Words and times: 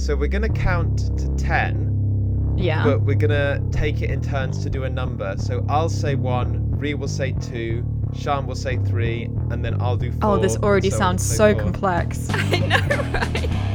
So 0.00 0.16
we're 0.16 0.28
gonna 0.28 0.48
count 0.48 1.14
to 1.18 1.28
ten, 1.36 2.54
Yeah. 2.56 2.82
but 2.84 3.02
we're 3.02 3.16
gonna 3.16 3.60
take 3.70 4.00
it 4.00 4.08
in 4.10 4.22
turns 4.22 4.62
to 4.62 4.70
do 4.70 4.84
a 4.84 4.88
number. 4.90 5.34
So 5.36 5.62
I'll 5.68 5.90
say 5.90 6.14
one, 6.14 6.70
Rhy 6.70 6.94
will 6.94 7.06
say 7.06 7.32
two, 7.32 7.84
Siân 8.14 8.46
will 8.46 8.54
say 8.54 8.78
three, 8.78 9.24
and 9.50 9.62
then 9.62 9.78
I'll 9.78 9.98
do 9.98 10.10
four. 10.10 10.20
oh, 10.22 10.38
this 10.38 10.56
already 10.56 10.88
so 10.88 10.96
sounds 10.96 11.22
so 11.22 11.52
so 11.52 11.54
complex. 11.54 12.28
I 12.32 12.58
know, 12.60 12.78
right? 13.12 13.66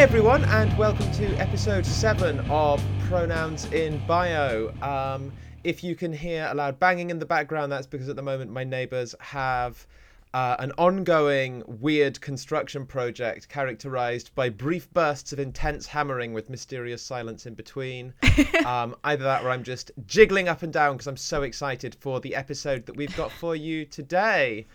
Hi 0.00 0.04
everyone, 0.04 0.46
and 0.46 0.74
welcome 0.78 1.12
to 1.12 1.26
episode 1.34 1.84
seven 1.84 2.40
of 2.48 2.82
Pronouns 3.06 3.66
in 3.66 4.00
Bio. 4.06 4.72
Um, 4.80 5.30
if 5.62 5.84
you 5.84 5.94
can 5.94 6.10
hear 6.10 6.48
a 6.50 6.54
loud 6.54 6.80
banging 6.80 7.10
in 7.10 7.18
the 7.18 7.26
background, 7.26 7.70
that's 7.70 7.86
because 7.86 8.08
at 8.08 8.16
the 8.16 8.22
moment 8.22 8.50
my 8.50 8.64
neighbours 8.64 9.14
have 9.20 9.86
uh, 10.32 10.56
an 10.58 10.72
ongoing 10.78 11.62
weird 11.66 12.18
construction 12.22 12.86
project 12.86 13.50
characterized 13.50 14.34
by 14.34 14.48
brief 14.48 14.90
bursts 14.94 15.34
of 15.34 15.38
intense 15.38 15.86
hammering 15.86 16.32
with 16.32 16.48
mysterious 16.48 17.02
silence 17.02 17.44
in 17.44 17.52
between. 17.52 18.14
um, 18.64 18.96
either 19.04 19.24
that 19.24 19.44
or 19.44 19.50
I'm 19.50 19.62
just 19.62 19.90
jiggling 20.06 20.48
up 20.48 20.62
and 20.62 20.72
down 20.72 20.94
because 20.94 21.08
I'm 21.08 21.18
so 21.18 21.42
excited 21.42 21.94
for 22.00 22.20
the 22.20 22.34
episode 22.34 22.86
that 22.86 22.96
we've 22.96 23.14
got 23.18 23.30
for 23.30 23.54
you 23.54 23.84
today. 23.84 24.66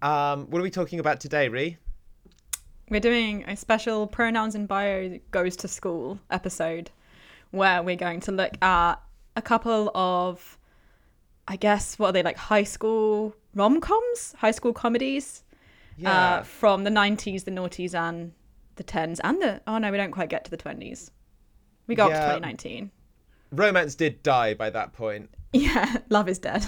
Um, 0.00 0.46
what 0.48 0.60
are 0.60 0.62
we 0.62 0.70
talking 0.70 0.98
about 0.98 1.20
today, 1.20 1.50
Rhy? 1.50 1.76
We're 2.92 3.00
doing 3.00 3.42
a 3.48 3.56
special 3.56 4.06
pronouns 4.06 4.54
in 4.54 4.66
bio 4.66 5.18
goes 5.30 5.56
to 5.56 5.66
school 5.66 6.18
episode 6.30 6.90
where 7.50 7.82
we're 7.82 7.96
going 7.96 8.20
to 8.20 8.32
look 8.32 8.62
at 8.62 8.96
a 9.34 9.40
couple 9.40 9.90
of 9.94 10.58
I 11.48 11.56
guess 11.56 11.98
what 11.98 12.08
are 12.08 12.12
they 12.12 12.22
like 12.22 12.36
high 12.36 12.64
school 12.64 13.34
rom-coms, 13.54 14.34
high 14.36 14.50
school 14.50 14.74
comedies 14.74 15.42
uh, 16.04 16.42
from 16.42 16.84
the 16.84 16.90
90s, 16.90 17.44
the 17.44 17.50
noughties 17.50 17.94
and 17.94 18.32
the 18.76 18.84
10s 18.84 19.20
and 19.24 19.40
the 19.40 19.62
oh 19.66 19.78
no, 19.78 19.90
we 19.90 19.96
don't 19.96 20.12
quite 20.12 20.28
get 20.28 20.44
to 20.44 20.50
the 20.50 20.58
20s. 20.58 21.12
We 21.86 21.94
got 21.94 22.12
up 22.12 22.18
to 22.18 22.34
2019. 22.40 22.90
Romance 23.52 23.94
did 23.94 24.22
die 24.22 24.52
by 24.52 24.68
that 24.68 24.92
point. 24.92 25.30
Yeah, 25.54 25.96
love 26.10 26.28
is 26.28 26.38
dead. 26.38 26.66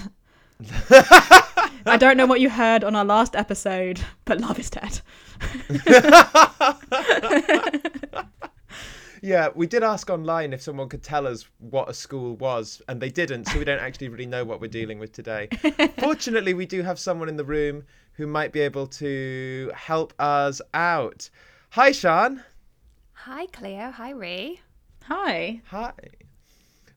I 1.87 1.97
don't 1.97 2.17
know 2.17 2.25
what 2.25 2.41
you 2.41 2.49
heard 2.49 2.83
on 2.83 2.95
our 2.95 3.05
last 3.05 3.35
episode, 3.35 4.01
but 4.25 4.41
love 4.41 4.57
is 4.59 4.71
dead. 4.71 5.01
Yeah, 9.21 9.47
we 9.55 9.65
did 9.65 9.81
ask 9.81 10.11
online 10.11 10.53
if 10.53 10.61
someone 10.61 10.87
could 10.87 11.01
tell 11.01 11.25
us 11.25 11.47
what 11.57 11.89
a 11.89 11.95
school 11.95 12.35
was, 12.35 12.79
and 12.87 13.01
they 13.01 13.09
didn't, 13.09 13.45
so 13.45 13.57
we 13.57 13.65
don't 13.65 13.79
actually 13.79 14.09
really 14.09 14.27
know 14.27 14.45
what 14.45 14.61
we're 14.61 14.67
dealing 14.67 14.99
with 14.99 15.13
today. 15.13 15.47
Fortunately, 15.97 16.53
we 16.53 16.67
do 16.67 16.83
have 16.83 16.99
someone 16.99 17.27
in 17.27 17.35
the 17.35 17.43
room 17.43 17.85
who 18.13 18.27
might 18.27 18.51
be 18.51 18.59
able 18.59 18.85
to 18.85 19.71
help 19.73 20.13
us 20.19 20.61
out. 20.75 21.27
Hi, 21.71 21.89
Siân. 21.89 22.43
Hi, 23.13 23.47
Cleo. 23.47 23.89
Hi, 23.89 24.11
Rhy. 24.11 24.59
Hi. 25.05 25.59
Hi. 25.69 25.93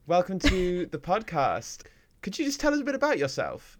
Welcome 0.05 0.37
to 0.37 0.85
the 0.85 0.99
podcast. 0.99 1.87
Could 2.21 2.37
you 2.37 2.45
just 2.45 2.59
tell 2.59 2.75
us 2.75 2.79
a 2.79 2.83
bit 2.83 2.93
about 2.93 3.17
yourself? 3.17 3.78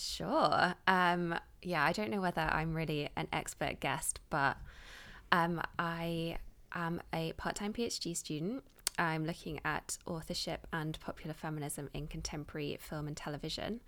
Sure. 0.00 0.74
Um, 0.86 1.34
yeah, 1.60 1.84
I 1.84 1.92
don't 1.92 2.10
know 2.10 2.22
whether 2.22 2.40
I'm 2.40 2.74
really 2.74 3.10
an 3.16 3.28
expert 3.32 3.80
guest, 3.80 4.18
but 4.30 4.56
um, 5.30 5.60
I 5.78 6.38
am 6.74 7.02
a 7.12 7.32
part 7.32 7.54
time 7.56 7.74
PhD 7.74 8.16
student. 8.16 8.64
I'm 8.98 9.26
looking 9.26 9.60
at 9.64 9.98
authorship 10.06 10.66
and 10.72 10.98
popular 11.00 11.34
feminism 11.34 11.90
in 11.92 12.06
contemporary 12.06 12.78
film 12.80 13.08
and 13.08 13.16
television. 13.16 13.80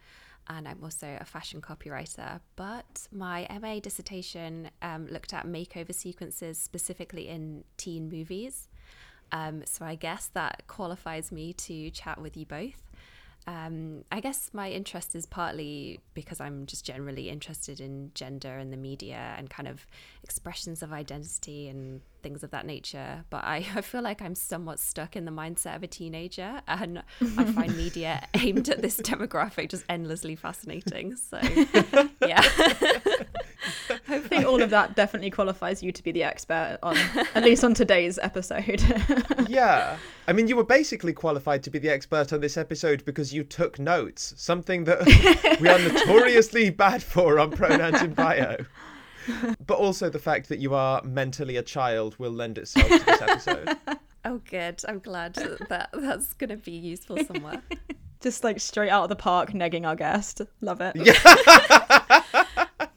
And 0.48 0.68
I'm 0.68 0.80
also 0.82 1.16
a 1.20 1.24
fashion 1.24 1.62
copywriter. 1.62 2.40
But 2.56 3.08
my 3.10 3.46
MA 3.60 3.78
dissertation 3.80 4.70
um, 4.82 5.06
looked 5.06 5.32
at 5.32 5.46
makeover 5.46 5.94
sequences 5.94 6.58
specifically 6.58 7.28
in 7.28 7.64
teen 7.76 8.10
movies. 8.10 8.68
Um, 9.30 9.62
so 9.64 9.86
I 9.86 9.94
guess 9.94 10.26
that 10.34 10.64
qualifies 10.66 11.32
me 11.32 11.54
to 11.54 11.90
chat 11.90 12.20
with 12.20 12.36
you 12.36 12.44
both. 12.44 12.82
Um, 13.46 14.04
I 14.12 14.20
guess 14.20 14.50
my 14.52 14.70
interest 14.70 15.16
is 15.16 15.26
partly 15.26 15.98
because 16.14 16.40
I'm 16.40 16.66
just 16.66 16.84
generally 16.84 17.28
interested 17.28 17.80
in 17.80 18.12
gender 18.14 18.56
and 18.58 18.72
the 18.72 18.76
media 18.76 19.34
and 19.36 19.50
kind 19.50 19.68
of 19.68 19.86
expressions 20.22 20.82
of 20.82 20.92
identity 20.92 21.68
and 21.68 22.02
things 22.22 22.44
of 22.44 22.52
that 22.52 22.66
nature. 22.66 23.24
But 23.30 23.44
I, 23.44 23.66
I 23.74 23.80
feel 23.80 24.02
like 24.02 24.22
I'm 24.22 24.34
somewhat 24.34 24.78
stuck 24.78 25.16
in 25.16 25.24
the 25.24 25.32
mindset 25.32 25.76
of 25.76 25.82
a 25.82 25.88
teenager, 25.88 26.62
and 26.68 27.02
I 27.20 27.44
find 27.44 27.76
media 27.76 28.26
aimed 28.34 28.68
at 28.68 28.80
this 28.80 28.98
demographic 28.98 29.70
just 29.70 29.84
endlessly 29.88 30.36
fascinating. 30.36 31.16
So, 31.16 31.40
yeah. 32.26 32.42
Hopefully, 34.12 34.44
all 34.44 34.62
of 34.62 34.68
that 34.70 34.94
definitely 34.94 35.30
qualifies 35.30 35.82
you 35.82 35.90
to 35.90 36.02
be 36.02 36.12
the 36.12 36.22
expert 36.22 36.78
on, 36.82 36.96
at 37.34 37.44
least 37.44 37.64
on 37.64 37.72
today's 37.72 38.18
episode. 38.22 38.82
Yeah. 39.48 39.98
I 40.28 40.32
mean, 40.32 40.48
you 40.48 40.56
were 40.56 40.64
basically 40.64 41.12
qualified 41.12 41.62
to 41.64 41.70
be 41.70 41.78
the 41.78 41.90
expert 41.90 42.32
on 42.32 42.40
this 42.40 42.56
episode 42.56 43.04
because 43.04 43.34
you 43.34 43.44
took 43.44 43.78
notes, 43.78 44.32
something 44.36 44.84
that 44.84 45.04
we 45.60 45.68
are 45.68 45.78
notoriously 45.78 46.70
bad 46.70 47.02
for 47.02 47.38
on 47.38 47.50
pronouns 47.50 48.00
in 48.00 48.14
bio. 48.14 48.56
But 49.66 49.78
also 49.78 50.08
the 50.08 50.18
fact 50.18 50.48
that 50.48 50.58
you 50.58 50.74
are 50.74 51.02
mentally 51.02 51.56
a 51.56 51.62
child 51.62 52.18
will 52.18 52.30
lend 52.30 52.58
itself 52.58 52.88
to 52.88 52.98
this 53.04 53.22
episode. 53.22 53.76
Oh, 54.24 54.40
good. 54.48 54.80
I'm 54.86 55.00
glad 55.00 55.34
that, 55.34 55.68
that 55.68 55.90
that's 55.94 56.32
going 56.34 56.50
to 56.50 56.56
be 56.56 56.70
useful 56.70 57.18
somewhere. 57.24 57.60
Just 58.20 58.44
like 58.44 58.60
straight 58.60 58.88
out 58.88 59.02
of 59.02 59.08
the 59.08 59.16
park, 59.16 59.50
negging 59.50 59.84
our 59.84 59.96
guest. 59.96 60.42
Love 60.60 60.80
it. 60.80 60.92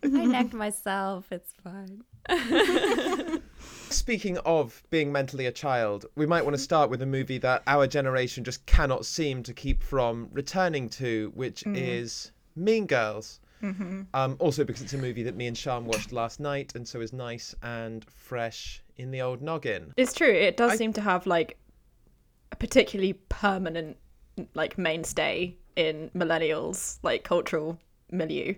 I 0.06 0.26
negged 0.26 0.54
myself. 0.54 1.32
It's 1.32 1.54
fine. 1.64 2.04
Speaking 3.90 4.38
of 4.40 4.84
being 4.90 5.12
mentally 5.12 5.46
a 5.46 5.52
child, 5.52 6.06
we 6.16 6.26
might 6.26 6.44
want 6.44 6.56
to 6.56 6.62
start 6.62 6.90
with 6.90 7.02
a 7.02 7.06
movie 7.06 7.38
that 7.40 7.64
our 7.68 7.88
generation 7.88 8.44
just 8.44 8.66
cannot 8.66 9.06
seem 9.06 9.44
to 9.44 9.54
keep 9.54 9.84
from 9.84 10.30
returning 10.32 10.90
to, 10.90 11.32
which 11.36 11.64
is 11.68 12.32
Mean 12.56 12.86
Girls. 12.86 13.40
Um, 13.64 14.36
also 14.38 14.64
because 14.64 14.84
it's 14.84 14.94
a 14.94 14.98
movie 14.98 15.24
that 15.24 15.36
me 15.36 15.48
and 15.48 15.58
Siân 15.58 15.84
watched 15.86 16.12
last 16.12 16.40
night, 16.40 16.74
and 16.76 16.88
so 16.88 17.02
is 17.02 17.12
nice 17.14 17.56
and 17.64 18.06
fresh 18.06 18.84
in 18.98 19.10
the 19.10 19.22
old 19.22 19.42
noggin. 19.42 19.92
It's 19.98 20.14
true. 20.14 20.30
It 20.32 20.56
does 20.56 20.74
I- 20.74 20.76
seem 20.76 20.94
to 20.94 21.02
have 21.02 21.26
like 21.26 21.58
a 22.52 22.56
particularly 22.56 23.14
permanent 23.14 23.98
like 24.54 24.78
mainstay 24.78 25.56
in 25.76 26.12
millennials 26.16 27.00
like 27.02 27.24
cultural 27.24 27.80
milieu. 28.12 28.54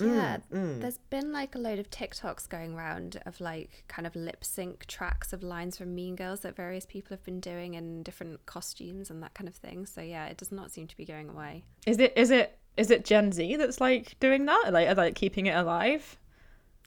Yeah, 0.00 0.38
mm, 0.52 0.58
mm. 0.58 0.80
there's 0.80 0.98
been 1.10 1.32
like 1.32 1.54
a 1.54 1.58
load 1.58 1.78
of 1.78 1.90
TikToks 1.90 2.48
going 2.48 2.74
around 2.74 3.20
of 3.26 3.40
like 3.40 3.84
kind 3.88 4.06
of 4.06 4.14
lip 4.16 4.44
sync 4.44 4.86
tracks 4.86 5.32
of 5.32 5.42
lines 5.42 5.78
from 5.78 5.94
Mean 5.94 6.16
Girls 6.16 6.40
that 6.40 6.56
various 6.56 6.86
people 6.86 7.14
have 7.14 7.24
been 7.24 7.40
doing 7.40 7.74
in 7.74 8.02
different 8.02 8.44
costumes 8.46 9.10
and 9.10 9.22
that 9.22 9.34
kind 9.34 9.48
of 9.48 9.54
thing. 9.54 9.86
So 9.86 10.00
yeah, 10.00 10.26
it 10.26 10.36
does 10.36 10.52
not 10.52 10.70
seem 10.70 10.86
to 10.86 10.96
be 10.96 11.04
going 11.04 11.28
away. 11.28 11.64
Is 11.86 11.98
it 11.98 12.12
is 12.16 12.30
it 12.30 12.58
is 12.76 12.90
it 12.90 13.04
Gen 13.04 13.32
Z 13.32 13.56
that's 13.56 13.80
like 13.80 14.18
doing 14.20 14.46
that? 14.46 14.70
Like 14.72 14.88
are 14.88 14.94
they 14.94 15.02
like 15.02 15.14
keeping 15.14 15.46
it 15.46 15.56
alive? 15.56 16.18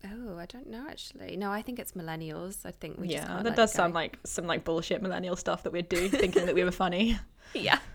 Oh, 0.05 0.37
I 0.37 0.45
don't 0.45 0.67
know 0.67 0.85
actually. 0.89 1.35
No, 1.37 1.51
I 1.51 1.61
think 1.61 1.79
it's 1.79 1.93
millennials. 1.93 2.65
I 2.65 2.71
think 2.71 2.99
we 2.99 3.07
just 3.07 3.23
yeah, 3.23 3.27
can't 3.27 3.43
that 3.43 3.49
let 3.51 3.55
does 3.55 3.71
it 3.71 3.77
go. 3.77 3.83
sound 3.83 3.93
like 3.93 4.19
some 4.25 4.45
like 4.45 4.63
bullshit 4.63 5.01
millennial 5.01 5.35
stuff 5.35 5.63
that 5.63 5.73
we'd 5.73 5.89
do, 5.89 6.07
thinking 6.09 6.45
that 6.45 6.55
we 6.55 6.63
were 6.63 6.71
funny. 6.71 7.17
yeah. 7.53 7.79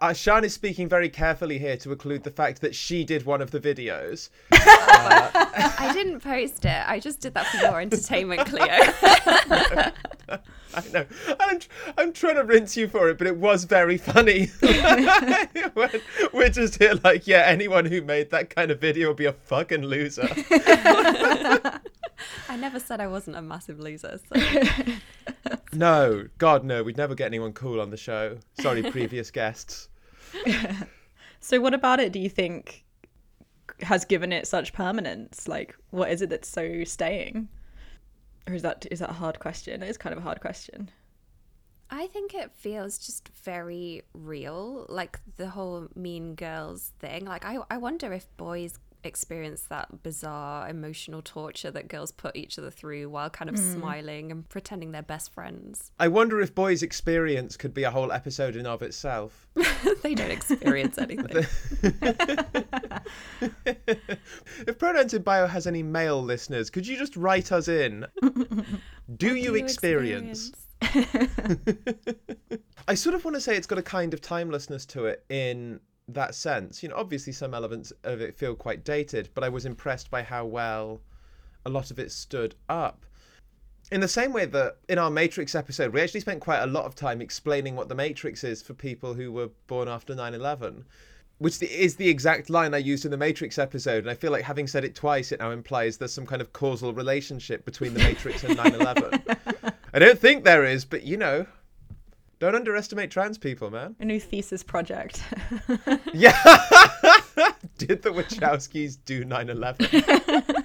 Uh, 0.00 0.08
Siân 0.08 0.42
is 0.42 0.52
speaking 0.52 0.86
very 0.86 1.08
carefully 1.08 1.58
here 1.58 1.78
to 1.78 1.90
include 1.92 2.24
the 2.24 2.30
fact 2.30 2.60
that 2.60 2.74
she 2.74 3.04
did 3.04 3.24
one 3.24 3.40
of 3.40 3.50
the 3.52 3.60
videos. 3.60 4.28
I 4.52 5.90
didn't 5.94 6.20
post 6.20 6.64
it. 6.66 6.82
I 6.86 6.98
just 6.98 7.20
did 7.20 7.32
that 7.34 7.46
for 7.46 7.56
your 7.58 7.80
entertainment, 7.80 8.46
Cleo. 8.46 10.40
I 10.76 10.82
know. 10.92 11.06
I'm, 11.40 11.60
I'm 11.96 12.12
trying 12.12 12.36
to 12.36 12.44
rinse 12.44 12.76
you 12.76 12.88
for 12.88 13.08
it, 13.10 13.18
but 13.18 13.26
it 13.26 13.36
was 13.36 13.64
very 13.64 13.96
funny. 13.96 14.50
We're 16.32 16.48
just 16.50 16.78
here 16.78 16.94
like, 17.04 17.26
yeah, 17.26 17.42
anyone 17.46 17.84
who 17.86 18.02
made 18.02 18.30
that 18.30 18.50
kind 18.50 18.70
of 18.70 18.80
video 18.80 19.08
would 19.08 19.16
be 19.16 19.26
a 19.26 19.32
fucking 19.32 19.82
loser. 19.82 20.28
I 22.48 22.56
never 22.56 22.80
said 22.80 23.00
I 23.00 23.06
wasn't 23.06 23.36
a 23.36 23.42
massive 23.42 23.78
loser. 23.80 24.18
So. 24.32 24.40
No, 25.72 26.28
God, 26.38 26.64
no. 26.64 26.82
We'd 26.82 26.96
never 26.96 27.14
get 27.14 27.26
anyone 27.26 27.52
cool 27.52 27.80
on 27.80 27.90
the 27.90 27.96
show. 27.96 28.38
Sorry, 28.60 28.82
previous 28.82 29.30
guests. 29.30 29.88
So 31.44 31.60
what 31.60 31.74
about 31.74 32.00
it 32.00 32.10
do 32.10 32.18
you 32.18 32.30
think 32.30 32.84
has 33.80 34.06
given 34.06 34.32
it 34.32 34.46
such 34.46 34.72
permanence? 34.72 35.46
Like 35.46 35.76
what 35.90 36.10
is 36.10 36.22
it 36.22 36.30
that's 36.30 36.48
so 36.48 36.84
staying? 36.84 37.48
Or 38.46 38.54
is 38.54 38.62
that 38.62 38.86
is 38.90 38.98
that 38.98 39.10
a 39.10 39.14
hard 39.14 39.38
question? 39.38 39.82
It 39.82 39.88
is 39.88 39.96
kind 39.96 40.12
of 40.12 40.18
a 40.18 40.22
hard 40.22 40.40
question. 40.40 40.90
I 41.90 42.06
think 42.08 42.34
it 42.34 42.50
feels 42.54 42.98
just 42.98 43.28
very 43.44 44.02
real, 44.14 44.86
like 44.88 45.20
the 45.36 45.48
whole 45.50 45.88
Mean 45.94 46.34
Girls 46.34 46.92
thing. 46.98 47.24
Like 47.24 47.44
I, 47.44 47.58
I 47.70 47.76
wonder 47.76 48.12
if 48.12 48.26
boys 48.36 48.78
experience 49.04 49.62
that 49.62 50.02
bizarre 50.02 50.68
emotional 50.68 51.22
torture 51.22 51.70
that 51.70 51.88
girls 51.88 52.12
put 52.12 52.36
each 52.36 52.58
other 52.58 52.70
through 52.70 53.08
while 53.08 53.30
kind 53.30 53.48
of 53.48 53.56
mm. 53.56 53.72
smiling 53.74 54.30
and 54.30 54.48
pretending 54.48 54.92
they're 54.92 55.02
best 55.02 55.32
friends. 55.32 55.92
I 55.98 56.08
wonder 56.08 56.40
if 56.40 56.54
boys' 56.54 56.82
experience 56.82 57.56
could 57.56 57.74
be 57.74 57.84
a 57.84 57.90
whole 57.90 58.12
episode 58.12 58.56
in 58.56 58.66
of 58.66 58.82
itself. 58.82 59.46
they 60.02 60.14
don't 60.14 60.30
experience 60.30 60.98
anything. 61.04 61.46
if 64.66 64.78
Pronouns 64.78 65.14
in 65.14 65.22
Bio 65.22 65.46
has 65.46 65.66
any 65.66 65.82
male 65.82 66.22
listeners, 66.22 66.70
could 66.70 66.86
you 66.86 66.96
just 66.96 67.16
write 67.16 67.52
us 67.52 67.68
in? 67.68 68.06
Do 69.16 69.34
you 69.34 69.54
experience? 69.54 70.52
I 72.86 72.94
sort 72.94 73.14
of 73.14 73.24
want 73.24 73.34
to 73.36 73.40
say 73.40 73.56
it's 73.56 73.66
got 73.66 73.78
a 73.78 73.82
kind 73.82 74.12
of 74.12 74.20
timelessness 74.20 74.84
to 74.86 75.06
it 75.06 75.24
in 75.28 75.80
that 76.08 76.34
sense. 76.34 76.82
You 76.82 76.88
know, 76.88 76.96
obviously 76.96 77.32
some 77.32 77.54
elements 77.54 77.92
of 78.02 78.20
it 78.20 78.36
feel 78.36 78.54
quite 78.54 78.84
dated, 78.84 79.30
but 79.34 79.44
I 79.44 79.48
was 79.48 79.66
impressed 79.66 80.10
by 80.10 80.22
how 80.22 80.44
well 80.44 81.00
a 81.64 81.70
lot 81.70 81.90
of 81.90 81.98
it 81.98 82.12
stood 82.12 82.54
up. 82.68 83.06
In 83.90 84.00
the 84.00 84.08
same 84.08 84.32
way 84.32 84.46
that 84.46 84.76
in 84.88 84.98
our 84.98 85.10
Matrix 85.10 85.54
episode, 85.54 85.92
we 85.92 86.00
actually 86.00 86.20
spent 86.20 86.40
quite 86.40 86.60
a 86.60 86.66
lot 86.66 86.84
of 86.84 86.94
time 86.94 87.20
explaining 87.20 87.76
what 87.76 87.88
the 87.88 87.94
Matrix 87.94 88.42
is 88.42 88.62
for 88.62 88.74
people 88.74 89.14
who 89.14 89.30
were 89.30 89.50
born 89.66 89.88
after 89.88 90.14
9 90.14 90.34
11, 90.34 90.84
which 91.38 91.62
is 91.62 91.96
the 91.96 92.08
exact 92.08 92.48
line 92.48 92.72
I 92.74 92.78
used 92.78 93.04
in 93.04 93.10
the 93.10 93.16
Matrix 93.16 93.58
episode. 93.58 94.04
And 94.04 94.10
I 94.10 94.14
feel 94.14 94.32
like 94.32 94.44
having 94.44 94.66
said 94.66 94.84
it 94.84 94.94
twice, 94.94 95.32
it 95.32 95.40
now 95.40 95.50
implies 95.50 95.98
there's 95.98 96.14
some 96.14 96.26
kind 96.26 96.40
of 96.40 96.52
causal 96.52 96.94
relationship 96.94 97.64
between 97.64 97.92
the 97.92 98.00
Matrix 98.00 98.42
and 98.44 98.56
9 98.64 98.74
11. 98.74 99.22
I 99.92 99.98
don't 99.98 100.18
think 100.18 100.44
there 100.44 100.64
is, 100.64 100.84
but 100.84 101.02
you 101.02 101.16
know, 101.18 101.46
don't 102.44 102.54
underestimate 102.54 103.10
trans 103.10 103.38
people, 103.38 103.70
man. 103.70 103.96
A 104.00 104.04
new 104.04 104.20
thesis 104.20 104.62
project. 104.62 105.22
Yeah. 106.12 106.30
Did 107.78 108.02
the 108.02 108.10
Wachowskis 108.10 108.98
do 109.04 109.24
9 109.24 109.50
11? 109.50 109.86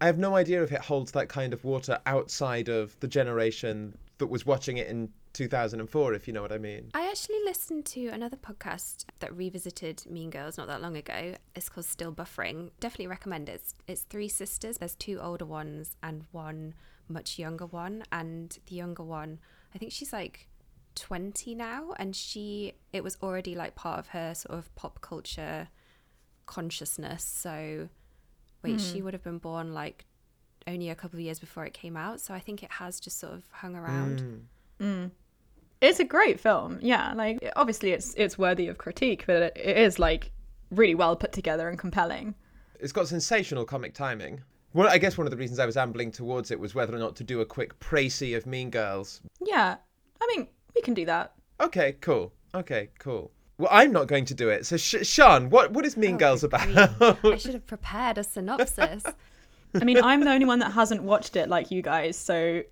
I 0.00 0.06
have 0.06 0.18
no 0.18 0.34
idea 0.34 0.64
if 0.64 0.72
it 0.72 0.80
holds 0.80 1.12
that 1.12 1.28
kind 1.28 1.52
of 1.52 1.62
water 1.62 2.00
outside 2.06 2.68
of 2.68 2.98
the 2.98 3.06
generation 3.06 3.96
that 4.18 4.26
was 4.26 4.44
watching 4.44 4.78
it 4.78 4.88
in 4.88 5.10
2004, 5.34 6.14
if 6.14 6.26
you 6.26 6.32
know 6.34 6.42
what 6.42 6.50
I 6.50 6.58
mean. 6.58 6.90
I 6.92 7.08
actually 7.08 7.38
listened 7.44 7.86
to 7.86 8.08
another 8.08 8.36
podcast 8.36 9.04
that 9.20 9.32
revisited 9.36 10.02
Mean 10.10 10.30
Girls 10.30 10.58
not 10.58 10.66
that 10.66 10.82
long 10.82 10.96
ago. 10.96 11.36
It's 11.54 11.68
called 11.68 11.86
Still 11.86 12.12
Buffering. 12.12 12.70
Definitely 12.80 13.06
recommend 13.06 13.48
it. 13.48 13.52
It's, 13.52 13.74
it's 13.86 14.02
three 14.02 14.28
sisters. 14.28 14.78
There's 14.78 14.96
two 14.96 15.20
older 15.20 15.46
ones 15.46 15.96
and 16.02 16.24
one 16.32 16.74
much 17.08 17.38
younger 17.38 17.66
one. 17.66 18.02
And 18.10 18.58
the 18.66 18.74
younger 18.74 19.04
one, 19.04 19.38
I 19.74 19.78
think 19.78 19.92
she's 19.92 20.12
like 20.12 20.48
20 20.94 21.54
now. 21.54 21.94
And 21.98 22.14
she, 22.14 22.74
it 22.92 23.04
was 23.04 23.16
already 23.22 23.54
like 23.54 23.74
part 23.74 23.98
of 23.98 24.08
her 24.08 24.34
sort 24.34 24.58
of 24.58 24.74
pop 24.74 25.00
culture 25.00 25.68
consciousness. 26.46 27.24
So, 27.24 27.88
wait, 28.62 28.80
she 28.80 29.02
would 29.02 29.14
have 29.14 29.22
been 29.22 29.38
born 29.38 29.72
like 29.72 30.04
only 30.66 30.90
a 30.90 30.94
couple 30.94 31.18
of 31.18 31.24
years 31.24 31.38
before 31.38 31.64
it 31.64 31.72
came 31.74 31.96
out. 31.96 32.20
So 32.20 32.34
I 32.34 32.40
think 32.40 32.62
it 32.62 32.70
has 32.72 33.00
just 33.00 33.18
sort 33.18 33.34
of 33.34 33.44
hung 33.50 33.74
around. 33.74 34.46
Mm. 34.80 35.10
it's 35.80 36.00
a 36.00 36.04
great 36.04 36.40
film. 36.40 36.78
Yeah, 36.80 37.12
like 37.14 37.38
obviously 37.56 37.92
it's 37.92 38.14
it's 38.14 38.38
worthy 38.38 38.68
of 38.68 38.78
critique, 38.78 39.24
but 39.26 39.42
it, 39.42 39.56
it 39.56 39.76
is 39.78 39.98
like 39.98 40.32
really 40.70 40.94
well 40.94 41.16
put 41.16 41.32
together 41.32 41.68
and 41.68 41.78
compelling. 41.78 42.34
It's 42.78 42.92
got 42.92 43.08
sensational 43.08 43.64
comic 43.64 43.94
timing. 43.94 44.42
Well, 44.72 44.88
I 44.88 44.98
guess 44.98 45.18
one 45.18 45.26
of 45.26 45.30
the 45.32 45.36
reasons 45.36 45.58
I 45.58 45.66
was 45.66 45.76
ambling 45.76 46.12
towards 46.12 46.50
it 46.50 46.60
was 46.60 46.74
whether 46.74 46.94
or 46.94 46.98
not 46.98 47.16
to 47.16 47.24
do 47.24 47.40
a 47.40 47.44
quick 47.46 47.78
précis 47.80 48.36
of 48.36 48.46
Mean 48.46 48.70
Girls. 48.70 49.20
Yeah, 49.40 49.76
I 50.20 50.26
mean 50.34 50.48
we 50.74 50.80
can 50.82 50.94
do 50.94 51.04
that. 51.06 51.32
Okay, 51.60 51.96
cool. 52.00 52.32
Okay, 52.54 52.90
cool. 52.98 53.30
Well, 53.58 53.68
I'm 53.70 53.92
not 53.92 54.06
going 54.06 54.24
to 54.26 54.34
do 54.34 54.48
it. 54.48 54.64
So, 54.64 54.76
Sh- 54.78 54.94
Siân, 55.02 55.50
what 55.50 55.72
what 55.72 55.84
is 55.84 55.96
Mean 55.96 56.14
Oh, 56.14 56.18
Girls 56.18 56.44
about? 56.44 56.68
I 57.24 57.36
should 57.36 57.54
have 57.54 57.66
prepared 57.66 58.16
a 58.18 58.24
synopsis. 58.24 59.04
I 59.74 59.84
mean 59.84 60.02
I'm 60.02 60.20
the 60.20 60.30
only 60.30 60.46
one 60.46 60.58
that 60.60 60.72
hasn't 60.72 61.02
watched 61.02 61.36
it 61.36 61.48
like 61.48 61.70
you 61.70 61.82
guys, 61.82 62.16
so 62.16 62.62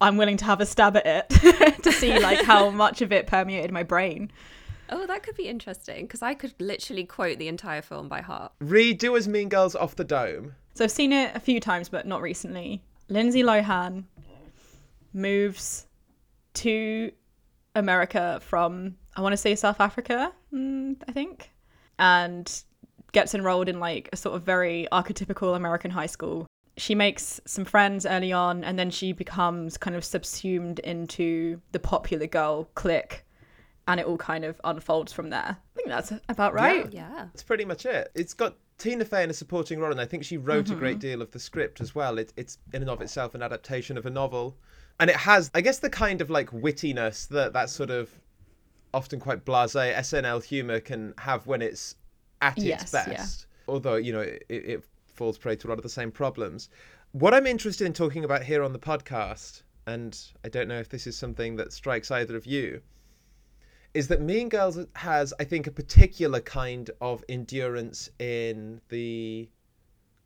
I'm 0.00 0.16
willing 0.16 0.36
to 0.38 0.44
have 0.44 0.60
a 0.60 0.66
stab 0.66 0.96
at 0.96 1.06
it 1.06 1.28
to 1.82 1.92
see 1.92 2.18
like 2.18 2.42
how 2.44 2.70
much 2.70 3.02
of 3.02 3.12
it 3.12 3.26
permeated 3.26 3.70
my 3.72 3.82
brain. 3.82 4.30
Oh, 4.90 5.06
that 5.06 5.22
could 5.22 5.36
be 5.36 5.48
interesting 5.48 6.06
because 6.06 6.22
I 6.22 6.34
could 6.34 6.54
literally 6.58 7.04
quote 7.04 7.38
the 7.38 7.48
entire 7.48 7.82
film 7.82 8.08
by 8.08 8.20
heart. 8.20 8.52
Redo 8.60 9.16
as 9.16 9.28
Mean 9.28 9.48
Girls 9.48 9.74
off 9.74 9.96
the 9.96 10.04
dome. 10.04 10.54
So 10.74 10.84
I've 10.84 10.90
seen 10.90 11.12
it 11.12 11.34
a 11.34 11.40
few 11.40 11.60
times, 11.60 11.88
but 11.88 12.06
not 12.06 12.22
recently. 12.22 12.82
Lindsay 13.08 13.42
Lohan 13.42 14.04
moves 15.12 15.86
to 16.54 17.10
America 17.74 18.40
from, 18.42 18.96
I 19.16 19.20
want 19.20 19.32
to 19.32 19.36
say 19.36 19.54
South 19.54 19.80
Africa, 19.80 20.32
mm, 20.52 20.96
I 21.08 21.12
think, 21.12 21.50
and 21.98 22.62
gets 23.12 23.34
enrolled 23.34 23.68
in 23.68 23.80
like 23.80 24.08
a 24.12 24.16
sort 24.16 24.36
of 24.36 24.42
very 24.42 24.86
archetypical 24.92 25.56
American 25.56 25.90
high 25.90 26.06
school. 26.06 26.46
She 26.76 26.94
makes 26.94 27.40
some 27.44 27.64
friends 27.64 28.06
early 28.06 28.32
on, 28.32 28.64
and 28.64 28.78
then 28.78 28.90
she 28.90 29.12
becomes 29.12 29.76
kind 29.76 29.96
of 29.96 30.04
subsumed 30.04 30.78
into 30.78 31.60
the 31.72 31.78
popular 31.78 32.26
girl 32.26 32.64
clique, 32.74 33.24
and 33.90 33.98
it 33.98 34.06
all 34.06 34.16
kind 34.16 34.44
of 34.44 34.60
unfolds 34.62 35.12
from 35.12 35.30
there. 35.30 35.56
I 35.56 35.74
think 35.74 35.88
that's 35.88 36.12
about 36.28 36.54
right. 36.54 36.90
Yeah. 36.92 37.26
That's 37.32 37.42
pretty 37.42 37.64
much 37.64 37.86
it. 37.86 38.08
It's 38.14 38.34
got 38.34 38.54
Tina 38.78 39.04
Fey 39.04 39.24
in 39.24 39.30
a 39.30 39.34
supporting 39.34 39.80
role, 39.80 39.90
and 39.90 40.00
I 40.00 40.06
think 40.06 40.22
she 40.22 40.36
wrote 40.36 40.68
a 40.68 40.70
mm-hmm. 40.70 40.78
great 40.78 40.98
deal 41.00 41.20
of 41.20 41.32
the 41.32 41.40
script 41.40 41.80
as 41.80 41.92
well. 41.92 42.16
It, 42.16 42.32
it's 42.36 42.58
in 42.72 42.82
and 42.82 42.90
of 42.90 43.02
itself 43.02 43.34
an 43.34 43.42
adaptation 43.42 43.98
of 43.98 44.06
a 44.06 44.10
novel, 44.10 44.56
and 45.00 45.10
it 45.10 45.16
has, 45.16 45.50
I 45.54 45.60
guess, 45.60 45.80
the 45.80 45.90
kind 45.90 46.20
of 46.20 46.30
like 46.30 46.50
wittiness 46.50 47.26
that 47.28 47.52
that 47.52 47.68
sort 47.68 47.90
of 47.90 48.10
often 48.94 49.18
quite 49.18 49.44
blasé 49.44 49.92
SNL 49.96 50.44
humor 50.44 50.78
can 50.78 51.14
have 51.18 51.48
when 51.48 51.62
it's 51.62 51.96
at 52.40 52.56
Yes, 52.58 52.82
its 52.82 52.92
yeah. 52.92 53.06
best. 53.06 53.46
Although 53.66 53.96
you 53.96 54.12
know 54.12 54.20
it, 54.20 54.44
it 54.48 54.84
falls 55.08 55.36
prey 55.36 55.56
to 55.56 55.66
a 55.66 55.68
lot 55.68 55.78
of 55.78 55.82
the 55.82 55.88
same 55.88 56.12
problems. 56.12 56.68
What 57.10 57.34
I'm 57.34 57.48
interested 57.48 57.88
in 57.88 57.92
talking 57.92 58.24
about 58.24 58.44
here 58.44 58.62
on 58.62 58.72
the 58.72 58.78
podcast, 58.78 59.62
and 59.88 60.16
I 60.44 60.48
don't 60.48 60.68
know 60.68 60.78
if 60.78 60.88
this 60.88 61.08
is 61.08 61.16
something 61.16 61.56
that 61.56 61.72
strikes 61.72 62.12
either 62.12 62.36
of 62.36 62.46
you, 62.46 62.82
is 63.94 64.08
that 64.08 64.20
Mean 64.20 64.48
Girls 64.48 64.78
has, 64.96 65.34
I 65.40 65.44
think, 65.44 65.66
a 65.66 65.70
particular 65.70 66.40
kind 66.40 66.90
of 67.00 67.24
endurance 67.28 68.10
in 68.18 68.80
the 68.88 69.48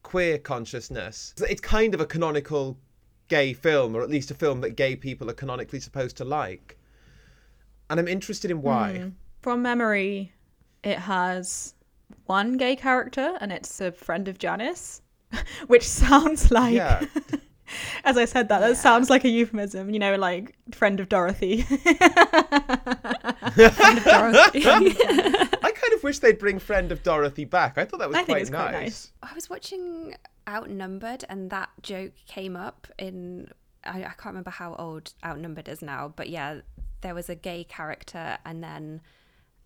queer 0.02 0.38
consciousness. 0.38 1.34
It's 1.38 1.60
kind 1.60 1.94
of 1.94 2.00
a 2.00 2.06
canonical 2.06 2.78
gay 3.28 3.52
film, 3.54 3.96
or 3.96 4.02
at 4.02 4.10
least 4.10 4.30
a 4.30 4.34
film 4.34 4.60
that 4.60 4.70
gay 4.70 4.96
people 4.96 5.30
are 5.30 5.34
canonically 5.34 5.80
supposed 5.80 6.16
to 6.18 6.24
like. 6.24 6.78
And 7.88 7.98
I'm 7.98 8.08
interested 8.08 8.50
in 8.50 8.62
why. 8.62 8.98
Hmm. 8.98 9.08
From 9.40 9.62
memory, 9.62 10.32
it 10.82 10.98
has 10.98 11.74
one 12.26 12.56
gay 12.56 12.76
character, 12.76 13.36
and 13.40 13.50
it's 13.52 13.80
a 13.80 13.92
friend 13.92 14.28
of 14.28 14.38
Janice, 14.38 15.02
which 15.66 15.88
sounds 15.88 16.50
like, 16.50 16.74
Yeah. 16.74 17.04
as 18.04 18.16
I 18.16 18.24
said 18.24 18.48
that, 18.48 18.60
that 18.60 18.68
Yeah. 18.68 18.74
sounds 18.74 19.10
like 19.10 19.24
a 19.24 19.28
euphemism. 19.28 19.90
You 19.90 19.98
know, 19.98 20.16
like 20.16 20.54
friend 20.72 21.00
of 21.00 21.08
Dorothy. 21.08 21.64
Dorothy. 23.56 24.64
I 24.66 25.70
kind 25.74 25.92
of 25.94 26.02
wish 26.02 26.18
they'd 26.18 26.38
bring 26.38 26.58
Friend 26.58 26.90
of 26.92 27.02
Dorothy 27.02 27.44
back. 27.44 27.78
I 27.78 27.84
thought 27.84 27.98
that 27.98 28.08
was 28.08 28.16
I 28.16 28.24
think 28.24 28.36
quite, 28.36 28.42
it's 28.42 28.50
nice. 28.50 28.70
quite 28.70 28.80
nice. 28.82 29.12
I 29.22 29.34
was 29.34 29.50
watching 29.50 30.14
Outnumbered, 30.48 31.24
and 31.28 31.50
that 31.50 31.70
joke 31.82 32.12
came 32.26 32.56
up 32.56 32.86
in. 32.98 33.48
I, 33.84 33.98
I 33.98 34.12
can't 34.16 34.26
remember 34.26 34.50
how 34.50 34.74
old 34.76 35.12
Outnumbered 35.24 35.68
is 35.68 35.82
now, 35.82 36.12
but 36.14 36.28
yeah, 36.28 36.60
there 37.02 37.14
was 37.14 37.28
a 37.28 37.34
gay 37.34 37.64
character, 37.64 38.38
and 38.44 38.62
then 38.62 39.00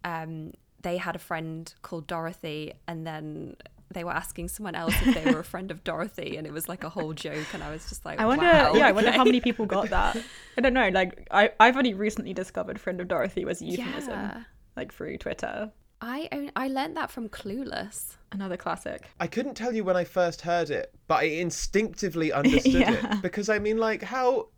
um, 0.04 0.52
they 0.82 0.96
had 0.96 1.16
a 1.16 1.20
friend 1.20 1.72
called 1.82 2.06
Dorothy, 2.06 2.74
and 2.86 3.06
then 3.06 3.56
they 3.90 4.04
were 4.04 4.12
asking 4.12 4.48
someone 4.48 4.74
else 4.74 4.94
if 5.02 5.14
they 5.14 5.30
were 5.32 5.38
a 5.40 5.44
friend 5.44 5.70
of 5.70 5.82
Dorothy, 5.84 6.36
and 6.36 6.46
it 6.46 6.52
was 6.52 6.68
like 6.68 6.84
a 6.84 6.88
whole 6.88 7.12
joke, 7.14 7.46
and 7.54 7.62
I 7.62 7.70
was 7.70 7.88
just 7.88 8.04
like, 8.04 8.20
I 8.20 8.26
wonder, 8.26 8.44
wow, 8.44 8.74
yeah, 8.74 8.86
I 8.88 8.92
wonder 8.92 9.10
how 9.10 9.24
many 9.24 9.40
people 9.40 9.66
got 9.66 9.88
that. 9.90 10.16
I 10.58 10.60
don't 10.60 10.74
know. 10.74 10.88
Like, 10.88 11.26
I, 11.30 11.50
I've 11.58 11.76
only 11.76 11.94
recently 11.94 12.34
discovered 12.34 12.78
friend 12.80 13.00
of 13.00 13.08
Dorothy 13.08 13.44
was 13.44 13.62
a 13.62 13.64
euphemism, 13.64 14.10
Yeah. 14.12 14.42
like 14.76 14.92
through 14.92 15.16
Twitter. 15.18 15.70
I 16.00 16.28
own, 16.32 16.52
I 16.54 16.68
learned 16.68 16.96
that 16.96 17.10
from 17.10 17.28
Clueless. 17.28 18.14
Another 18.30 18.56
classic. 18.56 19.08
I 19.18 19.26
couldn't 19.26 19.54
tell 19.54 19.74
you 19.74 19.82
when 19.84 19.96
I 19.96 20.04
first 20.04 20.42
heard 20.42 20.70
it, 20.70 20.94
but 21.08 21.20
I 21.20 21.24
instinctively 21.24 22.30
understood 22.40 22.72
Yeah. 22.72 23.14
it 23.14 23.22
because 23.22 23.48
I 23.48 23.58
mean, 23.58 23.78
like, 23.78 24.02
how 24.02 24.48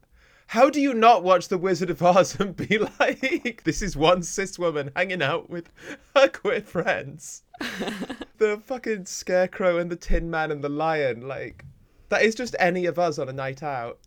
how 0.50 0.68
do 0.68 0.80
you 0.80 0.92
not 0.92 1.22
watch 1.22 1.46
The 1.46 1.58
Wizard 1.58 1.90
of 1.90 2.02
Oz 2.02 2.40
and 2.40 2.56
be 2.56 2.76
like, 2.98 3.62
this 3.62 3.80
is 3.82 3.96
one 3.96 4.24
cis 4.24 4.58
woman 4.58 4.90
hanging 4.96 5.22
out 5.22 5.48
with 5.48 5.70
her 6.16 6.26
queer 6.26 6.60
friends? 6.60 7.44
the 8.38 8.60
fucking 8.64 9.06
scarecrow 9.06 9.78
and 9.78 9.92
the 9.92 9.94
Tin 9.94 10.28
Man 10.28 10.50
and 10.50 10.64
the 10.64 10.68
lion, 10.68 11.28
like, 11.28 11.64
that 12.08 12.22
is 12.22 12.34
just 12.34 12.56
any 12.58 12.86
of 12.86 12.98
us 12.98 13.16
on 13.20 13.28
a 13.28 13.32
night 13.32 13.62
out. 13.62 14.00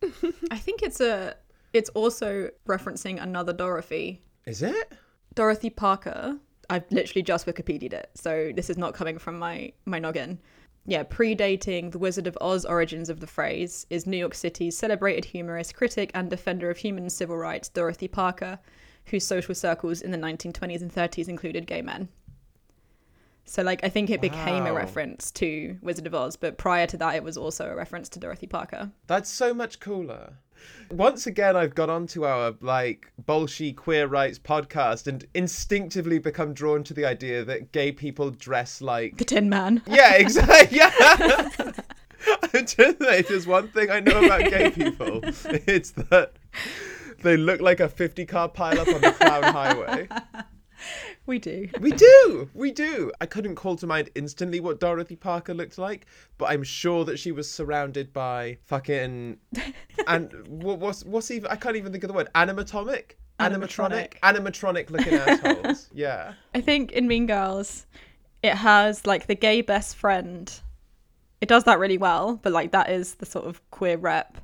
I 0.51 0.57
think 0.57 0.83
it's 0.83 1.00
a. 1.00 1.38
It's 1.71 1.89
also 1.91 2.50
referencing 2.67 3.23
another 3.23 3.53
Dorothy. 3.53 4.21
Is 4.45 4.62
it? 4.62 4.91
Dorothy 5.35 5.69
Parker. 5.69 6.38
I've 6.69 6.91
literally 6.91 7.23
just 7.23 7.45
Wikipedia'd 7.45 7.93
it, 7.93 8.09
so 8.15 8.51
this 8.53 8.69
is 8.69 8.77
not 8.77 8.93
coming 8.93 9.17
from 9.17 9.39
my 9.39 9.71
my 9.85 9.97
noggin. 9.97 10.39
Yeah, 10.85 11.03
predating 11.03 11.91
the 11.91 11.97
Wizard 11.97 12.27
of 12.27 12.37
Oz 12.41 12.65
origins 12.65 13.09
of 13.09 13.21
the 13.21 13.27
phrase 13.27 13.85
is 13.89 14.05
New 14.05 14.17
York 14.17 14.35
City's 14.35 14.77
celebrated 14.77 15.23
humorist, 15.23 15.75
critic, 15.75 16.11
and 16.13 16.29
defender 16.29 16.69
of 16.69 16.77
human 16.77 17.09
civil 17.09 17.37
rights, 17.37 17.69
Dorothy 17.69 18.09
Parker, 18.09 18.59
whose 19.05 19.25
social 19.25 19.55
circles 19.55 20.01
in 20.01 20.11
the 20.11 20.17
1920s 20.17 20.81
and 20.81 20.93
30s 20.93 21.29
included 21.29 21.67
gay 21.67 21.81
men. 21.81 22.09
So 23.45 23.62
like 23.62 23.83
I 23.83 23.89
think 23.89 24.09
it 24.09 24.21
became 24.21 24.65
a 24.65 24.73
reference 24.73 25.31
to 25.31 25.77
Wizard 25.81 26.07
of 26.07 26.15
Oz, 26.15 26.35
but 26.35 26.57
prior 26.57 26.88
to 26.88 26.97
that 26.97 27.15
it 27.15 27.23
was 27.23 27.38
also 27.38 27.69
a 27.69 27.75
reference 27.75 28.09
to 28.09 28.19
Dorothy 28.19 28.47
Parker. 28.47 28.91
That's 29.07 29.29
so 29.29 29.53
much 29.53 29.79
cooler. 29.79 30.33
Once 30.91 31.27
again, 31.27 31.55
I've 31.55 31.75
gone 31.75 31.89
onto 31.89 32.23
our 32.23 32.55
like 32.62 33.12
Bolshe 33.25 33.75
queer 33.75 34.07
rights 34.07 34.39
podcast 34.39 35.07
and 35.07 35.25
instinctively 35.33 36.19
become 36.19 36.53
drawn 36.53 36.83
to 36.85 36.93
the 36.93 37.05
idea 37.05 37.43
that 37.43 37.71
gay 37.71 37.91
people 37.91 38.31
dress 38.31 38.81
like 38.81 39.17
The 39.17 39.25
Tin 39.25 39.50
Man. 39.50 39.81
Yeah, 39.88 40.13
exactly. 40.15 40.77
Yeah. 40.77 40.91
if 42.53 43.27
there's 43.27 43.47
one 43.47 43.67
thing 43.69 43.91
I 43.91 44.00
know 44.00 44.23
about 44.23 44.50
gay 44.50 44.71
people, 44.71 45.19
it's 45.23 45.91
that 45.91 46.33
they 47.21 47.35
look 47.38 47.59
like 47.59 47.79
a 47.79 47.89
50 47.89 48.25
car 48.25 48.50
pileup 48.50 48.93
on 48.93 49.01
the 49.01 49.12
Clown 49.12 49.43
Highway. 49.43 50.07
We 51.25 51.39
do. 51.39 51.70
We 51.80 51.92
do, 51.92 52.50
we 52.53 52.72
do. 52.72 53.12
I 53.22 53.25
couldn't 53.25 53.56
call 53.56 53.77
to 53.77 53.88
mind 53.88 54.10
instantly 54.13 54.60
what 54.60 54.82
Dorothy 54.82 55.15
Parker 55.15 55.53
looked 55.53 55.77
like, 55.77 56.06
but 56.38 56.50
I'm 56.50 56.63
sure 56.63 57.06
that 57.06 57.18
she 57.18 57.32
was 57.32 57.50
surrounded 57.50 58.12
by 58.12 58.58
fucking 58.65 59.38
and 60.08 60.48
what, 60.48 60.80
what's 60.80 61.06
what's 61.06 61.32
even 61.32 61.50
I 61.50 61.56
can't 61.56 61.77
even 61.77 61.94
think 61.94 62.03
of 62.03 62.10
the 62.10 62.13
word 62.13 62.30
animatomic, 62.36 63.13
animatronic, 63.39 64.20
Animatronic. 64.20 64.20
animatronic 64.20 64.89
looking 64.89 65.13
assholes. 65.13 65.89
Yeah. 65.94 66.34
I 66.53 66.60
think 66.60 66.92
in 66.92 67.08
Mean 67.08 67.25
Girls, 67.25 67.86
it 68.42 68.56
has 68.56 69.06
like 69.06 69.27
the 69.27 69.36
gay 69.36 69.62
best 69.62 69.96
friend. 69.96 70.51
It 71.39 71.48
does 71.48 71.63
that 71.63 71.80
really 71.80 71.98
well, 71.98 72.39
but 72.42 72.51
like 72.51 72.72
that 72.72 72.89
is 72.89 73.15
the 73.15 73.25
sort 73.25 73.46
of 73.46 73.62
queer 73.72 73.98
rep. 73.98 74.38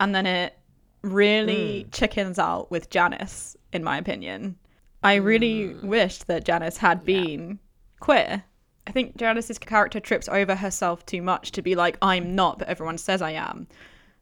And 0.00 0.14
then 0.14 0.24
it 0.26 0.56
really 1.02 1.82
hmm. 1.82 1.90
chickens 1.90 2.38
out 2.38 2.70
with 2.70 2.88
Janice, 2.88 3.56
in 3.72 3.84
my 3.84 3.98
opinion. 3.98 4.56
I 5.02 5.14
really 5.16 5.68
mm. 5.68 5.82
wished 5.84 6.26
that 6.26 6.44
Janice 6.44 6.78
had 6.78 7.04
been 7.04 7.58
queer. 8.00 8.44
I 8.86 8.90
think 8.90 9.16
Janice's 9.16 9.58
character 9.58 10.00
trips 10.00 10.28
over 10.28 10.54
herself 10.54 11.04
too 11.04 11.22
much 11.22 11.52
to 11.52 11.62
be 11.62 11.74
like, 11.74 11.98
I'm 12.00 12.34
not, 12.34 12.58
but 12.58 12.68
everyone 12.68 12.98
says 12.98 13.20
I 13.20 13.32
am. 13.32 13.68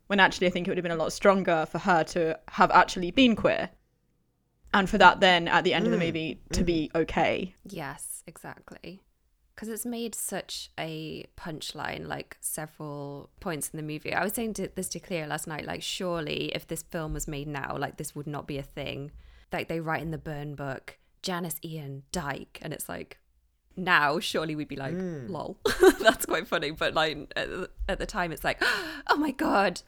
When 0.08 0.20
actually, 0.20 0.48
I 0.48 0.50
think 0.50 0.66
it 0.66 0.70
would 0.70 0.78
have 0.78 0.82
been 0.82 0.92
a 0.92 0.96
lot 0.96 1.12
stronger 1.12 1.66
for 1.70 1.78
her 1.78 2.04
to 2.04 2.38
have 2.48 2.70
actually 2.70 3.10
been 3.10 3.36
queer. 3.36 3.70
And 4.74 4.90
for 4.90 4.98
that, 4.98 5.20
then 5.20 5.48
at 5.48 5.64
the 5.64 5.72
end 5.72 5.86
of 5.86 5.92
the 5.92 5.98
mm. 5.98 6.06
movie, 6.06 6.40
to 6.52 6.62
mm. 6.62 6.66
be 6.66 6.90
okay. 6.94 7.54
Yes, 7.64 8.22
exactly. 8.26 9.02
Because 9.54 9.68
it's 9.68 9.86
made 9.86 10.14
such 10.14 10.70
a 10.78 11.24
punchline, 11.36 12.06
like 12.06 12.36
several 12.40 13.30
points 13.40 13.70
in 13.70 13.78
the 13.78 13.82
movie. 13.82 14.12
I 14.12 14.22
was 14.22 14.34
saying 14.34 14.54
to, 14.54 14.68
this 14.74 14.88
to 14.90 15.00
Cleo 15.00 15.26
last 15.26 15.46
night, 15.46 15.64
like, 15.64 15.82
surely 15.82 16.52
if 16.54 16.66
this 16.66 16.82
film 16.82 17.14
was 17.14 17.26
made 17.26 17.48
now, 17.48 17.76
like, 17.78 17.96
this 17.96 18.14
would 18.14 18.26
not 18.26 18.46
be 18.46 18.58
a 18.58 18.62
thing. 18.62 19.12
Like, 19.56 19.68
they 19.68 19.80
write 19.80 20.02
in 20.02 20.10
the 20.10 20.18
Burn 20.18 20.54
book, 20.54 20.98
Janice 21.22 21.56
Ian 21.64 22.02
Dyke, 22.12 22.58
and 22.60 22.74
it's 22.74 22.88
like, 22.88 23.18
now, 23.74 24.20
surely 24.20 24.54
we'd 24.54 24.68
be 24.68 24.76
like, 24.76 24.92
hmm. 24.92 25.28
lol. 25.28 25.58
That's 26.00 26.26
quite 26.26 26.46
funny. 26.46 26.72
But, 26.72 26.92
like, 26.92 27.32
at 27.36 27.48
the, 27.48 27.70
at 27.88 27.98
the 27.98 28.04
time, 28.04 28.32
it's 28.32 28.44
like, 28.44 28.62
oh 29.08 29.16
my 29.16 29.30
God. 29.30 29.80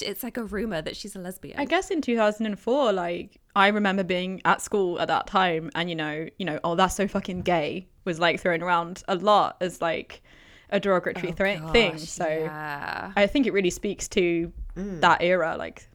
It's 0.00 0.22
like 0.22 0.36
a 0.36 0.44
rumor 0.44 0.80
that 0.80 0.96
she's 0.96 1.16
a 1.16 1.18
lesbian. 1.18 1.58
I 1.58 1.64
guess 1.64 1.90
in 1.90 2.02
2004, 2.02 2.92
like 2.92 3.40
I 3.56 3.68
remember 3.68 4.04
being 4.04 4.42
at 4.44 4.60
school 4.60 5.00
at 5.00 5.08
that 5.08 5.26
time, 5.26 5.70
and 5.74 5.88
you 5.88 5.96
know, 5.96 6.28
you 6.38 6.44
know, 6.44 6.60
oh, 6.62 6.74
that's 6.74 6.94
so 6.94 7.08
fucking 7.08 7.40
gay 7.40 7.88
was 8.04 8.20
like 8.20 8.38
thrown 8.38 8.62
around 8.62 9.02
a 9.08 9.16
lot 9.16 9.56
as 9.62 9.80
like 9.80 10.22
a 10.70 10.78
derogatory 10.78 11.30
oh 11.30 11.32
thre- 11.32 11.72
thing. 11.72 11.90
Oh 11.90 11.92
Gosh, 11.92 12.02
So 12.02 12.28
yeah. 12.28 13.12
I 13.16 13.26
think 13.26 13.46
it 13.46 13.54
really 13.54 13.70
speaks 13.70 14.08
to 14.08 14.52
hmm. 14.74 15.00
that 15.00 15.22
era, 15.22 15.56
like 15.58 15.88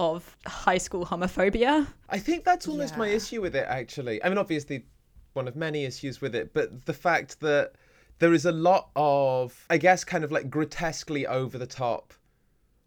of 0.00 0.34
high 0.46 0.78
school 0.78 1.04
homophobia. 1.04 1.86
I 2.08 2.18
think 2.18 2.44
that's 2.44 2.66
almost 2.66 2.96
my 2.96 3.08
issue 3.08 3.42
with 3.42 3.54
it, 3.54 3.66
actually. 3.68 4.24
I 4.24 4.30
mean, 4.30 4.38
obviously, 4.38 4.86
one 5.34 5.46
of 5.46 5.56
many 5.56 5.84
issues 5.84 6.22
with 6.22 6.34
it, 6.34 6.54
but 6.54 6.86
the 6.86 6.94
fact 6.94 7.40
that 7.40 7.72
there 8.18 8.32
is 8.32 8.46
a 8.46 8.52
lot 8.52 8.88
of, 8.96 9.66
I 9.68 9.76
guess, 9.76 10.02
kind 10.02 10.24
of 10.24 10.32
like 10.32 10.48
grotesquely 10.48 11.26
over 11.26 11.58
the 11.58 11.66
top 11.66 12.14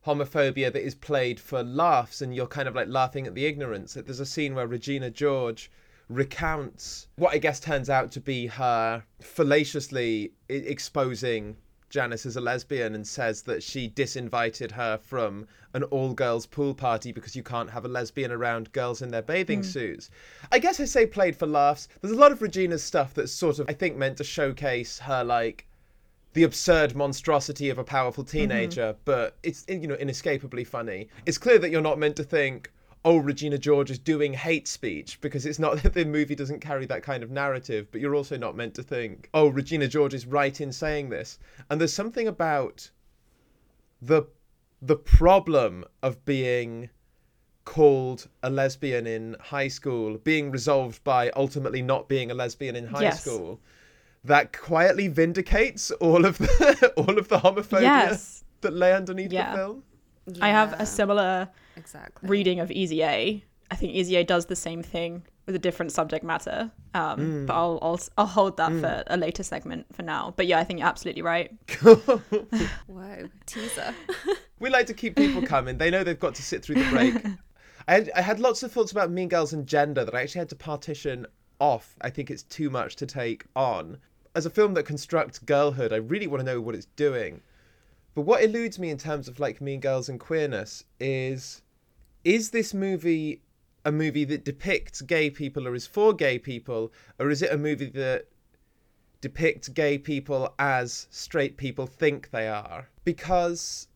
homophobia 0.07 0.73
that 0.73 0.83
is 0.83 0.95
played 0.95 1.39
for 1.39 1.63
laughs, 1.63 2.21
and 2.23 2.35
you're 2.35 2.47
kind 2.47 2.67
of 2.67 2.75
like 2.75 2.87
laughing 2.87 3.27
at 3.27 3.35
the 3.35 3.45
ignorance. 3.45 3.93
There's 3.93 4.19
a 4.19 4.25
scene 4.25 4.55
where 4.55 4.67
Regina 4.67 5.11
George 5.11 5.71
recounts 6.09 7.07
what 7.15 7.33
I 7.33 7.37
guess 7.37 7.59
turns 7.59 7.89
out 7.89 8.11
to 8.13 8.19
be 8.19 8.47
her 8.47 9.03
fallaciously 9.21 10.33
exposing 10.49 11.57
Janice 11.93 12.25
is 12.25 12.35
a 12.35 12.41
lesbian 12.41 12.95
and 12.95 13.05
says 13.05 13.43
that 13.43 13.61
she 13.61 13.87
disinvited 13.87 14.71
her 14.71 14.97
from 14.97 15.47
an 15.75 15.83
all 15.83 16.15
girls 16.15 16.47
pool 16.47 16.73
party 16.73 17.11
because 17.11 17.35
you 17.35 17.43
can't 17.43 17.69
have 17.69 17.85
a 17.85 17.87
lesbian 17.87 18.31
around 18.31 18.71
girls 18.71 19.03
in 19.03 19.11
their 19.11 19.21
bathing 19.21 19.59
hmm. 19.59 19.65
suits. 19.65 20.09
I 20.51 20.57
guess 20.57 20.79
I 20.79 20.85
say 20.85 21.05
played 21.05 21.35
for 21.35 21.45
laughs. 21.45 21.87
There's 22.01 22.11
a 22.11 22.19
lot 22.19 22.31
of 22.31 22.41
Regina's 22.41 22.83
stuff 22.83 23.13
that's 23.13 23.31
sort 23.31 23.59
of, 23.59 23.69
I 23.69 23.73
think, 23.73 23.95
meant 23.95 24.17
to 24.17 24.23
showcase 24.23 24.97
her, 24.97 25.23
like, 25.23 25.67
the 26.33 26.41
absurd 26.41 26.95
monstrosity 26.95 27.69
of 27.69 27.77
a 27.77 27.83
powerful 27.83 28.23
mm-hmm. 28.23 28.39
teenager, 28.39 28.95
but 29.05 29.37
it's, 29.43 29.63
you 29.67 29.85
know, 29.85 29.93
inescapably 29.93 30.63
funny. 30.63 31.09
It's 31.27 31.37
clear 31.37 31.59
that 31.59 31.69
you're 31.69 31.79
not 31.79 31.99
meant 31.99 32.15
to 32.15 32.23
think, 32.23 32.71
oh, 33.05 33.17
Regina 33.17 33.57
George 33.57 33.91
is 33.91 33.99
doing 33.99 34.33
hate 34.33 34.67
speech 34.67 35.19
because 35.21 35.45
it's 35.45 35.59
not 35.59 35.77
that 35.83 35.93
the 35.93 36.05
movie 36.05 36.35
doesn't 36.35 36.59
carry 36.61 36.85
that 36.85 37.03
kind 37.03 37.23
of 37.23 37.31
narrative, 37.31 37.87
but 37.91 37.99
you're 38.01 38.15
also 38.15 38.37
not 38.37 38.55
meant 38.55 38.73
to 38.75 38.83
think, 38.83 39.29
oh, 39.33 39.47
Regina 39.49 39.87
George 39.87 40.13
is 40.13 40.25
right 40.25 40.59
in 40.61 40.71
saying 40.71 41.09
this. 41.09 41.39
And 41.69 41.79
there's 41.79 41.93
something 41.93 42.27
about 42.27 42.89
the 44.01 44.23
the 44.81 44.95
problem 44.97 45.85
of 46.01 46.23
being 46.25 46.89
called 47.63 48.27
a 48.43 48.49
lesbian 48.49 49.07
in 49.07 49.37
high 49.39 49.69
school 49.69 50.17
being 50.17 50.51
resolved 50.51 51.01
by 51.05 51.31
ultimately 51.37 51.81
not 51.81 52.09
being 52.09 52.29
a 52.29 52.33
lesbian 52.33 52.75
in 52.75 52.85
high 52.85 53.03
Yes. 53.03 53.21
school 53.21 53.61
that 54.25 54.51
quietly 54.51 55.07
vindicates 55.07 55.89
all 55.91 56.25
of 56.25 56.37
the 56.37 56.93
all 56.97 57.17
of 57.17 57.29
the 57.29 57.37
homophobia 57.39 57.81
Yes. 57.81 58.43
that 58.59 58.73
lay 58.73 58.93
underneath 58.93 59.31
Yeah. 59.31 59.51
the 59.51 59.57
film. 59.57 59.83
I 60.41 60.49
have 60.49 60.73
a 60.79 60.85
similar 60.85 61.47
exactly. 61.75 62.29
reading 62.29 62.59
of 62.59 62.71
Easy 62.71 63.03
A. 63.03 63.43
I 63.71 63.75
think 63.75 63.93
Easy 63.93 64.15
A 64.17 64.23
does 64.23 64.45
the 64.45 64.55
same 64.55 64.83
thing 64.83 65.23
with 65.45 65.55
a 65.55 65.59
different 65.59 65.91
subject 65.91 66.23
matter. 66.23 66.71
Um, 66.93 67.45
But 67.47 67.53
I'll, 67.55 67.79
I'll 67.81 67.99
I'll 68.17 68.25
hold 68.27 68.57
that 68.57 68.71
for 68.71 69.03
a 69.07 69.17
later 69.17 69.43
segment 69.43 69.93
for 69.95 70.03
now. 70.03 70.33
But 70.37 70.47
yeah, 70.47 70.59
I 70.59 70.63
think 70.63 70.79
you're 70.79 70.87
absolutely 70.87 71.21
right. 71.23 71.51
Whoa, 72.87 73.29
teaser. 73.45 73.93
We 74.59 74.69
like 74.69 74.85
to 74.87 74.93
keep 74.93 75.17
people 75.17 75.41
coming. 75.41 75.77
They 75.77 75.89
know 75.91 76.05
they've 76.05 76.17
got 76.17 76.35
to 76.35 76.41
sit 76.43 76.63
through 76.63 76.75
the 76.75 76.89
break. 76.89 77.15
I 77.89 77.93
had, 77.95 78.11
I 78.15 78.21
had 78.21 78.39
lots 78.39 78.63
of 78.63 78.71
thoughts 78.71 78.93
about 78.93 79.11
Mean 79.11 79.27
Girls 79.27 79.51
and 79.51 79.67
gender 79.67 80.05
that 80.05 80.15
I 80.15 80.21
actually 80.21 80.39
had 80.39 80.47
to 80.49 80.55
partition 80.55 81.27
off. 81.59 81.95
I 81.99 82.09
think 82.09 82.31
it's 82.31 82.43
too 82.43 82.69
much 82.69 82.95
to 82.97 83.05
take 83.05 83.43
on. 83.57 83.97
As 84.35 84.45
a 84.45 84.49
film 84.49 84.73
that 84.75 84.83
constructs 84.85 85.37
girlhood, 85.37 85.91
I 85.91 85.97
really 85.97 86.27
want 86.27 86.39
to 86.39 86.45
know 86.45 86.61
what 86.61 86.75
it's 86.75 86.85
doing. 86.95 87.41
But 88.15 88.21
what 88.21 88.41
eludes 88.41 88.79
me 88.79 88.89
in 88.89 88.97
terms 88.97 89.27
of 89.27 89.37
like 89.41 89.59
Mean 89.59 89.81
Girls 89.81 90.07
and 90.07 90.17
queerness 90.17 90.85
is 90.97 91.61
is 92.23 92.51
this 92.51 92.73
movie 92.73 93.41
a 93.85 93.91
movie 93.91 94.23
that 94.25 94.45
depicts 94.45 95.01
gay 95.01 95.29
people 95.29 95.67
or 95.67 95.75
is 95.75 95.87
for 95.87 96.13
gay 96.13 96.39
people, 96.39 96.91
or 97.19 97.29
is 97.29 97.41
it 97.41 97.51
a 97.51 97.57
movie 97.57 97.89
that 97.89 98.27
depicts 99.21 99.67
gay 99.67 99.97
people 99.97 100.53
as 100.59 101.07
straight 101.09 101.57
people 101.57 101.85
think 101.85 102.29
they 102.31 102.47
are? 102.47 102.89
Because 103.03 103.87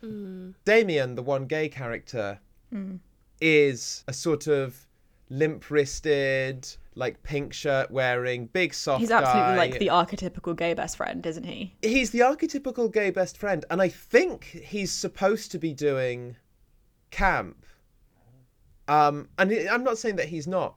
hmm. 0.00 0.50
Damian, 0.64 1.14
the 1.14 1.22
one 1.22 1.46
gay 1.46 1.68
character, 1.68 2.40
hmm. 2.72 2.96
is 3.40 4.04
a 4.08 4.12
sort 4.12 4.46
of 4.46 4.86
limp 5.30 5.70
wristed, 5.70 6.66
like 6.94 7.22
pink 7.22 7.52
shirt 7.52 7.90
wearing, 7.90 8.46
big 8.46 8.74
soft 8.74 9.00
He's 9.00 9.10
absolutely 9.10 9.52
guy. 9.52 9.56
like 9.56 9.78
the 9.78 9.88
archetypical 9.88 10.56
gay 10.56 10.74
best 10.74 10.96
friend, 10.96 11.24
isn't 11.24 11.44
he? 11.44 11.74
He's 11.82 12.10
the 12.10 12.20
archetypical 12.20 12.92
gay 12.92 13.10
best 13.10 13.36
friend, 13.36 13.64
and 13.70 13.80
I 13.80 13.88
think 13.88 14.44
he's 14.44 14.90
supposed 14.90 15.52
to 15.52 15.58
be 15.58 15.72
doing 15.72 16.36
camp. 17.10 17.64
Um, 18.88 19.28
and 19.38 19.52
I'm 19.52 19.84
not 19.84 19.98
saying 19.98 20.16
that 20.16 20.28
he's 20.28 20.46
not, 20.46 20.74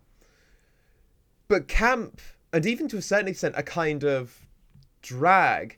but 1.48 1.68
camp, 1.68 2.22
and 2.53 2.65
even 2.65 2.88
to 2.89 2.98
a 2.98 3.01
certain 3.01 3.30
extent, 3.30 3.56
a 3.58 3.63
kind 3.63 4.03
of 4.03 4.48
drag, 5.01 5.77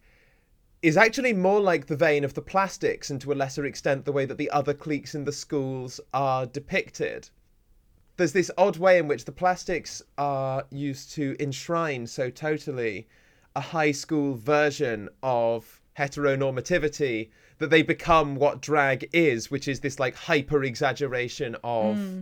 is 0.81 0.97
actually 0.97 1.33
more 1.33 1.61
like 1.61 1.85
the 1.85 1.95
vein 1.95 2.23
of 2.23 2.33
the 2.33 2.41
plastics, 2.41 3.09
and 3.09 3.21
to 3.21 3.31
a 3.31 3.35
lesser 3.35 3.65
extent, 3.65 4.03
the 4.03 4.11
way 4.11 4.25
that 4.25 4.37
the 4.37 4.49
other 4.49 4.73
cliques 4.73 5.15
in 5.15 5.23
the 5.23 5.31
schools 5.31 6.01
are 6.13 6.45
depicted. 6.45 7.29
There's 8.17 8.33
this 8.33 8.51
odd 8.57 8.77
way 8.77 8.97
in 8.97 9.07
which 9.07 9.25
the 9.25 9.31
plastics 9.31 10.01
are 10.17 10.65
used 10.71 11.11
to 11.13 11.35
enshrine 11.39 12.05
so 12.05 12.29
totally 12.29 13.07
a 13.55 13.61
high 13.61 13.91
school 13.91 14.35
version 14.35 15.09
of 15.21 15.81
heteronormativity 15.97 17.29
that 17.59 17.69
they 17.69 17.81
become 17.81 18.35
what 18.35 18.61
drag 18.61 19.09
is, 19.13 19.49
which 19.51 19.67
is 19.67 19.79
this 19.79 19.99
like 19.99 20.15
hyper 20.15 20.63
exaggeration 20.63 21.55
of 21.63 21.97
hmm. 21.97 22.21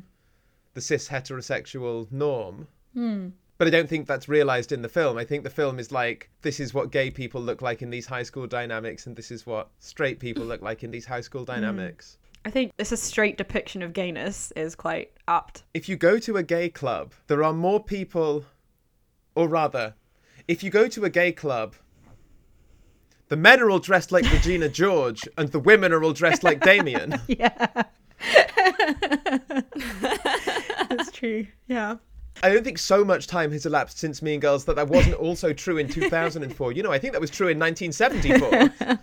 the 0.74 0.82
cis 0.82 1.10
heterosexual 1.10 2.12
norm. 2.12 2.68
Hmm. 2.94 3.30
But 3.58 3.68
I 3.68 3.72
don't 3.72 3.88
think 3.88 4.08
that's 4.08 4.28
realized 4.28 4.72
in 4.72 4.82
the 4.82 4.90
film. 4.90 5.18
I 5.18 5.24
think 5.24 5.44
the 5.44 5.50
film 5.52 5.78
is 5.78 5.92
like, 5.92 6.32
this 6.42 6.60
is 6.60 6.74
what 6.74 6.92
gay 6.92 7.12
people 7.12 7.42
look 7.42 7.62
like 7.62 7.84
in 7.84 7.92
these 7.92 8.08
high 8.08 8.24
school 8.24 8.48
dynamics, 8.48 9.06
and 9.06 9.16
this 9.16 9.30
is 9.30 9.46
what 9.46 9.70
straight 9.78 10.20
people 10.20 10.44
look 10.44 10.64
like 10.64 10.84
in 10.84 10.90
these 10.90 11.06
high 11.06 11.22
school 11.22 11.42
hmm. 11.46 11.52
dynamics. 11.52 12.18
I 12.44 12.50
think 12.50 12.76
this 12.78 12.92
a 12.92 12.98
straight 12.98 13.38
depiction 13.38 13.84
of 13.84 13.94
gayness 13.94 14.52
is 14.56 14.74
quite 14.74 15.12
apt. 15.28 15.64
If 15.76 15.88
you 15.88 15.96
go 15.96 16.18
to 16.20 16.38
a 16.38 16.44
gay 16.44 16.70
club, 16.70 17.14
there 17.28 17.44
are 17.44 17.54
more 17.54 17.84
people, 17.84 18.46
or 19.36 19.48
rather, 19.48 19.94
if 20.48 20.64
you 20.64 20.72
go 20.72 20.88
to 20.88 21.06
a 21.06 21.10
gay 21.10 21.32
club, 21.32 21.76
the 23.32 23.38
men 23.38 23.62
are 23.62 23.72
all 23.72 23.80
dressed 23.80 24.12
like 24.12 24.30
Regina 24.30 24.68
George 24.82 25.26
and 25.38 25.48
the 25.54 25.60
women 25.60 25.94
are 25.94 26.04
all 26.04 26.12
dressed 26.12 26.44
like 26.44 26.60
Damian. 26.60 27.20
Yeah. 27.30 27.84
That's 30.90 31.12
true. 31.14 31.48
Yeah. 31.68 31.96
I 32.44 32.50
don't 32.50 32.66
think 32.66 32.78
so 32.78 33.06
much 33.06 33.28
time 33.28 33.54
has 33.54 33.66
elapsed 33.66 33.98
since 33.98 34.22
Mean 34.22 34.42
Girls 34.42 34.66
that 34.66 34.76
that 34.76 34.90
wasn't 34.90 35.16
also 35.16 35.54
true 35.54 35.78
in 35.78 35.88
2004. 35.88 36.74
You 36.74 36.84
know, 36.84 36.92
I 36.92 37.00
think 37.00 37.14
that 37.14 37.22
was 37.22 37.30
true 37.30 37.48
in 37.48 37.58
1974. 37.58 39.00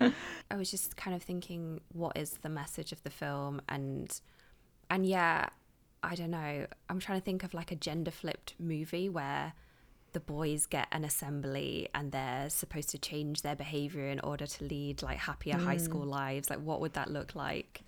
I 0.50 0.56
was 0.56 0.68
just 0.68 0.96
kind 0.96 1.14
of 1.14 1.22
thinking, 1.22 1.80
what 1.92 2.18
is 2.18 2.38
the 2.42 2.48
message 2.48 2.90
of 2.90 3.04
the 3.04 3.10
film? 3.10 3.62
And 3.68 4.20
and 4.90 5.06
yeah, 5.06 5.46
I 6.02 6.16
don't 6.16 6.32
know. 6.32 6.66
I'm 6.88 6.98
trying 6.98 7.20
to 7.20 7.24
think 7.24 7.44
of 7.44 7.54
like 7.54 7.70
a 7.70 7.76
gender 7.76 8.10
flipped 8.10 8.54
movie 8.58 9.08
where 9.08 9.52
the 10.14 10.20
boys 10.20 10.64
get 10.64 10.88
an 10.92 11.04
assembly 11.04 11.88
and 11.94 12.10
they're 12.10 12.48
supposed 12.48 12.88
to 12.90 12.98
change 12.98 13.42
their 13.42 13.56
behavior 13.56 14.08
in 14.08 14.20
order 14.20 14.46
to 14.46 14.64
lead 14.64 15.02
like 15.02 15.18
happier 15.18 15.58
high 15.58 15.76
mm. 15.76 15.80
school 15.80 16.06
lives. 16.06 16.48
Like, 16.48 16.60
what 16.60 16.80
would 16.80 16.94
that 16.94 17.10
look 17.10 17.34
like? 17.34 17.82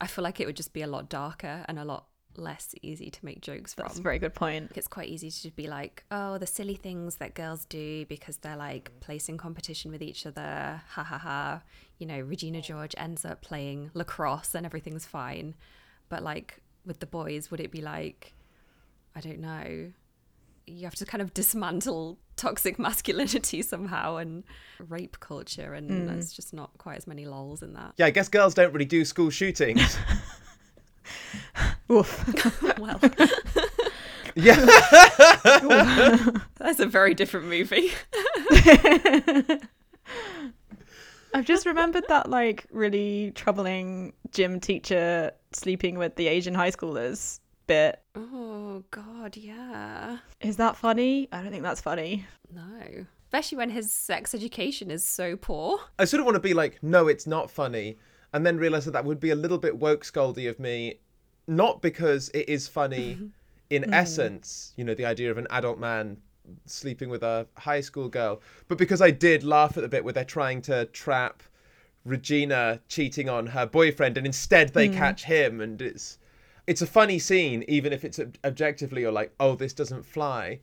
I 0.00 0.06
feel 0.06 0.22
like 0.22 0.38
it 0.38 0.46
would 0.46 0.56
just 0.56 0.72
be 0.72 0.82
a 0.82 0.86
lot 0.86 1.08
darker 1.08 1.64
and 1.66 1.78
a 1.78 1.84
lot 1.84 2.06
less 2.36 2.74
easy 2.82 3.10
to 3.10 3.24
make 3.24 3.40
jokes 3.40 3.74
from. 3.74 3.86
That's 3.86 3.98
a 3.98 4.02
very 4.02 4.18
good 4.18 4.34
point. 4.34 4.72
It's 4.74 4.86
quite 4.86 5.08
easy 5.08 5.30
to 5.30 5.50
be 5.54 5.66
like, 5.66 6.04
oh, 6.10 6.38
the 6.38 6.46
silly 6.46 6.76
things 6.76 7.16
that 7.16 7.34
girls 7.34 7.64
do 7.64 8.06
because 8.06 8.36
they're 8.36 8.56
like 8.56 8.92
placing 9.00 9.38
competition 9.38 9.90
with 9.90 10.02
each 10.02 10.26
other. 10.26 10.82
Ha 10.90 11.02
ha 11.02 11.18
ha. 11.18 11.62
You 11.98 12.06
know, 12.06 12.20
Regina 12.20 12.60
George 12.60 12.94
ends 12.96 13.24
up 13.24 13.42
playing 13.42 13.90
lacrosse 13.94 14.54
and 14.54 14.64
everything's 14.64 15.06
fine. 15.06 15.54
But 16.08 16.22
like 16.22 16.62
with 16.84 17.00
the 17.00 17.06
boys, 17.06 17.50
would 17.50 17.60
it 17.60 17.70
be 17.70 17.80
like, 17.80 18.34
I 19.16 19.20
don't 19.20 19.40
know, 19.40 19.92
you 20.66 20.84
have 20.84 20.94
to 20.96 21.06
kind 21.06 21.22
of 21.22 21.34
dismantle 21.34 22.18
toxic 22.36 22.78
masculinity 22.78 23.62
somehow 23.72 24.16
and 24.16 24.44
rape 24.88 25.18
culture, 25.20 25.74
and 25.74 25.90
hmm. 25.90 26.06
there's 26.06 26.32
just 26.32 26.52
not 26.54 26.70
quite 26.78 26.96
as 26.96 27.06
many 27.06 27.26
lols 27.26 27.62
in 27.62 27.74
that. 27.74 27.94
yeah, 27.96 28.06
I 28.06 28.10
guess 28.10 28.28
girls 28.28 28.54
don't 28.54 28.72
really 28.72 28.84
do 28.84 29.04
school 29.04 29.30
shootings. 29.30 29.98
Oof. 31.90 32.78
well, 32.78 33.00
Yeah. 34.36 34.54
that's 36.56 36.78
a 36.78 36.86
very 36.86 37.14
different 37.14 37.46
movie. 37.46 37.90
I've 41.32 41.44
just 41.44 41.66
remembered 41.66 42.04
that 42.08 42.28
like 42.30 42.66
really 42.70 43.32
troubling 43.34 44.12
gym 44.32 44.60
teacher 44.60 45.32
sleeping 45.52 45.98
with 45.98 46.16
the 46.16 46.28
Asian 46.28 46.54
high 46.54 46.70
schoolers 46.70 47.40
bit. 47.70 48.02
Oh 48.16 48.82
God, 48.90 49.36
yeah. 49.36 50.18
Is 50.40 50.56
that 50.56 50.76
funny? 50.76 51.28
I 51.30 51.40
don't 51.40 51.52
think 51.52 51.62
that's 51.62 51.80
funny. 51.80 52.26
No. 52.52 53.06
Especially 53.26 53.58
when 53.58 53.70
his 53.70 53.92
sex 53.92 54.34
education 54.34 54.90
is 54.90 55.04
so 55.04 55.36
poor. 55.36 55.78
I 55.96 56.04
sort 56.04 56.18
of 56.18 56.26
want 56.26 56.34
to 56.34 56.40
be 56.40 56.52
like, 56.52 56.82
no, 56.82 57.06
it's 57.06 57.28
not 57.28 57.48
funny, 57.48 57.96
and 58.32 58.44
then 58.44 58.56
realize 58.56 58.86
that 58.86 58.90
that 58.90 59.04
would 59.04 59.20
be 59.20 59.30
a 59.30 59.36
little 59.36 59.56
bit 59.56 59.78
woke 59.78 60.02
scoldy 60.02 60.50
of 60.50 60.58
me, 60.58 60.98
not 61.46 61.80
because 61.80 62.28
it 62.30 62.48
is 62.48 62.66
funny 62.66 63.30
in 63.70 63.82
mm-hmm. 63.82 63.94
essence, 63.94 64.72
you 64.76 64.82
know, 64.82 64.94
the 64.94 65.04
idea 65.04 65.30
of 65.30 65.38
an 65.38 65.46
adult 65.50 65.78
man 65.78 66.16
sleeping 66.66 67.08
with 67.08 67.22
a 67.22 67.46
high 67.56 67.80
school 67.80 68.08
girl, 68.08 68.42
but 68.66 68.78
because 68.78 69.00
I 69.00 69.12
did 69.12 69.44
laugh 69.44 69.76
at 69.76 69.82
the 69.82 69.88
bit 69.88 70.02
where 70.02 70.12
they're 70.12 70.24
trying 70.24 70.60
to 70.62 70.86
trap 70.86 71.44
Regina 72.04 72.80
cheating 72.88 73.28
on 73.28 73.46
her 73.46 73.64
boyfriend, 73.64 74.18
and 74.18 74.26
instead 74.26 74.70
they 74.70 74.88
mm. 74.88 74.96
catch 74.96 75.22
him, 75.22 75.60
and 75.60 75.80
it's 75.80 76.18
it's 76.66 76.82
a 76.82 76.86
funny 76.86 77.18
scene, 77.18 77.64
even 77.68 77.92
if 77.92 78.04
it's 78.04 78.18
ob- 78.18 78.36
objectively 78.44 79.04
or 79.04 79.12
like, 79.12 79.32
oh, 79.40 79.54
this 79.56 79.72
doesn't 79.72 80.04
fly. 80.04 80.60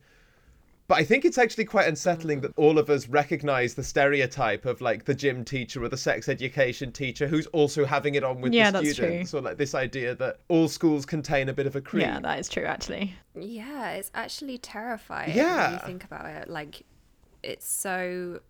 But 0.86 0.96
I 0.96 1.04
think 1.04 1.26
it's 1.26 1.36
actually 1.36 1.66
quite 1.66 1.86
unsettling 1.86 2.40
that 2.40 2.52
all 2.56 2.78
of 2.78 2.88
us 2.88 3.08
recognize 3.08 3.74
the 3.74 3.84
stereotype 3.84 4.64
of 4.64 4.80
like 4.80 5.04
the 5.04 5.14
gym 5.14 5.44
teacher 5.44 5.84
or 5.84 5.90
the 5.90 5.98
sex 5.98 6.30
education 6.30 6.92
teacher 6.92 7.28
who's 7.28 7.46
also 7.48 7.84
having 7.84 8.14
it 8.14 8.24
on 8.24 8.40
with 8.40 8.54
Yeah, 8.54 8.70
the 8.70 8.78
that's 8.80 8.94
students, 8.94 9.34
or 9.34 9.42
like 9.42 9.58
this 9.58 9.74
idea 9.74 10.14
that 10.14 10.38
all 10.48 10.66
schools 10.66 11.04
contain 11.04 11.50
a 11.50 11.52
bit 11.52 11.66
of 11.66 11.76
a 11.76 11.82
creed. 11.82 12.04
Yeah, 12.04 12.20
that 12.20 12.38
is 12.38 12.48
true 12.48 12.64
actually. 12.64 13.14
Yeah, 13.38 13.90
it's 13.90 14.10
actually 14.14 14.56
terrifying 14.56 15.28
when 15.28 15.36
Yeah. 15.36 15.72
you 15.72 15.78
think 15.80 16.04
about 16.04 16.24
it. 16.24 16.48
Like, 16.48 16.86
it's 17.42 17.68
so 17.68 18.40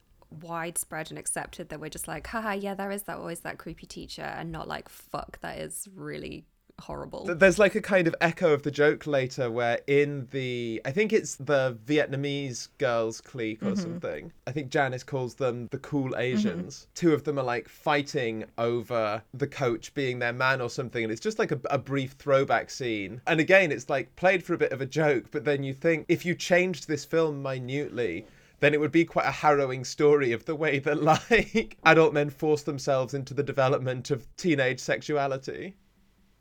widespread 0.41 1.11
and 1.11 1.19
accepted 1.19 1.71
that 1.71 1.81
we're 1.81 1.91
just 1.91 2.07
like, 2.07 2.25
haha, 2.29 2.53
yeah, 2.53 2.75
there 2.75 2.93
is 2.93 3.03
that 3.05 3.17
always 3.17 3.41
that 3.41 3.59
creepy 3.59 3.87
teacher, 3.87 4.23
and 4.23 4.53
not 4.53 4.69
like, 4.69 4.89
fuck, 4.89 5.41
that 5.41 5.59
is 5.59 5.89
really 5.93 6.45
horrible. 6.81 7.25
There's 7.25 7.59
like 7.59 7.75
a 7.75 7.81
kind 7.81 8.07
of 8.07 8.15
echo 8.21 8.53
of 8.53 8.63
the 8.63 8.71
joke 8.71 9.07
later 9.07 9.51
where 9.51 9.81
in 9.87 10.29
the 10.31 10.81
I 10.85 10.91
think 10.91 11.13
it's 11.13 11.37
the 11.37 11.79
Vietnamese 11.87 12.69
girls 12.79 13.21
clique 13.21 13.63
or 13.63 13.73
mm-hmm. 13.73 13.81
something. 13.81 14.33
I 14.47 14.53
think 14.53 14.71
Janice 14.71 15.03
calls 15.03 15.35
them 15.35 15.69
the 15.71 15.79
cool 15.79 16.11
mm-hmm. 16.11 16.21
Asians. 16.21 16.87
Two 16.95 17.13
of 17.13 17.25
them 17.25 17.39
are 17.39 17.45
like 17.45 17.69
fighting 17.69 18.45
over 18.57 19.23
the 19.35 19.47
coach 19.47 19.95
being 19.95 20.19
their 20.19 20.33
man 20.33 20.61
or 20.61 20.71
something 20.71 21.03
and 21.03 21.13
it's 21.13 21.21
just 21.21 21.39
like 21.39 21.53
a, 21.53 21.61
a 21.71 21.79
brief 21.79 22.13
throwback 22.13 22.71
scene. 22.71 23.21
And 23.27 23.41
again 23.41 23.73
it's 23.73 23.89
like 23.89 24.15
played 24.17 24.43
for 24.43 24.55
a 24.55 24.59
bit 24.59 24.73
of 24.73 24.81
a 24.81 24.87
joke 24.87 25.27
but 25.31 25.45
then 25.45 25.63
you 25.63 25.75
think 25.75 26.07
if 26.09 26.25
you 26.25 26.35
changed 26.35 26.89
this 26.89 27.05
film 27.05 27.43
minutely 27.43 28.27
then 28.61 28.75
it 28.75 28.81
would 28.81 28.93
be 28.93 29.05
quite 29.05 29.27
a 29.27 29.31
harrowing 29.31 29.85
story 29.85 30.33
of 30.33 30.45
the 30.45 30.55
way 30.55 30.79
that 30.81 31.03
like 31.31 31.77
adult 31.85 32.13
men 32.13 32.31
force 32.31 32.63
themselves 32.63 33.15
into 33.15 33.35
the 33.35 33.43
development 33.43 34.11
of 34.11 34.27
teenage 34.37 34.81
sexuality. 34.81 35.75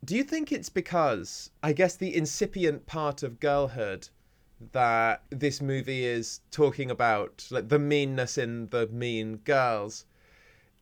Do 0.05 0.15
you 0.15 0.23
think 0.23 0.51
it's 0.51 0.69
because, 0.69 1.49
I 1.63 1.73
guess, 1.73 1.95
the 1.95 2.15
incipient 2.15 2.85
part 2.85 3.23
of 3.23 3.39
girlhood 3.39 4.07
that 4.71 5.23
this 5.29 5.61
movie 5.61 6.05
is 6.05 6.41
talking 6.51 6.91
about, 6.91 7.45
like 7.51 7.69
the 7.69 7.79
meanness 7.79 8.37
in 8.37 8.69
the 8.69 8.87
mean 8.87 9.37
girls, 9.37 10.05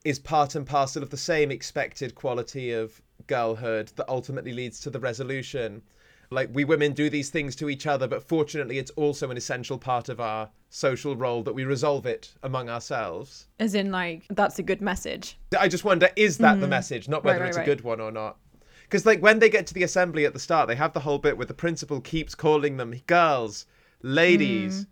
is 0.04 0.18
part 0.18 0.54
and 0.54 0.66
parcel 0.66 1.02
of 1.02 1.10
the 1.10 1.16
same 1.16 1.50
expected 1.50 2.14
quality 2.14 2.72
of 2.72 3.00
girlhood 3.26 3.90
that 3.96 4.08
ultimately 4.08 4.52
leads 4.52 4.80
to 4.80 4.90
the 4.90 5.00
resolution? 5.00 5.82
Like, 6.30 6.50
we 6.52 6.64
women 6.64 6.92
do 6.92 7.08
these 7.08 7.30
things 7.30 7.54
to 7.56 7.70
each 7.70 7.86
other, 7.86 8.08
but 8.08 8.22
fortunately, 8.22 8.78
it's 8.78 8.90
also 8.92 9.30
an 9.30 9.36
essential 9.36 9.78
part 9.78 10.08
of 10.08 10.20
our 10.20 10.50
social 10.70 11.14
role 11.16 11.42
that 11.44 11.54
we 11.54 11.64
resolve 11.64 12.04
it 12.04 12.34
among 12.42 12.68
ourselves. 12.68 13.46
As 13.60 13.74
in 13.74 13.92
like 13.92 14.26
that's 14.30 14.58
a 14.58 14.62
good 14.62 14.80
message. 14.80 15.38
I 15.58 15.68
just 15.68 15.84
wonder, 15.84 16.08
is 16.16 16.38
that 16.38 16.60
the 16.60 16.68
message? 16.68 17.08
Not 17.08 17.22
whether 17.24 17.38
Mm. 17.38 17.40
Right, 17.40 17.44
right, 17.44 17.48
it's 17.48 17.56
a 17.56 17.60
right. 17.60 17.66
good 17.66 17.80
one 17.82 18.00
or 18.00 18.10
not. 18.10 18.38
Because 18.86 19.04
like 19.04 19.20
when 19.20 19.40
they 19.40 19.48
get 19.50 19.66
to 19.68 19.74
the 19.74 19.82
assembly 19.82 20.24
at 20.26 20.32
the 20.32 20.38
start, 20.38 20.68
they 20.68 20.76
have 20.76 20.92
the 20.92 21.00
whole 21.00 21.18
bit 21.18 21.36
where 21.36 21.46
the 21.46 21.54
principal 21.54 22.00
keeps 22.00 22.34
calling 22.34 22.76
them 22.76 22.94
girls, 23.06 23.66
ladies, 24.02 24.82
Mm. 24.82 24.86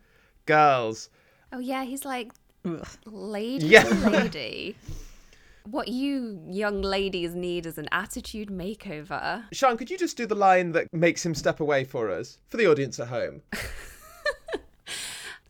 girls. 0.47 1.09
oh, 1.53 1.59
yeah, 1.61 1.85
he's 1.85 2.05
like, 2.05 2.33
lady, 3.07 3.67
Yeah. 3.67 3.85
lady. 4.11 4.77
What 5.71 5.89
you 5.89 6.43
young 6.51 6.83
ladies 6.83 7.35
need 7.35 7.65
is 7.65 7.79
an 7.79 7.89
attitude 7.91 8.51
makeover. 8.51 9.45
Siân, 9.51 9.79
could 9.79 9.91
you 9.91 9.97
just 9.97 10.15
do 10.15 10.27
the 10.27 10.35
line 10.35 10.73
that 10.73 10.93
makes 10.93 11.25
him 11.25 11.35
step 11.35 11.59
away 11.59 11.85
for 11.85 12.11
us 12.11 12.37
for 12.49 12.59
the 12.59 12.67
audience 12.71 13.01
at 13.01 13.09
home? 13.09 13.41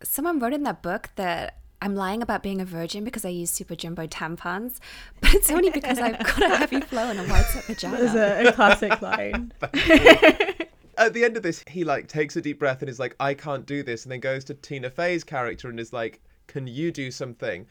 Someone 0.05 0.39
wrote 0.39 0.53
in 0.53 0.63
that 0.65 0.83
book 0.83 1.09
that 1.17 1.59
I'm 1.85 1.95
lying 1.95 2.23
about 2.23 2.43
being 2.43 2.63
a 2.63 2.65
virgin 2.65 3.05
because 3.05 3.27
I 3.27 3.29
use 3.29 3.51
super 3.51 3.77
jumbo 3.77 4.07
tampons, 4.07 4.79
but 5.21 5.35
it's 5.35 5.51
only 5.51 5.69
because 5.69 5.99
I've 5.99 6.19
got 6.19 6.43
a 6.43 6.57
heavy 6.57 6.81
flow 6.91 7.11
and 7.11 7.21
a 7.21 7.25
wide 7.25 7.45
set 7.45 7.65
vagina. 7.65 7.99
There's 7.99 8.15
a, 8.15 8.49
a 8.49 8.53
classic 8.53 9.03
line. 9.03 9.53
At 10.97 11.13
the 11.13 11.25
end 11.25 11.37
of 11.37 11.43
this, 11.43 11.63
he 11.69 11.85
like 11.85 12.09
takes 12.09 12.37
a 12.37 12.41
deep 12.41 12.59
breath 12.59 12.81
and 12.81 12.89
is 12.89 12.99
like, 12.99 13.15
"I 13.21 13.35
can't 13.35 13.67
do 13.67 13.83
this," 13.83 14.05
and 14.05 14.13
then 14.13 14.21
goes 14.21 14.45
to 14.45 14.55
Tina 14.55 14.89
Fey's 14.89 15.25
character 15.25 15.69
and 15.69 15.79
is 15.79 15.93
like, 15.93 16.23
"Can 16.47 16.67
you 16.67 16.91
do 16.91 17.11
something?" 17.11 17.67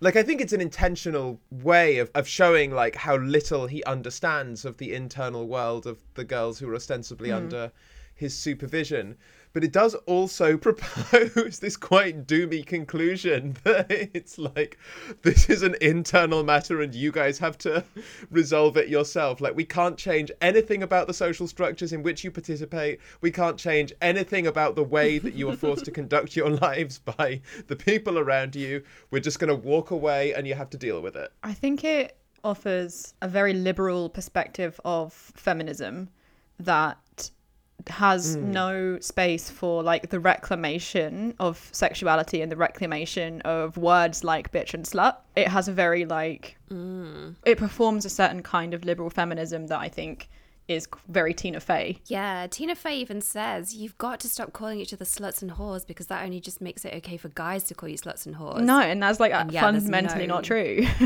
Like 0.00 0.16
I 0.16 0.22
think 0.22 0.40
it's 0.40 0.54
an 0.54 0.62
intentional 0.62 1.38
way 1.50 1.98
of, 1.98 2.10
of 2.14 2.26
showing 2.26 2.70
like 2.70 2.96
how 2.96 3.18
little 3.18 3.66
he 3.66 3.84
understands 3.84 4.64
of 4.64 4.78
the 4.78 4.94
internal 4.94 5.46
world 5.46 5.86
of 5.86 5.98
the 6.14 6.24
girls 6.24 6.58
who 6.58 6.70
are 6.70 6.74
ostensibly 6.74 7.28
mm-hmm. 7.28 7.44
under 7.44 7.72
his 8.14 8.34
supervision. 8.34 9.18
But 9.52 9.64
it 9.64 9.72
does 9.72 9.94
also 10.06 10.56
propose 10.68 11.58
this 11.58 11.76
quite 11.76 12.26
doomy 12.26 12.64
conclusion 12.64 13.56
that 13.64 13.86
it's 13.90 14.38
like 14.38 14.78
this 15.22 15.50
is 15.50 15.62
an 15.62 15.76
internal 15.80 16.42
matter 16.42 16.80
and 16.80 16.94
you 16.94 17.12
guys 17.12 17.38
have 17.38 17.58
to 17.58 17.84
resolve 18.30 18.76
it 18.76 18.88
yourself. 18.88 19.40
Like 19.40 19.56
we 19.56 19.64
can't 19.64 19.96
change 19.96 20.30
anything 20.40 20.82
about 20.82 21.06
the 21.06 21.14
social 21.14 21.46
structures 21.46 21.92
in 21.92 22.02
which 22.02 22.24
you 22.24 22.30
participate. 22.30 23.00
We 23.20 23.30
can't 23.30 23.58
change 23.58 23.92
anything 24.00 24.46
about 24.46 24.74
the 24.74 24.84
way 24.84 25.18
that 25.18 25.34
you 25.34 25.48
are 25.50 25.56
forced 25.56 25.84
to 25.86 25.90
conduct 25.90 26.36
your 26.36 26.50
lives 26.50 26.98
by 26.98 27.40
the 27.66 27.76
people 27.76 28.18
around 28.18 28.56
you. 28.56 28.82
We're 29.10 29.20
just 29.20 29.38
going 29.38 29.48
to 29.48 29.56
walk 29.56 29.90
away 29.90 30.34
and 30.34 30.46
you 30.46 30.54
have 30.54 30.70
to 30.70 30.78
deal 30.78 31.00
with 31.00 31.16
it. 31.16 31.32
I 31.42 31.52
think 31.52 31.84
it 31.84 32.16
offers 32.44 33.14
a 33.22 33.28
very 33.28 33.54
liberal 33.54 34.08
perspective 34.08 34.80
of 34.84 35.12
feminism 35.12 36.08
that 36.58 36.98
has 37.88 38.34
hmm. 38.34 38.50
no 38.50 38.98
space 39.00 39.50
for 39.50 39.82
like 39.82 40.10
the 40.10 40.20
reclamation 40.20 41.34
of 41.38 41.68
sexuality 41.72 42.42
and 42.42 42.50
the 42.50 42.56
reclamation 42.56 43.40
of 43.42 43.76
words 43.76 44.24
like 44.24 44.52
bitch 44.52 44.74
and 44.74 44.84
slut. 44.84 45.16
It 45.36 45.48
has 45.48 45.68
a 45.68 45.72
very 45.72 46.04
like 46.04 46.56
mm. 46.70 47.34
it 47.44 47.58
performs 47.58 48.04
a 48.04 48.10
certain 48.10 48.42
kind 48.42 48.74
of 48.74 48.84
liberal 48.84 49.10
feminism 49.10 49.66
that 49.68 49.78
I 49.78 49.88
think 49.88 50.28
is 50.68 50.86
very 51.08 51.34
Tina 51.34 51.60
Fey. 51.60 51.98
Yeah, 52.06 52.46
Tina 52.48 52.74
Fey 52.74 52.96
even 52.96 53.20
says 53.20 53.74
you've 53.74 53.98
got 53.98 54.20
to 54.20 54.28
stop 54.28 54.52
calling 54.52 54.78
each 54.78 54.92
other 54.92 55.04
sluts 55.04 55.42
and 55.42 55.50
whores 55.50 55.86
because 55.86 56.06
that 56.06 56.24
only 56.24 56.40
just 56.40 56.60
makes 56.60 56.84
it 56.84 56.94
okay 56.94 57.16
for 57.16 57.28
guys 57.28 57.64
to 57.64 57.74
call 57.74 57.88
you 57.88 57.98
sluts 57.98 58.26
and 58.26 58.36
whores. 58.36 58.62
No, 58.62 58.80
and 58.80 59.02
that's 59.02 59.18
like 59.20 59.32
And 59.32 59.50
yeah, 59.50 59.60
fundamentally 59.62 60.26
no- 60.26 60.36
not 60.36 60.44
true. 60.44 60.86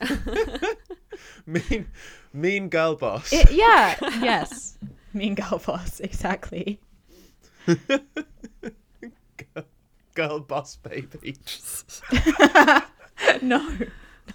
Mean, 1.46 1.88
mean 2.32 2.68
girl 2.68 2.96
boss. 2.96 3.32
It- 3.32 3.52
yeah, 3.52 3.96
yes. 4.20 4.78
Mean 5.20 5.34
girl 5.34 5.60
boss, 5.64 6.00
exactly. 6.00 6.78
girl 10.14 10.40
boss 10.40 10.76
baby. 10.76 11.36
No, 13.40 13.66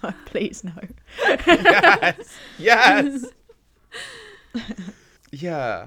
no, 0.02 0.12
please 0.26 0.64
no. 0.64 0.72
yes. 1.46 2.36
Yes. 2.58 3.24
yeah. 5.30 5.86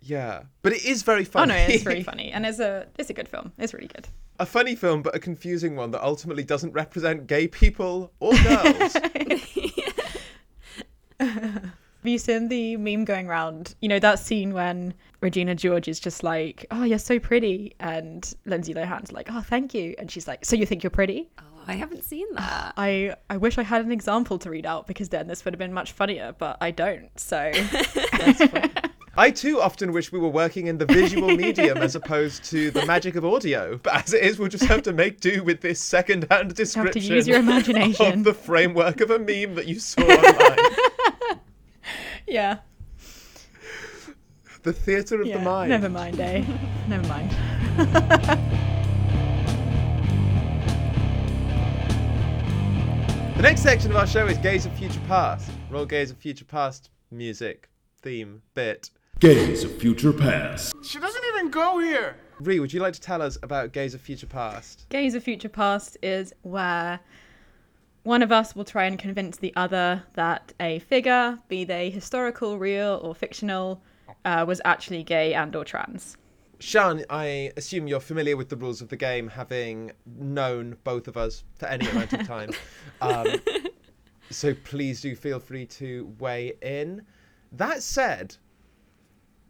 Yeah. 0.00 0.42
But 0.62 0.72
it 0.72 0.84
is 0.84 1.02
very 1.04 1.24
funny. 1.24 1.52
Oh 1.52 1.56
no, 1.56 1.60
it's 1.68 1.84
very 1.84 2.02
funny, 2.02 2.32
and 2.32 2.44
it's 2.44 2.58
a 2.58 2.88
it's 2.98 3.10
a 3.10 3.14
good 3.14 3.28
film. 3.28 3.52
It's 3.58 3.72
really 3.72 3.86
good. 3.86 4.08
a 4.40 4.46
funny 4.46 4.74
film, 4.74 5.02
but 5.02 5.14
a 5.14 5.20
confusing 5.20 5.76
one 5.76 5.92
that 5.92 6.02
ultimately 6.02 6.42
doesn't 6.42 6.72
represent 6.72 7.28
gay 7.28 7.46
people 7.46 8.12
or 8.18 8.32
girls. 8.42 8.96
Have 12.02 12.10
you 12.10 12.18
seen 12.18 12.48
the 12.48 12.76
meme 12.78 13.04
going 13.04 13.28
around? 13.28 13.76
You 13.80 13.88
know 13.88 14.00
that 14.00 14.18
scene 14.18 14.52
when 14.52 14.92
Regina 15.20 15.54
George 15.54 15.86
is 15.86 16.00
just 16.00 16.24
like, 16.24 16.66
"Oh, 16.72 16.82
you're 16.82 16.98
so 16.98 17.20
pretty," 17.20 17.76
and 17.78 18.34
Lindsay 18.44 18.74
Lohan's 18.74 19.12
like, 19.12 19.28
"Oh, 19.30 19.40
thank 19.40 19.72
you," 19.72 19.94
and 19.98 20.10
she's 20.10 20.26
like, 20.26 20.44
"So 20.44 20.56
you 20.56 20.66
think 20.66 20.82
you're 20.82 20.90
pretty?" 20.90 21.28
Oh, 21.38 21.62
I 21.68 21.74
haven't 21.74 22.02
seen 22.02 22.26
that. 22.34 22.72
I 22.76 23.14
I 23.30 23.36
wish 23.36 23.56
I 23.56 23.62
had 23.62 23.84
an 23.84 23.92
example 23.92 24.36
to 24.40 24.50
read 24.50 24.66
out 24.66 24.88
because 24.88 25.10
then 25.10 25.28
this 25.28 25.44
would 25.44 25.54
have 25.54 25.60
been 25.60 25.72
much 25.72 25.92
funnier, 25.92 26.34
but 26.36 26.56
I 26.60 26.72
don't. 26.72 27.08
So 27.20 27.52
I 29.16 29.30
too 29.30 29.60
often 29.60 29.92
wish 29.92 30.10
we 30.10 30.18
were 30.18 30.28
working 30.28 30.66
in 30.66 30.78
the 30.78 30.86
visual 30.86 31.28
medium 31.36 31.78
as 31.78 31.94
opposed 31.94 32.42
to 32.46 32.72
the 32.72 32.84
magic 32.84 33.14
of 33.14 33.24
audio. 33.24 33.78
But 33.80 33.94
as 33.94 34.12
it 34.12 34.24
is, 34.24 34.40
we'll 34.40 34.48
just 34.48 34.64
have 34.64 34.82
to 34.82 34.92
make 34.92 35.20
do 35.20 35.44
with 35.44 35.60
this 35.60 35.78
second-hand 35.78 36.54
description 36.56 37.14
use 37.14 37.28
your 37.28 37.38
imagination. 37.38 38.06
of 38.12 38.24
the 38.24 38.34
framework 38.34 39.00
of 39.00 39.10
a 39.10 39.20
meme 39.20 39.54
that 39.54 39.68
you 39.68 39.78
saw 39.78 40.02
online. 40.02 40.58
yeah, 42.26 42.58
the 44.62 44.72
theatre 44.72 45.20
of 45.20 45.26
yeah. 45.26 45.38
the 45.38 45.44
mind. 45.44 45.70
Never 45.70 45.88
mind, 45.88 46.20
eh? 46.20 46.44
Never 46.88 47.06
mind. 47.08 47.30
The 53.42 53.48
next 53.48 53.62
section 53.62 53.90
of 53.90 53.96
our 53.96 54.06
show 54.06 54.28
is 54.28 54.38
Gaze 54.38 54.66
of 54.66 54.72
Future 54.74 55.00
Past. 55.08 55.50
Roll 55.68 55.84
Gaze 55.84 56.12
of 56.12 56.16
Future 56.18 56.44
Past 56.44 56.90
music 57.10 57.68
theme 58.00 58.40
bit. 58.54 58.90
Gaze 59.18 59.64
of 59.64 59.76
Future 59.78 60.12
Past. 60.12 60.72
She 60.84 61.00
doesn't 61.00 61.24
even 61.34 61.50
go 61.50 61.80
here. 61.80 62.14
Rhy, 62.38 62.60
would 62.60 62.72
you 62.72 62.78
like 62.78 62.92
to 62.94 63.00
tell 63.00 63.20
us 63.20 63.36
about 63.42 63.72
Gaze 63.72 63.94
of 63.94 64.00
Future 64.00 64.28
Past? 64.28 64.86
Gaze 64.90 65.16
of 65.16 65.24
Future 65.24 65.48
Past 65.48 65.96
is 66.04 66.32
where 66.42 67.00
one 68.02 68.22
of 68.22 68.32
us 68.32 68.56
will 68.56 68.64
try 68.64 68.84
and 68.84 68.98
convince 68.98 69.36
the 69.36 69.52
other 69.56 70.02
that 70.14 70.52
a 70.58 70.80
figure, 70.80 71.38
be 71.48 71.64
they 71.64 71.90
historical, 71.90 72.58
real, 72.58 73.00
or 73.02 73.14
fictional, 73.14 73.82
uh, 74.24 74.44
was 74.46 74.60
actually 74.64 75.02
gay 75.02 75.34
and 75.34 75.54
or 75.54 75.64
trans. 75.64 76.16
Siân, 76.58 77.04
I 77.10 77.52
assume 77.56 77.88
you're 77.88 78.00
familiar 78.00 78.36
with 78.36 78.48
the 78.48 78.56
rules 78.56 78.80
of 78.80 78.88
the 78.88 78.96
game, 78.96 79.28
having 79.28 79.90
known 80.06 80.76
both 80.84 81.08
of 81.08 81.16
us 81.16 81.42
for 81.56 81.66
any 81.66 81.88
amount 81.88 82.12
of 82.12 82.26
time. 82.26 82.50
Um, 83.00 83.40
so 84.30 84.54
please 84.54 85.00
do 85.00 85.16
feel 85.16 85.40
free 85.40 85.66
to 85.66 86.14
weigh 86.18 86.52
in. 86.62 87.02
That 87.50 87.82
said, 87.82 88.36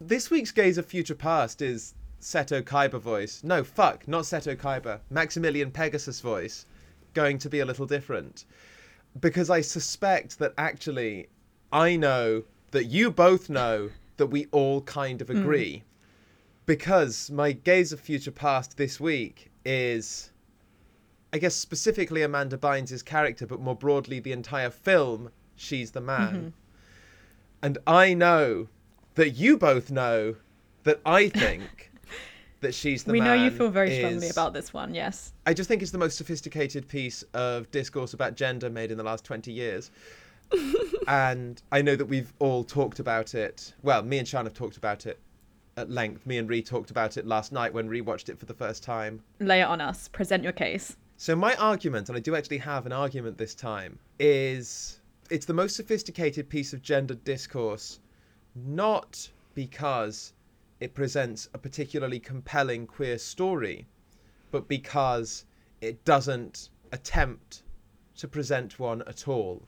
this 0.00 0.30
week's 0.30 0.50
Gaze 0.50 0.78
of 0.78 0.86
Future 0.86 1.14
Past 1.14 1.62
is 1.62 1.94
Seto 2.20 2.62
Kaiba 2.62 2.98
voice. 2.98 3.44
No, 3.44 3.62
fuck, 3.62 4.08
not 4.08 4.24
Seto 4.24 4.56
Kaiba. 4.56 5.00
Maximilian 5.10 5.70
Pegasus 5.70 6.20
voice. 6.20 6.66
Going 7.14 7.38
to 7.38 7.48
be 7.48 7.61
a 7.61 7.66
little 7.66 7.87
different. 7.87 8.44
Because 9.20 9.51
I 9.51 9.61
suspect 9.61 10.38
that 10.38 10.55
actually, 10.57 11.29
I 11.72 11.96
know 11.96 12.44
that 12.70 12.87
you 12.87 13.11
both 13.11 13.51
know 13.51 13.90
that 14.16 14.27
we 14.27 14.46
all 14.53 14.83
kind 14.83 15.20
of 15.20 15.29
hmm. 15.29 15.38
agree. 15.38 15.83
Because 16.66 17.31
my 17.31 17.53
gaze 17.53 17.92
of 17.92 18.01
future 18.01 18.31
past 18.31 18.77
this 18.77 19.01
week 19.01 19.51
is 19.64 20.31
i 21.33 21.38
guess 21.38 21.55
specifically 21.55 22.22
amanda 22.22 22.57
bynes' 22.57 23.05
character 23.05 23.46
but 23.46 23.61
more 23.61 23.77
broadly 23.77 24.18
the 24.20 24.33
entire 24.33 24.70
film 24.70 25.31
she's 25.57 25.92
the 25.92 26.01
man. 26.01 26.35
Mm-hmm. 26.35 26.48
And 27.62 27.79
i 27.87 28.14
know 28.14 28.68
that 29.14 29.31
you 29.31 29.57
both 29.57 29.90
know 29.90 30.37
that 30.85 31.01
i 31.07 31.29
think 31.29 31.91
that 32.62 32.75
she's 32.75 33.05
the 33.05 33.12
we 33.12 33.20
know 33.20 33.35
you 33.35 33.51
feel 33.51 33.70
very 33.70 33.98
strongly 33.98 34.27
is- 34.27 34.33
about 34.33 34.55
this 34.55 34.72
one, 34.72 34.94
yes. 34.94 35.33
I 35.46 35.53
just 35.53 35.68
think 35.68 35.83
it's 35.83 35.90
the 35.90 35.98
most 35.98 36.16
sophisticated 36.16 36.88
piece 36.88 37.22
of 37.35 37.70
discourse 37.70 38.14
about 38.14 38.35
gender 38.35 38.70
made 38.70 38.90
in 38.90 38.96
the 38.96 39.05
last 39.05 39.25
20 39.25 39.53
years. 39.53 39.90
and 41.09 41.62
I 41.70 41.83
know 41.83 41.96
that 41.96 42.07
we've 42.07 42.33
all 42.38 42.64
talked 42.64 42.98
about 42.98 43.35
it. 43.35 43.75
Well, 43.83 44.03
me 44.03 44.18
and 44.18 44.27
Siân 44.27 44.44
have 44.44 44.55
talked 44.55 44.77
about 44.77 45.07
it 45.07 45.18
at 45.77 45.90
length. 45.90 46.27
Me 46.27 46.38
and 46.38 46.48
Rhy 46.48 46.61
talked 46.61 46.90
about 46.90 47.16
it 47.16 47.27
last 47.27 47.53
night 47.53 47.72
when 47.72 47.88
Rhy 47.88 48.01
watched 48.01 48.29
it 48.29 48.38
for 48.38 48.46
the 48.46 48.55
first 48.55 48.83
time. 48.83 49.22
Lay 49.40 49.61
it 49.61 49.64
on 49.64 49.81
us. 49.81 50.09
Present 50.09 50.42
your 50.42 50.53
case. 50.53 50.96
So 51.16 51.37
my 51.37 51.55
argument, 51.57 52.09
and 52.09 52.16
I 52.16 52.20
do 52.20 52.35
actually 52.35 52.59
have 52.59 52.85
an 52.87 52.92
argument 52.92 53.38
this 53.38 53.55
time, 53.55 53.98
is 54.18 55.01
it's 55.31 55.46
the 55.46 55.55
most 55.55 55.77
sophisticated 55.77 56.48
piece 56.48 56.72
of 56.72 56.83
gender 56.83 57.14
discourse, 57.14 58.01
not 58.55 59.31
because 59.55 60.33
it 60.82 60.94
presents 60.94 61.48
a 61.54 61.58
particularly 61.58 62.18
compelling 62.18 62.88
queer 62.88 63.16
story, 63.16 63.86
but 64.50 64.66
because 64.66 65.44
it 65.80 66.04
doesn't 66.04 66.70
attempt 66.90 67.62
to 68.16 68.26
present 68.26 68.80
one 68.80 69.00
at 69.02 69.28
all. 69.28 69.62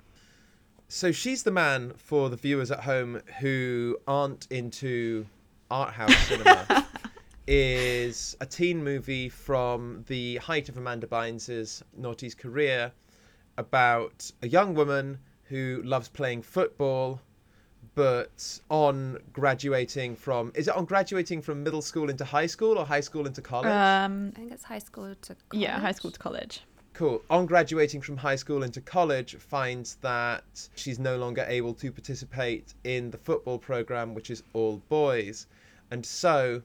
So 0.88 1.12
she's 1.12 1.44
the 1.44 1.52
man 1.52 1.92
for 1.96 2.28
the 2.30 2.36
viewers 2.36 2.72
at 2.72 2.80
home 2.80 3.22
who 3.38 3.96
aren't 4.08 4.48
into 4.50 5.26
art 5.70 5.94
house 5.94 6.16
cinema. 6.26 6.84
is 7.46 8.36
a 8.40 8.46
teen 8.46 8.82
movie 8.82 9.28
from 9.28 10.04
the 10.08 10.38
height 10.38 10.68
of 10.68 10.76
Amanda 10.78 11.06
Bynes' 11.06 11.82
noughties 11.96 12.36
career 12.36 12.90
about 13.56 14.32
a 14.42 14.48
young 14.48 14.74
woman 14.74 15.18
who 15.44 15.80
loves 15.84 16.08
playing 16.08 16.42
football, 16.42 17.20
but 17.94 18.60
on 18.70 19.18
graduating 19.32 20.16
from 20.16 20.52
is 20.54 20.68
it 20.68 20.76
on 20.76 20.84
graduating 20.84 21.40
from 21.40 21.62
middle 21.62 21.82
school 21.82 22.10
into 22.10 22.24
high 22.24 22.46
school 22.46 22.78
or 22.78 22.84
high 22.84 23.00
school 23.00 23.26
into 23.26 23.40
college? 23.40 23.70
Um, 23.70 24.32
I 24.34 24.38
think 24.40 24.52
it's 24.52 24.64
high 24.64 24.78
school 24.78 25.14
to 25.14 25.36
college. 25.48 25.62
yeah, 25.62 25.78
high 25.78 25.92
school 25.92 26.10
to 26.10 26.18
college. 26.18 26.62
Cool. 26.92 27.22
On 27.28 27.44
graduating 27.46 28.00
from 28.02 28.16
high 28.16 28.36
school 28.36 28.62
into 28.62 28.80
college, 28.80 29.34
finds 29.36 29.96
that 29.96 30.44
she's 30.76 30.98
no 30.98 31.16
longer 31.16 31.44
able 31.48 31.74
to 31.74 31.90
participate 31.90 32.74
in 32.84 33.10
the 33.10 33.18
football 33.18 33.58
program, 33.58 34.14
which 34.14 34.30
is 34.30 34.44
all 34.52 34.80
boys, 34.88 35.46
and 35.90 36.04
so 36.06 36.62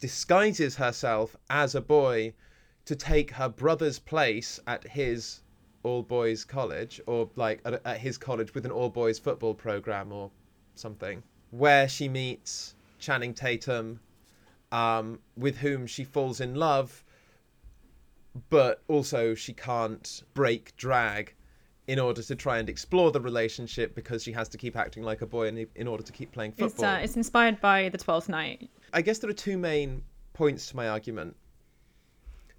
disguises 0.00 0.76
herself 0.76 1.36
as 1.48 1.74
a 1.74 1.80
boy 1.80 2.34
to 2.84 2.94
take 2.94 3.30
her 3.30 3.48
brother's 3.48 3.98
place 3.98 4.60
at 4.66 4.86
his 4.86 5.40
all 5.82 6.02
boys 6.02 6.44
college, 6.44 7.00
or 7.06 7.30
like 7.36 7.60
at, 7.64 7.80
at 7.86 7.98
his 7.98 8.18
college 8.18 8.54
with 8.54 8.66
an 8.66 8.70
all 8.70 8.90
boys 8.90 9.18
football 9.18 9.54
program 9.54 10.12
or 10.12 10.30
something, 10.74 11.22
where 11.50 11.88
she 11.88 12.08
meets 12.08 12.74
Channing 12.98 13.34
Tatum, 13.34 14.00
um, 14.72 15.18
with 15.36 15.58
whom 15.58 15.86
she 15.86 16.04
falls 16.04 16.40
in 16.40 16.54
love 16.54 17.04
but 18.50 18.82
also 18.88 19.34
she 19.34 19.52
can't 19.52 20.22
break 20.34 20.76
drag 20.76 21.34
in 21.86 21.98
order 21.98 22.22
to 22.22 22.34
try 22.34 22.58
and 22.58 22.68
explore 22.68 23.12
the 23.12 23.20
relationship 23.20 23.94
because 23.94 24.22
she 24.22 24.32
has 24.32 24.48
to 24.48 24.58
keep 24.58 24.76
acting 24.76 25.02
like 25.02 25.20
a 25.20 25.26
boy 25.26 25.46
in, 25.48 25.66
in 25.74 25.86
order 25.86 26.02
to 26.02 26.12
keep 26.12 26.32
playing 26.32 26.50
It's, 26.52 26.60
football. 26.74 26.86
uh, 26.86 26.98
it's 26.98 27.16
inspired 27.16 27.60
by 27.60 27.90
The 27.90 27.98
Twelfth 27.98 28.28
Night. 28.28 28.70
I 28.92 29.02
guess 29.02 29.18
there 29.18 29.28
are 29.30 29.34
two 29.34 29.58
main 29.58 30.02
points 30.32 30.68
to 30.68 30.76
my 30.76 30.88
argument. 30.88 31.36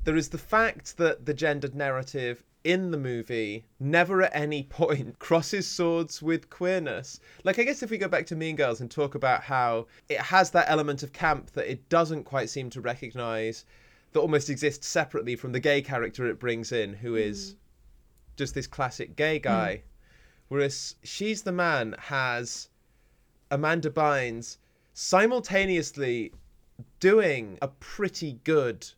There 0.04 0.16
is 0.16 0.30
the 0.30 0.38
fact 0.38 0.98
that 0.98 1.26
the 1.26 1.34
gendered 1.34 1.74
narrative 1.74 2.44
in 2.66 2.92
the 2.92 2.98
movie 2.98 3.64
never 3.80 4.24
at 4.24 4.36
any 4.36 4.64
point 4.70 5.18
crosses 5.20 5.68
swords 5.68 6.22
with 6.22 6.50
queerness. 6.50 7.20
Like, 7.46 7.60
I 7.60 7.64
guess 7.64 7.84
if 7.84 7.92
we 7.92 7.98
go 7.98 8.10
back 8.10 8.26
to 8.28 8.36
Mean 8.36 8.58
Girls 8.58 8.82
and 8.82 8.92
talk 8.92 9.16
about 9.16 9.44
how 9.44 9.88
it 10.10 10.20
has 10.20 10.50
that 10.52 10.70
element 10.70 11.04
of 11.04 11.14
camp 11.14 11.52
that 11.52 11.72
it 11.72 11.88
doesn't 11.88 12.24
quite 12.24 12.50
seem 12.50 12.70
to 12.72 12.82
recognize, 12.82 13.64
that 14.12 14.20
almost 14.20 14.50
exists 14.50 14.88
separately 14.88 15.36
from 15.36 15.52
the 15.52 15.60
gay 15.60 15.82
character 15.82 16.28
it 16.28 16.40
brings 16.40 16.72
in, 16.72 16.94
who 16.94 17.14
mm. 17.14 17.22
is 17.22 17.56
just 18.36 18.56
this 18.56 18.68
classic 18.68 19.16
gay 19.16 19.40
mm. 19.40 19.44
guy. 19.44 19.84
Whereas 20.48 20.96
She's 21.04 21.44
the 21.44 21.52
Man 21.52 21.96
has 22.00 22.70
Amanda 23.52 23.90
Bynes 23.90 24.58
simultaneously 24.94 26.32
doing 27.00 27.58
a 27.62 27.68
pretty 27.68 28.40
good 28.44 28.90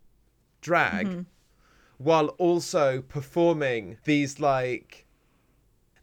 drag 0.61 1.07
mm-hmm. 1.07 1.21
While 1.97 2.27
also 2.37 3.01
performing 3.01 3.97
these 4.03 4.39
like 4.39 5.05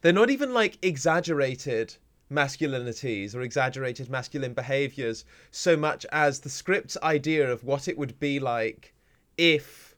they're 0.01 0.13
not 0.13 0.29
even 0.29 0.53
like 0.53 0.77
exaggerated 0.81 1.95
masculinities 2.31 3.35
or 3.35 3.41
exaggerated 3.41 4.09
masculine 4.09 4.53
behaviors 4.53 5.25
so 5.51 5.77
much 5.77 6.05
as 6.11 6.39
the 6.39 6.49
script's 6.49 6.97
idea 7.01 7.49
of 7.49 7.63
what 7.63 7.87
it 7.87 7.97
would 7.97 8.19
be 8.19 8.39
like 8.39 8.93
if 9.37 9.95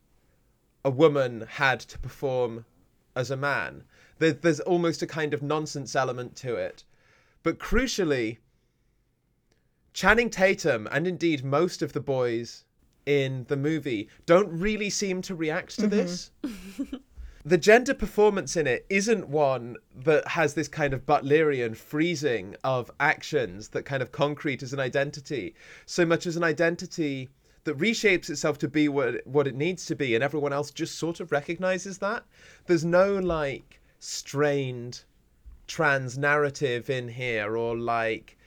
a 0.83 0.89
woman 0.89 1.45
had 1.49 1.79
to 1.79 1.99
perform 1.99 2.65
as 3.15 3.31
a 3.31 3.37
man. 3.37 3.83
There, 4.19 4.31
there's 4.31 4.59
almost 4.61 5.01
a 5.01 5.07
kind 5.07 5.33
of 5.33 5.41
nonsense 5.41 5.95
element 5.95 6.35
to 6.37 6.55
it. 6.55 6.83
But 7.43 7.59
crucially, 7.59 8.37
Channing 9.93 10.29
Tatum 10.29 10.87
and 10.91 11.07
indeed 11.07 11.43
most 11.43 11.81
of 11.81 11.93
the 11.93 11.99
boys 11.99 12.63
in 13.07 13.45
the 13.47 13.55
movie 13.55 14.09
don't 14.25 14.49
really 14.51 14.89
seem 14.89 15.21
to 15.23 15.33
react 15.33 15.79
to 15.79 15.87
mm-hmm. 15.87 15.89
this. 15.89 16.31
the 17.45 17.57
gender 17.57 17.93
performance 17.93 18.57
in 18.57 18.67
it 18.67 18.85
isn't 18.89 19.29
one 19.29 19.77
that 19.95 20.27
has 20.27 20.53
this 20.53 20.67
kind 20.67 20.93
of 20.93 21.05
Butlerian 21.05 21.75
freezing 21.75 22.53
of 22.65 22.91
actions 22.99 23.69
that 23.69 23.85
kind 23.85 24.03
of 24.03 24.11
concrete 24.11 24.61
as 24.61 24.73
an 24.73 24.81
identity, 24.81 25.55
so 25.85 26.05
much 26.05 26.27
as 26.27 26.35
an 26.35 26.43
identity 26.43 27.29
that 27.63 27.77
reshapes 27.77 28.29
itself 28.29 28.57
to 28.59 28.67
be 28.67 28.89
what 28.89 29.25
what 29.25 29.47
it 29.47 29.55
needs 29.55 29.85
to 29.85 29.95
be, 29.95 30.13
and 30.13 30.23
everyone 30.23 30.51
else 30.51 30.69
just 30.69 30.97
sort 30.97 31.21
of 31.21 31.31
recognizes 31.31 31.99
that. 31.99 32.25
There's 32.65 32.83
no 32.83 33.15
like 33.15 33.79
strained 33.99 35.05
trans 35.65 36.17
narrative 36.17 36.89
in 36.89 37.07
here 37.07 37.55
or 37.55 37.77
like 37.77 38.37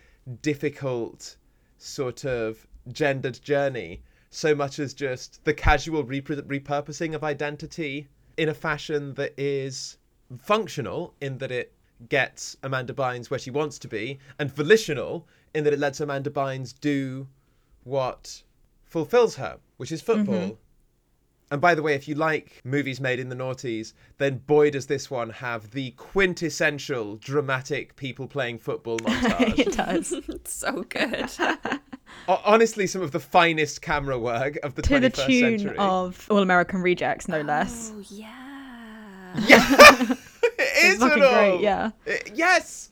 difficult 0.43 1.37
sort 1.79 2.27
of 2.27 2.67
gendered 2.93 3.41
journey 3.43 4.03
so 4.31 4.55
much 4.55 4.79
as 4.79 4.95
just 4.95 5.45
the 5.45 5.53
casual 5.53 6.05
repur- 6.05 6.43
repurposing 6.43 7.15
of 7.15 7.25
identity 7.25 8.09
in 8.37 8.49
a 8.49 8.55
fashion 8.55 9.15
that 9.15 9.35
is 9.37 9.99
functional 10.39 11.15
in 11.21 11.39
that 11.39 11.51
it 11.51 11.73
gets 12.09 12.57
Amanda 12.63 12.95
Bynes 12.95 13.29
where 13.31 13.39
she 13.39 13.51
wants 13.51 13.79
to 13.81 13.89
be, 13.89 14.19
and 14.39 14.51
volitional 14.51 15.27
in 15.53 15.65
that 15.65 15.73
it 15.73 15.79
lets 15.79 16.01
Amanda 16.01 16.31
Bynes 16.31 16.73
do 16.81 17.27
what 17.85 18.43
fulfills 18.85 19.37
her, 19.37 19.59
which 19.77 19.93
is 19.93 20.01
football. 20.01 20.35
Mm-hmm. 20.35 20.55
And 21.53 21.61
by 21.61 21.75
the 21.75 21.83
way, 21.83 21.95
if 21.95 22.07
you 22.07 22.15
like 22.15 22.61
movies 22.65 23.01
made 23.01 23.19
in 23.19 23.29
the 23.29 23.35
noughties, 23.35 23.93
then 24.19 24.39
boy 24.39 24.71
does 24.71 24.87
this 24.87 25.11
one 25.11 25.31
have 25.31 25.73
the 25.73 25.91
quintessential 25.93 27.17
dramatic 27.17 27.97
people 27.97 28.29
playing 28.29 28.59
football 28.59 28.99
montage. 29.01 29.59
it 29.59 29.77
does. 29.77 30.13
It's 30.13 30.53
so 30.55 30.85
good. 30.85 31.29
O- 32.29 32.41
Honestly, 32.45 32.87
some 32.87 33.03
of 33.03 33.11
the 33.11 33.21
finest 33.21 33.83
camera 33.83 34.19
work 34.19 34.59
of 34.63 34.75
the 34.75 34.83
to 34.83 34.95
21st 34.95 35.01
the 35.01 35.11
tune 35.11 35.59
century. 35.59 35.79
of 35.79 36.27
All 36.31 36.39
American 36.39 36.81
Rejects, 36.83 37.29
no 37.29 37.39
oh, 37.39 37.43
less. 37.43 37.93
Oh 37.95 38.03
yeah. 38.11 39.35
Yeah, 39.47 39.67
it 40.43 40.85
is 40.85 40.99
fucking 40.99 41.23
it 41.23 41.25
all. 41.25 41.33
great, 41.33 41.61
yeah. 41.61 41.91
It- 42.07 42.33
yes. 42.35 42.91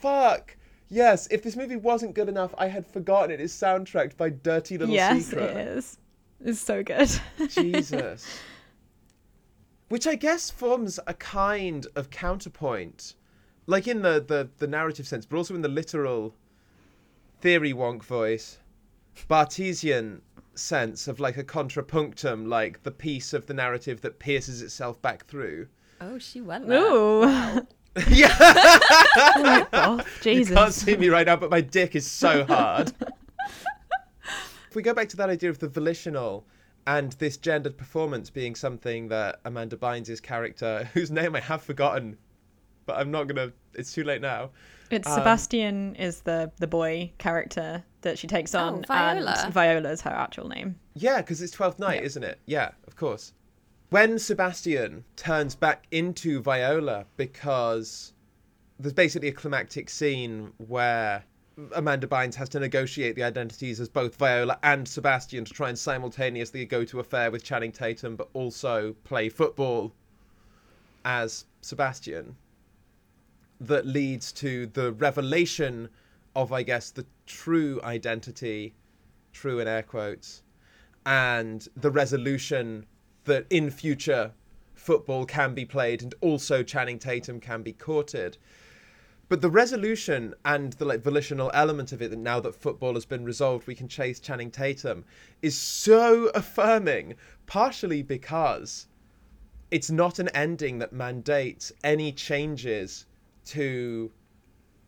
Fuck. 0.00 0.56
Yes. 0.88 1.28
If 1.30 1.42
this 1.42 1.56
movie 1.56 1.76
wasn't 1.76 2.14
good 2.14 2.28
enough, 2.28 2.54
I 2.56 2.68
had 2.68 2.86
forgotten 2.86 3.30
it 3.30 3.40
is 3.40 3.52
soundtracked 3.52 4.16
by 4.16 4.30
Dirty 4.30 4.78
Little 4.78 4.94
yes, 4.94 5.26
Secret. 5.26 5.56
it 5.56 5.68
is. 5.68 5.98
It's 6.44 6.60
so 6.60 6.82
good. 6.82 7.10
Jesus. 7.48 8.40
Which 9.88 10.06
I 10.06 10.14
guess 10.14 10.50
forms 10.50 11.00
a 11.06 11.14
kind 11.14 11.86
of 11.96 12.10
counterpoint, 12.10 13.14
like 13.66 13.88
in 13.88 14.02
the, 14.02 14.22
the, 14.26 14.48
the 14.58 14.66
narrative 14.66 15.06
sense, 15.06 15.24
but 15.26 15.36
also 15.36 15.54
in 15.54 15.62
the 15.62 15.68
literal 15.68 16.34
theory 17.40 17.72
wonk 17.72 18.02
voice, 18.02 18.58
Barthesian 19.28 20.20
sense 20.54 21.08
of 21.08 21.20
like 21.20 21.36
a 21.36 21.44
contrapunctum, 21.44 22.46
like 22.46 22.82
the 22.82 22.90
piece 22.90 23.32
of 23.32 23.46
the 23.46 23.54
narrative 23.54 24.00
that 24.00 24.18
pierces 24.18 24.62
itself 24.62 25.00
back 25.00 25.26
through. 25.26 25.68
Oh, 26.00 26.18
she 26.18 26.40
went 26.40 26.68
there. 26.68 26.82
Ooh. 26.82 27.66
yeah, 28.10 29.64
oh, 29.72 30.00
Jesus. 30.20 30.54
can't 30.54 30.72
see 30.72 30.96
me 30.96 31.08
right 31.08 31.26
now, 31.26 31.34
but 31.34 31.50
my 31.50 31.60
dick 31.60 31.96
is 31.96 32.08
so 32.08 32.44
hard. 32.44 32.92
if 34.68 34.76
we 34.76 34.82
go 34.82 34.94
back 34.94 35.08
to 35.08 35.16
that 35.16 35.28
idea 35.30 35.50
of 35.50 35.58
the 35.58 35.66
volitional 35.66 36.46
and 36.86 37.12
this 37.12 37.36
gendered 37.36 37.76
performance 37.76 38.30
being 38.30 38.54
something 38.54 39.08
that 39.08 39.40
Amanda 39.44 39.76
Bynes' 39.76 40.22
character, 40.22 40.88
whose 40.94 41.10
name 41.10 41.34
I 41.34 41.40
have 41.40 41.62
forgotten, 41.62 42.16
but 42.86 42.98
I'm 42.98 43.10
not 43.10 43.26
gonna. 43.26 43.52
It's 43.74 43.92
too 43.92 44.04
late 44.04 44.20
now. 44.20 44.50
It's 44.90 45.06
Um, 45.08 45.14
Sebastian 45.14 45.94
is 45.96 46.22
the 46.22 46.50
the 46.58 46.66
boy 46.66 47.12
character 47.18 47.84
that 48.02 48.18
she 48.18 48.26
takes 48.26 48.54
Oh, 48.54 48.60
on, 48.60 48.84
Viola. 48.84 49.34
and 49.44 49.52
Viola's 49.52 50.00
her 50.02 50.10
actual 50.10 50.48
name. 50.48 50.76
Yeah, 50.94 51.18
because 51.18 51.42
it's 51.42 51.52
Twelfth 51.52 51.78
Night, 51.78 52.00
Yeah. 52.00 52.06
isn't 52.06 52.22
it? 52.24 52.38
Yeah, 52.46 52.70
of 52.86 52.96
course. 52.96 53.32
When 53.90 54.18
Sebastian 54.18 55.04
turns 55.16 55.54
back 55.54 55.86
into 55.90 56.40
Viola, 56.42 57.06
because 57.16 58.12
there's 58.78 58.92
basically 58.92 59.28
a 59.28 59.32
climactic 59.32 59.90
scene 59.90 60.52
where 60.58 61.24
Amanda 61.74 62.06
Bynes 62.06 62.34
has 62.36 62.48
to 62.50 62.60
negotiate 62.60 63.16
the 63.16 63.24
identities 63.24 63.80
as 63.80 63.88
both 63.88 64.14
Viola 64.16 64.58
and 64.62 64.86
Sebastian 64.86 65.44
to 65.44 65.52
try 65.52 65.68
and 65.68 65.76
simultaneously 65.78 66.64
go 66.64 66.84
to 66.84 67.00
a 67.00 67.04
fair 67.04 67.30
with 67.32 67.42
Channing 67.42 67.72
Tatum, 67.72 68.14
but 68.14 68.28
also 68.32 68.94
play 69.04 69.28
football 69.28 69.92
as 71.04 71.46
Sebastian. 71.62 72.36
That 73.60 73.86
leads 73.86 74.32
to 74.32 74.66
the 74.66 74.92
revelation 74.92 75.88
of, 76.36 76.52
I 76.52 76.62
guess, 76.62 76.90
the 76.90 77.06
true 77.26 77.80
identity, 77.82 78.74
true 79.32 79.58
in 79.58 79.66
air 79.66 79.82
quotes, 79.82 80.42
and 81.04 81.66
the 81.76 81.90
resolution 81.90 82.86
that 83.24 83.46
in 83.50 83.70
future 83.70 84.32
football 84.74 85.26
can 85.26 85.54
be 85.54 85.64
played 85.64 86.02
and 86.02 86.14
also 86.20 86.62
Channing 86.62 86.98
Tatum 86.98 87.40
can 87.40 87.62
be 87.62 87.72
courted. 87.72 88.38
But 89.28 89.42
the 89.42 89.50
resolution 89.50 90.34
and 90.44 90.72
the 90.74 90.86
like 90.86 91.02
volitional 91.02 91.50
element 91.52 91.92
of 91.92 92.00
it 92.00 92.10
that 92.10 92.18
now 92.18 92.40
that 92.40 92.54
football 92.54 92.94
has 92.94 93.04
been 93.04 93.24
resolved, 93.24 93.66
we 93.66 93.74
can 93.74 93.88
chase 93.88 94.20
Channing 94.20 94.50
Tatum 94.50 95.04
is 95.42 95.58
so 95.58 96.28
affirming, 96.28 97.14
partially 97.46 98.02
because 98.02 98.86
it's 99.70 99.90
not 99.90 100.18
an 100.18 100.28
ending 100.28 100.78
that 100.78 100.94
mandates 100.94 101.72
any 101.84 102.10
changes 102.12 103.04
to 103.48 104.10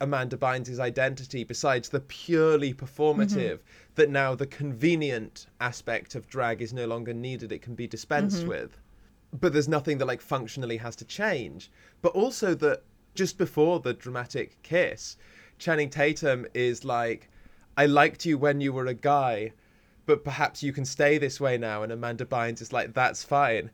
Amanda 0.00 0.36
Bynes' 0.36 0.78
identity 0.78 1.44
besides 1.44 1.90
the 1.90 2.00
purely 2.00 2.72
performative 2.72 3.58
mm-hmm. 3.58 3.94
that 3.96 4.08
now 4.08 4.34
the 4.34 4.46
convenient 4.46 5.46
aspect 5.60 6.14
of 6.14 6.28
drag 6.28 6.62
is 6.62 6.72
no 6.72 6.86
longer 6.86 7.12
needed, 7.12 7.52
it 7.52 7.62
can 7.62 7.74
be 7.74 7.86
dispensed 7.86 8.40
mm-hmm. 8.40 8.48
with. 8.48 8.78
But 9.38 9.52
there's 9.52 9.68
nothing 9.68 9.98
that 9.98 10.06
like 10.06 10.22
functionally 10.22 10.78
has 10.78 10.96
to 10.96 11.04
change. 11.04 11.70
But 12.02 12.12
also 12.12 12.54
that 12.54 12.82
just 13.14 13.36
before 13.36 13.80
the 13.80 13.92
dramatic 13.92 14.60
kiss, 14.62 15.16
Channing 15.58 15.90
Tatum 15.90 16.46
is 16.54 16.84
like, 16.84 17.28
I 17.76 17.86
liked 17.86 18.24
you 18.24 18.38
when 18.38 18.60
you 18.60 18.72
were 18.72 18.86
a 18.86 18.94
guy, 18.94 19.52
but 20.06 20.24
perhaps 20.24 20.62
you 20.62 20.72
can 20.72 20.84
stay 20.84 21.18
this 21.18 21.40
way 21.40 21.58
now. 21.58 21.82
And 21.82 21.92
Amanda 21.92 22.24
Bynes 22.24 22.62
is 22.62 22.72
like, 22.72 22.94
that's 22.94 23.22
fine. 23.22 23.70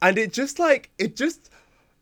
And 0.00 0.16
it 0.16 0.32
just 0.32 0.58
like, 0.58 0.90
it 0.98 1.16
just, 1.16 1.50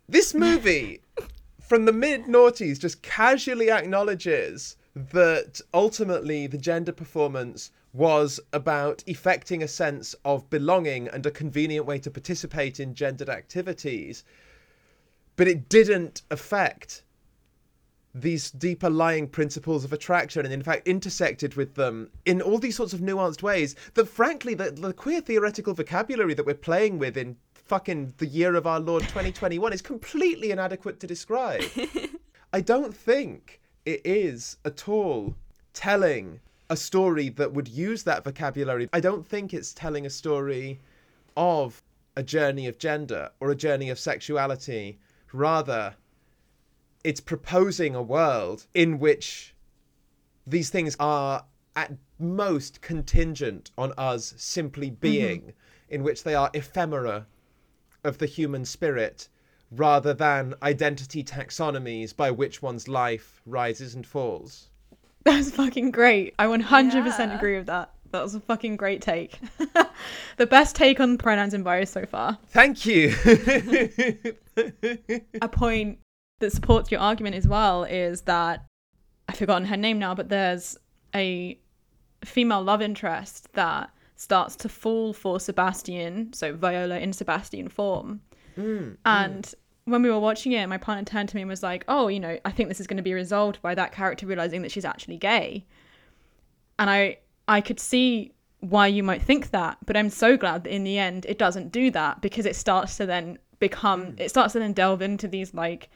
this 0.08 0.34
movie 0.34 1.00
from 1.74 1.86
the 1.86 1.92
mid 1.92 2.26
noughties 2.26 2.78
just 2.78 3.02
casually 3.02 3.68
acknowledges 3.68 4.76
that 4.94 5.60
ultimately 5.74 6.46
the 6.46 6.56
gender 6.56 6.92
performance 6.92 7.72
was 7.92 8.38
about 8.52 9.02
effecting 9.08 9.60
a 9.60 9.66
sense 9.66 10.14
of 10.24 10.48
belonging 10.50 11.08
and 11.08 11.26
a 11.26 11.32
convenient 11.32 11.84
way 11.84 11.98
to 11.98 12.12
participate 12.12 12.78
in 12.78 12.94
gendered 12.94 13.28
activities, 13.28 14.22
but 15.34 15.48
it 15.48 15.68
didn't 15.68 16.22
affect 16.30 17.02
these 18.14 18.52
deeper 18.52 18.88
lying 18.88 19.26
principles 19.26 19.84
of 19.84 19.92
attraction 19.92 20.44
and 20.44 20.54
in 20.54 20.62
fact 20.62 20.86
intersected 20.86 21.56
with 21.56 21.74
them 21.74 22.08
in 22.24 22.40
all 22.40 22.58
these 22.58 22.76
sorts 22.76 22.92
of 22.92 23.00
nuanced 23.00 23.42
ways 23.42 23.74
that 23.94 24.06
frankly 24.06 24.54
the, 24.54 24.70
the 24.70 24.92
queer 24.92 25.20
theoretical 25.20 25.74
vocabulary 25.74 26.34
that 26.34 26.46
we're 26.46 26.54
playing 26.54 27.00
with 27.00 27.16
in 27.16 27.36
fucking 27.64 28.14
the 28.18 28.26
year 28.26 28.54
of 28.54 28.66
our 28.66 28.80
lord 28.80 29.02
2021 29.04 29.72
is 29.72 29.82
completely 29.82 30.50
inadequate 30.50 31.00
to 31.00 31.06
describe. 31.06 31.62
I 32.52 32.60
don't 32.60 32.94
think 32.94 33.60
it 33.84 34.00
is 34.04 34.58
at 34.64 34.88
all 34.88 35.34
telling 35.72 36.40
a 36.70 36.76
story 36.76 37.28
that 37.30 37.52
would 37.52 37.68
use 37.68 38.04
that 38.04 38.24
vocabulary. 38.24 38.88
I 38.92 39.00
don't 39.00 39.26
think 39.26 39.52
it's 39.52 39.74
telling 39.74 40.06
a 40.06 40.10
story 40.10 40.80
of 41.36 41.82
a 42.16 42.22
journey 42.22 42.66
of 42.68 42.78
gender 42.78 43.30
or 43.40 43.50
a 43.50 43.56
journey 43.56 43.90
of 43.90 43.98
sexuality. 43.98 44.98
Rather 45.32 45.96
it's 47.04 47.20
proposing 47.20 47.94
a 47.94 48.02
world 48.02 48.66
in 48.72 48.98
which 48.98 49.54
these 50.46 50.70
things 50.70 50.96
are 50.98 51.44
at 51.76 51.92
most 52.18 52.80
contingent 52.80 53.70
on 53.76 53.92
us 53.98 54.34
simply 54.36 54.88
mm-hmm. 54.88 55.00
being, 55.00 55.52
in 55.88 56.02
which 56.02 56.24
they 56.24 56.34
are 56.34 56.50
ephemera 56.54 57.26
of 58.04 58.18
the 58.18 58.26
human 58.26 58.64
spirit, 58.64 59.28
rather 59.70 60.14
than 60.14 60.54
identity 60.62 61.24
taxonomies 61.24 62.14
by 62.16 62.30
which 62.30 62.62
one's 62.62 62.86
life 62.88 63.40
rises 63.46 63.94
and 63.94 64.06
falls. 64.06 64.68
That's 65.24 65.50
fucking 65.50 65.90
great. 65.90 66.34
I 66.38 66.46
100% 66.46 67.18
Yeah. 67.18 67.36
agree 67.36 67.56
with 67.56 67.66
that. 67.66 67.90
That 68.12 68.22
was 68.22 68.34
a 68.34 68.40
fucking 68.40 68.76
great 68.76 69.00
take. 69.02 69.40
the 70.36 70.46
best 70.46 70.76
take 70.76 71.00
on 71.00 71.18
pronouns 71.18 71.54
in 71.54 71.62
bios 71.64 71.90
so 71.90 72.06
far. 72.06 72.38
Thank 72.50 72.86
you. 72.86 73.12
A 75.42 75.48
point 75.48 75.98
that 76.38 76.52
supports 76.52 76.90
your 76.90 77.00
argument 77.00 77.34
as 77.34 77.48
well 77.48 77.84
is 77.84 78.22
that 78.22 78.64
I've 79.28 79.36
forgotten 79.36 79.66
her 79.66 79.76
name 79.76 79.98
now, 79.98 80.14
but 80.14 80.28
there's 80.28 80.76
a 81.14 81.58
female 82.24 82.62
love 82.62 82.82
interest 82.82 83.48
that 83.54 83.90
starts 84.16 84.56
to 84.56 84.68
fall 84.68 85.12
for 85.12 85.40
Sebastian, 85.40 86.32
so 86.32 86.54
Viola 86.54 86.98
in 86.98 87.12
Sebastian 87.12 87.68
form. 87.68 88.20
Mm, 88.56 88.64
mm. 88.64 88.96
and 89.04 89.54
when 89.86 90.02
we 90.02 90.10
were 90.10 90.20
watching 90.20 90.52
it, 90.52 90.66
my 90.68 90.78
partner 90.78 91.04
turned 91.04 91.28
to 91.28 91.36
me 91.36 91.42
and 91.42 91.48
was 91.48 91.62
like, 91.62 91.84
"Oh, 91.88 92.08
you 92.08 92.20
know, 92.20 92.38
I 92.44 92.50
think 92.50 92.68
this 92.68 92.80
is 92.80 92.86
going 92.86 92.96
to 92.96 93.02
be 93.02 93.14
resolved 93.14 93.60
by 93.60 93.74
that 93.74 93.92
character 93.92 94.26
realizing 94.26 94.62
that 94.62 94.70
she's 94.70 94.84
actually 94.84 95.18
gay." 95.18 95.64
And 96.78 96.88
I 96.88 97.18
I 97.48 97.60
could 97.60 97.80
see 97.80 98.32
why 98.60 98.86
you 98.86 99.02
might 99.02 99.22
think 99.22 99.50
that, 99.50 99.76
but 99.84 99.96
I'm 99.96 100.10
so 100.10 100.36
glad 100.36 100.64
that 100.64 100.70
in 100.70 100.84
the 100.84 100.98
end 100.98 101.26
it 101.28 101.38
doesn't 101.38 101.72
do 101.72 101.90
that 101.90 102.22
because 102.22 102.46
it 102.46 102.56
starts 102.56 102.96
to 102.96 103.06
then 103.06 103.38
become 103.58 104.12
mm. 104.12 104.20
it 104.20 104.30
starts 104.30 104.54
to 104.54 104.58
then 104.58 104.72
delve 104.72 105.02
into 105.02 105.28
these 105.28 105.52
like 105.54 105.90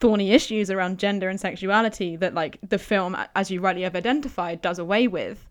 thorny 0.00 0.32
issues 0.32 0.70
around 0.70 0.98
gender 0.98 1.28
and 1.28 1.38
sexuality 1.38 2.16
that 2.16 2.32
like 2.32 2.58
the 2.66 2.78
film 2.78 3.14
as 3.36 3.50
you 3.50 3.60
rightly 3.60 3.82
have 3.82 3.94
identified 3.94 4.62
does 4.62 4.78
away 4.78 5.06
with 5.06 5.46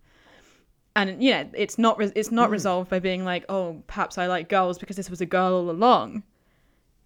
and 0.95 1.21
you 1.23 1.32
know 1.32 1.49
it's 1.54 1.78
not 1.78 1.97
re- 1.97 2.12
it's 2.15 2.32
not 2.32 2.49
mm. 2.49 2.54
resolved 2.54 2.89
by 2.89 2.99
being 2.99 3.23
like 3.23 3.45
oh 3.49 3.82
perhaps 3.88 4.17
i 4.17 4.28
like 4.28 4.49
girls 4.49 4.78
because 4.78 4.95
this 4.95 5.10
was 5.10 5.21
a 5.21 5.25
girl 5.25 5.54
all 5.54 5.69
along. 5.69 6.23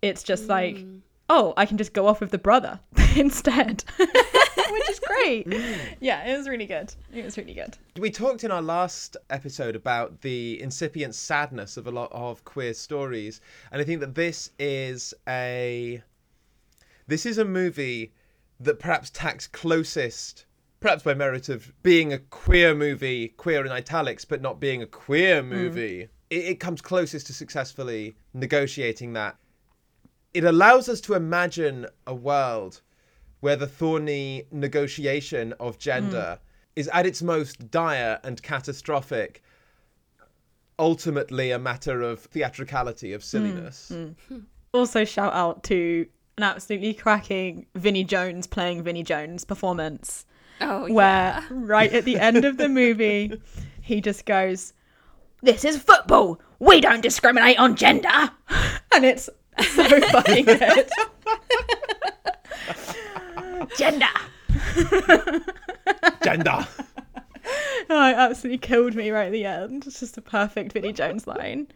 It's 0.02 0.24
just 0.24 0.48
like 0.48 0.76
mm. 0.76 1.00
oh 1.30 1.54
i 1.58 1.66
can 1.66 1.78
just 1.78 1.94
go 1.94 2.08
off 2.08 2.20
with 2.20 2.32
the 2.32 2.38
brother 2.38 2.80
instead. 3.16 3.84
Which 3.98 4.90
is 4.90 5.00
great. 5.00 5.48
Mm. 5.48 5.78
Yeah 6.00 6.26
it 6.26 6.38
was 6.38 6.50
really 6.50 6.66
good. 6.66 6.94
It 7.14 7.24
was 7.24 7.38
really 7.38 7.54
good. 7.54 7.78
We 7.98 8.10
talked 8.10 8.44
in 8.44 8.52
our 8.52 8.62
last 8.62 9.18
episode 9.30 9.76
about 9.76 10.22
the 10.22 10.62
incipient 10.62 11.16
sadness 11.16 11.78
of 11.78 11.88
a 11.88 11.92
lot 11.92 12.12
of 12.12 12.44
queer 12.44 12.74
stories, 12.74 13.42
and 13.72 13.82
I 13.82 13.86
think 13.86 14.00
that 14.00 14.16
this 14.16 14.50
is 14.58 15.14
a 15.28 16.02
this 17.08 17.26
is 17.26 17.38
a 17.38 17.46
movie 17.46 18.14
that 18.60 18.80
perhaps 18.80 19.10
tacks 19.10 19.48
closest, 19.48 20.46
perhaps 20.84 21.02
by 21.02 21.14
merit 21.14 21.48
of 21.48 21.72
being 21.82 22.12
a 22.12 22.20
queer 22.20 22.76
movie, 22.76 23.30
queer 23.30 23.66
in 23.66 23.72
italics, 23.72 24.26
but 24.26 24.42
not 24.42 24.60
being 24.60 24.84
a 24.84 24.86
queer 24.86 25.42
mm. 25.42 25.48
movie. 25.48 26.10
It, 26.30 26.36
it 26.36 26.60
comes 26.60 26.82
closest 26.82 27.28
to 27.28 27.34
successfully 27.34 28.18
negotiating 28.34 29.14
that. 29.14 29.38
It 30.34 30.44
allows 30.44 30.90
us 30.90 31.00
to 31.02 31.14
imagine 31.14 31.88
a 32.06 32.14
world 32.14 32.82
where 33.40 33.56
the 33.56 33.66
thorny 33.66 34.44
negotiation 34.52 35.54
of 35.54 35.80
gender 35.80 36.38
mm. 36.38 36.40
is 36.76 36.90
at 36.90 37.06
its 37.06 37.22
most 37.22 37.72
dire 37.72 38.20
and 38.26 38.44
catastrophic, 38.44 39.42
ultimately 40.78 41.52
a 41.52 41.60
matter 41.60 42.02
of 42.02 42.20
theatricality, 42.20 43.14
of 43.14 43.22
mm. 43.22 43.26
silliness. 43.26 43.90
also 44.74 45.06
shout 45.06 45.34
out 45.34 45.64
to 45.64 46.06
an 46.38 46.44
absolutely 46.44 46.94
cracking 46.94 47.68
vinnie 47.76 48.04
jones 48.04 48.48
playing 48.48 48.82
vinnie 48.82 49.04
jones 49.04 49.46
performance 49.46 50.26
Oh, 50.64 50.92
where 50.92 51.34
yeah. 51.34 51.48
right 51.52 51.92
at 51.92 52.06
the 52.06 52.18
end 52.18 52.46
of 52.46 52.58
the 52.58 52.70
movie 52.70 53.42
he 53.82 54.02
just 54.02 54.26
goes 54.26 54.74
this 55.44 55.66
is 55.66 55.78
football. 55.78 56.40
We 56.60 56.80
don't 56.80 57.02
discriminate 57.02 57.60
on 57.60 57.76
gender. 57.76 58.32
And 58.96 59.04
it's 59.04 59.30
so 59.60 60.02
fucking 60.12 60.46
good 60.46 60.90
gender. 63.78 64.06
Gender! 66.24 66.68
oh, 67.90 68.10
it 68.10 68.16
absolutely 68.16 68.60
killed 68.60 68.96
me 68.96 69.10
right 69.10 69.26
at 69.26 69.32
the 69.32 69.46
end. 69.46 69.86
It's 69.86 70.00
just 70.00 70.18
a 70.18 70.22
perfect 70.22 70.72
vinnie 70.72 70.94
jones 70.94 71.28
line. 71.28 71.68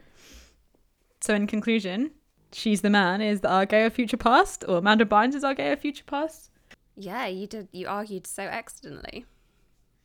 So 1.21 1.33
in 1.33 1.47
conclusion 1.47 2.11
she's 2.53 2.81
the 2.81 2.89
man. 2.89 3.21
Is 3.21 3.43
our 3.43 3.65
gay 3.65 3.85
of 3.85 3.93
future 3.93 4.17
past? 4.17 4.63
Or 4.67 4.77
amanda 4.77 5.05
bynes 5.05 5.35
is 5.35 5.43
our 5.43 5.53
gay 5.53 5.71
of 5.71 5.79
future 5.79 6.05
past 6.05 6.51
Yeah, 6.99 7.27
you 7.27 7.45
did. 7.47 7.67
You 7.71 7.87
argued 7.87 8.25
so 8.27 8.43
excellently. 8.43 9.25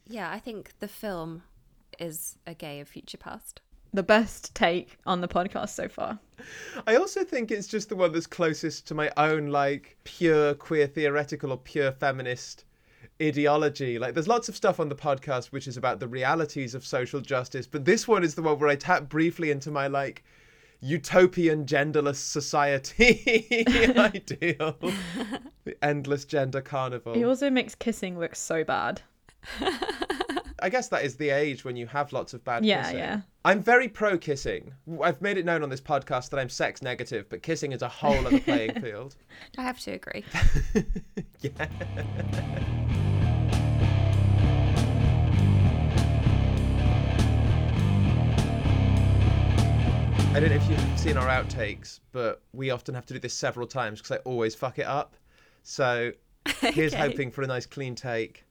Yeah, 0.07 0.31
I 0.31 0.38
think 0.38 0.72
the 0.78 0.88
film 0.88 1.42
is 1.98 2.37
a 2.46 2.55
gay 2.55 2.81
of 2.81 2.88
future 2.88 3.18
past. 3.18 3.61
the 3.94 4.02
best 4.02 4.55
take 4.55 4.96
on 5.05 5.20
the 5.20 5.28
podcast 5.28 5.68
so 5.70 5.87
far 5.88 6.18
I 6.87 6.96
also 6.96 7.24
think 7.24 7.50
it's 7.50 7.66
just 7.66 7.88
the 7.88 7.96
one 7.96 8.12
that's 8.12 8.26
closest 8.26 8.87
to 8.88 8.94
my 8.94 9.11
own, 9.16 9.48
like, 9.48 9.96
pure 10.05 10.55
queer 10.55 10.87
theoretical 10.87 11.52
or 11.52 11.59
pure 11.59 11.92
feminist 11.92 12.64
ideology. 13.22 13.98
Like, 13.98 14.14
there's 14.14 14.26
lots 14.28 14.48
of 14.48 14.57
stuff 14.57 14.81
on 14.81 14.88
the 14.88 14.96
podcast 14.96 15.46
which 15.52 15.68
is 15.68 15.76
about 15.76 16.00
the 16.00 16.09
realities 16.09 16.74
of 16.74 16.85
social 16.87 17.20
justice, 17.20 17.66
but 17.66 17.85
this 17.85 18.09
one 18.09 18.24
is 18.24 18.35
the 18.35 18.42
one 18.42 18.59
where 18.59 18.68
I 18.70 18.76
tap 18.76 19.09
briefly 19.09 19.50
into 19.50 19.70
my, 19.70 19.87
like, 19.87 20.24
utopian 20.83 21.64
genderless 21.64 22.16
society 22.16 23.64
ideal. 23.97 24.77
the 25.64 25.77
endless 25.83 26.25
gender 26.25 26.61
carnival. 26.61 27.14
He 27.14 27.25
also 27.25 27.49
makes 27.51 27.75
kissing 27.75 28.18
look 28.18 28.35
so 28.35 28.64
bad. 28.64 29.01
I 30.61 30.68
guess 30.68 30.88
that 30.88 31.05
is 31.05 31.16
the 31.16 31.31
age 31.31 31.64
when 31.64 31.75
you 31.77 31.87
have 31.88 32.12
lots 32.12 32.35
of 32.35 32.45
bad 32.45 32.64
Yeah, 32.64 32.83
kissing. 32.83 32.99
yeah. 32.99 33.05
Yeah. 33.14 33.21
I'm 33.45 33.61
very 33.62 33.88
pro 33.88 34.16
kissing. 34.18 34.73
I've 35.03 35.21
made 35.21 35.37
it 35.38 35.45
known 35.45 35.62
on 35.64 35.71
this 35.71 35.81
podcast 35.81 36.31
that 36.31 36.38
I'm 36.38 36.49
sex 36.49 36.83
negative, 36.83 37.27
but 37.29 37.42
kissing 37.42 37.73
is 37.73 37.83
a 37.83 37.88
whole 37.88 38.25
other 38.27 38.38
playing 38.40 38.75
field. 38.81 39.16
I 39.59 39.62
have 39.62 39.81
to 39.81 39.92
agree. 39.92 40.25
Yeah. 41.40 41.66
I 50.35 50.40
don't 50.40 50.49
know 50.49 50.57
if 50.57 50.71
you've 50.71 50.99
seen 50.99 51.18
our 51.18 51.29
outtakes, 51.29 52.01
but 52.11 52.40
we 52.55 52.71
often 52.71 52.95
have 52.95 53.05
to 53.07 53.12
do 53.14 53.21
this 53.21 53.35
several 53.35 53.66
times 53.66 54.01
because 54.01 54.16
I 54.16 54.21
always 54.25 54.55
fuck 54.55 54.79
it 54.79 54.87
up. 54.87 55.14
So 55.62 56.12
here's 56.61 56.95
Okay. 56.95 57.03
hoping 57.03 57.31
for 57.31 57.42
a 57.42 57.47
nice 57.47 57.66
clean 57.66 57.95
take. 57.95 58.45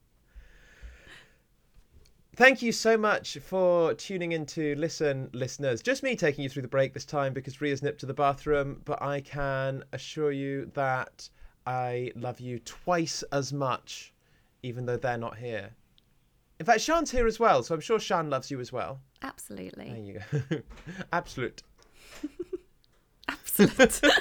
Thank 2.35 2.61
you 2.61 2.71
so 2.71 2.97
much 2.97 3.39
for 3.39 3.95
tuning 3.95 4.31
in 4.33 4.45
to 4.47 4.75
listen, 4.75 5.29
listeners. 5.33 5.81
Just 5.81 6.03
me 6.03 6.15
taking 6.15 6.43
you 6.43 6.49
through 6.49 6.61
the 6.61 6.67
break 6.67 6.93
this 6.93 7.03
time 7.03 7.33
because 7.33 7.59
Rhy's 7.61 7.81
nipped 7.81 7.99
to 8.01 8.05
the 8.05 8.13
bathroom, 8.13 8.81
but 8.85 9.01
I 9.01 9.19
can 9.21 9.83
assure 9.91 10.31
you 10.31 10.69
that 10.75 11.27
I 11.65 12.11
love 12.15 12.39
you 12.39 12.59
twice 12.59 13.23
as 13.31 13.51
much, 13.51 14.13
even 14.61 14.85
though 14.85 14.97
they're 14.97 15.17
not 15.17 15.37
here. 15.37 15.71
In 16.59 16.65
fact, 16.65 16.81
Siân's 16.81 17.09
here 17.09 17.25
as 17.25 17.39
well, 17.39 17.63
so 17.63 17.73
I'm 17.73 17.81
sure 17.81 17.97
Siân 17.97 18.29
loves 18.29 18.51
you 18.51 18.59
as 18.59 18.71
well. 18.71 18.99
Absolutely. 19.23 19.89
There 19.89 19.97
you 19.97 20.21
go. 20.49 20.61
Absolute. 21.13 21.63
Absolute. 23.27 24.01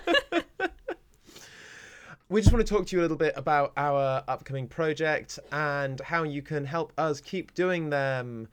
We 2.30 2.40
just 2.40 2.52
want 2.52 2.64
to 2.64 2.72
talk 2.72 2.86
to 2.86 2.94
you 2.94 3.00
a 3.00 3.02
little 3.02 3.16
bit 3.16 3.32
about 3.34 3.72
our 3.76 4.22
upcoming 4.28 4.68
project 4.68 5.40
and 5.50 6.00
how 6.00 6.22
you 6.22 6.42
can 6.42 6.64
help 6.64 6.92
us 6.96 7.20
keep 7.20 7.54
doing 7.54 7.90
them. 7.90 8.46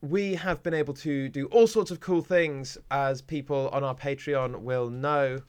We 0.00 0.34
have 0.34 0.60
been 0.64 0.74
able 0.74 0.94
to 0.94 1.28
do 1.28 1.46
all 1.46 1.68
sorts 1.68 1.92
of 1.92 2.00
cool 2.00 2.20
things, 2.20 2.78
as 2.90 3.22
people 3.22 3.68
on 3.72 3.84
our 3.84 3.94
Patreon 3.94 4.62
will 4.62 4.90
know, 4.90 5.40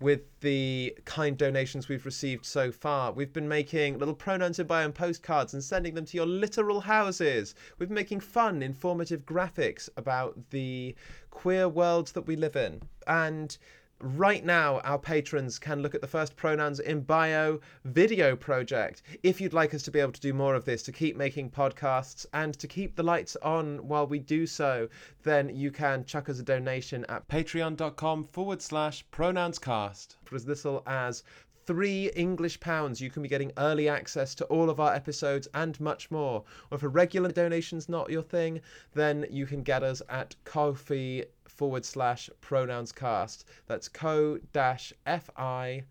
with 0.00 0.22
the 0.40 0.96
kind 1.04 1.36
donations 1.36 1.88
we've 1.88 2.04
received 2.04 2.44
so 2.44 2.72
far. 2.72 3.12
We've 3.12 3.32
been 3.32 3.48
making 3.48 3.98
little 3.98 4.14
pronouns 4.14 4.58
in 4.58 4.66
bio 4.66 4.84
and 4.84 4.94
postcards 4.94 5.54
and 5.54 5.62
sending 5.62 5.94
them 5.94 6.04
to 6.06 6.16
your 6.16 6.26
literal 6.26 6.80
houses. 6.80 7.54
We've 7.78 7.88
been 7.88 7.94
making 7.94 8.20
fun, 8.20 8.62
informative 8.62 9.24
graphics 9.24 9.88
about 9.96 10.50
the 10.50 10.94
queer 11.30 11.68
worlds 11.68 12.12
that 12.12 12.26
we 12.26 12.36
live 12.36 12.56
in. 12.56 12.82
And 13.06 13.56
Right 14.06 14.44
now, 14.44 14.80
our 14.80 14.98
patrons 14.98 15.58
can 15.58 15.80
look 15.80 15.94
at 15.94 16.02
the 16.02 16.06
first 16.06 16.36
Pronouns 16.36 16.78
in 16.78 17.00
Bio 17.00 17.58
video 17.86 18.36
project. 18.36 19.00
If 19.22 19.40
you'd 19.40 19.54
like 19.54 19.72
us 19.72 19.82
to 19.84 19.90
be 19.90 19.98
able 19.98 20.12
to 20.12 20.20
do 20.20 20.34
more 20.34 20.54
of 20.54 20.66
this, 20.66 20.82
to 20.82 20.92
keep 20.92 21.16
making 21.16 21.52
podcasts, 21.52 22.26
and 22.34 22.52
to 22.58 22.68
keep 22.68 22.96
the 22.96 23.02
lights 23.02 23.34
on 23.40 23.78
while 23.88 24.06
we 24.06 24.18
do 24.18 24.46
so, 24.46 24.90
then 25.22 25.56
you 25.56 25.70
can 25.70 26.04
chuck 26.04 26.28
us 26.28 26.38
a 26.38 26.42
donation 26.42 27.06
at 27.08 27.26
patreon.com 27.28 28.24
forward 28.24 28.60
slash 28.60 29.06
pronounscast. 29.10 30.16
For 30.26 30.36
as 30.36 30.46
little 30.46 30.82
as 30.86 31.22
three 31.64 32.10
English 32.14 32.60
pounds, 32.60 33.00
you 33.00 33.08
can 33.08 33.22
be 33.22 33.28
getting 33.30 33.52
early 33.56 33.88
access 33.88 34.34
to 34.34 34.44
all 34.46 34.68
of 34.68 34.80
our 34.80 34.92
episodes 34.92 35.48
and 35.54 35.80
much 35.80 36.10
more. 36.10 36.44
Or 36.70 36.76
if 36.76 36.82
a 36.82 36.88
regular 36.88 37.32
donation's 37.32 37.88
not 37.88 38.10
your 38.10 38.22
thing, 38.22 38.60
then 38.92 39.24
you 39.30 39.46
can 39.46 39.62
get 39.62 39.82
us 39.82 40.02
at 40.10 40.36
Ko-fi 40.44 41.24
forward 41.54 41.84
slash 41.84 42.28
pronouns 42.40 42.92
cast. 42.92 43.44
That's 43.66 43.88
co 43.88 44.38
dash 44.52 44.92
fi 45.06 45.84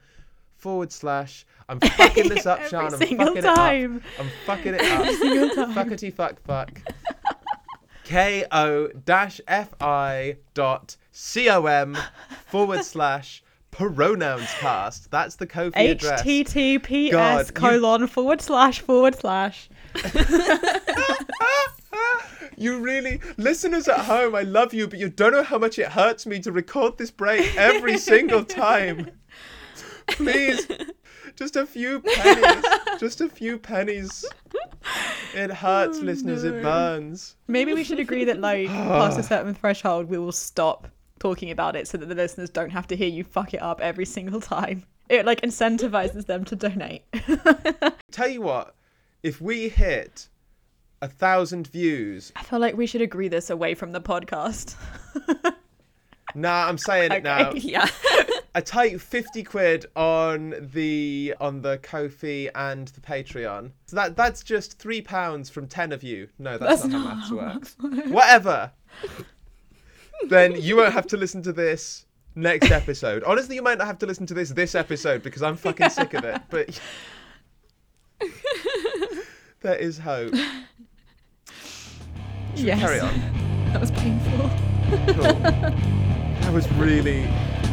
forward 0.57 0.91
slash. 0.91 1.45
I'm 1.69 1.79
fucking 1.97 2.29
this 2.29 2.45
up, 2.45 2.59
Every 2.59 2.69
Siân. 2.69 3.19
I'm 3.19 3.25
fucking 3.27 3.43
time. 3.43 3.95
it 3.97 4.03
up. 4.03 4.19
I'm 4.19 4.29
fucking 4.45 4.73
it 4.75 4.81
up. 4.81 5.69
Fuckety 5.69 6.13
fuck 6.13 6.41
fuck. 6.41 6.81
K 8.03 8.45
O 8.51 8.87
dash 8.89 9.39
F 9.47 9.73
I 9.79 10.37
dot 10.53 10.97
C 11.11 11.49
O 11.49 11.65
M 11.65 11.97
forward 12.47 12.83
slash 12.93 13.43
pronouns 13.71 14.47
cast. 14.59 15.09
That's 15.09 15.35
the 15.37 15.47
Ko-fi 15.47 15.79
address. 15.79 16.21
God, 16.21 16.27
https 16.27 17.47
you- 17.47 17.53
colon 17.53 18.07
forward 18.07 18.41
slash 18.41 18.81
forward 18.81 19.15
slash 19.15 19.69
You 22.63 22.79
really, 22.79 23.19
listeners 23.35 23.89
at 23.89 23.99
home, 23.99 24.35
I 24.35 24.43
love 24.43 24.73
you, 24.73 24.87
but 24.87 24.97
you 24.97 25.09
don't 25.09 25.33
know 25.33 25.43
how 25.43 25.57
much 25.57 25.77
it 25.79 25.89
hurts 25.89 26.25
me 26.25 26.39
to 26.39 26.51
record 26.53 26.97
this 26.97 27.11
break 27.11 27.57
every 27.57 27.97
single 27.97 28.45
time. 28.45 29.11
Please 30.07 30.65
just 31.35 31.57
a 31.57 31.65
few 31.65 31.99
pennies. 31.99 32.63
just 33.01 33.19
a 33.19 33.27
few 33.27 33.57
pennies. 33.57 34.23
It 35.33 35.51
hurts, 35.51 35.97
oh, 35.99 36.03
listeners. 36.03 36.45
It 36.45 36.61
burns. 36.61 37.35
Maybe 37.49 37.73
we 37.73 37.83
should 37.83 37.99
agree 37.99 38.23
that, 38.23 38.39
like, 38.39 38.69
past 38.69 39.19
a 39.19 39.23
certain 39.33 39.53
threshold, 39.53 40.07
we 40.07 40.17
will 40.17 40.31
stop 40.31 40.87
talking 41.19 41.51
about 41.51 41.75
it 41.75 41.85
so 41.89 41.97
that 41.97 42.05
the 42.05 42.15
listeners 42.15 42.49
don't 42.49 42.69
have 42.69 42.87
to 42.87 42.95
hear 42.95 43.09
you 43.09 43.25
fuck 43.25 43.53
it 43.53 43.61
up 43.61 43.81
every 43.81 44.05
single 44.05 44.39
time. 44.39 44.85
It, 45.09 45.25
like, 45.25 45.41
incentivizes 45.41 46.27
them 46.27 46.45
to 46.45 46.55
donate. 46.55 47.03
Tell 48.11 48.29
you 48.29 48.41
what, 48.41 48.75
if 49.21 49.41
we 49.41 49.67
hit 49.67 50.29
a 51.03 51.07
thousand 51.07 51.67
views, 51.67 52.31
I 52.37 52.43
feel 52.43 52.59
like 52.59 52.77
we 52.77 52.87
should 52.87 53.01
agree 53.01 53.27
this 53.27 53.49
away 53.49 53.75
from 53.75 53.91
the 53.91 53.99
podcast. 53.99 54.75
nah, 56.35 56.65
I'm 56.65 56.77
saying 56.77 57.11
it 57.11 57.23
now. 57.23 57.51
Yeah. 57.51 57.89
I 58.55 58.61
take 58.61 58.99
50 59.01 59.43
quid 59.43 59.85
on 59.97 60.69
the 60.73 61.33
on 61.41 61.61
the 61.61 61.77
Ko-fi 61.79 62.49
and 62.55 62.87
the 62.89 63.01
Patreon. 63.01 63.71
So 63.87 63.97
that 63.97 64.15
that's 64.15 64.43
just 64.43 64.79
three 64.79 65.01
pounds 65.01 65.49
from 65.49 65.67
ten 65.67 65.91
of 65.91 66.03
you. 66.03 66.29
No, 66.39 66.57
that's, 66.57 66.83
That's 66.83 66.93
not, 66.93 67.03
not 67.03 67.09
how 67.09 67.35
maths 67.35 67.75
works. 67.81 68.09
Whatever. 68.09 68.71
then 70.29 70.55
you 70.61 70.77
won't 70.77 70.93
have 70.93 71.07
to 71.07 71.17
listen 71.17 71.41
to 71.43 71.51
this 71.51 72.05
next 72.35 72.71
episode. 72.71 73.23
Honestly, 73.23 73.55
you 73.55 73.61
might 73.61 73.77
not 73.77 73.87
have 73.87 73.97
to 73.99 74.05
listen 74.05 74.25
to 74.27 74.33
this 74.33 74.51
this 74.51 74.73
episode 74.73 75.21
because 75.21 75.43
I'm 75.43 75.57
fucking 75.57 75.89
sick 75.89 76.13
of 76.13 76.23
it. 76.23 76.41
But 76.49 76.79
there 79.61 79.75
is 79.75 79.97
hope. 79.97 80.33
Should 82.55 82.65
Yes. 82.65 82.79
carry 82.79 82.99
on? 82.99 83.13
That 83.73 83.81
was 83.81 83.91
painful. 83.91 84.49
Cool. 85.13 85.79
That 86.43 86.53
was 86.53 86.69
really, 86.73 87.21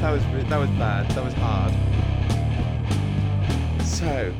that 0.00 0.10
was 0.12 0.24
re- 0.26 0.42
that 0.44 0.56
was 0.58 0.70
bad. 0.70 1.10
That 1.10 1.24
was 1.24 1.34
hard. 1.34 1.72
So, 3.84 4.32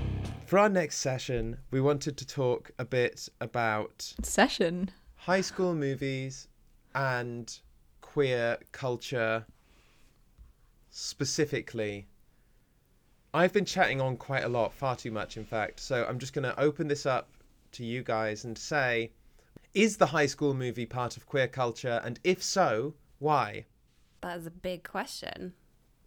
for 0.47 0.59
our 0.59 0.69
next 0.69 0.99
session, 0.99 1.59
we 1.73 1.81
wanted 1.81 2.17
to 2.17 2.27
talk 2.27 2.71
a 2.79 2.85
bit 2.85 3.29
about 3.41 4.15
Session. 4.23 4.91
high 5.17 5.41
school 5.43 5.75
movies 5.75 6.47
and 6.95 7.55
queer 8.01 8.57
culture 8.73 9.45
specifically. 10.91 12.07
I've 13.35 13.53
been 13.53 13.65
chatting 13.65 14.01
on 14.01 14.17
quite 14.17 14.45
a 14.45 14.49
lot, 14.49 14.73
far 14.73 14.97
too 14.97 15.11
much, 15.11 15.37
in 15.37 15.45
fact. 15.45 15.81
So 15.81 16.07
I'm 16.09 16.19
just 16.19 16.33
going 16.33 16.45
to 16.45 16.59
open 16.59 16.89
this 16.89 17.05
up 17.05 17.29
to 17.73 17.85
you 17.85 18.03
guys 18.03 18.45
and 18.45 18.57
say 18.57 19.11
is 19.75 19.97
the 19.97 20.07
high 20.07 20.27
school 20.27 20.55
movie 20.55 20.87
part 20.87 21.17
of 21.17 21.27
queer 21.27 21.49
culture? 21.49 22.01
And 22.05 22.19
if 22.25 22.43
so, 22.43 22.95
why? 23.19 23.67
That 24.21 24.39
is 24.39 24.47
a 24.47 24.51
big 24.51 24.83
question. 24.83 25.55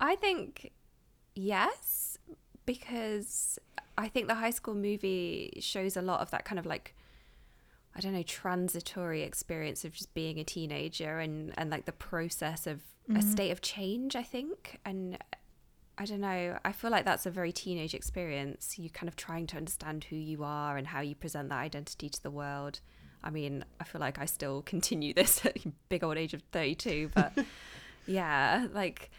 I 0.00 0.16
think 0.16 0.72
yes, 1.34 2.18
because 2.66 3.58
I 3.98 4.08
think 4.08 4.28
the 4.28 4.34
high 4.34 4.50
school 4.50 4.74
movie 4.74 5.58
shows 5.60 5.96
a 5.96 6.02
lot 6.02 6.20
of 6.20 6.30
that 6.30 6.44
kind 6.44 6.58
of 6.58 6.66
like, 6.66 6.94
I 7.94 8.00
don't 8.00 8.14
know, 8.14 8.22
transitory 8.22 9.22
experience 9.22 9.84
of 9.84 9.92
just 9.92 10.14
being 10.14 10.38
a 10.38 10.44
teenager 10.44 11.18
and, 11.18 11.52
and 11.56 11.70
like 11.70 11.84
the 11.84 11.92
process 11.92 12.66
of 12.66 12.80
a 13.08 13.12
mm-hmm. 13.12 13.30
state 13.30 13.50
of 13.50 13.60
change, 13.60 14.16
I 14.16 14.22
think. 14.22 14.80
And 14.84 15.18
I 15.98 16.06
don't 16.06 16.20
know, 16.20 16.58
I 16.64 16.72
feel 16.72 16.90
like 16.90 17.04
that's 17.04 17.26
a 17.26 17.30
very 17.30 17.52
teenage 17.52 17.94
experience. 17.94 18.78
You 18.78 18.88
kind 18.90 19.08
of 19.08 19.16
trying 19.16 19.46
to 19.48 19.56
understand 19.56 20.04
who 20.04 20.16
you 20.16 20.42
are 20.42 20.76
and 20.76 20.86
how 20.86 21.00
you 21.00 21.14
present 21.14 21.50
that 21.50 21.58
identity 21.58 22.08
to 22.08 22.22
the 22.22 22.30
world. 22.30 22.80
I 23.22 23.30
mean, 23.30 23.64
I 23.78 23.84
feel 23.84 24.00
like 24.00 24.18
I 24.18 24.24
still 24.24 24.62
continue 24.66 25.14
this 25.14 25.44
at 25.44 25.58
big 25.88 26.02
old 26.02 26.16
age 26.16 26.34
of 26.34 26.42
32, 26.52 27.10
but 27.14 27.32
yeah, 28.06 28.66
like 28.72 29.10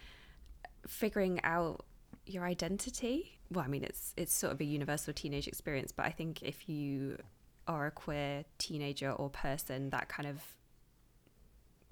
figuring 0.88 1.40
out 1.44 1.86
your 2.26 2.44
identity. 2.46 3.38
Well, 3.52 3.66
I 3.66 3.68
mean, 3.68 3.84
it's 3.84 4.14
it's 4.18 4.34
sort 4.34 4.54
of 4.54 4.60
a 4.60 4.66
universal 4.66 5.14
teenage 5.14 5.48
experience, 5.48 5.92
but 5.92 6.06
I 6.06 6.10
think 6.10 6.42
if 6.42 6.68
you 6.68 7.18
are 7.68 7.86
a 7.86 7.92
queer 7.92 8.46
teenager 8.58 9.12
or 9.12 9.30
person, 9.30 9.90
that 9.92 10.10
kind 10.10 10.28
of 10.28 10.42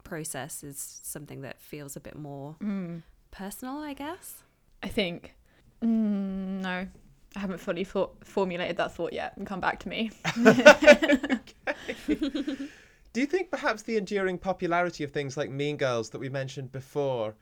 process 0.04 0.64
is 0.64 1.00
something 1.04 1.42
that 1.42 1.62
feels 1.62 1.96
a 1.96 2.00
bit 2.00 2.18
more 2.18 2.56
mm. 2.62 3.04
personal, 3.30 3.78
I 3.78 3.94
guess. 3.94 4.44
I 4.84 4.88
think. 4.88 5.36
Mm, 5.84 6.62
no, 6.62 6.88
I 7.36 7.40
haven't 7.40 7.60
fully 7.60 7.84
formulated 7.84 8.78
that 8.78 8.94
thought 8.94 9.14
yet. 9.14 9.34
Come 9.46 9.60
back 9.60 9.80
to 9.80 9.90
me. 9.90 10.12
Do 13.14 13.20
you 13.20 13.26
think 13.26 13.52
perhaps 13.52 13.84
the 13.84 13.98
enduring 13.98 14.38
popularity 14.38 15.04
of 15.04 15.12
things 15.12 15.36
like 15.36 15.50
Mean 15.50 15.76
Girls 15.76 16.10
that 16.12 16.20
we 16.20 16.30
mentioned 16.30 16.72
before 16.72 17.36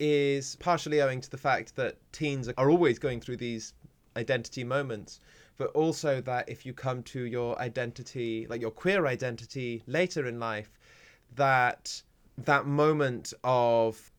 is 0.00 0.56
partially 0.56 1.00
owing 1.00 1.20
to 1.20 1.30
the 1.30 1.38
fact 1.38 1.76
that 1.76 1.96
teens 2.12 2.48
are 2.56 2.70
always 2.70 2.98
going 2.98 3.20
through 3.20 3.36
these 3.36 3.72
identity 4.16 4.64
moments, 4.64 5.20
but 5.58 5.68
also 5.68 6.20
that 6.22 6.48
if 6.48 6.66
you 6.66 6.72
come 6.72 7.04
to 7.04 7.24
your 7.24 7.56
identity, 7.60 8.46
like 8.48 8.60
your 8.60 8.72
queer 8.72 9.06
identity 9.06 9.82
later 9.86 10.26
in 10.26 10.40
life, 10.40 10.70
that 11.36 12.02
that 12.38 12.66
moment 12.66 13.32
of 13.44 14.10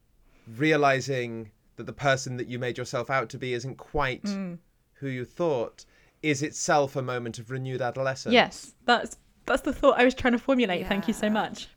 realizing 0.57 1.51
that 1.76 1.86
the 1.86 1.93
person 1.93 2.38
that 2.38 2.47
you 2.47 2.59
made 2.59 2.78
yourself 2.78 3.09
out 3.09 3.30
to 3.30 3.38
be 3.38 3.53
isn't 3.53 3.78
quite 3.78 4.24
mm. 4.24 4.57
who 4.95 5.07
you 5.07 5.26
thought 5.26 5.86
is 6.21 6.41
itself 6.41 6.95
a 6.95 7.01
moment 7.01 7.39
of 7.39 7.51
renewed 7.51 7.82
adolescence. 7.82 8.34
yes, 8.34 8.74
that's 8.86 9.17
that's 9.45 9.63
the 9.63 9.74
thought 9.74 9.99
I 9.99 10.05
was 10.05 10.13
trying 10.13 10.34
to 10.34 10.39
formulate. 10.39 10.88
Thank 10.88 11.07
you 11.07 11.13
so 11.13 11.30
much. 11.30 11.67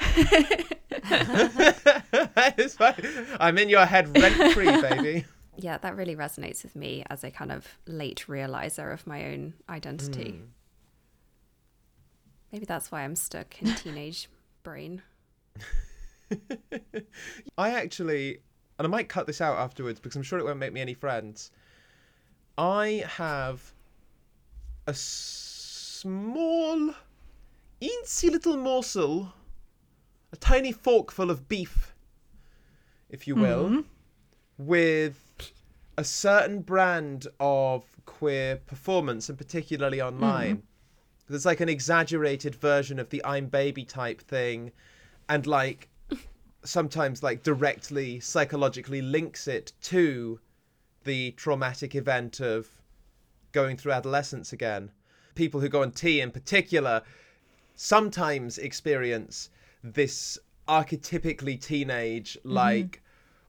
it's 2.56 2.74
fine. 2.74 3.26
I'm 3.38 3.58
in 3.58 3.68
your 3.68 3.86
head 3.86 4.16
rent 4.18 4.52
free, 4.52 4.64
baby. 4.82 5.24
Yeah, 5.56 5.78
that 5.78 5.96
really 5.96 6.16
resonates 6.16 6.64
with 6.64 6.74
me 6.74 7.04
as 7.08 7.22
a 7.22 7.30
kind 7.30 7.52
of 7.52 7.78
late 7.86 8.24
realizer 8.28 8.92
of 8.92 9.06
my 9.06 9.26
own 9.26 9.54
identity. 9.68 10.32
Hmm. 10.32 10.44
Maybe 12.50 12.66
that's 12.66 12.90
why 12.90 13.02
I'm 13.02 13.16
stuck 13.16 13.60
in 13.62 13.74
teenage 13.74 14.28
brain. 14.62 15.02
I 17.58 17.70
actually, 17.70 18.38
and 18.78 18.86
I 18.86 18.90
might 18.90 19.08
cut 19.08 19.26
this 19.26 19.40
out 19.40 19.56
afterwards 19.56 20.00
because 20.00 20.16
I'm 20.16 20.22
sure 20.22 20.38
it 20.38 20.44
won't 20.44 20.58
make 20.58 20.72
me 20.72 20.80
any 20.80 20.94
friends. 20.94 21.50
I 22.56 23.04
have 23.16 23.72
a 24.86 24.94
small, 24.94 26.94
eensy 27.80 28.30
little 28.30 28.56
morsel, 28.56 29.32
a 30.32 30.36
tiny 30.36 30.72
forkful 30.72 31.30
of 31.30 31.48
beef, 31.48 31.94
if 33.08 33.26
you 33.26 33.34
will, 33.34 33.68
mm-hmm. 33.68 33.80
with 34.58 35.52
a 35.96 36.04
certain 36.04 36.60
brand 36.60 37.26
of 37.40 37.84
queer 38.04 38.56
performance, 38.56 39.28
and 39.28 39.38
particularly 39.38 40.00
online. 40.00 40.56
Mm-hmm. 40.56 40.66
There's 41.28 41.46
like 41.46 41.60
an 41.60 41.68
exaggerated 41.68 42.54
version 42.54 42.98
of 42.98 43.10
the 43.10 43.24
I'm 43.24 43.46
baby 43.46 43.84
type 43.84 44.20
thing, 44.20 44.72
and 45.28 45.46
like 45.46 45.88
sometimes 46.64 47.22
like 47.22 47.42
directly 47.42 48.20
psychologically 48.20 49.02
links 49.02 49.46
it 49.46 49.72
to 49.82 50.40
the 51.04 51.32
traumatic 51.32 51.94
event 51.94 52.40
of 52.40 52.68
going 53.52 53.76
through 53.76 53.92
adolescence 53.92 54.52
again. 54.52 54.90
People 55.34 55.60
who 55.60 55.68
go 55.68 55.82
on 55.82 55.92
T 55.92 56.20
in 56.20 56.30
particular 56.30 57.02
sometimes 57.76 58.58
experience 58.58 59.50
this 59.82 60.38
archetypically 60.68 61.60
teenage 61.60 62.38
mm-hmm. 62.38 62.52
like 62.52 63.02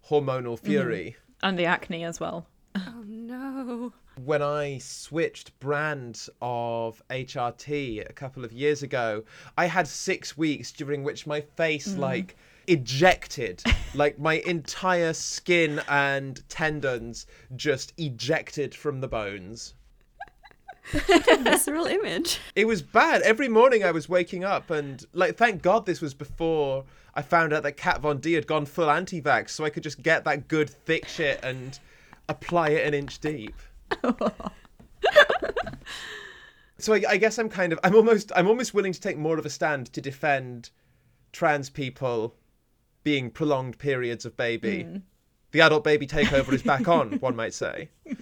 hormonal 0.09 0.55
mm-hmm. 0.55 0.65
fury. 0.65 1.15
And 1.41 1.57
the 1.57 1.65
acne 1.65 2.03
as 2.03 2.19
well. 2.19 2.47
Oh 2.77 3.03
no. 3.07 3.93
when 4.21 4.41
I 4.41 4.79
switched 4.79 5.57
brands 5.59 6.29
of 6.41 7.01
HRT 7.09 8.09
a 8.09 8.13
couple 8.13 8.43
of 8.43 8.51
years 8.51 8.83
ago, 8.83 9.23
I 9.57 9.67
had 9.67 9.87
six 9.87 10.37
weeks 10.37 10.73
during 10.73 11.03
which 11.03 11.25
my 11.25 11.39
face 11.39 11.87
mm. 11.87 11.99
like 11.99 12.35
ejected, 12.67 13.63
like 13.95 14.19
my 14.19 14.35
entire 14.45 15.13
skin 15.13 15.81
and 15.87 16.47
tendons 16.49 17.27
just 17.55 17.93
ejected 17.97 18.75
from 18.75 19.01
the 19.01 19.07
bones. 19.07 19.73
Visceral 20.91 21.87
image. 21.87 22.39
It 22.55 22.65
was 22.65 22.81
bad. 22.81 23.21
Every 23.23 23.47
morning 23.49 23.83
I 23.83 23.91
was 23.91 24.07
waking 24.07 24.43
up 24.43 24.69
and 24.69 25.03
like 25.13 25.35
thank 25.35 25.61
God 25.61 25.85
this 25.85 25.99
was 26.01 26.13
before 26.13 26.85
I 27.15 27.21
found 27.21 27.53
out 27.53 27.63
that 27.63 27.73
Kat 27.73 28.01
Von 28.01 28.19
D 28.19 28.33
had 28.33 28.45
gone 28.45 28.65
full 28.65 28.91
anti-vax 28.91 29.49
so 29.49 29.63
I 29.63 29.69
could 29.69 29.83
just 29.83 30.03
get 30.03 30.25
that 30.25 30.47
good 30.47 30.69
thick 30.69 31.07
shit 31.07 31.39
and 31.41 31.79
apply 32.29 32.69
it 32.69 32.87
an 32.87 32.93
inch 32.93 33.19
deep. 33.19 33.55
so 36.77 36.93
I, 36.93 37.03
I 37.09 37.17
guess 37.17 37.39
I'm 37.39 37.49
kind 37.49 37.73
of 37.73 37.79
I'm 37.83 37.95
almost 37.95 38.31
I'm 38.35 38.47
almost 38.47 38.73
willing 38.73 38.93
to 38.93 39.01
take 39.01 39.17
more 39.17 39.39
of 39.39 39.45
a 39.45 39.49
stand 39.49 39.91
to 39.93 40.01
defend 40.01 40.69
trans 41.31 41.69
people 41.69 42.35
being 43.05 43.29
prolonged 43.29 43.77
periods 43.77 44.25
of 44.25 44.35
baby. 44.35 44.83
Hmm. 44.83 44.97
The 45.51 45.61
adult 45.61 45.85
baby 45.85 46.05
takeover 46.07 46.51
is 46.51 46.63
back 46.63 46.89
on, 46.89 47.11
one 47.21 47.37
might 47.37 47.53
say. 47.53 47.89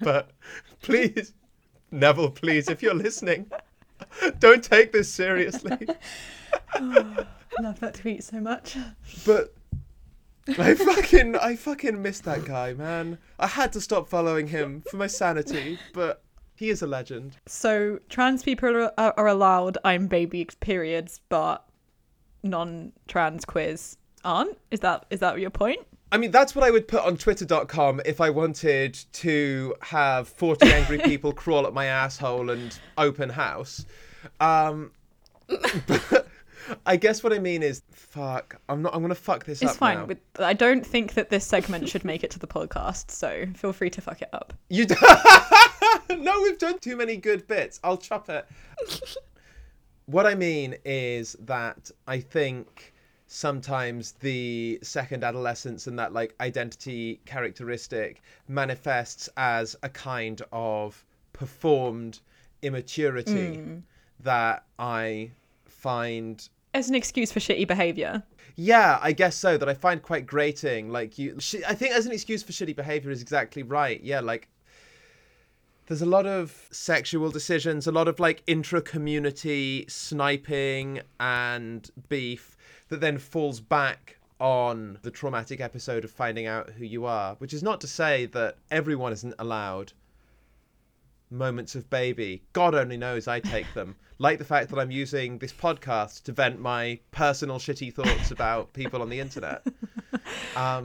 but 0.00 0.30
please, 0.80 1.34
Neville, 1.90 2.30
please, 2.30 2.70
if 2.70 2.82
you're 2.82 2.94
listening, 2.94 3.50
don't 4.38 4.64
take 4.64 4.92
this 4.92 5.12
seriously. 5.12 5.76
I 6.72 6.78
oh, 6.78 7.26
love 7.60 7.80
that 7.80 7.94
tweet 7.94 8.22
so 8.24 8.40
much. 8.40 8.76
But 9.26 9.52
I 10.56 10.74
fucking 10.74 11.36
I 11.36 11.56
fucking 11.56 12.00
missed 12.00 12.24
that 12.24 12.44
guy, 12.44 12.74
man. 12.74 13.18
I 13.38 13.48
had 13.48 13.72
to 13.74 13.80
stop 13.80 14.08
following 14.08 14.46
him 14.46 14.82
for 14.88 14.96
my 14.96 15.08
sanity, 15.08 15.78
but 15.92 16.22
he 16.60 16.68
is 16.68 16.82
a 16.82 16.86
legend. 16.86 17.38
So 17.46 17.98
trans 18.10 18.42
people 18.42 18.90
are, 18.98 19.14
are, 19.16 19.26
allowed 19.26 19.78
I'm 19.82 20.08
baby 20.08 20.46
periods, 20.60 21.18
but 21.30 21.64
non-trans 22.42 23.46
queers 23.46 23.96
aren't. 24.26 24.58
Is 24.70 24.80
that 24.80 25.06
is 25.08 25.20
that 25.20 25.40
your 25.40 25.48
point? 25.48 25.80
I 26.12 26.18
mean, 26.18 26.32
that's 26.32 26.54
what 26.54 26.62
I 26.62 26.70
would 26.70 26.86
put 26.86 27.02
on 27.02 27.16
twitter.com 27.16 28.02
if 28.04 28.20
I 28.20 28.28
wanted 28.28 28.98
to 29.12 29.74
have 29.80 30.28
40 30.28 30.70
angry 30.70 30.98
people 31.04 31.32
crawl 31.32 31.66
up 31.66 31.72
my 31.72 31.86
asshole 31.86 32.50
and 32.50 32.78
open 32.98 33.30
house. 33.30 33.86
Um, 34.38 34.90
but 35.86 36.26
I 36.86 36.96
guess 36.96 37.22
what 37.22 37.32
I 37.32 37.38
mean 37.38 37.62
is, 37.62 37.82
fuck, 37.92 38.60
I'm 38.68 38.82
not, 38.82 38.92
I'm 38.92 39.00
going 39.00 39.10
to 39.10 39.14
fuck 39.14 39.44
this 39.44 39.62
It's 39.62 39.72
up 39.72 39.76
fine. 39.78 40.08
now. 40.08 40.44
I 40.44 40.52
don't 40.52 40.84
think 40.84 41.14
that 41.14 41.30
this 41.30 41.46
segment 41.46 41.88
should 41.88 42.04
make 42.04 42.22
it 42.22 42.30
to 42.32 42.38
the 42.38 42.46
podcast. 42.46 43.10
So 43.10 43.46
feel 43.54 43.72
free 43.72 43.90
to 43.90 44.00
fuck 44.00 44.20
it 44.20 44.28
up. 44.32 44.52
You 44.68 44.84
d- 44.84 44.96
no, 46.10 46.40
we've 46.42 46.58
done 46.58 46.78
too 46.78 46.96
many 46.96 47.16
good 47.16 47.46
bits. 47.46 47.80
I'll 47.84 47.96
chop 47.96 48.28
it. 48.28 48.46
what 50.06 50.26
I 50.26 50.34
mean 50.34 50.76
is 50.84 51.36
that 51.40 51.90
I 52.06 52.20
think 52.20 52.92
sometimes 53.26 54.12
the 54.20 54.78
second 54.82 55.22
adolescence 55.22 55.86
and 55.86 55.96
that 55.96 56.12
like 56.12 56.34
identity 56.40 57.20
characteristic 57.26 58.22
manifests 58.48 59.28
as 59.36 59.76
a 59.84 59.88
kind 59.88 60.42
of 60.50 61.04
performed 61.32 62.20
immaturity 62.62 63.54
hmm. 63.56 63.78
that 64.18 64.64
I 64.80 65.30
find 65.64 66.46
As 66.74 66.88
an 66.88 66.96
excuse 66.96 67.30
for 67.30 67.38
shitty 67.38 67.68
behavior. 67.68 68.22
yeah, 68.56 68.98
I 69.00 69.12
guess 69.12 69.36
so. 69.36 69.56
That 69.56 69.68
I 69.68 69.74
find 69.74 70.02
quite 70.02 70.26
grating. 70.26 70.90
Like 70.90 71.16
you, 71.16 71.36
sh- 71.38 71.62
I 71.66 71.74
think 71.74 71.94
as 71.94 72.06
an 72.06 72.12
excuse 72.12 72.42
for 72.42 72.52
shitty 72.52 72.74
behavior 72.74 73.12
is 73.12 73.22
exactly 73.22 73.62
right. 73.62 74.02
Yeah, 74.02 74.20
like 74.20 74.48
there's 75.90 76.02
a 76.02 76.06
lot 76.06 76.24
of 76.24 76.68
sexual 76.70 77.32
decisions, 77.32 77.84
a 77.88 77.90
lot 77.90 78.06
of 78.06 78.20
like 78.20 78.44
intra-community 78.46 79.84
sniping 79.88 81.00
and 81.18 81.90
beef 82.08 82.56
that 82.90 83.00
then 83.00 83.18
falls 83.18 83.58
back 83.58 84.16
on 84.38 85.00
the 85.02 85.10
traumatic 85.10 85.60
episode 85.60 86.04
of 86.04 86.10
finding 86.12 86.46
out 86.46 86.70
who 86.70 86.84
you 86.84 87.06
are. 87.06 87.34
Which 87.38 87.52
is 87.52 87.64
not 87.64 87.80
to 87.80 87.88
say 87.88 88.26
that 88.26 88.58
everyone 88.70 89.12
isn't 89.12 89.34
allowed 89.40 89.92
moments 91.28 91.74
of 91.74 91.90
baby. 91.90 92.44
God 92.52 92.76
only 92.76 92.96
knows 92.96 93.26
I 93.26 93.40
take 93.40 93.66
them. 93.74 93.96
like 94.18 94.38
the 94.38 94.44
fact 94.44 94.70
that 94.70 94.78
I'm 94.78 94.92
using 94.92 95.38
this 95.38 95.52
podcast 95.52 96.22
to 96.22 96.32
vent 96.32 96.60
my 96.60 97.00
personal 97.10 97.58
shitty 97.58 97.92
thoughts 97.92 98.30
about 98.30 98.72
people 98.74 99.02
on 99.02 99.10
the 99.10 99.18
internet. 99.18 99.66
Um, 100.56 100.84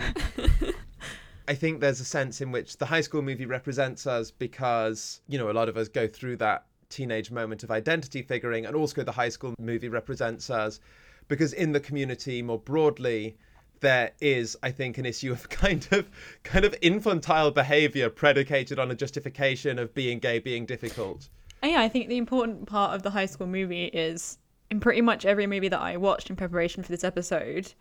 I 1.48 1.54
think 1.54 1.80
there's 1.80 2.00
a 2.00 2.06
sense 2.06 2.42
in 2.42 2.52
which 2.52 2.78
the 2.78 2.86
high 2.86 3.02
school 3.02 3.22
movie 3.22 3.46
represents 3.46 4.08
us 4.08 4.32
because, 4.32 5.22
you 5.28 5.38
know, 5.38 5.50
a 5.50 5.54
lot 5.54 5.70
of 5.70 5.78
us 5.78 5.88
go 5.88 6.08
through 6.08 6.38
that 6.38 6.66
teenage 6.90 7.32
moment 7.32 7.64
of 7.64 7.72
identity 7.72 8.22
figuring, 8.22 8.66
and 8.66 8.76
also 8.76 9.04
the 9.04 9.12
high 9.12 9.30
school 9.30 9.54
movie 9.60 9.90
represents 9.90 10.50
us 10.50 10.80
because 11.28 11.54
in 11.54 11.72
the 11.72 11.80
community 11.80 12.42
more 12.42 12.60
broadly, 12.60 13.38
there 13.82 14.12
is, 14.22 14.58
I 14.64 14.72
think, 14.72 14.98
an 14.98 15.06
issue 15.06 15.32
of 15.32 15.50
kind 15.64 15.88
of 15.92 16.10
kind 16.44 16.66
of 16.66 16.76
infantile 16.82 17.52
behavior 17.52 18.10
predicated 18.10 18.80
on 18.80 18.92
a 18.92 18.96
justification 18.96 19.80
of 19.80 19.94
being 19.94 20.20
gay 20.20 20.40
being 20.40 20.66
difficult. 20.66 21.30
And 21.62 21.72
yeah, 21.72 21.82
I 21.82 21.90
think 21.90 22.10
the 22.10 22.18
important 22.18 22.68
part 22.68 22.96
of 22.96 23.04
the 23.04 23.10
high 23.10 23.26
school 23.26 23.48
movie 23.48 23.86
is 23.86 24.38
in 24.70 24.80
pretty 24.80 25.02
much 25.02 25.26
every 25.26 25.48
movie 25.48 25.68
that 25.68 25.80
I 25.80 25.98
watched 25.98 26.30
in 26.30 26.36
preparation 26.36 26.84
for 26.84 26.90
this 26.90 27.04
episode, 27.04 27.74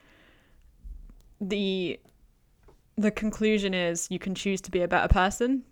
the 1.41 1.99
the 2.97 3.11
conclusion 3.11 3.75
is 3.75 4.09
you 4.11 4.19
can 4.19 4.35
choose 4.35 4.61
to 4.63 4.71
be 4.71 4.83
a 4.83 4.89
better 4.89 5.09
person. 5.09 5.65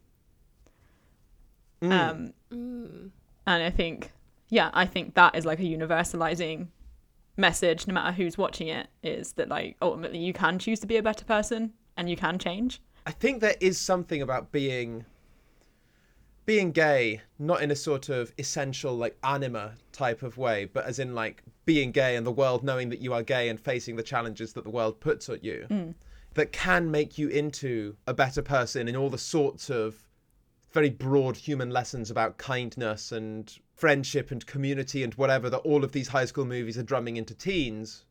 Mm. 1.80 1.92
Um, 1.92 2.32
mm. 2.52 3.10
and 3.46 3.62
I 3.62 3.70
think, 3.70 4.12
yeah, 4.48 4.70
I 4.72 4.86
think 4.86 5.14
that 5.14 5.34
is 5.34 5.44
like 5.44 5.58
a 5.58 5.64
universalizing 5.64 6.68
message, 7.36 7.86
no 7.86 7.94
matter 7.94 8.12
who's 8.12 8.38
watching 8.38 8.68
it, 8.68 8.88
is 9.02 9.32
that 9.32 9.48
like 9.48 9.76
ultimately 9.82 10.18
you 10.18 10.32
can 10.32 10.58
choose 10.58 10.80
to 10.80 10.86
be 10.86 10.96
a 10.96 11.02
better 11.02 11.24
person 11.24 11.72
and 11.96 12.08
you 12.08 12.16
can 12.16 12.38
change. 12.38 12.80
I 13.06 13.10
think 13.10 13.40
there 13.40 13.56
is 13.60 13.78
something 13.78 14.22
about 14.22 14.52
being 14.52 15.04
being 16.44 16.72
gay, 16.72 17.20
not 17.38 17.62
in 17.62 17.70
a 17.70 17.76
sort 17.76 18.08
of 18.08 18.32
essential 18.36 18.96
like 18.96 19.16
anima 19.22 19.74
type 19.92 20.22
of 20.22 20.36
way, 20.36 20.64
but 20.64 20.84
as 20.86 20.98
in 20.98 21.14
like 21.14 21.42
being 21.64 21.92
gay 21.92 22.16
and 22.16 22.26
the 22.26 22.32
world 22.32 22.64
knowing 22.64 22.88
that 22.88 23.00
you 23.00 23.12
are 23.12 23.22
gay 23.22 23.48
and 23.48 23.60
facing 23.60 23.94
the 23.94 24.02
challenges 24.02 24.52
that 24.52 24.64
the 24.64 24.70
world 24.70 24.98
puts 24.98 25.28
at 25.28 25.44
you, 25.44 25.66
mm. 25.70 25.94
That 26.34 26.52
can 26.52 26.90
make 26.90 27.18
you 27.18 27.28
into 27.28 27.96
a 28.06 28.14
better 28.14 28.42
person 28.42 28.88
in 28.88 28.96
all 28.96 29.10
the 29.10 29.18
sorts 29.18 29.70
of 29.70 30.08
very 30.72 30.90
broad 30.90 31.36
human 31.36 31.70
lessons 31.70 32.10
about 32.10 32.38
kindness 32.38 33.12
and 33.12 33.58
friendship 33.74 34.30
and 34.30 34.46
community 34.46 35.02
and 35.02 35.14
whatever 35.14 35.50
that 35.50 35.58
all 35.58 35.84
of 35.84 35.92
these 35.92 36.08
high 36.08 36.24
school 36.24 36.44
movies 36.44 36.78
are 36.78 36.82
drumming 36.82 37.16
into 37.16 37.34
teens. 37.34 38.04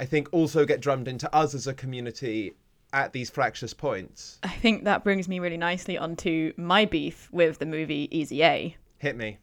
I 0.00 0.04
think 0.04 0.28
also 0.32 0.64
get 0.64 0.80
drummed 0.80 1.08
into 1.08 1.32
us 1.34 1.54
as 1.54 1.66
a 1.66 1.74
community 1.74 2.54
at 2.92 3.12
these 3.12 3.30
fractious 3.30 3.74
points. 3.74 4.38
I 4.42 4.48
think 4.48 4.84
that 4.84 5.04
brings 5.04 5.28
me 5.28 5.40
really 5.40 5.56
nicely 5.56 5.98
onto 5.98 6.52
my 6.56 6.84
beef 6.84 7.28
with 7.32 7.58
the 7.58 7.66
movie 7.66 8.08
Easy 8.10 8.42
A. 8.42 8.76
Hit 8.98 9.16
me. 9.16 9.38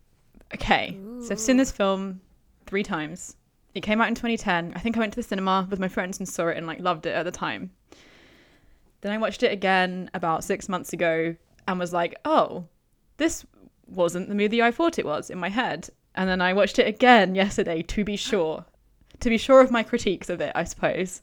Okay, 0.54 0.98
so 1.22 1.32
I've 1.32 1.40
seen 1.40 1.58
this 1.58 1.72
film 1.72 2.22
three 2.66 2.84
times. 2.84 3.36
It 3.76 3.84
came 3.84 4.00
out 4.00 4.08
in 4.08 4.16
2010. 4.16 4.72
I 4.74 4.80
think 4.80 4.96
I 4.96 5.02
went 5.02 5.12
to 5.14 5.18
the 5.18 5.24
cinema 5.24 5.68
with 5.70 5.82
my 5.82 5.90
friends 5.90 6.18
and 6.18 6.28
saw 6.28 6.48
it 6.48 6.58
and 6.58 6.66
like 6.66 6.80
loved 6.80 7.06
it 7.06 7.14
at 7.14 7.24
the 7.24 7.32
time. 7.32 7.72
Then 9.02 9.12
I 9.12 9.18
watched 9.18 9.44
it 9.44 9.52
again 9.52 10.10
about 10.14 10.46
six 10.46 10.70
months 10.70 10.94
ago 10.94 11.36
and 11.68 11.78
was 11.78 11.92
like, 11.92 12.16
oh, 12.24 12.66
this 13.18 13.46
wasn't 13.86 14.30
the 14.30 14.36
movie 14.36 14.64
I 14.64 14.72
thought 14.72 14.98
it 14.98 15.06
was 15.06 15.30
in 15.30 15.38
my 15.38 15.50
head. 15.50 15.90
And 16.16 16.30
then 16.30 16.40
I 16.40 16.54
watched 16.54 16.80
it 16.80 16.88
again 16.88 17.36
yesterday 17.36 17.82
to 17.82 18.06
be 18.06 18.16
sure, 18.16 18.66
to 19.20 19.30
be 19.30 19.38
sure 19.38 19.60
of 19.60 19.72
my 19.72 19.84
critiques 19.84 20.30
of 20.30 20.40
it, 20.40 20.54
I 20.56 20.64
suppose. 20.64 21.22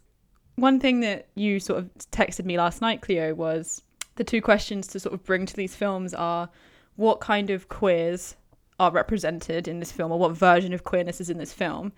One 0.57 0.78
thing 0.78 1.00
that 1.00 1.28
you 1.34 1.59
sort 1.59 1.78
of 1.78 1.90
texted 2.11 2.44
me 2.44 2.59
last 2.59 2.82
night, 2.82 3.00
Cleo, 3.00 3.32
was 3.32 3.82
the 4.16 4.24
two 4.24 4.42
questions 4.42 4.86
to 4.88 5.00
sort 5.00 5.14
of 5.14 5.24
bring 5.24 5.46
to 5.46 5.57
these 5.57 5.74
films 5.74 6.12
are 6.12 6.50
what 6.96 7.20
kind 7.20 7.48
of 7.48 7.70
queers 7.70 8.36
are 8.78 8.90
represented 8.90 9.66
in 9.66 9.80
this 9.80 9.90
film 9.90 10.12
or 10.12 10.18
what 10.18 10.36
version 10.36 10.74
of 10.74 10.84
queerness 10.84 11.18
is 11.18 11.30
in 11.30 11.38
this 11.38 11.55
film 11.55 11.92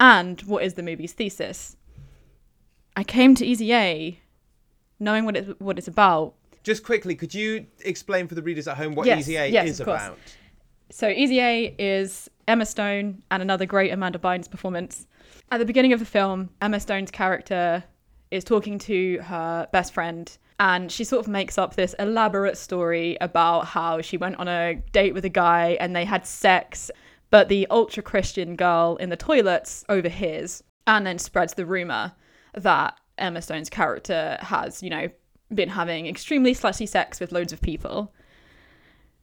and 0.00 0.40
what 0.42 0.64
is 0.64 0.74
the 0.74 0.82
movie's 0.82 1.12
thesis? 1.12 1.76
I 2.96 3.04
came 3.04 3.34
to 3.36 3.46
easy 3.46 3.72
a 3.72 4.18
knowing 4.98 5.24
what 5.24 5.36
it 5.36 5.60
what 5.60 5.78
it's 5.78 5.88
about. 5.88 6.34
Just 6.62 6.82
quickly, 6.84 7.14
could 7.14 7.32
you 7.34 7.66
explain 7.84 8.26
for 8.26 8.34
the 8.34 8.42
readers 8.42 8.66
at 8.68 8.76
home 8.76 8.94
what 8.94 9.06
Yes, 9.06 9.20
Easy 9.20 9.36
A 9.36 9.46
yes, 9.46 9.68
is 9.68 9.80
about? 9.80 10.18
so 10.90 11.08
easy 11.08 11.38
a 11.40 11.74
is 11.78 12.28
emma 12.48 12.66
stone 12.66 13.22
and 13.30 13.42
another 13.42 13.64
great 13.64 13.92
amanda 13.92 14.18
bynes 14.18 14.50
performance. 14.50 15.06
At 15.52 15.58
the 15.58 15.64
beginning 15.64 15.92
of 15.92 16.00
the 16.00 16.06
film 16.06 16.50
emma 16.60 16.80
stone's 16.80 17.10
character 17.10 17.84
is 18.30 18.42
talking 18.44 18.78
to 18.80 19.18
her 19.18 19.68
best 19.72 19.92
friend 19.92 20.36
and 20.58 20.90
she 20.92 21.04
sort 21.04 21.24
of 21.24 21.28
makes 21.28 21.56
up 21.58 21.74
this 21.76 21.94
elaborate 21.98 22.58
story 22.58 23.16
about 23.20 23.66
how 23.66 24.00
she 24.02 24.16
went 24.16 24.36
on 24.36 24.46
a 24.48 24.74
date 24.92 25.14
with 25.14 25.24
a 25.24 25.28
guy 25.30 25.76
and 25.80 25.94
they 25.96 26.04
had 26.04 26.26
sex 26.26 26.90
but 27.30 27.48
the 27.48 27.66
ultra 27.70 28.02
christian 28.02 28.56
girl 28.56 28.96
in 28.96 29.08
the 29.08 29.16
toilets 29.16 29.84
overhears 29.88 30.62
and 30.86 31.06
then 31.06 31.18
spreads 31.18 31.54
the 31.54 31.66
rumor 31.66 32.12
that 32.54 32.98
emma 33.18 33.40
stone's 33.40 33.70
character 33.70 34.36
has 34.40 34.82
you 34.82 34.90
know 34.90 35.08
been 35.54 35.68
having 35.68 36.06
extremely 36.06 36.54
slutty 36.54 36.88
sex 36.88 37.18
with 37.20 37.32
loads 37.32 37.52
of 37.52 37.60
people 37.60 38.12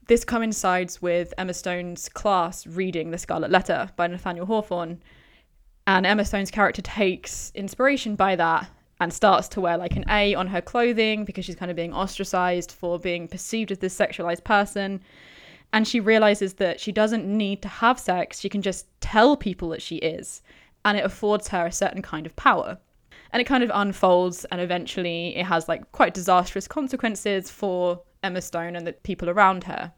this 0.07 0.23
coincides 0.23 1.01
with 1.01 1.33
Emma 1.37 1.53
Stone's 1.53 2.07
class 2.07 2.65
reading 2.65 3.11
The 3.11 3.17
Scarlet 3.17 3.51
Letter 3.51 3.89
by 3.97 4.07
Nathaniel 4.07 4.45
Hawthorne. 4.45 5.01
And 5.85 6.05
Emma 6.05 6.23
Stone's 6.23 6.49
character 6.49 6.81
takes 6.81 7.51
inspiration 7.53 8.15
by 8.15 8.37
that 8.37 8.69
and 9.01 9.13
starts 9.13 9.49
to 9.49 9.61
wear 9.61 9.77
like 9.77 9.97
an 9.97 10.05
A 10.09 10.33
on 10.33 10.47
her 10.47 10.61
clothing 10.61 11.25
because 11.25 11.43
she's 11.43 11.57
kind 11.57 11.69
of 11.69 11.75
being 11.75 11.93
ostracized 11.93 12.71
for 12.71 12.97
being 12.97 13.27
perceived 13.27 13.71
as 13.71 13.79
this 13.79 13.97
sexualized 13.97 14.45
person. 14.45 15.01
And 15.73 15.87
she 15.87 15.99
realizes 15.99 16.55
that 16.55 16.79
she 16.79 16.91
doesn't 16.91 17.25
need 17.25 17.61
to 17.61 17.67
have 17.67 17.99
sex, 17.99 18.39
she 18.39 18.49
can 18.49 18.61
just 18.61 18.87
tell 19.01 19.35
people 19.35 19.69
that 19.69 19.81
she 19.81 19.97
is. 19.97 20.41
And 20.85 20.97
it 20.97 21.05
affords 21.05 21.47
her 21.49 21.65
a 21.65 21.71
certain 21.71 22.01
kind 22.01 22.25
of 22.25 22.35
power. 22.35 22.77
And 23.31 23.41
it 23.41 23.45
kind 23.45 23.63
of 23.63 23.71
unfolds, 23.73 24.45
and 24.45 24.61
eventually 24.61 25.35
it 25.35 25.45
has 25.45 25.67
like 25.67 25.91
quite 25.91 26.13
disastrous 26.13 26.67
consequences 26.67 27.51
for 27.51 28.01
Emma 28.23 28.41
Stone 28.41 28.75
and 28.75 28.87
the 28.87 28.93
people 28.93 29.29
around 29.29 29.65
her 29.65 29.91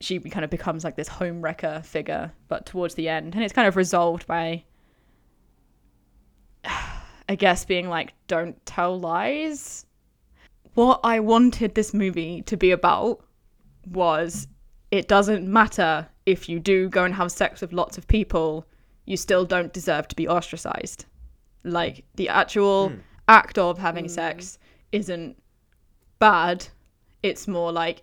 she 0.00 0.18
kind 0.18 0.44
of 0.44 0.50
becomes 0.50 0.84
like 0.84 0.96
this 0.96 1.08
home 1.08 1.40
wrecker 1.40 1.80
figure, 1.84 2.32
but 2.48 2.66
towards 2.66 2.94
the 2.94 3.08
end, 3.08 3.34
and 3.34 3.42
it's 3.42 3.52
kind 3.52 3.68
of 3.68 3.76
resolved 3.76 4.26
by, 4.26 4.64
I 7.28 7.34
guess, 7.36 7.64
being 7.64 7.88
like, 7.88 8.12
don't 8.26 8.64
tell 8.66 8.98
lies. 8.98 9.86
What 10.74 11.00
I 11.02 11.20
wanted 11.20 11.74
this 11.74 11.94
movie 11.94 12.42
to 12.42 12.56
be 12.56 12.70
about 12.70 13.24
was 13.86 14.48
it 14.90 15.08
doesn't 15.08 15.46
matter 15.46 16.08
if 16.24 16.48
you 16.48 16.58
do 16.60 16.88
go 16.88 17.04
and 17.04 17.14
have 17.14 17.32
sex 17.32 17.60
with 17.60 17.72
lots 17.72 17.98
of 17.98 18.06
people, 18.06 18.66
you 19.04 19.16
still 19.16 19.44
don't 19.44 19.72
deserve 19.72 20.08
to 20.08 20.16
be 20.16 20.28
ostracized. 20.28 21.06
Like 21.64 22.04
the 22.14 22.28
actual 22.28 22.90
hmm. 22.90 22.96
act 23.28 23.58
of 23.58 23.78
having 23.78 24.04
hmm. 24.04 24.10
sex 24.10 24.58
isn't 24.92 25.40
bad. 26.18 26.66
It's 27.22 27.48
more 27.48 27.72
like 27.72 28.02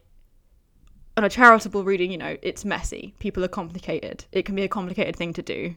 on 1.15 1.23
a 1.23 1.29
charitable 1.29 1.83
reading, 1.83 2.11
you 2.11 2.17
know, 2.17 2.37
it's 2.41 2.65
messy. 2.65 3.13
People 3.19 3.43
are 3.43 3.49
complicated. 3.49 4.25
It 4.31 4.45
can 4.45 4.55
be 4.55 4.63
a 4.63 4.67
complicated 4.67 5.15
thing 5.15 5.33
to 5.33 5.41
do. 5.41 5.75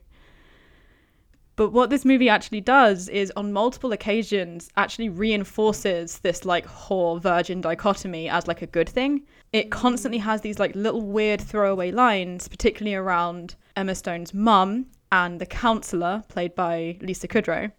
But 1.56 1.72
what 1.72 1.88
this 1.88 2.04
movie 2.04 2.28
actually 2.28 2.60
does 2.60 3.08
is, 3.08 3.32
on 3.34 3.52
multiple 3.52 3.92
occasions, 3.92 4.68
actually 4.76 5.08
reinforces 5.08 6.18
this 6.18 6.44
like 6.44 6.66
whore 6.66 7.20
virgin 7.20 7.62
dichotomy 7.62 8.28
as 8.28 8.46
like 8.46 8.60
a 8.60 8.66
good 8.66 8.88
thing. 8.88 9.22
It 9.56 9.70
constantly 9.70 10.18
has 10.18 10.42
these 10.42 10.58
like 10.58 10.76
little 10.76 11.00
weird 11.00 11.40
throwaway 11.40 11.90
lines, 11.90 12.46
particularly 12.46 12.94
around 12.94 13.54
Emma 13.74 13.94
Stone's 13.94 14.34
mum 14.34 14.84
and 15.10 15.40
the 15.40 15.46
counselor, 15.46 16.24
played 16.28 16.54
by 16.54 16.98
Lisa 17.00 17.26
Kudrow, 17.26 17.72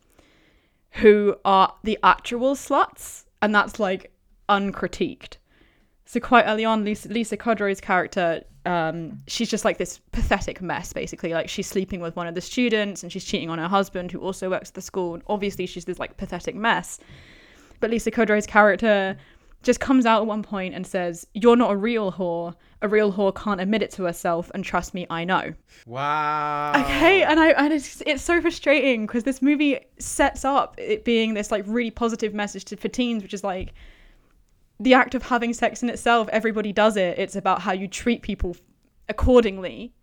who 0.93 1.35
are 1.45 1.71
the 1.83 1.99
actual 2.01 2.55
sluts, 2.55 3.25
and 3.43 3.53
that's 3.53 3.79
like 3.79 4.11
uncritiqued. 4.49 5.37
So 6.05 6.19
quite 6.19 6.45
early 6.45 6.65
on, 6.65 6.83
Lisa, 6.83 7.09
Lisa 7.09 7.37
Kudrow's 7.37 7.79
character, 7.79 8.43
um, 8.65 9.19
she's 9.27 9.47
just 9.47 9.63
like 9.63 9.77
this 9.77 9.99
pathetic 10.11 10.63
mess, 10.63 10.93
basically. 10.93 11.35
Like 11.35 11.47
she's 11.47 11.67
sleeping 11.67 11.99
with 11.99 12.15
one 12.15 12.25
of 12.25 12.33
the 12.33 12.41
students, 12.41 13.03
and 13.03 13.11
she's 13.11 13.23
cheating 13.23 13.51
on 13.51 13.59
her 13.59 13.67
husband, 13.67 14.11
who 14.11 14.19
also 14.19 14.49
works 14.49 14.69
at 14.69 14.73
the 14.73 14.81
school. 14.81 15.13
And 15.13 15.21
obviously, 15.27 15.67
she's 15.67 15.85
this 15.85 15.99
like 15.99 16.17
pathetic 16.17 16.55
mess. 16.55 16.99
But 17.79 17.91
Lisa 17.91 18.09
Kudrow's 18.09 18.47
character 18.47 19.15
just 19.67 19.81
comes 19.81 20.05
out 20.05 20.21
at 20.21 20.27
one 20.27 20.41
point 20.41 20.73
and 20.73 20.87
says, 20.87 21.27
"You're 21.33 21.57
not 21.57 21.71
a 21.71 21.75
real 21.75 22.11
whore. 22.11 22.55
A 22.81 22.87
real 22.87 23.11
whore 23.11 23.35
can't 23.35 23.59
admit 23.59 23.83
it 23.83 23.91
to 23.91 24.03
herself, 24.03 24.49
and 24.55 24.63
trust 24.63 24.93
me, 24.93 25.05
I 25.09 25.25
know." 25.25 25.53
Wow. 25.85 26.71
Okay, 26.77 27.21
and 27.23 27.37
I 27.37 27.49
and 27.49 27.73
it's 27.73 28.01
it's 28.05 28.23
so 28.23 28.41
frustrating 28.41 29.05
because 29.05 29.25
this 29.25 29.41
movie 29.41 29.77
sets 29.99 30.45
up 30.45 30.75
it 30.79 31.03
being 31.03 31.33
this 31.33 31.51
like 31.51 31.65
really 31.67 31.91
positive 31.91 32.33
message 32.33 32.63
to, 32.65 32.77
for 32.77 32.87
teens, 32.87 33.21
which 33.21 33.33
is 33.33 33.43
like 33.43 33.73
the 34.79 34.93
act 34.93 35.13
of 35.15 35.23
having 35.23 35.53
sex 35.53 35.83
in 35.83 35.89
itself. 35.89 36.29
Everybody 36.31 36.71
does 36.71 36.95
it. 36.95 37.19
It's 37.19 37.35
about 37.35 37.61
how 37.61 37.73
you 37.73 37.89
treat 37.89 38.21
people 38.21 38.55
accordingly. 39.09 39.93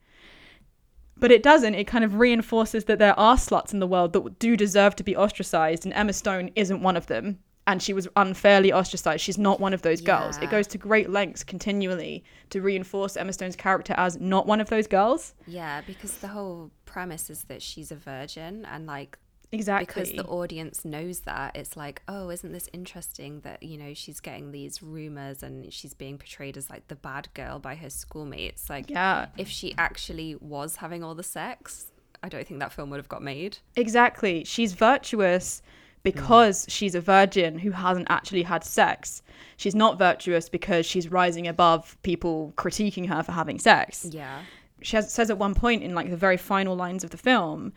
But 1.17 1.31
it 1.31 1.43
doesn't. 1.43 1.75
It 1.75 1.87
kind 1.87 2.05
of 2.05 2.17
reinforces 2.17 2.85
that 2.85 2.99
there 2.99 3.19
are 3.19 3.37
sluts 3.37 3.73
in 3.73 3.79
the 3.79 3.87
world 3.87 4.13
that 4.13 4.39
do 4.39 4.59
deserve 4.59 4.95
to 4.97 5.05
be 5.05 5.17
ostracized, 5.17 5.87
and 5.87 5.95
Emma 5.95 6.13
Stone 6.13 6.51
isn't 6.55 6.83
one 6.83 6.99
of 6.99 7.07
them. 7.07 7.39
And 7.67 7.83
she 7.83 7.93
was 7.95 8.07
unfairly 8.17 8.73
ostracized. 8.73 9.23
She's 9.23 9.39
not 9.39 9.59
one 9.59 9.73
of 9.73 9.81
those 9.83 10.01
girls. 10.03 10.37
It 10.39 10.51
goes 10.51 10.67
to 10.69 10.79
great 10.79 11.09
lengths 11.09 11.43
continually 11.43 12.23
to 12.51 12.61
reinforce 12.61 13.17
Emma 13.17 13.33
Stone's 13.33 13.57
character 13.57 13.95
as 13.97 14.21
not 14.21 14.47
one 14.47 14.61
of 14.61 14.69
those 14.69 14.87
girls. 14.87 15.35
Yeah, 15.47 15.81
because 15.87 16.19
the 16.19 16.29
whole 16.29 16.71
premise 16.85 17.31
is 17.31 17.45
that 17.45 17.63
she's 17.63 17.91
a 17.91 17.97
virgin 17.97 18.67
and 18.67 18.87
like 18.87 19.19
Exactly. 19.53 19.87
because 20.03 20.13
the 20.13 20.25
audience 20.25 20.85
knows 20.85 21.21
that 21.21 21.55
it's 21.55 21.77
like 21.77 22.03
oh 22.09 22.29
isn't 22.31 22.51
this 22.51 22.69
interesting 22.73 23.39
that 23.41 23.63
you 23.63 23.79
know 23.79 23.95
she's 23.95 24.19
getting 24.19 24.51
these 24.51 24.83
rumors 24.83 25.45
and 25.45 25.73
she's 25.73 25.95
being 25.95 26.19
portrayed 26.19 26.57
as 26.57 26.69
like 26.69 26.89
the 26.89 26.97
bad 26.97 27.29
girl 27.35 27.61
by 27.61 27.77
her 27.77 27.89
schoolmates 27.91 28.69
like 28.69 28.91
Yeah. 28.91 29.27
if 29.39 29.49
she 29.49 29.73
actually 29.79 30.35
was 30.41 30.77
having 30.77 31.05
all 31.05 31.15
the 31.15 31.23
sex 31.23 31.93
i 32.25 32.29
don't 32.29 32.45
think 32.49 32.59
that 32.61 32.73
film 32.73 32.91
would 32.91 32.97
have 32.97 33.09
got 33.09 33.23
made 33.23 33.59
Exactly. 33.77 34.43
She's 34.43 34.73
virtuous 34.73 35.63
Mm. 36.05 36.13
because 36.13 36.67
she's 36.69 36.95
a 36.95 37.01
virgin 37.01 37.59
who 37.59 37.71
hasn't 37.71 38.07
actually 38.11 38.43
had 38.43 38.63
sex. 38.63 39.23
She's 39.57 39.75
not 39.75 39.99
virtuous 39.99 40.49
because 40.49 40.85
she's 40.85 41.11
rising 41.11 41.47
above 41.49 41.97
people 42.03 42.53
critiquing 42.57 43.09
her 43.09 43.23
for 43.23 43.33
having 43.33 43.59
sex. 43.59 44.07
yeah 44.11 44.43
She 44.83 44.97
has, 44.97 45.13
says 45.13 45.31
at 45.31 45.39
one 45.39 45.55
point 45.55 45.83
in 45.83 45.95
like 45.95 46.11
the 46.11 46.17
very 46.17 46.37
final 46.37 46.77
lines 46.77 47.05
of 47.05 47.11
the 47.11 47.17
film, 47.17 47.73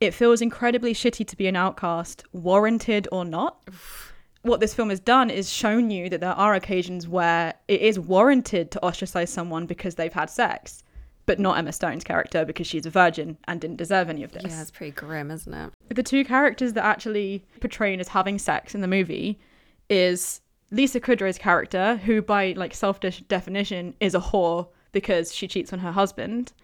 it 0.00 0.14
feels 0.14 0.40
incredibly 0.40 0.94
shitty 0.94 1.26
to 1.26 1.36
be 1.36 1.48
an 1.48 1.56
outcast, 1.56 2.22
warranted 2.32 3.08
or 3.12 3.24
not. 3.24 3.58
What 4.42 4.60
this 4.60 4.72
film 4.72 4.90
has 4.90 5.00
done 5.00 5.30
is 5.30 5.50
shown 5.52 5.90
you 5.90 6.08
that 6.08 6.20
there 6.20 6.32
are 6.32 6.54
occasions 6.54 7.08
where 7.08 7.54
it 7.66 7.80
is 7.80 7.98
warranted 7.98 8.70
to 8.70 8.82
ostracize 8.84 9.30
someone 9.30 9.66
because 9.66 9.96
they've 9.96 10.12
had 10.12 10.30
sex, 10.30 10.84
but 11.28 11.38
not 11.38 11.58
Emma 11.58 11.72
Stone's 11.72 12.04
character 12.04 12.46
because 12.46 12.66
she's 12.66 12.86
a 12.86 12.90
virgin 12.90 13.36
and 13.46 13.60
didn't 13.60 13.76
deserve 13.76 14.08
any 14.08 14.22
of 14.24 14.32
this. 14.32 14.44
Yeah 14.46 14.62
it's 14.62 14.70
pretty 14.70 14.92
grim 14.92 15.30
isn't 15.30 15.52
it? 15.52 15.70
The 15.94 16.02
two 16.02 16.24
characters 16.24 16.72
that 16.72 16.84
actually 16.84 17.44
portraying 17.60 18.00
as 18.00 18.08
having 18.08 18.38
sex 18.38 18.74
in 18.74 18.80
the 18.80 18.88
movie 18.88 19.38
is 19.90 20.40
Lisa 20.70 21.00
Kudrow's 21.00 21.36
character, 21.36 21.96
who 21.96 22.22
by 22.22 22.54
like 22.56 22.74
self 22.74 22.98
definition 23.28 23.94
is 24.00 24.14
a 24.14 24.20
whore 24.20 24.68
because 24.92 25.34
she 25.34 25.46
cheats 25.46 25.70
on 25.70 25.80
her 25.80 25.92
husband, 25.92 26.54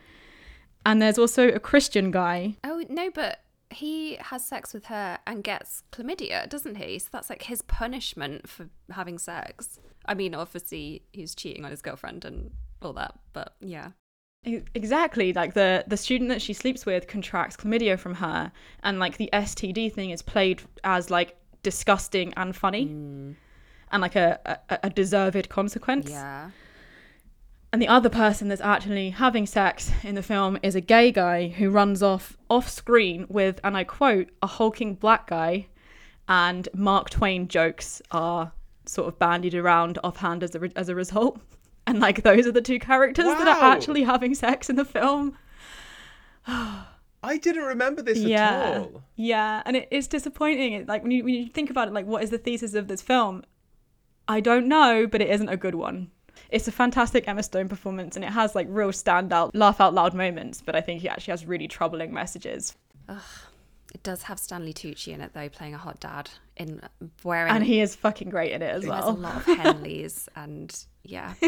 and 0.86 1.00
there's 1.00 1.18
also 1.18 1.48
a 1.48 1.60
Christian 1.60 2.10
guy. 2.10 2.56
oh 2.64 2.82
no 2.88 3.10
but 3.10 3.40
he 3.68 4.16
has 4.16 4.46
sex 4.46 4.72
with 4.72 4.86
her 4.86 5.18
and 5.26 5.44
gets 5.44 5.82
chlamydia 5.92 6.48
doesn't 6.48 6.76
he? 6.76 6.98
So 6.98 7.08
that's 7.12 7.28
like 7.28 7.42
his 7.42 7.60
punishment 7.60 8.48
for 8.48 8.70
having 8.90 9.18
sex. 9.18 9.78
I 10.06 10.14
mean 10.14 10.34
obviously 10.34 11.02
he's 11.12 11.34
cheating 11.34 11.66
on 11.66 11.70
his 11.70 11.82
girlfriend 11.82 12.24
and 12.24 12.52
all 12.80 12.94
that 12.94 13.14
but 13.34 13.56
yeah 13.60 13.90
Exactly, 14.74 15.32
like 15.32 15.54
the 15.54 15.84
the 15.86 15.96
student 15.96 16.28
that 16.30 16.42
she 16.42 16.52
sleeps 16.52 16.84
with 16.84 17.06
contracts 17.08 17.56
chlamydia 17.56 17.98
from 17.98 18.14
her, 18.14 18.52
and 18.82 18.98
like 18.98 19.16
the 19.16 19.30
STD 19.32 19.92
thing 19.92 20.10
is 20.10 20.22
played 20.22 20.62
as 20.82 21.10
like 21.10 21.36
disgusting 21.62 22.34
and 22.36 22.54
funny, 22.54 22.86
mm. 22.86 23.34
and 23.90 24.02
like 24.02 24.16
a, 24.16 24.58
a 24.68 24.78
a 24.84 24.90
deserved 24.90 25.48
consequence. 25.48 26.10
yeah 26.10 26.50
And 27.72 27.80
the 27.82 27.88
other 27.88 28.10
person 28.10 28.48
that's 28.48 28.60
actually 28.60 29.10
having 29.10 29.46
sex 29.46 29.90
in 30.02 30.14
the 30.14 30.22
film 30.22 30.58
is 30.62 30.74
a 30.74 30.80
gay 30.80 31.10
guy 31.10 31.48
who 31.48 31.70
runs 31.70 32.02
off 32.02 32.36
off 32.48 32.68
screen 32.68 33.26
with, 33.28 33.60
and 33.64 33.76
I 33.76 33.84
quote, 33.84 34.28
a 34.42 34.46
hulking 34.46 34.94
black 34.94 35.26
guy. 35.26 35.66
And 36.28 36.68
Mark 36.72 37.10
Twain 37.10 37.48
jokes 37.48 38.00
are 38.10 38.52
sort 38.86 39.08
of 39.08 39.18
bandied 39.18 39.54
around 39.54 39.98
offhand 40.04 40.42
as 40.42 40.54
a, 40.54 40.60
re- 40.60 40.72
as 40.76 40.88
a 40.88 40.94
result. 40.94 41.40
And 41.86 42.00
like 42.00 42.22
those 42.22 42.46
are 42.46 42.52
the 42.52 42.62
two 42.62 42.78
characters 42.78 43.26
that 43.26 43.46
are 43.46 43.72
actually 43.72 44.02
having 44.02 44.34
sex 44.34 44.70
in 44.70 44.76
the 44.76 44.84
film. 44.84 45.36
I 46.46 47.38
didn't 47.38 47.64
remember 47.64 48.02
this 48.02 48.18
yeah. 48.18 48.60
at 48.60 48.76
all. 48.78 49.02
Yeah. 49.16 49.62
And 49.64 49.86
it's 49.90 50.06
disappointing. 50.06 50.72
It, 50.74 50.88
like 50.88 51.02
when 51.02 51.10
you, 51.10 51.24
when 51.24 51.34
you 51.34 51.48
think 51.48 51.70
about 51.70 51.88
it, 51.88 51.94
like 51.94 52.06
what 52.06 52.22
is 52.22 52.30
the 52.30 52.38
thesis 52.38 52.74
of 52.74 52.88
this 52.88 53.02
film? 53.02 53.44
I 54.28 54.40
don't 54.40 54.68
know, 54.68 55.06
but 55.06 55.20
it 55.20 55.30
isn't 55.30 55.48
a 55.48 55.56
good 55.56 55.74
one. 55.74 56.10
It's 56.50 56.68
a 56.68 56.72
fantastic 56.72 57.26
Emma 57.28 57.42
Stone 57.42 57.68
performance 57.68 58.16
and 58.16 58.24
it 58.24 58.30
has 58.30 58.54
like 58.54 58.66
real 58.70 58.90
standout, 58.90 59.50
laugh 59.54 59.80
out 59.80 59.94
loud 59.94 60.14
moments, 60.14 60.62
but 60.64 60.76
I 60.76 60.80
think 60.80 61.04
it 61.04 61.08
actually 61.08 61.32
has 61.32 61.46
really 61.46 61.68
troubling 61.68 62.12
messages. 62.12 62.76
It 63.94 64.02
does 64.02 64.24
have 64.24 64.38
Stanley 64.40 64.74
Tucci 64.74 65.14
in 65.14 65.20
it 65.20 65.32
though, 65.34 65.48
playing 65.48 65.72
a 65.74 65.78
hot 65.78 66.00
dad 66.00 66.28
in 66.56 66.80
wearing. 67.22 67.52
And 67.52 67.64
he 67.64 67.80
is 67.80 67.94
fucking 67.94 68.28
great 68.28 68.52
in 68.52 68.60
it 68.60 68.66
as 68.74 68.84
well. 68.84 69.14
there's 69.14 69.16
a 69.16 69.20
lot 69.20 69.36
of 69.36 69.44
Henleys 69.46 70.28
and 70.36 70.76
yeah. 71.04 71.34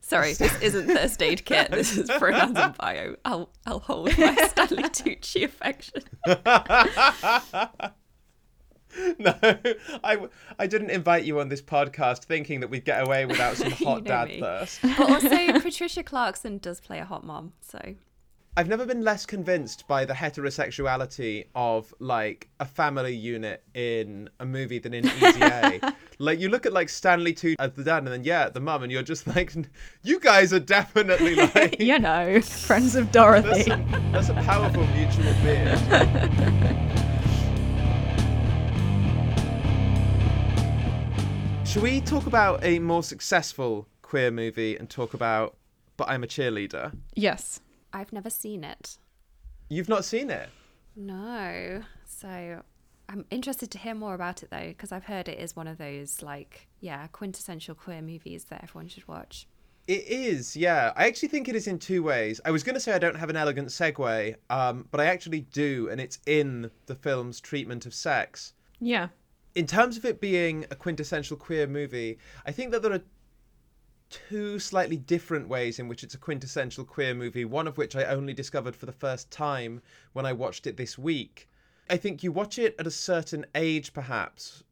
Sorry, 0.00 0.32
this 0.34 0.60
isn't 0.60 0.86
first 0.88 1.22
aid 1.22 1.44
kit. 1.46 1.70
This 1.70 1.96
is 1.96 2.10
pronouns 2.10 2.56
and 2.58 2.76
bio. 2.76 3.16
I'll 3.24 3.50
I'll 3.66 3.78
hold 3.80 4.16
my 4.18 4.34
Stanley 4.48 4.82
Tucci 4.84 5.44
affection. 5.44 6.02
No, 9.18 9.34
I, 10.04 10.18
I 10.58 10.66
didn't 10.66 10.90
invite 10.90 11.24
you 11.24 11.40
on 11.40 11.48
this 11.48 11.62
podcast 11.62 12.24
thinking 12.24 12.60
that 12.60 12.68
we'd 12.68 12.84
get 12.84 13.02
away 13.02 13.24
without 13.24 13.56
some 13.56 13.68
You 13.78 13.86
hot 13.86 14.02
know 14.02 14.08
dad 14.08 14.28
me. 14.28 14.40
thirst. 14.40 14.80
But 14.82 15.00
also, 15.00 15.60
Patricia 15.60 16.02
Clarkson 16.02 16.58
does 16.58 16.78
play 16.78 16.98
a 16.98 17.04
hot 17.06 17.24
mom, 17.24 17.54
so 17.62 17.94
I've 18.54 18.68
never 18.68 18.84
been 18.84 19.00
less 19.02 19.24
convinced 19.24 19.88
by 19.88 20.04
the 20.04 20.12
heterosexuality 20.12 21.46
of 21.54 21.94
like 22.00 22.50
a 22.60 22.66
family 22.66 23.16
unit 23.16 23.62
in 23.72 24.28
a 24.40 24.44
movie 24.44 24.78
than 24.78 24.92
in 24.92 25.06
Easy 25.06 25.40
A. 25.42 25.80
like 26.18 26.38
you 26.38 26.50
look 26.50 26.66
at 26.66 26.72
like 26.74 26.90
Stanley 26.90 27.32
Tucci 27.32 27.54
as 27.58 27.72
the 27.72 27.82
dad, 27.82 27.98
and 28.02 28.08
then 28.08 28.24
yeah, 28.24 28.50
the 28.50 28.60
mum, 28.60 28.82
and 28.82 28.92
you're 28.92 29.02
just 29.02 29.26
like, 29.26 29.54
you 30.02 30.20
guys 30.20 30.52
are 30.52 30.60
definitely 30.60 31.34
like. 31.54 31.80
you 31.80 31.98
know, 31.98 32.42
friends 32.42 32.94
of 32.94 33.10
Dorothy. 33.10 33.70
That's 34.12 34.28
a 34.28 34.34
powerful 34.34 34.86
mutual 34.88 35.32
beard. 35.42 35.78
Should 41.64 41.82
we 41.82 42.02
talk 42.02 42.26
about 42.26 42.62
a 42.62 42.78
more 42.80 43.02
successful 43.02 43.88
queer 44.02 44.30
movie 44.30 44.76
and 44.76 44.90
talk 44.90 45.14
about 45.14 45.56
But 45.96 46.10
I'm 46.10 46.22
a 46.22 46.26
Cheerleader? 46.26 46.92
yes. 47.14 47.60
I've 47.92 48.12
never 48.12 48.30
seen 48.30 48.64
it. 48.64 48.98
You've 49.68 49.88
not 49.88 50.04
seen 50.04 50.30
it? 50.30 50.48
No, 50.96 51.82
so 52.04 52.62
I'm 53.08 53.24
interested 53.30 53.70
to 53.72 53.78
hear 53.78 53.94
more 53.94 54.14
about 54.14 54.42
it 54.42 54.50
though, 54.50 54.68
because 54.68 54.92
I've 54.92 55.04
heard 55.04 55.28
it 55.28 55.38
is 55.38 55.56
one 55.56 55.66
of 55.66 55.78
those 55.78 56.22
like 56.22 56.68
yeah 56.80 57.06
quintessential 57.08 57.74
queer 57.74 58.02
movies 58.02 58.44
that 58.44 58.62
everyone 58.62 58.88
should 58.88 59.06
watch. 59.08 59.46
It 59.88 60.06
is, 60.06 60.54
yeah. 60.56 60.92
I 60.94 61.06
actually 61.08 61.28
think 61.28 61.48
it 61.48 61.56
is 61.56 61.66
in 61.66 61.78
two 61.78 62.02
ways. 62.04 62.40
I 62.44 62.52
was 62.52 62.62
going 62.62 62.74
to 62.74 62.80
say 62.80 62.92
I 62.92 62.98
don't 63.00 63.16
have 63.16 63.30
an 63.30 63.36
elegant 63.36 63.68
segue, 63.68 64.36
um, 64.48 64.86
but 64.92 65.00
I 65.00 65.06
actually 65.06 65.40
do, 65.40 65.88
and 65.90 66.00
it's 66.00 66.20
in 66.24 66.70
the 66.86 66.94
film's 66.94 67.40
treatment 67.40 67.84
of 67.84 67.92
sex. 67.92 68.52
Yeah. 68.80 69.08
in 69.54 69.66
terms 69.66 69.96
of 69.96 70.04
it 70.04 70.20
being 70.20 70.64
a 70.70 70.76
quintessential 70.76 71.36
queer 71.36 71.66
movie, 71.66 72.18
I 72.46 72.52
think 72.52 72.70
that 72.72 72.82
there 72.82 72.92
are 72.92 73.02
two 74.12 74.58
slightly 74.58 74.96
different 74.96 75.48
ways 75.48 75.78
in 75.78 75.88
which 75.88 76.04
it's 76.04 76.14
a 76.14 76.18
quintessential 76.18 76.84
queer 76.84 77.14
movie, 77.14 77.44
one 77.44 77.66
of 77.66 77.78
which 77.78 77.96
I 77.96 78.04
only 78.04 78.34
discovered 78.34 78.76
for 78.76 78.86
the 78.86 78.92
first 78.92 79.30
time 79.30 79.80
when 80.12 80.26
I 80.26 80.32
watched 80.32 80.66
it 80.66 80.76
this 80.76 80.98
week. 80.98 81.48
I 81.88 81.96
think 81.96 82.22
you 82.22 82.30
watch 82.30 82.58
it 82.58 82.76
at 82.78 82.86
a 82.86 82.90
certain 82.90 83.46
age, 83.54 83.92
perhaps, 83.92 84.62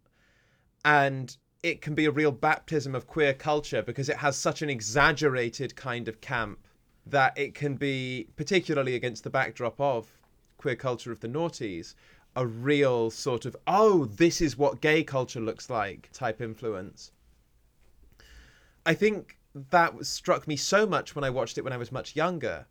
and 0.84 1.36
it 1.62 1.80
can 1.80 1.94
be 1.94 2.04
a 2.04 2.10
real 2.10 2.32
baptism 2.32 2.94
of 2.94 3.06
queer 3.06 3.34
culture 3.34 3.82
because 3.82 4.08
it 4.08 4.18
has 4.18 4.36
such 4.36 4.62
an 4.62 4.70
exaggerated 4.70 5.74
kind 5.74 6.06
of 6.06 6.20
camp 6.20 6.58
that 7.06 7.36
it 7.36 7.54
can 7.54 7.76
be, 7.76 8.28
particularly 8.36 8.94
against 8.94 9.24
the 9.24 9.30
backdrop 9.30 9.80
of 9.80 10.06
queer 10.58 10.76
culture 10.76 11.12
of 11.12 11.20
the 11.20 11.28
noughties, 11.28 11.94
a 12.36 12.46
real 12.46 13.10
sort 13.10 13.44
of, 13.44 13.56
oh, 13.66 14.04
this 14.04 14.40
is 14.40 14.56
what 14.56 14.80
gay 14.80 15.02
culture 15.02 15.40
looks 15.40 15.68
like 15.68 16.10
type 16.12 16.40
influence. 16.40 17.12
I 18.86 18.94
think 18.94 19.38
that 19.54 20.04
struck 20.06 20.46
me 20.46 20.56
so 20.56 20.86
much 20.86 21.14
when 21.14 21.24
I 21.24 21.30
watched 21.30 21.58
it 21.58 21.64
when 21.64 21.72
I 21.72 21.76
was 21.76 21.90
much 21.90 22.14
younger 22.16 22.66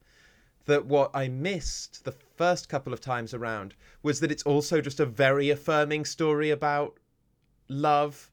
that 0.65 0.85
what 0.85 1.11
I 1.13 1.27
missed 1.27 2.05
the 2.05 2.13
first 2.37 2.69
couple 2.69 2.93
of 2.93 3.01
times 3.01 3.33
around 3.33 3.73
was 4.03 4.19
that 4.19 4.31
it's 4.31 4.43
also 4.43 4.81
just 4.81 4.99
a 4.99 5.05
very 5.05 5.49
affirming 5.49 6.05
story 6.05 6.51
about 6.51 6.97
love 7.67 8.31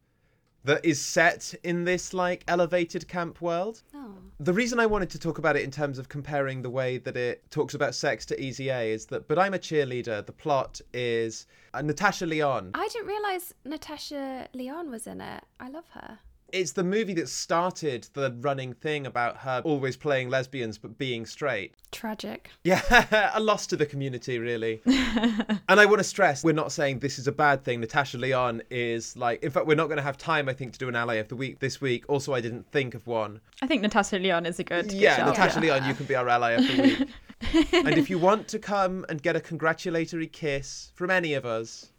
that 0.64 0.84
is 0.84 1.00
set 1.00 1.54
in 1.62 1.84
this 1.84 2.12
like 2.12 2.44
elevated 2.48 3.06
camp 3.08 3.40
world. 3.40 3.82
Oh. 3.94 4.14
The 4.40 4.52
reason 4.52 4.80
I 4.80 4.86
wanted 4.86 5.08
to 5.10 5.18
talk 5.18 5.38
about 5.38 5.56
it 5.56 5.62
in 5.62 5.70
terms 5.70 5.98
of 5.98 6.08
comparing 6.08 6.60
the 6.60 6.68
way 6.68 6.98
that 6.98 7.16
it 7.16 7.48
talks 7.50 7.72
about 7.74 7.94
sex 7.94 8.26
to 8.26 8.42
Easy 8.42 8.68
A 8.68 8.92
is 8.92 9.06
that 9.06 9.28
But 9.28 9.38
I'm 9.38 9.54
a 9.54 9.58
Cheerleader, 9.58 10.26
the 10.26 10.32
plot 10.32 10.80
is 10.92 11.46
uh, 11.72 11.82
Natasha 11.82 12.26
Lyonne. 12.26 12.72
I 12.74 12.88
didn't 12.88 13.06
realize 13.06 13.54
Natasha 13.64 14.48
Lyonne 14.52 14.90
was 14.90 15.06
in 15.06 15.20
it. 15.20 15.44
I 15.60 15.68
love 15.68 15.88
her. 15.92 16.18
It's 16.52 16.72
the 16.72 16.84
movie 16.84 17.14
that 17.14 17.28
started 17.28 18.08
the 18.12 18.34
running 18.40 18.72
thing 18.72 19.06
about 19.06 19.38
her 19.38 19.60
always 19.64 19.96
playing 19.96 20.30
lesbians 20.30 20.78
but 20.78 20.96
being 20.96 21.26
straight. 21.26 21.74
Tragic. 21.90 22.50
Yeah, 22.62 23.30
a 23.34 23.40
loss 23.40 23.66
to 23.68 23.76
the 23.76 23.86
community, 23.86 24.38
really. 24.38 24.80
and 24.86 25.80
I 25.80 25.86
want 25.86 25.98
to 25.98 26.04
stress, 26.04 26.44
we're 26.44 26.52
not 26.52 26.70
saying 26.72 27.00
this 27.00 27.18
is 27.18 27.26
a 27.26 27.32
bad 27.32 27.64
thing. 27.64 27.80
Natasha 27.80 28.18
Lyonne 28.18 28.62
is 28.70 29.16
like, 29.16 29.42
in 29.42 29.50
fact, 29.50 29.66
we're 29.66 29.74
not 29.74 29.86
going 29.86 29.96
to 29.96 30.02
have 30.02 30.16
time, 30.16 30.48
I 30.48 30.52
think, 30.52 30.72
to 30.74 30.78
do 30.78 30.88
an 30.88 30.96
ally 30.96 31.14
of 31.14 31.28
the 31.28 31.36
week 31.36 31.58
this 31.58 31.80
week. 31.80 32.04
Also, 32.08 32.32
I 32.32 32.40
didn't 32.40 32.70
think 32.70 32.94
of 32.94 33.06
one. 33.06 33.40
I 33.62 33.66
think 33.66 33.82
Natasha 33.82 34.18
Lyonne 34.18 34.46
is 34.46 34.58
a 34.58 34.64
good. 34.64 34.88
good 34.88 34.98
yeah, 34.98 35.16
shout. 35.16 35.26
Natasha 35.28 35.60
Lyonne, 35.60 35.84
you 35.84 35.94
can 35.94 36.06
be 36.06 36.14
our 36.14 36.28
ally 36.28 36.52
of 36.52 36.66
the 36.66 36.82
week. 36.82 37.72
and 37.72 37.98
if 37.98 38.08
you 38.08 38.18
want 38.18 38.48
to 38.48 38.58
come 38.58 39.04
and 39.08 39.22
get 39.22 39.36
a 39.36 39.40
congratulatory 39.40 40.26
kiss 40.26 40.92
from 40.94 41.10
any 41.10 41.34
of 41.34 41.44
us, 41.44 41.90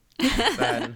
then 0.57 0.95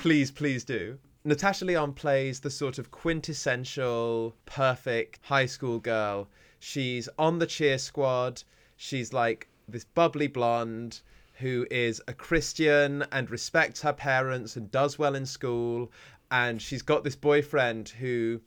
please, 0.00 0.30
please 0.30 0.64
do. 0.64 0.98
Natasha 1.22 1.66
Lyonne 1.66 1.92
plays 1.92 2.40
the 2.40 2.48
sort 2.48 2.78
of 2.78 2.90
quintessential 2.90 4.34
perfect 4.46 5.18
high 5.24 5.44
school 5.44 5.78
girl. 5.78 6.30
She's 6.58 7.10
on 7.18 7.38
the 7.38 7.46
cheer 7.46 7.76
squad. 7.76 8.42
She's 8.74 9.12
like 9.12 9.46
this 9.68 9.84
bubbly 9.84 10.28
blonde 10.28 11.02
who 11.34 11.66
is 11.70 12.00
a 12.08 12.14
Christian 12.14 13.04
and 13.12 13.30
respects 13.30 13.82
her 13.82 13.92
parents 13.92 14.56
and 14.56 14.70
does 14.70 14.98
well 14.98 15.14
in 15.14 15.26
school. 15.26 15.92
And 16.30 16.62
she's 16.62 16.80
got 16.80 17.04
this 17.04 17.16
boyfriend 17.16 17.90
who 17.90 18.40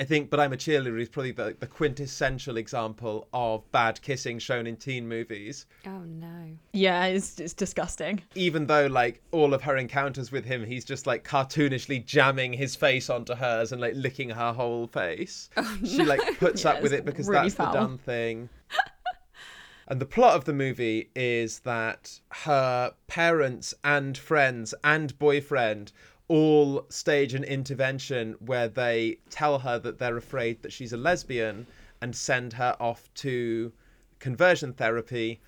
I 0.00 0.04
think, 0.04 0.30
but 0.30 0.38
I'm 0.38 0.52
a 0.52 0.56
cheerleader 0.56 1.00
is 1.00 1.08
probably 1.08 1.32
the, 1.32 1.56
the 1.58 1.66
quintessential 1.66 2.56
example 2.56 3.26
of 3.32 3.68
bad 3.72 4.00
kissing 4.00 4.38
shown 4.38 4.66
in 4.68 4.76
teen 4.76 5.08
movies. 5.08 5.66
Oh 5.86 5.98
no. 6.06 6.56
Yeah, 6.72 7.06
it's 7.06 7.40
it's 7.40 7.52
disgusting. 7.52 8.22
Even 8.36 8.66
though, 8.66 8.86
like, 8.86 9.20
all 9.32 9.54
of 9.54 9.62
her 9.62 9.76
encounters 9.76 10.30
with 10.30 10.44
him, 10.44 10.64
he's 10.64 10.84
just 10.84 11.06
like 11.08 11.24
cartoonishly 11.24 12.04
jamming 12.06 12.52
his 12.52 12.76
face 12.76 13.10
onto 13.10 13.34
hers 13.34 13.72
and 13.72 13.80
like 13.80 13.94
licking 13.96 14.30
her 14.30 14.52
whole 14.52 14.86
face. 14.86 15.50
Oh, 15.56 15.78
she 15.84 16.04
like 16.04 16.38
puts 16.38 16.62
Yeah, 16.64 16.70
up 16.70 16.82
with 16.82 16.92
it 16.92 17.04
because 17.04 17.26
really 17.26 17.42
that's 17.42 17.54
foul. 17.56 17.72
the 17.72 17.78
done 17.78 17.98
thing. 17.98 18.48
And 19.90 20.02
the 20.02 20.06
plot 20.06 20.34
of 20.36 20.44
the 20.44 20.52
movie 20.52 21.08
is 21.16 21.60
that 21.60 22.20
her 22.44 22.92
parents 23.06 23.72
and 23.82 24.18
friends 24.18 24.74
and 24.84 25.18
boyfriend 25.18 25.92
all 26.28 26.84
stage 26.90 27.34
an 27.34 27.44
intervention 27.44 28.36
where 28.40 28.68
they 28.68 29.18
tell 29.30 29.58
her 29.60 29.78
that 29.78 29.98
they're 29.98 30.16
afraid 30.16 30.62
that 30.62 30.72
she's 30.72 30.92
a 30.92 30.96
lesbian 30.96 31.66
and 32.00 32.14
send 32.14 32.52
her 32.52 32.76
off 32.78 33.08
to 33.14 33.72
conversion 34.18 34.72
therapy, 34.72 35.40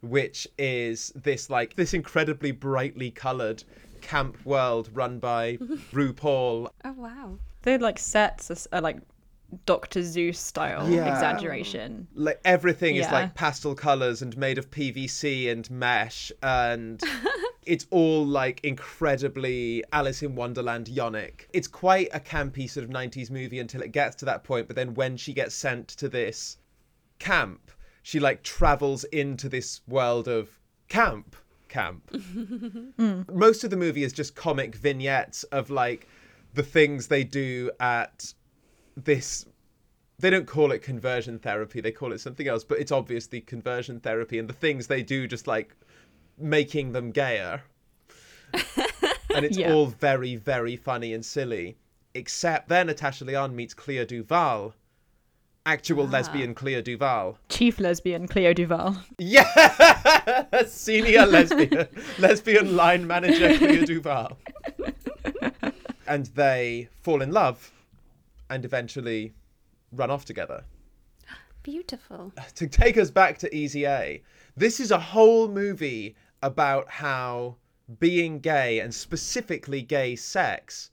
which 0.00 0.46
is 0.56 1.12
this 1.16 1.50
like 1.50 1.74
this 1.74 1.92
incredibly 1.92 2.52
brightly 2.52 3.10
colored 3.10 3.64
camp 4.00 4.36
world 4.46 4.88
run 4.92 5.18
by 5.18 5.56
RuPaul 5.92 6.68
Oh 6.84 6.92
wow. 6.92 7.38
They 7.62 7.76
like 7.78 7.98
sets 7.98 8.50
a, 8.50 8.78
a 8.78 8.80
like 8.80 8.98
Doctor 9.66 10.00
Seuss 10.00 10.36
style 10.36 10.88
Yeah. 10.88 11.06
exaggeration. 11.06 12.06
like 12.14 12.40
everything 12.44 12.96
is 12.96 13.10
like 13.10 13.34
pastel 13.34 13.74
colors 13.74 14.22
and 14.22 14.36
made 14.36 14.58
of 14.58 14.70
PVC 14.70 15.50
and 15.50 15.68
mesh 15.70 16.30
and 16.42 17.02
it's 17.68 17.86
all 17.90 18.24
like 18.24 18.60
incredibly 18.64 19.84
Alice 19.92 20.22
in 20.22 20.34
Wonderland 20.34 20.86
yonic. 20.86 21.42
It's 21.52 21.68
quite 21.68 22.08
a 22.14 22.18
campy 22.18 22.68
sort 22.68 22.84
of 22.84 22.90
90s 22.90 23.30
movie 23.30 23.58
until 23.58 23.82
it 23.82 23.92
gets 23.92 24.16
to 24.16 24.24
that 24.24 24.42
point 24.42 24.66
but 24.66 24.74
then 24.74 24.94
when 24.94 25.16
she 25.16 25.34
gets 25.34 25.54
sent 25.54 25.88
to 25.88 26.08
this 26.08 26.56
camp 27.18 27.70
she 28.02 28.18
like 28.18 28.42
travels 28.42 29.04
into 29.04 29.48
this 29.50 29.82
world 29.86 30.28
of 30.28 30.48
camp 30.88 31.36
camp. 31.68 32.10
Most 33.30 33.64
of 33.64 33.70
the 33.70 33.76
movie 33.76 34.02
is 34.02 34.14
just 34.14 34.34
comic 34.34 34.74
vignettes 34.74 35.44
of 35.44 35.68
like 35.68 36.08
the 36.54 36.62
things 36.62 37.06
they 37.08 37.22
do 37.22 37.70
at 37.78 38.32
this 38.96 39.44
they 40.18 40.30
don't 40.30 40.46
call 40.46 40.72
it 40.72 40.80
conversion 40.80 41.38
therapy 41.38 41.80
they 41.80 41.92
call 41.92 42.12
it 42.12 42.18
something 42.18 42.48
else 42.48 42.64
but 42.64 42.78
it's 42.78 42.90
obviously 42.90 43.40
conversion 43.40 44.00
therapy 44.00 44.38
and 44.38 44.48
the 44.48 44.54
things 44.54 44.86
they 44.86 45.02
do 45.02 45.28
just 45.28 45.46
like 45.46 45.76
making 46.40 46.92
them 46.92 47.10
gayer 47.10 47.62
and 49.34 49.44
it's 49.44 49.58
Yeah. 49.58 49.72
all 49.72 49.86
very 49.86 50.36
very 50.36 50.76
funny 50.76 51.12
and 51.12 51.24
silly 51.24 51.76
except 52.14 52.68
then 52.68 52.86
natasha 52.86 53.24
lyonne 53.24 53.54
meets 53.54 53.74
Clea 53.74 54.06
DuVall 54.06 54.72
actual 55.66 56.06
ah. 56.06 56.10
lesbian 56.10 56.54
Clea 56.54 56.82
DuVall 56.82 57.36
Chief 57.50 57.78
lesbian 57.78 58.26
Clea 58.26 58.54
DuVall. 58.54 58.98
yeah 59.18 60.44
senior 60.66 61.26
lesbian 61.26 61.86
lesbian 62.18 62.74
line 62.76 63.06
manager 63.06 63.56
Clea 63.58 63.84
DuVall 63.84 64.36
and 66.06 66.26
they 66.26 66.88
fall 67.02 67.20
in 67.20 67.32
love 67.32 67.70
and 68.48 68.64
eventually 68.64 69.34
run 69.92 70.10
off 70.10 70.24
together 70.24 70.64
Beautiful. 71.62 72.32
to 72.54 72.66
take 72.66 72.96
us 72.96 73.10
back 73.10 73.36
to 73.38 73.54
Easy 73.54 73.84
A, 73.84 74.22
this 74.56 74.80
is 74.80 74.90
a 74.90 74.98
whole 74.98 75.48
movie 75.48 76.16
about 76.42 76.90
how 76.90 77.56
being 77.98 78.38
gay 78.38 78.80
and 78.80 78.94
specifically 78.94 79.82
gay 79.82 80.14
sex 80.16 80.90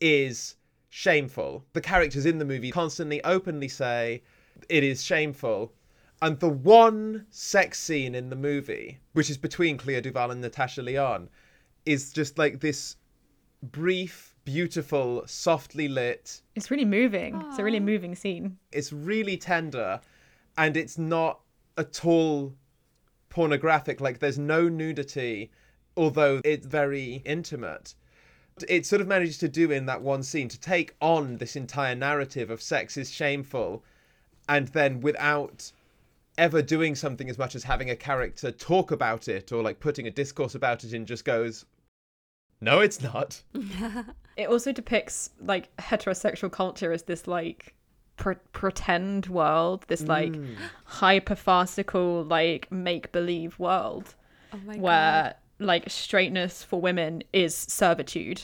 is 0.00 0.56
shameful. 0.88 1.64
The 1.72 1.80
characters 1.80 2.26
in 2.26 2.38
the 2.38 2.44
movie 2.44 2.70
constantly 2.70 3.22
openly 3.24 3.68
say 3.68 4.22
it 4.68 4.82
is 4.82 5.04
shameful. 5.04 5.72
And 6.20 6.40
the 6.40 6.48
one 6.48 7.26
sex 7.30 7.78
scene 7.78 8.14
in 8.14 8.28
the 8.28 8.36
movie, 8.36 8.98
which 9.12 9.30
is 9.30 9.38
between 9.38 9.76
Clea 9.76 10.00
DuVall 10.00 10.32
and 10.32 10.40
Natasha 10.40 10.82
Lyonne, 10.82 11.28
is 11.86 12.12
just 12.12 12.38
like 12.38 12.60
this 12.60 12.96
brief, 13.62 14.34
beautiful, 14.44 15.22
softly 15.26 15.86
lit 15.88 16.42
It's 16.56 16.70
really 16.70 16.84
moving. 16.84 17.40
It's 17.48 17.58
a 17.58 17.64
really 17.64 17.80
moving 17.80 18.14
scene. 18.14 18.58
it's 18.72 18.92
really 18.92 19.36
tender 19.36 20.00
and 20.56 20.76
it's 20.76 20.98
not 20.98 21.40
at 21.76 22.04
all 22.04 22.52
pornographic 23.28 24.00
like 24.00 24.18
there's 24.18 24.38
no 24.38 24.68
nudity 24.68 25.50
although 25.96 26.40
it's 26.44 26.66
very 26.66 27.22
intimate. 27.24 27.94
It 28.68 28.86
sort 28.86 29.00
of 29.00 29.08
manages 29.08 29.38
to 29.38 29.48
do 29.48 29.70
in 29.70 29.86
that 29.86 30.00
one 30.00 30.22
scene 30.22 30.48
to 30.48 30.60
take 30.60 30.94
on 31.00 31.36
this 31.36 31.56
entire 31.56 31.94
narrative 31.94 32.50
of 32.50 32.62
sex 32.62 32.96
is 32.96 33.10
shameful 33.10 33.82
and 34.48 34.68
then 34.68 35.00
without 35.00 35.72
ever 36.36 36.62
doing 36.62 36.94
something 36.94 37.28
as 37.28 37.36
much 37.36 37.56
as 37.56 37.64
having 37.64 37.90
a 37.90 37.96
character 37.96 38.52
talk 38.52 38.92
about 38.92 39.26
it 39.26 39.50
or 39.50 39.62
like 39.62 39.80
putting 39.80 40.06
a 40.06 40.10
discourse 40.10 40.54
about 40.54 40.84
it 40.84 40.92
in 40.92 41.04
just 41.04 41.24
goes 41.24 41.66
no 42.60 42.80
it's 42.80 43.00
not. 43.02 43.42
It 44.36 44.48
also 44.48 44.70
depicts 44.70 45.30
like 45.40 45.68
heterosexual 45.78 46.52
culture 46.52 46.92
as 46.92 47.02
this 47.02 47.26
like 47.26 47.74
pre- 48.18 48.34
pretend 48.52 49.26
world, 49.26 49.84
this 49.88 50.02
like 50.02 50.34
hyper 50.84 51.34
farcical 51.34 52.22
like 52.24 52.70
make 52.70 53.10
believe 53.12 53.58
world 53.58 54.14
Oh 54.52 54.58
my 54.66 54.76
where 54.76 55.34
like 55.58 55.88
straightness 55.90 56.62
for 56.62 56.80
women 56.80 57.22
is 57.32 57.54
servitude. 57.54 58.42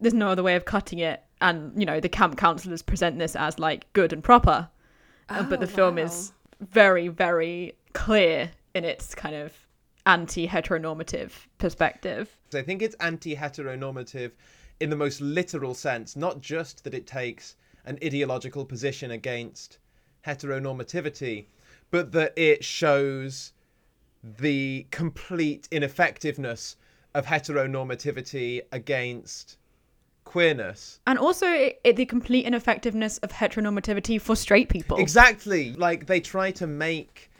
There's 0.00 0.14
no 0.14 0.28
other 0.28 0.42
way 0.42 0.56
of 0.56 0.64
cutting 0.64 0.98
it, 0.98 1.22
and 1.40 1.72
you 1.78 1.86
know 1.86 2.00
the 2.00 2.08
camp 2.08 2.36
counselors 2.36 2.82
present 2.82 3.18
this 3.18 3.34
as 3.36 3.58
like 3.58 3.92
good 3.92 4.12
and 4.12 4.22
proper, 4.22 4.68
Uh, 5.28 5.42
but 5.44 5.60
the 5.60 5.66
Oh, 5.66 5.76
film 5.78 5.98
is 5.98 6.32
very 6.60 7.08
very 7.08 7.74
clear 7.92 8.50
in 8.74 8.84
its 8.84 9.14
kind 9.14 9.34
of 9.34 9.52
anti-heteronormative 10.06 11.30
perspective. 11.58 12.36
I 12.54 12.62
think 12.62 12.82
it's 12.82 12.96
anti 12.96 13.36
heteronormative 13.36 14.32
in 14.80 14.90
the 14.90 14.96
most 14.96 15.20
literal 15.20 15.74
sense, 15.74 16.16
not 16.16 16.40
just 16.40 16.84
that 16.84 16.94
it 16.94 17.06
takes 17.06 17.56
an 17.84 17.98
ideological 18.04 18.64
position 18.64 19.10
against 19.10 19.78
heteronormativity, 20.26 21.46
but 21.90 22.12
that 22.12 22.32
it 22.36 22.64
shows 22.64 23.52
the 24.22 24.86
complete 24.90 25.66
ineffectiveness 25.70 26.76
of 27.14 27.26
heteronormativity 27.26 28.60
against 28.70 29.58
queerness. 30.24 31.00
And 31.06 31.18
also 31.18 31.46
it, 31.48 31.80
it- 31.84 31.96
the 31.96 32.06
complete 32.06 32.46
ineffectiveness 32.46 33.18
of 33.18 33.32
heteronormativity 33.32 34.20
for 34.20 34.36
straight 34.36 34.68
people. 34.68 34.96
Exactly. 34.98 35.72
Like 35.74 36.06
they 36.06 36.20
try 36.20 36.52
to 36.52 36.66
make 36.66 37.30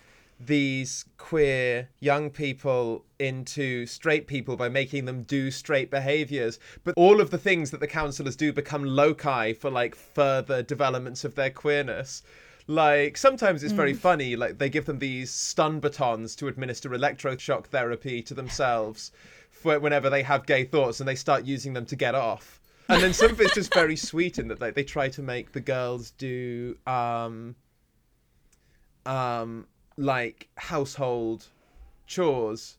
these 0.46 1.04
queer 1.18 1.88
young 2.00 2.30
people 2.30 3.04
into 3.18 3.86
straight 3.86 4.26
people 4.26 4.56
by 4.56 4.68
making 4.68 5.04
them 5.04 5.22
do 5.22 5.50
straight 5.50 5.90
behaviors. 5.90 6.58
But 6.84 6.94
all 6.96 7.20
of 7.20 7.30
the 7.30 7.38
things 7.38 7.70
that 7.70 7.80
the 7.80 7.86
counselors 7.86 8.36
do 8.36 8.52
become 8.52 8.84
loci 8.84 9.52
for 9.52 9.70
like 9.70 9.94
further 9.94 10.62
developments 10.62 11.24
of 11.24 11.34
their 11.34 11.50
queerness. 11.50 12.22
Like 12.66 13.16
sometimes 13.16 13.62
it's 13.62 13.72
very 13.72 13.94
funny 13.94 14.36
like 14.36 14.58
they 14.58 14.68
give 14.68 14.86
them 14.86 14.98
these 14.98 15.30
stun 15.30 15.80
batons 15.80 16.36
to 16.36 16.48
administer 16.48 16.90
electroshock 16.90 17.66
therapy 17.66 18.22
to 18.22 18.34
themselves 18.34 19.10
for 19.50 19.78
whenever 19.78 20.08
they 20.08 20.22
have 20.22 20.46
gay 20.46 20.64
thoughts 20.64 21.00
and 21.00 21.08
they 21.08 21.14
start 21.14 21.44
using 21.44 21.72
them 21.72 21.86
to 21.86 21.96
get 21.96 22.14
off. 22.14 22.60
And 22.88 23.02
then 23.02 23.12
some 23.12 23.30
of 23.30 23.40
it's 23.40 23.54
just 23.54 23.72
very 23.74 23.96
sweet 24.10 24.38
in 24.38 24.48
that 24.48 24.60
like, 24.60 24.74
they 24.74 24.84
try 24.84 25.08
to 25.10 25.22
make 25.22 25.52
the 25.52 25.60
girls 25.60 26.10
do 26.12 26.76
um 26.86 27.56
um 29.06 29.66
like 29.96 30.48
household 30.56 31.46
chores 32.06 32.78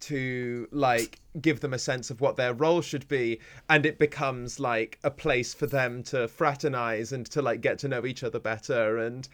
to 0.00 0.68
like 0.70 1.18
give 1.40 1.60
them 1.60 1.72
a 1.72 1.78
sense 1.78 2.10
of 2.10 2.20
what 2.20 2.36
their 2.36 2.52
role 2.52 2.82
should 2.82 3.06
be 3.08 3.40
and 3.70 3.86
it 3.86 3.98
becomes 3.98 4.60
like 4.60 4.98
a 5.02 5.10
place 5.10 5.54
for 5.54 5.66
them 5.66 6.02
to 6.02 6.28
fraternize 6.28 7.12
and 7.12 7.24
to 7.26 7.40
like 7.40 7.60
get 7.60 7.78
to 7.78 7.88
know 7.88 8.04
each 8.04 8.22
other 8.22 8.38
better 8.38 8.98
and 8.98 9.28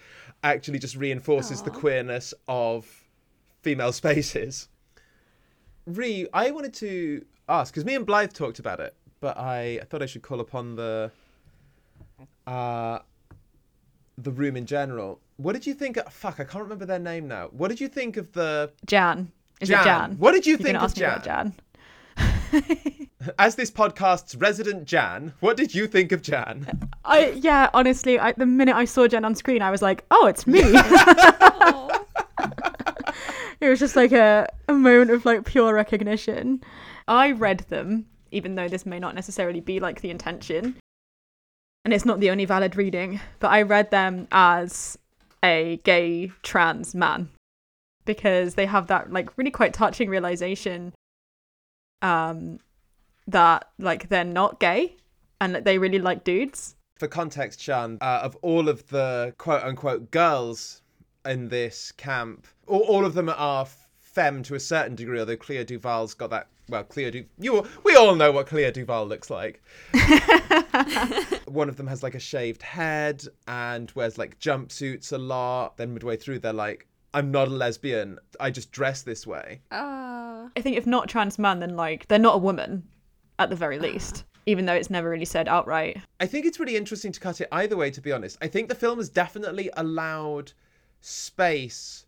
actually 0.44 0.78
just 0.78 0.96
reinforces 0.96 1.62
the 1.62 1.70
queerness 1.70 2.32
of 2.46 3.04
female 3.62 3.92
spaces 4.02 4.68
Rhy, 5.86 6.26
I 6.32 6.50
wanted 6.50 6.74
to 6.74 7.24
ask 7.48 7.72
because 7.72 7.84
me 7.84 7.94
and 7.94 8.06
Blythe 8.06 8.32
talked 8.32 8.58
about 8.58 8.80
it, 8.80 8.94
but 9.20 9.36
I, 9.36 9.80
I 9.80 9.84
thought 9.84 10.02
I 10.02 10.06
should 10.06 10.22
call 10.22 10.40
upon 10.40 10.76
the 10.76 11.10
uh 12.46 13.00
the 14.18 14.30
room 14.30 14.56
in 14.56 14.66
general. 14.66 15.20
What 15.40 15.54
did 15.54 15.66
you 15.66 15.72
think? 15.72 15.98
Fuck, 16.10 16.38
I 16.38 16.44
can't 16.44 16.62
remember 16.62 16.84
their 16.84 16.98
name 16.98 17.26
now. 17.26 17.48
What 17.52 17.68
did 17.68 17.80
you 17.80 17.88
think 17.88 18.18
of 18.18 18.30
the 18.32 18.70
Jan. 18.84 19.32
Is 19.60 19.70
Jan? 19.70 19.80
it 19.80 19.84
Jan? 19.84 20.16
What 20.18 20.32
did 20.32 20.44
you 20.44 20.50
You're 20.52 20.58
think 20.58 20.76
of 20.76 20.82
ask 20.82 20.98
me 20.98 21.04
about 21.04 21.24
Jan? 21.24 21.54
as 23.38 23.54
this 23.54 23.70
podcast's 23.70 24.34
resident 24.34 24.84
Jan? 24.84 25.32
What 25.40 25.56
did 25.56 25.74
you 25.74 25.86
think 25.86 26.12
of 26.12 26.20
Jan? 26.20 26.90
I 27.06 27.30
yeah, 27.30 27.70
honestly, 27.72 28.18
I, 28.18 28.32
the 28.32 28.44
minute 28.44 28.76
I 28.76 28.84
saw 28.84 29.08
Jan 29.08 29.24
on 29.24 29.34
screen, 29.34 29.62
I 29.62 29.70
was 29.70 29.80
like, 29.80 30.04
oh, 30.10 30.26
it's 30.26 30.46
me. 30.46 30.60
it 33.60 33.70
was 33.70 33.78
just 33.78 33.96
like 33.96 34.12
a, 34.12 34.46
a 34.68 34.74
moment 34.74 35.10
of 35.10 35.24
like 35.24 35.46
pure 35.46 35.72
recognition. 35.72 36.62
I 37.08 37.32
read 37.32 37.60
them, 37.70 38.04
even 38.30 38.56
though 38.56 38.68
this 38.68 38.84
may 38.84 38.98
not 38.98 39.14
necessarily 39.14 39.60
be 39.60 39.80
like 39.80 40.02
the 40.02 40.10
intention, 40.10 40.76
and 41.86 41.94
it's 41.94 42.04
not 42.04 42.20
the 42.20 42.28
only 42.28 42.44
valid 42.44 42.76
reading, 42.76 43.22
but 43.38 43.48
I 43.48 43.62
read 43.62 43.90
them 43.90 44.28
as 44.32 44.98
a 45.44 45.80
gay 45.84 46.30
trans 46.42 46.94
man 46.94 47.28
because 48.04 48.54
they 48.54 48.66
have 48.66 48.86
that 48.88 49.12
like 49.12 49.36
really 49.36 49.50
quite 49.50 49.72
touching 49.72 50.08
realization 50.08 50.92
um 52.02 52.58
that 53.26 53.70
like 53.78 54.08
they're 54.08 54.24
not 54.24 54.58
gay 54.60 54.96
and 55.40 55.54
that 55.54 55.64
they 55.64 55.78
really 55.78 55.98
like 55.98 56.24
dudes 56.24 56.74
For 56.98 57.08
context, 57.08 57.60
Siân, 57.60 57.98
uh, 58.00 58.20
of 58.22 58.36
all 58.42 58.68
of 58.68 58.86
the 58.88 59.34
quote 59.38 59.62
unquote 59.62 60.10
girls 60.10 60.82
in 61.24 61.48
this 61.48 61.92
camp, 61.92 62.46
all, 62.66 62.80
all 62.80 63.04
of 63.06 63.14
them 63.14 63.28
are 63.28 63.66
femme 63.98 64.42
to 64.42 64.54
a 64.54 64.60
certain 64.60 64.94
degree, 64.94 65.20
although 65.20 65.36
Clea 65.36 65.64
DuVall's 65.64 66.14
got 66.14 66.30
that. 66.30 66.48
Well, 66.68 66.84
Cleo 66.84 67.10
Du, 67.10 67.24
you 67.38 67.66
we 67.84 67.96
all 67.96 68.14
know 68.14 68.30
what 68.30 68.46
Clea 68.46 68.70
DuVall 68.70 69.08
looks 69.08 69.30
like. 69.30 69.62
One 71.46 71.68
of 71.68 71.76
them 71.76 71.86
has 71.86 72.02
like 72.02 72.14
a 72.14 72.20
shaved 72.20 72.62
head 72.62 73.24
and 73.46 73.90
wears 73.92 74.18
like 74.18 74.38
jumpsuits 74.38 75.12
a 75.12 75.18
lot. 75.18 75.76
Then 75.76 75.94
midway 75.94 76.16
through, 76.16 76.40
they're 76.40 76.52
like, 76.52 76.86
"I'm 77.14 77.30
not 77.30 77.48
a 77.48 77.52
lesbian. 77.52 78.18
I 78.38 78.50
just 78.50 78.72
dress 78.72 79.02
this 79.02 79.26
way." 79.26 79.60
Oh. 79.72 80.50
I 80.56 80.60
think 80.60 80.76
if 80.76 80.86
not 80.86 81.08
trans 81.08 81.38
man, 81.38 81.60
then 81.60 81.76
like 81.76 82.08
they're 82.08 82.18
not 82.18 82.36
a 82.36 82.38
woman, 82.38 82.88
at 83.38 83.50
the 83.50 83.56
very 83.56 83.78
least. 83.78 84.24
Ah. 84.24 84.38
Even 84.46 84.66
though 84.66 84.74
it's 84.74 84.90
never 84.90 85.08
really 85.08 85.26
said 85.26 85.48
outright. 85.48 85.98
I 86.18 86.26
think 86.26 86.46
it's 86.46 86.58
really 86.58 86.76
interesting 86.76 87.12
to 87.12 87.20
cut 87.20 87.40
it 87.40 87.48
either 87.52 87.76
way, 87.76 87.90
to 87.90 88.00
be 88.00 88.10
honest. 88.10 88.38
I 88.40 88.48
think 88.48 88.68
the 88.68 88.74
film 88.74 88.98
has 88.98 89.08
definitely 89.08 89.70
allowed 89.76 90.52
space 91.00 92.06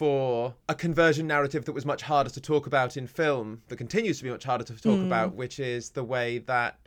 for 0.00 0.54
a 0.66 0.74
conversion 0.74 1.26
narrative 1.26 1.66
that 1.66 1.72
was 1.72 1.84
much 1.84 2.00
harder 2.00 2.30
to 2.30 2.40
talk 2.40 2.66
about 2.66 2.96
in 2.96 3.06
film, 3.06 3.60
that 3.68 3.76
continues 3.76 4.16
to 4.16 4.24
be 4.24 4.30
much 4.30 4.44
harder 4.44 4.64
to 4.64 4.72
talk 4.74 4.98
hmm. 4.98 5.04
about, 5.04 5.34
which 5.34 5.60
is 5.60 5.90
the 5.90 6.02
way 6.02 6.38
that 6.38 6.79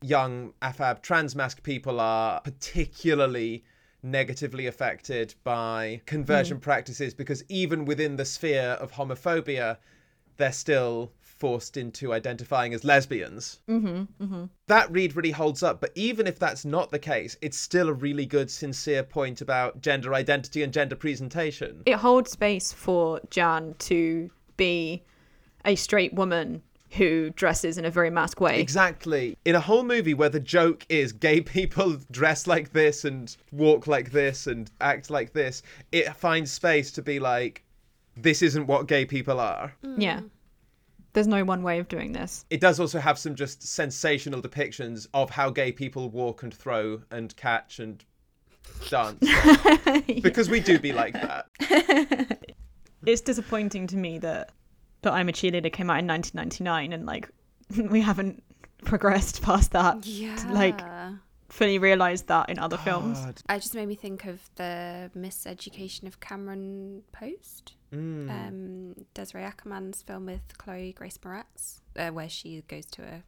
young 0.00 0.52
AFAB 0.62 1.02
transmasc 1.02 1.62
people 1.62 2.00
are 2.00 2.40
particularly 2.40 3.64
negatively 4.02 4.66
affected 4.66 5.34
by 5.42 6.00
conversion 6.06 6.60
practices 6.60 7.14
because 7.14 7.42
even 7.48 7.84
within 7.84 8.16
the 8.16 8.24
sphere 8.24 8.76
of 8.80 8.92
homophobia, 8.92 9.76
they're 10.36 10.52
still 10.52 11.12
forced 11.20 11.76
into 11.76 12.12
identifying 12.12 12.74
as 12.74 12.84
lesbians. 12.84 13.60
Mm-hmm, 13.68 14.44
That 14.66 14.90
read 14.90 15.16
really 15.16 15.30
holds 15.30 15.62
up, 15.62 15.80
but 15.80 15.92
even 15.94 16.26
if 16.26 16.38
that's 16.38 16.64
not 16.64 16.90
the 16.90 16.98
case, 16.98 17.36
it's 17.40 17.58
still 17.58 17.88
a 17.88 17.92
really 17.92 18.26
good, 18.26 18.50
sincere 18.50 19.02
point 19.02 19.40
about 19.40 19.80
gender 19.80 20.14
identity 20.14 20.62
and 20.62 20.72
gender 20.72 20.96
presentation. 20.96 21.82
It 21.86 21.96
holds 21.96 22.32
space 22.32 22.72
for 22.72 23.20
Jan 23.30 23.74
to 23.80 24.30
be 24.56 25.02
a 25.64 25.74
straight 25.74 26.12
woman 26.12 26.62
who 26.92 27.30
dresses 27.30 27.78
in 27.78 27.84
a 27.84 27.90
very 27.90 28.10
masc 28.10 28.40
way. 28.40 28.60
Exactly. 28.60 29.36
In 29.44 29.54
a 29.54 29.60
whole 29.60 29.84
movie 29.84 30.14
where 30.14 30.28
the 30.28 30.40
joke 30.40 30.86
is 30.88 31.12
gay 31.12 31.40
people 31.40 31.96
dress 32.10 32.46
like 32.46 32.72
this 32.72 33.04
and 33.04 33.36
walk 33.52 33.86
like 33.86 34.10
this 34.10 34.46
and 34.46 34.70
act 34.80 35.10
like 35.10 35.32
this, 35.32 35.62
it 35.92 36.14
finds 36.16 36.50
space 36.50 36.90
to 36.92 37.02
be 37.02 37.18
like, 37.18 37.64
this 38.16 38.42
isn't 38.42 38.66
what 38.66 38.88
gay 38.88 39.04
people 39.04 39.38
are. 39.38 39.72
Mm. 39.84 39.94
Yeah. 39.98 40.20
There's 41.12 41.26
no 41.26 41.44
one 41.44 41.62
way 41.62 41.78
of 41.78 41.88
doing 41.88 42.12
this. 42.12 42.44
It 42.50 42.60
does 42.60 42.78
also 42.78 42.98
have 43.00 43.18
some 43.18 43.34
just 43.34 43.62
sensational 43.62 44.40
depictions 44.40 45.06
of 45.14 45.30
how 45.30 45.50
gay 45.50 45.72
people 45.72 46.10
walk 46.10 46.42
and 46.42 46.52
throw 46.52 47.02
and 47.10 47.34
catch 47.36 47.78
and 47.80 48.04
dance. 48.90 49.24
Because 50.22 50.48
we 50.48 50.60
do 50.60 50.78
be 50.78 50.92
like 50.92 51.14
that. 51.14 51.46
It's 53.06 53.20
disappointing 53.20 53.86
to 53.88 53.96
me 53.96 54.18
that 54.18 54.50
that 55.02 55.12
I'm 55.12 55.28
a 55.28 55.32
cheerleader 55.32 55.72
came 55.72 55.90
out 55.90 56.00
in 56.00 56.06
1999 56.06 56.92
and 56.92 57.06
like 57.06 57.28
we 57.90 58.00
haven't 58.00 58.42
progressed 58.84 59.42
past 59.42 59.72
that. 59.72 60.06
Yeah. 60.06 60.36
To, 60.36 60.52
like 60.52 60.80
fully 61.48 61.78
realized 61.78 62.28
that 62.28 62.48
in 62.50 62.58
other 62.58 62.76
films. 62.76 63.18
I 63.48 63.58
just 63.58 63.74
made 63.74 63.88
me 63.88 63.94
think 63.94 64.26
of 64.26 64.40
the 64.56 65.10
miseducation 65.16 66.06
of 66.06 66.20
Cameron 66.20 67.02
Post. 67.12 67.74
Mm. 67.92 68.30
Um, 68.30 69.06
Desiree 69.14 69.44
Akhavan's 69.44 70.02
film 70.02 70.26
with 70.26 70.42
Chloe 70.58 70.92
Grace 70.92 71.18
Moretz, 71.18 71.80
uh, 71.96 72.10
where 72.10 72.28
she 72.28 72.62
goes 72.68 72.84
to 72.86 73.02
a 73.02 73.22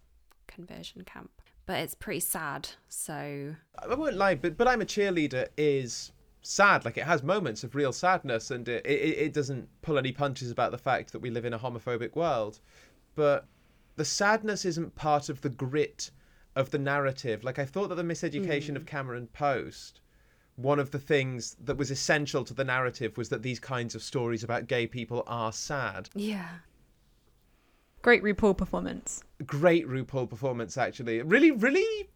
conversion 0.46 1.02
camp. 1.04 1.30
But 1.64 1.80
it's 1.80 1.94
pretty 1.94 2.20
sad. 2.20 2.68
So 2.88 3.54
I 3.78 3.94
won't 3.94 4.16
lie, 4.16 4.34
but 4.34 4.56
but 4.56 4.68
I'm 4.68 4.82
a 4.82 4.86
cheerleader 4.86 5.48
is 5.56 6.12
sad. 6.42 6.84
Like 6.84 6.96
it 6.96 7.04
has 7.04 7.22
moments 7.22 7.64
of 7.64 7.74
real 7.74 7.92
sadness, 7.92 8.50
and 8.50 8.68
it, 8.68 8.84
it 8.86 9.18
it 9.26 9.32
doesn't 9.32 9.68
pull 9.82 9.98
any 9.98 10.12
punches 10.12 10.50
about 10.50 10.70
the 10.72 10.78
fact 10.78 11.12
that 11.12 11.20
we 11.20 11.30
live 11.30 11.44
in 11.44 11.52
a 11.52 11.58
homophobic 11.58 12.14
world. 12.14 12.60
But 13.14 13.46
the 13.96 14.04
sadness 14.04 14.64
isn't 14.64 14.94
part 14.94 15.28
of 15.28 15.40
the 15.40 15.50
grit 15.50 16.10
of 16.56 16.70
the 16.70 16.78
narrative. 16.78 17.44
Like 17.44 17.58
I 17.58 17.64
thought 17.64 17.88
that 17.88 17.96
the 17.96 18.02
miseducation 18.02 18.76
of 18.76 18.84
mm. 18.84 18.86
Cameron 18.86 19.28
Post, 19.32 20.00
one 20.56 20.78
of 20.78 20.90
the 20.90 20.98
things 20.98 21.56
that 21.64 21.76
was 21.76 21.90
essential 21.90 22.44
to 22.44 22.54
the 22.54 22.64
narrative 22.64 23.16
was 23.16 23.28
that 23.28 23.42
these 23.42 23.60
kinds 23.60 23.94
of 23.94 24.02
stories 24.02 24.42
about 24.42 24.66
gay 24.66 24.86
people 24.86 25.22
are 25.26 25.52
sad. 25.52 26.08
yeah, 26.14 26.48
Great 28.02 28.22
RuPaul 28.22 28.56
performance. 28.56 29.22
great 29.44 29.86
RuPaul 29.86 30.28
performance 30.28 30.78
actually. 30.78 31.18
It 31.18 31.26
Really, 31.26 31.50
really 31.50 32.08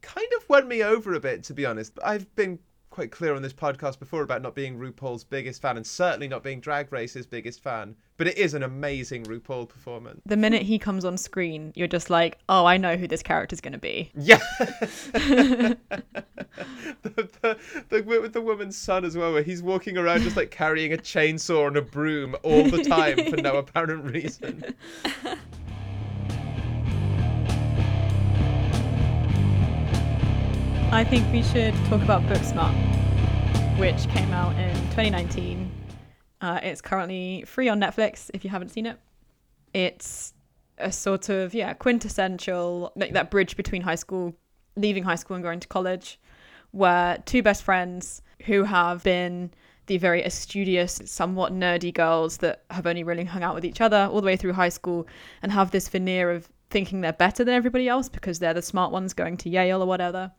kind 0.00 0.26
of 0.38 0.48
won 0.48 0.66
me 0.68 0.82
over 0.82 1.12
a 1.14 1.20
bit 1.20 1.44
to 1.44 1.54
be 1.54 1.66
honest. 1.66 1.98
I've 2.02 2.34
been 2.34 2.58
quite 2.90 3.12
clear 3.12 3.34
on 3.34 3.42
this 3.42 3.52
podcast 3.52 3.98
before 3.98 4.22
about 4.22 4.42
not 4.42 4.54
being 4.54 4.78
RuPaul's 4.78 5.24
biggest 5.24 5.62
fan 5.62 5.76
and 5.76 5.86
certainly 5.86 6.28
not 6.28 6.42
being 6.42 6.60
Drag 6.60 6.92
Race's 6.92 7.26
biggest 7.26 7.62
fan. 7.62 7.96
But 8.16 8.26
it 8.26 8.36
is 8.36 8.52
an 8.52 8.62
amazing 8.62 9.24
RuPaul 9.24 9.68
performance. 9.68 10.20
The 10.26 10.36
minute 10.36 10.62
he 10.62 10.78
comes 10.78 11.06
on 11.06 11.16
screen, 11.16 11.72
you're 11.74 11.88
just 11.88 12.10
like, 12.10 12.38
oh, 12.48 12.66
I 12.66 12.76
know 12.76 12.96
who 12.96 13.08
this 13.08 13.22
character's 13.22 13.62
going 13.62 13.72
to 13.72 13.78
be. 13.78 14.10
Yeah. 14.14 14.40
the, 17.02 17.02
the, 17.02 17.58
the, 17.88 18.02
with 18.02 18.32
the 18.32 18.40
woman's 18.40 18.76
son 18.76 19.04
as 19.04 19.16
well, 19.16 19.32
where 19.32 19.42
he's 19.42 19.62
walking 19.62 19.96
around 19.96 20.22
just 20.22 20.36
like 20.36 20.50
carrying 20.50 20.92
a 20.92 20.96
chainsaw 20.96 21.68
and 21.68 21.76
a 21.76 21.82
broom 21.82 22.36
all 22.42 22.68
the 22.68 22.84
time 22.84 23.30
for 23.30 23.36
no 23.36 23.56
apparent 23.56 24.04
reason. 24.04 24.74
I 30.92 31.04
think 31.04 31.32
we 31.32 31.44
should 31.44 31.72
talk 31.86 32.02
about 32.02 32.20
Booksmart, 32.22 32.74
which 33.78 34.08
came 34.08 34.32
out 34.32 34.56
in 34.58 34.74
2019. 34.86 35.70
Uh, 36.40 36.58
it's 36.64 36.80
currently 36.80 37.44
free 37.46 37.68
on 37.68 37.80
Netflix 37.80 38.28
if 38.34 38.42
you 38.42 38.50
haven't 38.50 38.70
seen 38.70 38.86
it. 38.86 38.98
It's 39.72 40.34
a 40.78 40.90
sort 40.90 41.28
of 41.28 41.54
yeah 41.54 41.74
quintessential 41.74 42.90
like 42.96 43.12
that 43.12 43.30
bridge 43.30 43.56
between 43.56 43.82
high 43.82 43.94
school, 43.94 44.34
leaving 44.74 45.04
high 45.04 45.14
school 45.14 45.36
and 45.36 45.44
going 45.44 45.60
to 45.60 45.68
college, 45.68 46.18
where 46.72 47.18
two 47.24 47.40
best 47.40 47.62
friends 47.62 48.20
who 48.46 48.64
have 48.64 49.04
been 49.04 49.52
the 49.86 49.96
very 49.96 50.28
studious, 50.28 51.00
somewhat 51.04 51.52
nerdy 51.52 51.94
girls 51.94 52.38
that 52.38 52.64
have 52.68 52.88
only 52.88 53.04
really 53.04 53.24
hung 53.24 53.44
out 53.44 53.54
with 53.54 53.64
each 53.64 53.80
other 53.80 54.08
all 54.10 54.20
the 54.20 54.26
way 54.26 54.36
through 54.36 54.54
high 54.54 54.68
school 54.68 55.06
and 55.40 55.52
have 55.52 55.70
this 55.70 55.88
veneer 55.88 56.32
of 56.32 56.48
thinking 56.68 57.00
they're 57.00 57.12
better 57.12 57.44
than 57.44 57.54
everybody 57.54 57.88
else 57.88 58.08
because 58.08 58.40
they're 58.40 58.54
the 58.54 58.60
smart 58.60 58.90
ones 58.90 59.14
going 59.14 59.36
to 59.36 59.48
Yale 59.48 59.82
or 59.82 59.86
whatever. 59.86 60.32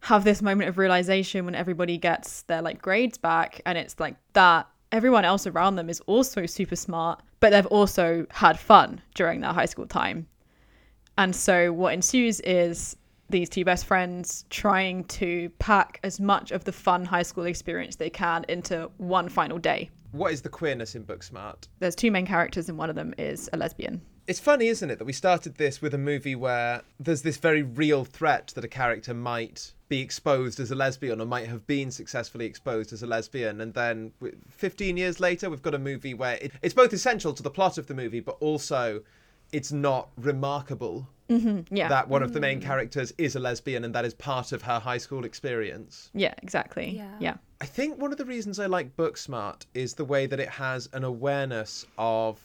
Have 0.00 0.24
this 0.24 0.40
moment 0.40 0.68
of 0.68 0.78
realization 0.78 1.44
when 1.44 1.54
everybody 1.54 1.98
gets 1.98 2.42
their 2.42 2.62
like 2.62 2.80
grades 2.80 3.18
back 3.18 3.60
and 3.66 3.76
it's 3.76 3.98
like 3.98 4.16
that 4.32 4.66
everyone 4.92 5.24
else 5.24 5.46
around 5.46 5.76
them 5.76 5.90
is 5.90 6.00
also 6.06 6.46
super 6.46 6.76
smart, 6.76 7.20
but 7.40 7.50
they've 7.50 7.66
also 7.66 8.26
had 8.30 8.58
fun 8.58 9.02
during 9.14 9.40
their 9.40 9.52
high 9.52 9.66
school 9.66 9.86
time. 9.86 10.26
And 11.18 11.34
so 11.34 11.72
what 11.72 11.94
ensues 11.94 12.40
is 12.40 12.96
these 13.30 13.48
two 13.48 13.64
best 13.64 13.84
friends 13.84 14.44
trying 14.50 15.04
to 15.04 15.50
pack 15.58 16.00
as 16.02 16.20
much 16.20 16.50
of 16.50 16.64
the 16.64 16.72
fun 16.72 17.04
high 17.04 17.22
school 17.22 17.44
experience 17.44 17.96
they 17.96 18.10
can 18.10 18.44
into 18.48 18.90
one 18.96 19.28
final 19.28 19.58
day. 19.58 19.90
What 20.12 20.32
is 20.32 20.40
the 20.40 20.48
queerness 20.48 20.94
in 20.94 21.04
Booksmart? 21.04 21.68
There's 21.80 21.94
two 21.94 22.10
main 22.10 22.24
characters, 22.24 22.70
and 22.70 22.78
one 22.78 22.88
of 22.88 22.96
them 22.96 23.14
is 23.18 23.50
a 23.52 23.58
lesbian. 23.58 24.00
It's 24.26 24.40
funny, 24.40 24.68
isn't 24.68 24.90
it, 24.90 24.98
that 24.98 25.04
we 25.04 25.12
started 25.12 25.56
this 25.56 25.82
with 25.82 25.92
a 25.92 25.98
movie 25.98 26.34
where 26.34 26.82
there's 26.98 27.22
this 27.22 27.36
very 27.36 27.62
real 27.62 28.04
threat 28.04 28.52
that 28.54 28.64
a 28.64 28.68
character 28.68 29.12
might 29.12 29.74
be 29.88 30.00
exposed 30.00 30.60
as 30.60 30.70
a 30.70 30.74
lesbian 30.74 31.20
or 31.20 31.24
might 31.26 31.48
have 31.48 31.66
been 31.66 31.90
successfully 31.90 32.44
exposed 32.44 32.92
as 32.92 33.02
a 33.02 33.06
lesbian. 33.06 33.60
And 33.60 33.72
then 33.74 34.12
15 34.50 34.96
years 34.96 35.18
later, 35.20 35.48
we've 35.48 35.62
got 35.62 35.74
a 35.74 35.78
movie 35.78 36.14
where 36.14 36.36
it, 36.36 36.52
it's 36.62 36.74
both 36.74 36.92
essential 36.92 37.32
to 37.32 37.42
the 37.42 37.50
plot 37.50 37.78
of 37.78 37.86
the 37.86 37.94
movie, 37.94 38.20
but 38.20 38.36
also 38.40 39.02
it's 39.52 39.72
not 39.72 40.10
remarkable 40.16 41.08
Mm-hmm. 41.30 41.76
Yeah. 41.76 41.88
that 41.88 42.08
one 42.08 42.22
of 42.22 42.32
the 42.32 42.40
main 42.40 42.58
characters 42.58 43.12
is 43.18 43.36
a 43.36 43.38
lesbian 43.38 43.84
and 43.84 43.94
that 43.94 44.06
is 44.06 44.14
part 44.14 44.52
of 44.52 44.62
her 44.62 44.78
high 44.78 44.96
school 44.96 45.26
experience. 45.26 46.08
yeah, 46.14 46.32
exactly. 46.42 46.88
Yeah. 46.96 47.14
Yeah. 47.20 47.34
I 47.60 47.66
think 47.66 48.00
one 48.00 48.12
of 48.12 48.16
the 48.16 48.24
reasons 48.24 48.58
I 48.58 48.64
like 48.64 48.96
Booksmart 48.96 49.66
is 49.74 49.92
the 49.92 50.06
way 50.06 50.24
that 50.24 50.40
it 50.40 50.48
has 50.48 50.88
an 50.94 51.04
awareness 51.04 51.84
of 51.98 52.40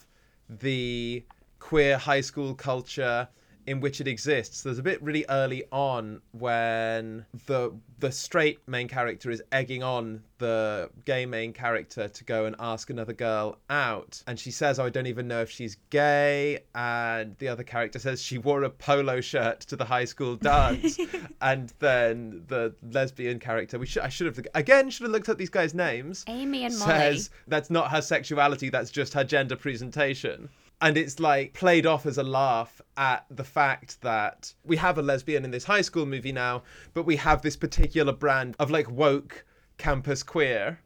the 0.50 1.24
queer 1.60 1.98
high 1.98 2.20
school 2.20 2.54
culture 2.56 3.26
in 3.66 3.80
which 3.80 4.01
it 4.01 4.07
exists. 4.07 4.61
There's 4.61 4.80
a 4.80 4.84
bit 4.84 5.01
really 5.01 5.26
early 5.30 5.64
on 5.72 6.22
when 6.32 7.26
the 7.47 7.74
the 7.99 8.11
straight 8.11 8.59
main 8.68 8.88
character 8.88 9.32
is 9.32 9.41
egging 9.51 9.82
on 9.82 10.22
the 10.39 10.89
gay 11.05 11.26
main 11.26 11.53
character 11.53 12.09
to 12.09 12.24
go 12.26 12.45
and 12.45 12.53
ask 12.59 12.89
another 12.89 13.14
girl 13.14 13.57
out 13.70 14.22
and 14.28 14.38
she 14.38 14.51
says 14.51 14.78
oh, 14.78 14.86
I 14.86 14.89
don't 14.89 15.07
even 15.07 15.26
know 15.26 15.39
if 15.39 15.49
she's 15.49 15.78
gay 15.89 16.59
and 16.76 17.38
the 17.38 17.47
other 17.47 17.64
character 17.64 17.97
says 17.97 18.22
she 18.22 18.38
wore 18.38 18.64
a 18.64 18.70
polo 18.70 19.22
shirt 19.22 19.61
to 19.61 19.78
the 19.78 19.86
high 19.86 20.03
school 20.03 20.36
dance 20.36 20.99
and 21.41 21.72
then 21.80 22.43
the 22.47 22.76
lesbian 22.91 23.39
character 23.39 23.80
we 23.80 23.86
should 23.86 24.03
I 24.03 24.09
should 24.09 24.28
have 24.28 24.45
again 24.53 24.89
should 24.89 25.03
have 25.03 25.11
looked 25.11 25.30
up 25.30 25.38
these 25.38 25.49
guys 25.49 25.74
names 25.74 26.26
Amy 26.28 26.66
and 26.66 26.78
Molly. 26.78 26.91
says 26.91 27.30
that's 27.47 27.70
not 27.70 27.89
her 27.91 28.01
sexuality, 28.01 28.70
that's 28.70 28.91
just 28.91 29.14
her 29.14 29.24
gender 29.24 29.55
presentation. 29.55 30.49
And 30.84 30.97
it's 30.97 31.17
like 31.17 31.53
played 31.53 31.86
off 31.86 32.05
as 32.05 32.17
a 32.17 32.23
laugh 32.23 32.81
at 32.97 33.25
the 33.31 33.45
fact 33.45 34.01
that 34.01 34.53
we 34.65 34.75
have 34.75 34.97
a 34.97 35.01
lesbian 35.01 35.45
in 35.45 35.51
this 35.51 35.63
high 35.63 35.79
school 35.79 36.05
movie 36.05 36.34
now, 36.34 36.63
but 36.93 37.05
we 37.05 37.15
have 37.15 37.41
this 37.41 37.55
particular 37.55 38.11
brand 38.11 38.57
of 38.59 38.69
like 38.69 38.91
woke 38.91 39.45
campus 39.77 40.23
queer 40.23 40.81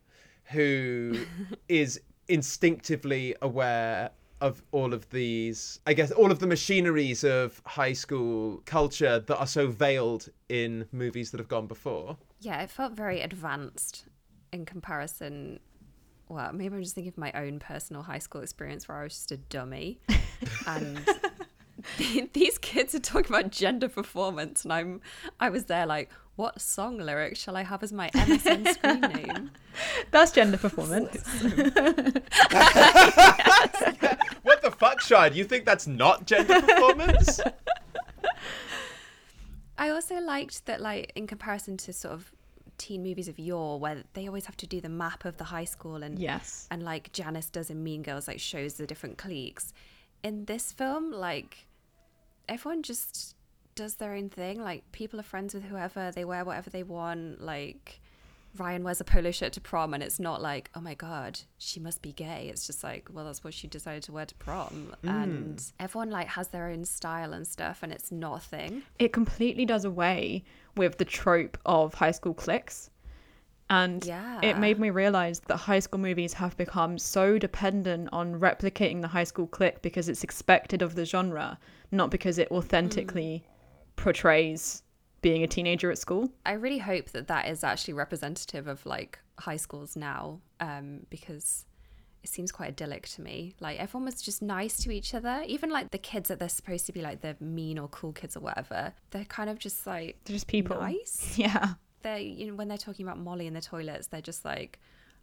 who 0.51 1.25
is 1.67 1.99
instinctively 2.27 3.35
aware 3.41 4.11
of 4.39 4.61
all 4.71 4.93
of 4.93 5.09
these, 5.09 5.79
I 5.87 5.93
guess, 5.93 6.11
all 6.11 6.31
of 6.31 6.37
the 6.37 6.45
machineries 6.45 7.23
of 7.23 7.59
high 7.65 7.93
school 7.93 8.61
culture 8.65 9.19
that 9.19 9.37
are 9.39 9.47
so 9.47 9.65
veiled 9.65 10.29
in 10.47 10.85
movies 10.91 11.31
that 11.31 11.39
have 11.39 11.47
gone 11.47 11.65
before. 11.65 12.17
Yeah, 12.39 12.61
it 12.61 12.69
felt 12.69 12.93
very 12.93 13.21
advanced 13.21 14.05
in 14.53 14.63
comparison. 14.63 15.59
Well, 16.29 16.51
maybe 16.53 16.75
I'm 16.75 16.83
just 16.83 16.95
thinking 16.95 17.13
of 17.13 17.17
my 17.17 17.31
own 17.33 17.59
personal 17.59 18.03
high 18.03 18.19
school 18.19 18.41
experience 18.41 18.87
where 18.87 18.99
I 18.99 19.03
was 19.03 19.13
just 19.13 19.31
a 19.31 19.37
dummy. 19.37 19.99
and 20.67 20.99
th- 21.97 22.31
these 22.33 22.57
kids 22.57 22.93
are 22.95 22.99
talking 22.99 23.33
about 23.33 23.51
gender 23.51 23.87
performance, 23.87 24.63
and 24.63 24.73
I'm, 24.73 25.01
I 25.39 25.49
was 25.49 25.65
there 25.65 25.85
like, 25.85 26.09
what 26.35 26.61
song 26.61 26.99
lyric 26.99 27.35
shall 27.35 27.57
I 27.57 27.63
have 27.63 27.81
as 27.81 27.91
my 27.91 28.09
MSN 28.11 28.73
screen 28.73 29.01
name? 29.25 29.51
That's 30.11 30.31
gender 30.31 30.57
performance. 30.57 31.17
What 34.43 34.61
the 34.61 34.71
fuck, 34.71 35.01
Shard? 35.01 35.35
You 35.35 35.43
think 35.43 35.65
that's 35.65 35.87
not 35.87 36.25
gender 36.25 36.61
performance? 36.61 37.41
I 39.77 39.89
also 39.89 40.21
liked 40.21 40.65
that, 40.67 40.79
like, 40.79 41.11
in 41.15 41.27
comparison 41.27 41.75
to 41.77 41.91
sort 41.91 42.13
of 42.13 42.31
teen 42.77 43.03
movies 43.03 43.27
of 43.27 43.39
yore, 43.39 43.79
where 43.79 44.03
they 44.13 44.27
always 44.27 44.45
have 44.45 44.57
to 44.57 44.67
do 44.67 44.81
the 44.81 44.89
map 44.89 45.25
of 45.25 45.37
the 45.37 45.45
high 45.45 45.65
school 45.65 46.03
and 46.03 46.19
yes. 46.19 46.67
and 46.71 46.83
like 46.83 47.11
Janis 47.11 47.49
does 47.49 47.69
in 47.69 47.83
Mean 47.83 48.03
Girls, 48.03 48.27
like 48.27 48.39
shows 48.39 48.75
the 48.75 48.87
different 48.87 49.17
cliques. 49.17 49.73
In 50.23 50.45
this 50.45 50.71
film, 50.71 51.11
like 51.11 51.67
everyone 52.47 52.83
just 52.83 53.35
does 53.75 53.95
their 53.95 54.13
own 54.13 54.29
thing. 54.29 54.61
Like 54.61 54.91
people 54.91 55.19
are 55.19 55.23
friends 55.23 55.53
with 55.53 55.63
whoever, 55.63 56.11
they 56.11 56.25
wear 56.25 56.43
whatever 56.43 56.69
they 56.69 56.83
want. 56.83 57.41
Like 57.41 58.01
Ryan 58.59 58.83
wears 58.83 59.01
a 59.01 59.03
polo 59.03 59.31
shirt 59.31 59.53
to 59.53 59.61
prom, 59.61 59.93
and 59.93 60.03
it's 60.03 60.19
not 60.19 60.41
like, 60.41 60.69
oh 60.75 60.81
my 60.81 60.93
god, 60.93 61.39
she 61.57 61.79
must 61.79 62.01
be 62.01 62.11
gay. 62.11 62.49
It's 62.49 62.67
just 62.67 62.83
like, 62.83 63.09
well, 63.11 63.25
that's 63.25 63.43
what 63.43 63.53
she 63.53 63.67
decided 63.67 64.03
to 64.03 64.11
wear 64.11 64.25
to 64.25 64.35
prom, 64.35 64.93
mm. 65.03 65.09
and 65.09 65.63
everyone 65.79 66.09
like 66.09 66.27
has 66.27 66.49
their 66.49 66.67
own 66.67 66.85
style 66.85 67.33
and 67.33 67.45
stuff, 67.47 67.83
and 67.83 67.91
it's 67.91 68.11
not 68.11 68.37
a 68.37 68.41
thing. 68.41 68.83
It 68.99 69.13
completely 69.13 69.65
does 69.65 69.85
away 69.85 70.43
with 70.75 70.97
the 70.97 71.05
trope 71.05 71.57
of 71.65 71.93
high 71.93 72.11
school 72.11 72.33
cliques. 72.33 72.89
And 73.69 74.05
Yeah. 74.05 74.39
it 74.41 74.57
made 74.57 74.79
me 74.79 74.91
realize 74.91 75.41
that 75.41 75.57
high 75.57 75.79
school 75.79 75.99
movies 75.99 76.33
have 76.33 76.55
become 76.55 76.97
so 76.97 77.37
dependent 77.37 78.07
on 78.13 78.39
replicating 78.39 79.01
the 79.01 79.09
high 79.09 79.25
school 79.25 79.45
clique 79.47 79.81
because 79.81 80.07
it's 80.07 80.23
expected 80.23 80.81
of 80.81 80.95
the 80.95 81.03
genre, 81.03 81.59
not 81.91 82.09
because 82.09 82.37
it 82.37 82.49
mm. 82.49 82.57
authentically 82.57 83.43
portrays 83.97 84.83
being 85.21 85.43
a 85.43 85.47
teenager 85.47 85.91
at 85.91 85.97
school. 85.97 86.31
I 86.45 86.53
really 86.53 86.77
hope 86.79 87.09
that 87.11 87.27
that 87.27 87.47
is 87.47 87.63
actually 87.63 87.95
representative 87.95 88.67
of 88.67 88.85
like 88.85 89.19
high 89.39 89.57
schools 89.57 89.95
now, 89.95 90.39
um, 90.59 91.05
because 91.09 91.65
it 92.23 92.29
seems 92.29 92.51
quite 92.51 92.69
idyllic 92.69 93.07
to 93.09 93.21
me. 93.21 93.53
Like 93.59 93.79
everyone 93.79 94.05
was 94.05 94.21
just 94.21 94.41
nice 94.41 94.77
to 94.83 94.91
each 94.91 95.13
other, 95.13 95.43
even 95.47 95.69
like 95.69 95.91
the 95.91 95.97
kids 95.97 96.29
that 96.29 96.39
they're 96.39 96.49
supposed 96.49 96.85
to 96.87 96.91
be 96.91 97.01
like 97.01 97.21
the 97.21 97.35
mean 97.39 97.77
or 97.79 97.87
cool 97.89 98.11
kids 98.13 98.35
or 98.35 98.41
whatever. 98.41 98.93
They're 99.11 99.25
kind 99.25 99.49
of 99.49 99.59
just 99.59 99.85
like 99.87 100.17
They're 100.25 100.35
just 100.35 100.47
people. 100.47 100.79
nice. 100.79 101.33
Yeah. 101.37 101.73
They, 102.03 102.23
you 102.23 102.47
know, 102.47 102.53
when 102.55 102.67
they're 102.67 102.77
talking 102.77 103.05
about 103.05 103.17
Molly 103.19 103.47
in 103.47 103.53
the 103.53 103.61
toilets, 103.61 104.07
they're 104.07 104.21
just 104.21 104.45
like, 104.45 104.79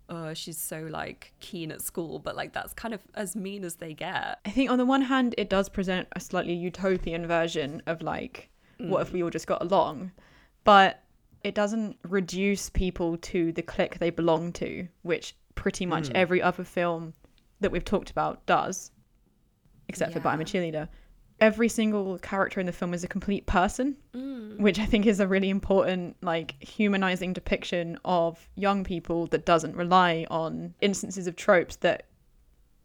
oh, 0.09 0.35
she's 0.35 0.59
so 0.59 0.87
like 0.91 1.33
keen 1.41 1.71
at 1.73 1.81
school, 1.81 2.19
but 2.19 2.37
like 2.37 2.53
that's 2.53 2.75
kind 2.75 2.93
of 2.93 3.01
as 3.15 3.37
mean 3.37 3.65
as 3.65 3.77
they 3.77 3.95
get. 3.95 4.41
I 4.45 4.51
think 4.51 4.71
on 4.71 4.79
the 4.79 4.85
one 4.85 5.03
hand, 5.03 5.35
it 5.39 5.49
does 5.49 5.69
present 5.69 6.09
a 6.13 6.21
slightly 6.21 6.53
utopian 6.55 7.27
version 7.27 7.83
of 7.87 8.03
like, 8.03 8.51
what 8.79 9.03
if 9.03 9.13
we 9.13 9.23
all 9.23 9.31
just 9.31 9.47
got 9.47 9.63
along? 9.63 10.13
But 10.65 11.03
it 11.43 11.55
doesn't 11.55 11.99
reduce 12.09 12.71
people 12.71 13.19
to 13.19 13.53
the 13.53 13.63
clique 13.63 13.99
they 13.99 14.11
belong 14.11 14.53
to, 14.55 14.89
which 15.03 15.37
pretty 15.55 15.87
much 15.87 16.09
mm. 16.09 16.13
every 16.15 16.43
other 16.43 16.65
film 16.65 17.13
that 17.61 17.71
we've 17.71 17.85
talked 17.85 18.11
about 18.11 18.45
does, 18.47 18.91
except 19.89 20.13
for 20.13 20.21
But 20.21 20.31
I'm 20.31 20.41
a 20.41 20.45
Cheerleader. 20.45 20.89
Every 21.41 21.69
single 21.69 22.19
character 22.19 22.61
in 22.61 22.67
the 22.67 22.73
film 22.73 22.95
is 22.95 23.05
a 23.05 23.09
complete 23.09 23.45
person, 23.47 23.97
mm. 24.15 24.59
which 24.59 24.79
I 24.79 24.87
think 24.87 25.05
is 25.05 25.21
a 25.21 25.27
really 25.27 25.51
important, 25.51 26.17
like, 26.23 26.55
humanizing 26.63 27.33
depiction 27.33 27.99
of 28.05 28.49
young 28.55 28.85
people 28.85 29.27
that 29.29 29.45
doesn't 29.45 29.77
rely 29.77 30.27
on 30.31 30.75
instances 30.81 31.27
of 31.27 31.37
tropes 31.37 31.77
that 31.77 32.07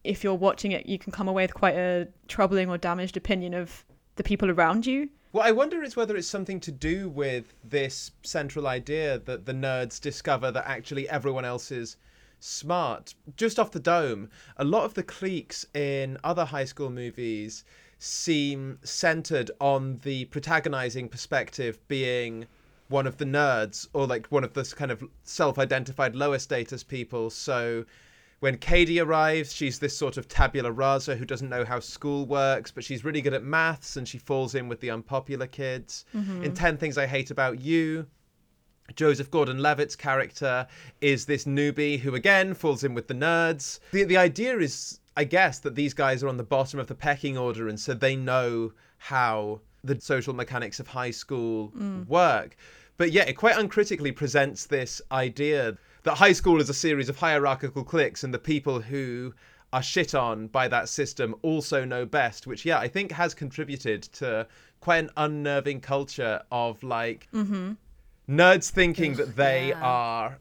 if 0.03 0.23
you're 0.23 0.33
watching 0.33 0.71
it, 0.71 0.85
you 0.85 0.97
can 0.97 1.11
come 1.11 1.27
away 1.27 1.43
with 1.43 1.53
quite 1.53 1.75
a 1.75 2.07
troubling 2.27 2.69
or 2.69 2.77
damaged 2.77 3.17
opinion 3.17 3.53
of 3.53 3.85
the 4.15 4.23
people 4.23 4.49
around 4.49 4.85
you. 4.85 5.09
What 5.31 5.45
I 5.45 5.51
wonder 5.51 5.83
is 5.83 5.95
whether 5.95 6.15
it's 6.15 6.27
something 6.27 6.59
to 6.61 6.71
do 6.71 7.07
with 7.07 7.53
this 7.63 8.11
central 8.23 8.65
idea 8.65 9.19
that 9.19 9.45
the 9.45 9.53
nerds 9.53 10.01
discover 10.01 10.49
that 10.49 10.67
actually 10.67 11.07
everyone 11.07 11.45
else 11.45 11.71
is 11.71 11.97
smart. 12.39 13.13
Just 13.35 13.59
off 13.59 13.69
the 13.69 13.79
dome, 13.79 14.31
a 14.57 14.63
lot 14.63 14.85
of 14.85 14.95
the 14.95 15.03
cliques 15.03 15.67
in 15.75 16.17
other 16.23 16.45
high 16.45 16.65
school 16.65 16.89
movies 16.89 17.63
seem 17.99 18.79
centered 18.83 19.51
on 19.61 19.99
the 19.99 20.25
protagonizing 20.25 21.09
perspective 21.09 21.77
being 21.87 22.47
one 22.87 23.05
of 23.05 23.17
the 23.17 23.25
nerds 23.25 23.87
or 23.93 24.07
like 24.07 24.25
one 24.31 24.43
of 24.43 24.53
the 24.53 24.63
kind 24.75 24.89
of 24.89 25.03
self-identified 25.21 26.15
lower 26.15 26.39
status 26.39 26.81
people 26.81 27.29
so 27.29 27.85
when 28.39 28.57
Cady 28.57 28.99
arrives, 28.99 29.53
she's 29.53 29.79
this 29.79 29.97
sort 29.97 30.17
of 30.17 30.27
tabula 30.27 30.71
rasa 30.71 31.15
who 31.15 31.25
doesn't 31.25 31.49
know 31.49 31.65
how 31.65 31.79
school 31.79 32.25
works, 32.25 32.71
but 32.71 32.83
she's 32.83 33.03
really 33.03 33.21
good 33.21 33.33
at 33.33 33.43
maths 33.43 33.97
and 33.97 34.07
she 34.07 34.17
falls 34.17 34.55
in 34.55 34.67
with 34.67 34.79
the 34.79 34.89
unpopular 34.89 35.47
kids. 35.47 36.05
Mm-hmm. 36.15 36.43
In 36.43 36.53
10 36.53 36.77
Things 36.77 36.97
I 36.97 37.05
Hate 37.05 37.31
About 37.31 37.59
You, 37.59 38.07
Joseph 38.95 39.29
Gordon-Levitt's 39.29 39.95
character 39.95 40.67
is 41.01 41.25
this 41.25 41.45
newbie 41.45 41.99
who 41.99 42.15
again 42.15 42.53
falls 42.53 42.83
in 42.83 42.93
with 42.93 43.07
the 43.07 43.13
nerds. 43.13 43.79
The 43.91 44.03
the 44.03 44.17
idea 44.17 44.57
is 44.57 44.99
I 45.17 45.25
guess 45.25 45.59
that 45.59 45.75
these 45.75 45.93
guys 45.93 46.23
are 46.23 46.29
on 46.29 46.37
the 46.37 46.43
bottom 46.43 46.79
of 46.79 46.87
the 46.87 46.95
pecking 46.95 47.37
order 47.37 47.67
and 47.67 47.79
so 47.79 47.93
they 47.93 48.15
know 48.15 48.71
how 48.97 49.59
the 49.83 49.99
social 49.99 50.33
mechanics 50.33 50.79
of 50.79 50.87
high 50.87 51.11
school 51.11 51.71
mm. 51.77 52.07
work. 52.07 52.55
But 52.97 53.11
yeah, 53.11 53.23
it 53.23 53.33
quite 53.33 53.57
uncritically 53.57 54.11
presents 54.11 54.65
this 54.65 55.01
idea 55.11 55.77
that 56.03 56.15
high 56.15 56.33
school 56.33 56.61
is 56.61 56.69
a 56.69 56.73
series 56.73 57.09
of 57.09 57.17
hierarchical 57.17 57.83
cliques 57.83 58.23
and 58.23 58.33
the 58.33 58.39
people 58.39 58.79
who 58.79 59.33
are 59.71 59.83
shit 59.83 60.15
on 60.15 60.47
by 60.47 60.67
that 60.67 60.89
system 60.89 61.35
also 61.41 61.85
know 61.85 62.05
best, 62.05 62.47
which 62.47 62.65
yeah, 62.65 62.79
I 62.79 62.87
think 62.87 63.11
has 63.11 63.33
contributed 63.33 64.03
to 64.13 64.47
quite 64.79 64.97
an 64.97 65.09
unnerving 65.17 65.81
culture 65.81 66.41
of 66.51 66.81
like 66.83 67.27
mm-hmm. 67.33 67.73
nerds 68.29 68.69
thinking 68.69 69.15
that 69.15 69.35
they 69.35 69.69
yeah. 69.69 69.81
are 69.81 70.39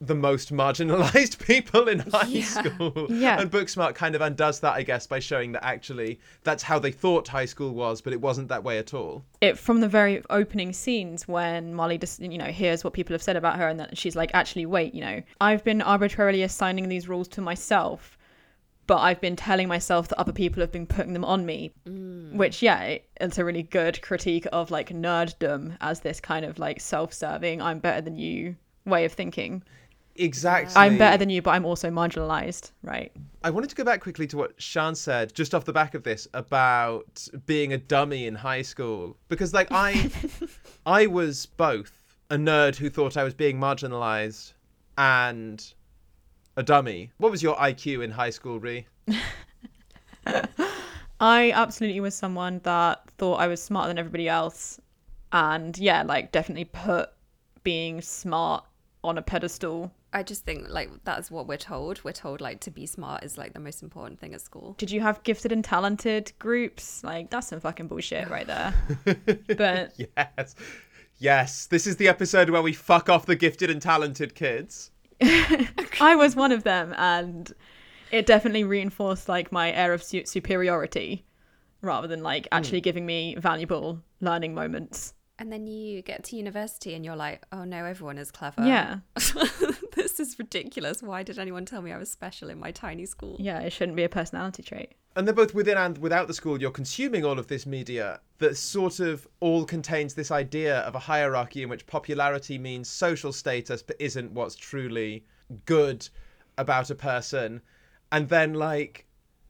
the 0.00 0.14
most 0.14 0.52
marginalized 0.52 1.38
people 1.46 1.88
in 1.88 2.00
high 2.00 2.26
Yeah. 2.26 2.44
school. 2.44 3.06
Yeah. 3.08 3.40
And 3.40 3.50
Booksmart 3.50 3.94
kind 3.94 4.14
of 4.14 4.20
undoes 4.20 4.60
that, 4.60 4.74
I 4.74 4.82
guess, 4.82 5.06
by 5.06 5.20
showing 5.20 5.52
that 5.52 5.64
actually 5.64 6.20
that's 6.44 6.62
how 6.62 6.78
they 6.78 6.92
thought 6.92 7.28
high 7.28 7.46
school 7.46 7.72
was, 7.72 8.02
but 8.02 8.12
it 8.12 8.20
wasn't 8.20 8.48
that 8.48 8.62
way 8.62 8.78
at 8.78 8.92
all. 8.92 9.24
it 9.40 9.56
from 9.58 9.80
the 9.80 9.88
very 9.88 10.22
opening 10.28 10.72
scenes 10.74 11.26
when 11.26 11.72
Molly 11.74 11.96
just 11.98 12.20
you 12.20 12.36
know 12.38 12.46
hears 12.46 12.84
what 12.84 12.92
people 12.92 13.14
have 13.14 13.22
said 13.22 13.36
about 13.36 13.56
her 13.56 13.68
and 13.68 13.80
that 13.80 13.96
she's 13.96 14.14
like 14.16 14.30
actually 14.34 14.66
wait 14.66 14.94
you 14.94 15.00
know 15.00 15.22
I've 15.40 15.64
been 15.64 15.80
arbitrarily 15.80 16.42
assigning 16.42 16.88
these 16.88 17.08
rules 17.08 17.28
to 17.28 17.40
myself 17.40 18.18
but 18.86 18.98
I've 18.98 19.20
been 19.20 19.34
telling 19.36 19.66
myself 19.66 20.08
that 20.08 20.18
other 20.20 20.32
people 20.32 20.60
have 20.60 20.70
been 20.72 20.86
putting 20.86 21.12
them 21.12 21.24
on 21.24 21.44
me 21.46 21.72
mm. 21.88 22.32
which 22.34 22.62
yeah 22.62 22.98
it's 23.20 23.38
a 23.38 23.44
really 23.44 23.62
good 23.62 24.00
critique 24.02 24.46
of 24.52 24.70
like 24.70 24.90
nerddom 24.90 25.76
as 25.80 26.00
this 26.00 26.20
kind 26.20 26.44
of 26.44 26.58
like 26.58 26.80
self-serving 26.80 27.60
I'm 27.62 27.78
better 27.78 28.00
than 28.00 28.16
you 28.16 28.56
way 28.84 29.04
of 29.04 29.12
thinking 29.12 29.62
Exactly. 30.18 30.74
I'm 30.76 30.98
better 30.98 31.16
than 31.16 31.30
you 31.30 31.42
but 31.42 31.50
I'm 31.50 31.64
also 31.64 31.90
marginalized 31.90 32.70
right 32.82 33.12
I 33.42 33.50
wanted 33.50 33.70
to 33.70 33.76
go 33.76 33.84
back 33.84 34.00
quickly 34.00 34.26
to 34.28 34.36
what 34.36 34.56
Siân 34.58 34.96
said 34.96 35.34
just 35.34 35.54
off 35.54 35.64
the 35.64 35.72
back 35.72 35.94
of 35.94 36.02
this 36.02 36.26
about 36.34 37.26
being 37.46 37.72
a 37.72 37.78
dummy 37.78 38.26
in 38.26 38.34
high 38.34 38.62
school 38.62 39.16
because 39.28 39.54
like 39.54 39.68
I 39.70 40.10
I 40.86 41.06
was 41.06 41.46
both 41.46 42.02
a 42.30 42.36
nerd 42.36 42.76
who 42.76 42.90
thought 42.90 43.16
I 43.16 43.24
was 43.24 43.34
being 43.34 43.58
marginalized 43.58 44.52
and 44.98 45.64
a 46.56 46.62
dummy. 46.62 47.10
What 47.18 47.30
was 47.30 47.42
your 47.42 47.56
IQ 47.56 48.02
in 48.02 48.10
high 48.10 48.30
school, 48.30 48.58
Rhy? 48.58 48.86
I 51.20 51.52
absolutely 51.52 52.00
was 52.00 52.14
someone 52.14 52.60
that 52.64 53.08
thought 53.18 53.36
I 53.36 53.46
was 53.46 53.62
smarter 53.62 53.88
than 53.88 53.98
everybody 53.98 54.28
else. 54.28 54.80
And 55.32 55.76
yeah, 55.78 56.02
like 56.02 56.32
definitely 56.32 56.64
put 56.66 57.10
being 57.62 58.00
smart 58.00 58.64
on 59.04 59.18
a 59.18 59.22
pedestal. 59.22 59.92
I 60.16 60.22
just 60.22 60.46
think 60.46 60.70
like 60.70 60.88
that's 61.04 61.30
what 61.30 61.46
we're 61.46 61.58
told. 61.58 62.02
We're 62.02 62.12
told 62.12 62.40
like 62.40 62.60
to 62.60 62.70
be 62.70 62.86
smart 62.86 63.22
is 63.22 63.36
like 63.36 63.52
the 63.52 63.60
most 63.60 63.82
important 63.82 64.18
thing 64.18 64.32
at 64.32 64.40
school. 64.40 64.74
Did 64.78 64.90
you 64.90 65.02
have 65.02 65.22
gifted 65.24 65.52
and 65.52 65.62
talented 65.62 66.32
groups? 66.38 67.04
Like 67.04 67.28
that's 67.28 67.48
some 67.48 67.60
fucking 67.60 67.88
bullshit 67.88 68.30
right 68.30 68.46
there. 68.46 68.72
but 69.58 69.92
Yes. 69.98 70.54
Yes. 71.18 71.66
This 71.66 71.86
is 71.86 71.98
the 71.98 72.08
episode 72.08 72.48
where 72.48 72.62
we 72.62 72.72
fuck 72.72 73.10
off 73.10 73.26
the 73.26 73.36
gifted 73.36 73.68
and 73.68 73.82
talented 73.82 74.34
kids. 74.34 74.90
I 75.20 76.16
was 76.16 76.34
one 76.34 76.50
of 76.50 76.64
them 76.64 76.94
and 76.96 77.52
it 78.10 78.24
definitely 78.24 78.64
reinforced 78.64 79.28
like 79.28 79.52
my 79.52 79.70
air 79.70 79.92
of 79.92 80.02
su- 80.02 80.24
superiority 80.24 81.26
rather 81.82 82.08
than 82.08 82.22
like 82.22 82.44
hmm. 82.44 82.56
actually 82.56 82.80
giving 82.80 83.04
me 83.04 83.34
valuable 83.38 84.00
learning 84.22 84.54
moments. 84.54 85.12
And 85.38 85.52
then 85.52 85.66
you 85.66 86.00
get 86.00 86.24
to 86.24 86.36
university 86.36 86.94
and 86.94 87.04
you're 87.04 87.16
like, 87.16 87.44
oh 87.52 87.64
no, 87.64 87.84
everyone 87.84 88.16
is 88.16 88.30
clever. 88.30 88.66
Yeah. 88.66 88.98
this 89.94 90.18
is 90.18 90.38
ridiculous. 90.38 91.02
Why 91.02 91.22
did 91.22 91.38
anyone 91.38 91.66
tell 91.66 91.82
me 91.82 91.92
I 91.92 91.98
was 91.98 92.10
special 92.10 92.48
in 92.48 92.58
my 92.58 92.70
tiny 92.70 93.04
school? 93.04 93.36
Yeah, 93.38 93.60
it 93.60 93.70
shouldn't 93.70 93.96
be 93.96 94.04
a 94.04 94.08
personality 94.08 94.62
trait. 94.62 94.94
And 95.14 95.26
they're 95.26 95.34
both 95.34 95.54
within 95.54 95.76
and 95.76 95.98
without 95.98 96.26
the 96.26 96.34
school, 96.34 96.60
you're 96.60 96.70
consuming 96.70 97.24
all 97.24 97.38
of 97.38 97.48
this 97.48 97.66
media 97.66 98.20
that 98.38 98.56
sort 98.56 99.00
of 99.00 99.26
all 99.40 99.64
contains 99.64 100.14
this 100.14 100.30
idea 100.30 100.80
of 100.80 100.94
a 100.94 100.98
hierarchy 100.98 101.62
in 101.62 101.68
which 101.68 101.86
popularity 101.86 102.58
means 102.58 102.88
social 102.88 103.32
status 103.32 103.82
but 103.82 103.96
isn't 103.98 104.32
what's 104.32 104.56
truly 104.56 105.24
good 105.64 106.08
about 106.58 106.90
a 106.90 106.94
person. 106.94 107.60
And 108.12 108.28
then, 108.28 108.54
like, 108.54 109.06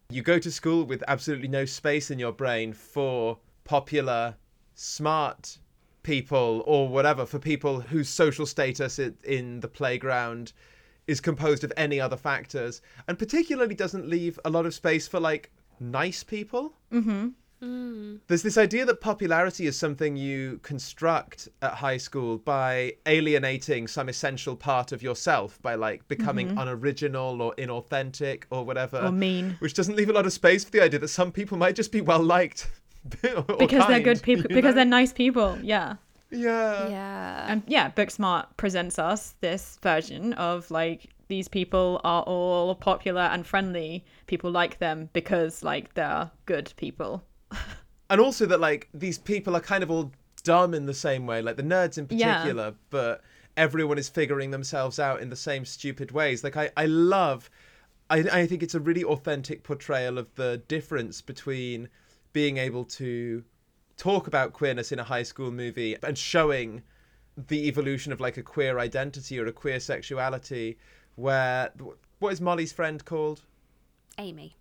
you 0.09 0.23
go 0.23 0.39
to 0.39 0.51
school 0.51 0.85
with 0.85 1.03
absolutely 1.09 1.49
no 1.49 1.65
space 1.65 2.11
in 2.11 2.19
your 2.19 2.33
brain 2.33 2.73
for 2.73 3.39
popular, 3.65 4.37
smart 4.75 5.59
people 6.07 6.63
or 6.67 6.89
whatever, 6.89 7.27
for 7.27 7.39
people 7.39 7.81
whose 7.81 8.09
social 8.09 8.47
status 8.47 8.99
in 8.99 9.61
the 9.61 9.69
playground 9.69 10.53
is 11.07 11.21
composed 11.21 11.65
of 11.65 11.73
any 11.77 12.01
other 12.01 12.17
factors, 12.17 12.81
and 13.09 13.19
particularly 13.19 13.75
doesn't 13.75 14.09
leave 14.09 14.39
a 14.45 14.51
lot 14.51 14.67
of 14.67 14.73
space 14.73 15.07
for, 15.09 15.21
like, 15.21 15.51
nice 15.81 16.23
people. 16.23 16.73
Mm-hmm. 16.93 17.29
Hmm. 17.61 18.17
There's 18.29 18.43
this 18.43 18.59
idea 18.59 18.85
that 18.85 19.01
popularity 19.01 19.67
is 19.67 19.79
something 19.79 20.15
you 20.15 20.61
construct 20.63 21.49
at 21.63 21.73
high 21.73 21.97
school 21.97 22.37
by 22.37 22.93
alienating 23.07 23.89
some 23.89 24.11
essential 24.11 24.55
part 24.55 24.93
of 24.93 25.03
yourself 25.03 25.59
by 25.63 25.75
like 25.75 26.07
becoming 26.07 26.49
mm-hmm. 26.49 26.59
unoriginal 26.59 27.41
or 27.41 27.55
inauthentic 27.55 28.43
or 28.51 28.63
whatever. 28.65 28.99
Or 28.99 29.11
mean. 29.11 29.57
Which 29.61 29.73
doesn't 29.73 29.97
leave 29.97 30.11
a 30.11 30.13
lot 30.13 30.27
of 30.27 30.35
space 30.35 30.65
for 30.65 30.71
the 30.71 30.83
idea 30.83 31.01
that 31.01 31.09
some 31.09 31.33
people 31.33 31.57
might 31.57 31.77
just 31.77 31.93
be 31.93 32.03
well 32.03 32.23
liked. 32.23 32.69
Or 33.49 33.57
Because 33.59 33.87
they're 33.89 34.01
good 34.01 34.23
people 34.23 34.45
because 34.49 34.65
know? 34.65 34.73
they're 34.73 34.85
nice 34.85 35.13
people. 35.13 35.59
Yeah. 35.63 35.97
Yeah. 36.31 36.89
Yeah. 36.89 37.47
And 37.49 37.63
yeah, 37.67 37.91
Booksmart 37.91 38.47
presents 38.57 38.99
us 38.99 39.35
this 39.41 39.79
version 39.83 40.33
of 40.35 40.71
like 40.71 41.11
these 41.29 41.49
people 41.49 42.01
are 42.05 42.23
all 42.23 42.75
popular 42.75 43.23
and 43.23 43.47
friendly. 43.47 44.05
People 44.27 44.51
like 44.51 44.79
them 44.79 45.09
because 45.13 45.63
like 45.63 45.95
they're 45.95 46.31
good 46.47 46.73
people. 46.77 47.23
and 48.11 48.21
also 48.21 48.47
that 48.47 48.61
like 48.61 48.89
these 48.95 49.19
people 49.19 49.57
are 49.57 49.61
kind 49.61 49.83
of 49.83 49.91
all 49.91 50.13
dumb 50.43 50.75
in 50.75 50.87
the 50.87 50.95
same 50.95 51.27
way 51.27 51.43
like 51.43 51.57
the 51.57 51.63
nerds 51.63 51.99
in 51.99 52.07
Yeah. 52.11 52.35
particular 52.39 52.75
but 52.91 53.21
everyone 53.57 53.99
is 53.99 54.09
figuring 54.09 54.53
themselves 54.53 55.01
out 55.01 55.21
in 55.21 55.29
the 55.29 55.35
same 55.35 55.65
stupid 55.65 56.13
ways 56.13 56.45
like 56.45 56.57
i 56.57 56.71
i 56.77 56.87
love 56.87 57.51
i 58.11 58.19
i 58.19 58.47
think 58.47 58.63
it's 58.63 58.77
a 58.77 58.81
really 58.81 59.03
authentic 59.03 59.65
portrayal 59.65 60.19
of 60.19 60.33
the 60.37 60.63
difference 60.69 61.21
between 61.21 61.89
being 62.37 62.59
able 62.59 62.85
to 62.85 63.43
talk 63.97 64.27
about 64.27 64.53
queerness 64.53 64.93
in 64.93 64.99
a 64.99 65.03
high 65.03 65.23
school 65.23 65.51
movie 65.51 65.97
and 66.03 66.19
showing 66.19 66.83
the 67.49 67.67
evolution 67.67 68.13
of 68.13 68.21
like 68.21 68.37
a 68.37 68.43
queer 68.43 68.79
identity 68.79 69.39
or 69.41 69.47
a 69.47 69.53
queer 69.53 69.81
sexuality 69.81 70.77
where 71.15 71.73
what 72.19 72.35
is 72.35 72.39
molly's 72.43 72.75
friend 72.75 73.07
called 73.07 73.41
Amy. 74.19 74.55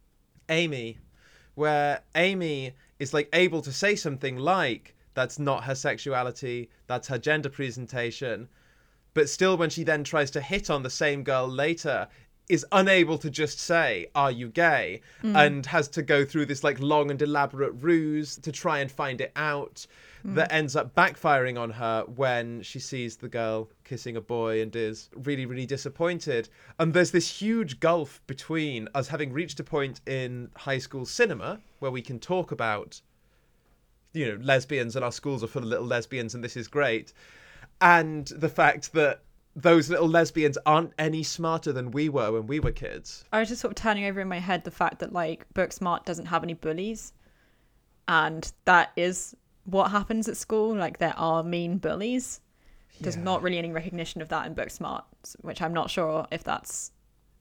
Amy, 0.48 1.00
where 1.56 2.00
Amy 2.16 2.72
is 3.00 3.14
like 3.14 3.28
able 3.34 3.62
to 3.62 3.74
say 3.74 3.94
something 3.94 4.38
like 4.38 4.96
that's 5.14 5.38
not 5.38 5.66
her 5.66 5.76
sexuality, 5.76 6.70
that's 6.88 7.10
her 7.10 7.18
gender 7.18 7.50
presentation, 7.50 8.48
but 9.14 9.28
still 9.28 9.58
when 9.58 9.70
she 9.70 9.84
then 9.84 10.06
tries 10.06 10.32
to 10.32 10.40
hit 10.40 10.70
on 10.70 10.84
the 10.84 10.90
same 10.90 11.24
girl 11.24 11.46
later 11.46 12.08
is 12.48 12.66
unable 12.72 13.18
to 13.18 13.30
just 13.30 13.60
say 13.60 14.08
are 14.14 14.32
you 14.32 14.50
gay? 14.50 15.02
Mm. 15.24 15.46
And 15.46 15.66
has 15.66 15.88
to 15.90 16.02
go 16.02 16.24
through 16.26 16.46
this 16.46 16.64
like 16.64 16.80
long 16.80 17.12
and 17.12 17.22
elaborate 17.22 17.74
ruse 17.82 18.36
to 18.38 18.52
try 18.52 18.80
and 18.80 18.92
find 18.92 19.22
it 19.22 19.32
out 19.36 19.88
mm. 20.26 20.36
that 20.36 20.52
ends 20.52 20.76
up 20.76 20.94
backfiring 20.96 21.60
on 21.60 21.72
her 21.72 22.04
when 22.04 22.62
she 22.62 22.80
sees 22.80 23.18
the 23.18 23.28
girl 23.28 23.70
kissing 23.84 24.16
a 24.16 24.22
boy 24.22 24.62
and 24.62 24.76
is 24.76 25.10
really 25.16 25.46
really 25.46 25.66
disappointed. 25.66 26.50
And 26.80 26.94
there's 26.94 27.12
this 27.12 27.42
huge 27.42 27.80
gulf 27.80 28.22
between 28.28 28.90
us 28.94 29.08
having 29.08 29.34
reached 29.34 29.60
a 29.60 29.64
point 29.64 30.02
in 30.06 30.50
high 30.56 30.80
school 30.80 31.06
cinema 31.06 31.60
where 31.80 31.92
we 31.92 32.02
can 32.02 32.20
talk 32.20 32.52
about 32.52 33.02
you 34.14 34.32
know 34.32 34.42
lesbians 34.42 34.96
and 34.96 35.04
our 35.04 35.12
schools 35.12 35.44
are 35.44 35.48
full 35.48 35.64
of 35.64 35.68
little 35.68 35.86
lesbians 35.86 36.34
and 36.34 36.44
this 36.44 36.56
is 36.56 36.68
great 36.68 37.12
and 37.82 38.28
the 38.28 38.50
fact 38.50 38.94
that 38.94 39.22
those 39.56 39.90
little 39.90 40.08
lesbians 40.08 40.58
aren't 40.66 40.92
any 41.00 41.24
smarter 41.24 41.72
than 41.72 41.92
we 41.92 42.10
were 42.10 42.32
when 42.32 42.46
we 42.46 42.60
were 42.60 42.72
kids 42.72 43.24
I 43.32 43.40
was 43.40 43.50
just 43.50 43.62
sort 43.62 43.72
of 43.72 43.76
turning 43.76 44.06
over 44.06 44.20
in 44.20 44.28
my 44.28 44.40
head 44.40 44.64
the 44.64 44.72
fact 44.72 45.00
that 45.00 45.14
like 45.14 45.46
Booksmart 45.54 46.06
doesn't 46.06 46.26
have 46.26 46.44
any 46.44 46.54
bullies, 46.54 47.14
and 48.08 48.52
that 48.66 48.92
is 48.96 49.36
what 49.66 49.92
happens 49.92 50.28
at 50.28 50.38
school. 50.38 50.76
Like 50.76 51.00
there 51.00 51.18
are 51.18 51.44
mean 51.44 51.78
bullies. 51.78 52.42
There's 53.02 53.18
Yeah. 53.18 53.24
not 53.24 53.42
really 53.42 53.58
any 53.58 53.72
recognition 53.72 54.22
of 54.22 54.30
that 54.30 54.46
in 54.46 54.56
Booksmart, 54.56 55.04
which 55.42 55.62
I'm 55.62 55.74
not 55.74 55.90
sure 55.90 56.28
if 56.32 56.44
that's 56.44 56.92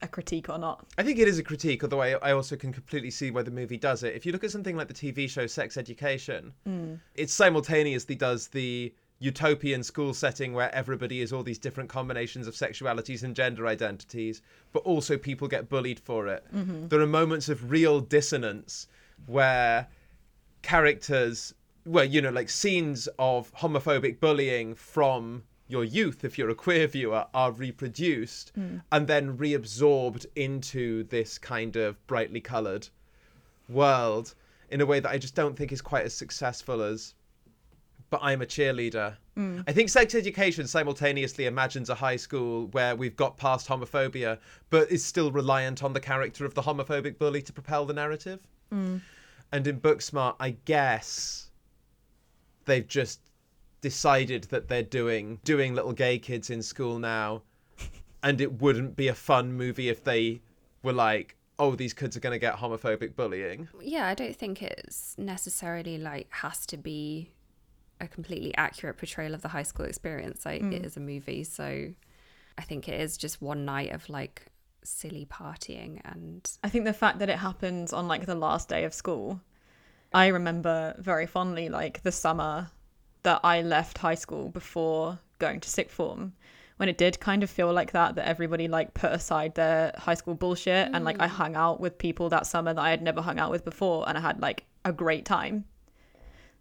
a 0.02 0.08
critique 0.08 0.48
or 0.48 0.58
not. 0.58 0.86
I 0.98 1.02
think 1.02 1.18
it 1.18 1.28
is 1.28 1.38
a 1.38 1.42
critique, 1.42 1.82
although 1.82 2.02
I, 2.02 2.12
I 2.14 2.32
also 2.32 2.56
can 2.56 2.72
completely 2.72 3.10
see 3.10 3.30
why 3.30 3.42
the 3.42 3.50
movie 3.50 3.76
does 3.76 4.02
it. 4.02 4.14
If 4.14 4.26
you 4.26 4.32
look 4.32 4.42
at 4.44 4.50
something 4.50 4.76
like 4.76 4.88
the 4.88 4.94
TV 4.94 5.28
show 5.30 5.46
Sex 5.46 5.76
Education, 5.76 6.52
hmm. 6.64 6.94
it 7.14 7.30
simultaneously 7.30 8.14
does 8.14 8.48
the 8.48 8.92
utopian 9.24 9.82
school 9.82 10.12
setting 10.12 10.52
where 10.52 10.74
everybody 10.74 11.22
is 11.22 11.32
all 11.32 11.42
these 11.42 11.58
different 11.58 11.88
combinations 11.88 12.46
of 12.46 12.54
sexualities 12.54 13.22
and 13.22 13.34
gender 13.34 13.66
identities, 13.66 14.42
but 14.72 14.80
also 14.80 15.16
people 15.16 15.48
get 15.48 15.70
bullied 15.70 15.98
for 15.98 16.28
it. 16.28 16.44
Mm-hmm. 16.54 16.88
There 16.88 17.00
are 17.00 17.06
moments 17.06 17.48
of 17.48 17.70
real 17.70 18.00
dissonance 18.00 18.86
where 19.26 19.88
characters 20.62 21.54
well 21.84 22.04
you 22.04 22.22
know 22.22 22.30
like 22.30 22.48
scenes 22.48 23.06
of 23.18 23.52
homophobic 23.54 24.18
bullying 24.18 24.74
from 24.74 25.42
your 25.66 25.84
youth, 25.84 26.24
if 26.24 26.36
you're 26.36 26.50
a 26.50 26.54
queer 26.54 26.86
viewer, 26.86 27.26
are 27.32 27.50
reproduced 27.50 28.52
hmm. 28.54 28.76
and 28.92 29.06
then 29.06 29.38
reabsorbed 29.38 30.26
into 30.36 31.04
this 31.04 31.38
kind 31.38 31.76
of 31.76 32.06
brightly 32.06 32.40
coloured 32.40 32.88
world 33.68 34.34
in 34.70 34.82
a 34.82 34.86
way 34.86 35.00
that 35.00 35.10
I 35.10 35.16
just 35.16 35.34
don't 35.34 35.56
think 35.56 35.72
is 35.72 35.80
quite 35.80 36.04
as 36.04 36.12
successful 36.12 36.82
as 36.82 37.14
But 38.14 38.22
I'm 38.22 38.42
a 38.42 38.46
Cheerleader. 38.46 39.16
Mm. 39.36 39.64
I 39.66 39.72
think 39.72 39.88
sex 39.88 40.14
education 40.14 40.68
simultaneously 40.68 41.46
imagines 41.46 41.90
a 41.90 41.96
high 41.96 42.14
school 42.14 42.68
where 42.68 42.94
we've 42.94 43.16
got 43.16 43.36
past 43.36 43.66
homophobia, 43.66 44.38
but 44.70 44.88
is 44.88 45.04
still 45.04 45.32
reliant 45.32 45.82
on 45.82 45.92
the 45.92 45.98
character 45.98 46.44
of 46.44 46.54
the 46.54 46.62
homophobic 46.62 47.18
bully 47.18 47.42
to 47.42 47.52
propel 47.52 47.84
the 47.84 47.92
narrative. 47.92 48.38
Mm. 48.72 49.00
And 49.50 49.66
in 49.66 49.80
Booksmart, 49.80 50.36
I 50.38 50.50
guess 50.64 51.50
they've 52.66 52.86
just 52.86 53.18
decided 53.80 54.44
that 54.44 54.68
they're 54.68 54.84
doing 54.84 55.40
doing 55.42 55.74
little 55.74 55.92
gay 55.92 56.20
kids 56.20 56.50
in 56.50 56.62
school 56.62 57.00
now, 57.00 57.42
and 58.22 58.40
it 58.40 58.62
wouldn't 58.62 58.94
be 58.94 59.08
a 59.08 59.14
fun 59.14 59.52
movie 59.52 59.88
if 59.88 60.04
they 60.04 60.40
were 60.84 60.92
like, 60.92 61.34
"Oh, 61.58 61.74
these 61.74 61.92
kids 61.92 62.16
are 62.16 62.20
going 62.20 62.34
to 62.34 62.38
get 62.38 62.54
homophobic 62.54 63.16
bullying." 63.16 63.66
Yeah, 63.80 64.06
I 64.06 64.14
don't 64.14 64.36
think 64.36 64.62
it's 64.62 65.18
necessarily 65.18 65.98
like 65.98 66.28
has 66.30 66.64
to 66.66 66.76
be 66.76 67.33
a 68.00 68.08
completely 68.08 68.54
accurate 68.56 68.98
portrayal 68.98 69.34
of 69.34 69.42
the 69.42 69.48
high 69.48 69.62
school 69.62 69.86
experience. 69.86 70.44
Like 70.44 70.62
it 70.62 70.82
mm. 70.82 70.84
is 70.84 70.96
a 70.96 71.00
movie, 71.00 71.44
so 71.44 71.88
I 72.56 72.62
think 72.62 72.88
it 72.88 73.00
is 73.00 73.16
just 73.16 73.42
one 73.42 73.64
night 73.64 73.92
of 73.92 74.08
like 74.08 74.46
silly 74.84 75.26
partying 75.26 76.00
and 76.04 76.50
I 76.62 76.68
think 76.68 76.84
the 76.84 76.92
fact 76.92 77.18
that 77.20 77.30
it 77.30 77.38
happens 77.38 77.92
on 77.92 78.06
like 78.06 78.26
the 78.26 78.34
last 78.34 78.68
day 78.68 78.84
of 78.84 78.92
school, 78.92 79.40
I 80.12 80.28
remember 80.28 80.94
very 80.98 81.26
fondly 81.26 81.68
like 81.68 82.02
the 82.02 82.12
summer 82.12 82.70
that 83.22 83.40
I 83.42 83.62
left 83.62 83.98
high 83.98 84.14
school 84.14 84.50
before 84.50 85.18
going 85.38 85.60
to 85.60 85.68
sixth 85.68 85.94
form. 85.94 86.34
When 86.76 86.88
it 86.88 86.98
did 86.98 87.20
kind 87.20 87.42
of 87.42 87.50
feel 87.50 87.72
like 87.72 87.92
that, 87.92 88.16
that 88.16 88.26
everybody 88.26 88.68
like 88.68 88.94
put 88.94 89.12
aside 89.12 89.54
their 89.54 89.92
high 89.96 90.14
school 90.14 90.34
bullshit 90.34 90.90
and 90.92 91.04
like 91.04 91.20
I 91.20 91.26
mm. 91.26 91.30
hung 91.30 91.56
out 91.56 91.80
with 91.80 91.98
people 91.98 92.28
that 92.30 92.46
summer 92.46 92.74
that 92.74 92.80
I 92.80 92.90
had 92.90 93.02
never 93.02 93.22
hung 93.22 93.38
out 93.38 93.50
with 93.50 93.64
before 93.64 94.08
and 94.08 94.18
I 94.18 94.20
had 94.20 94.40
like 94.40 94.64
a 94.84 94.92
great 94.92 95.24
time. 95.24 95.64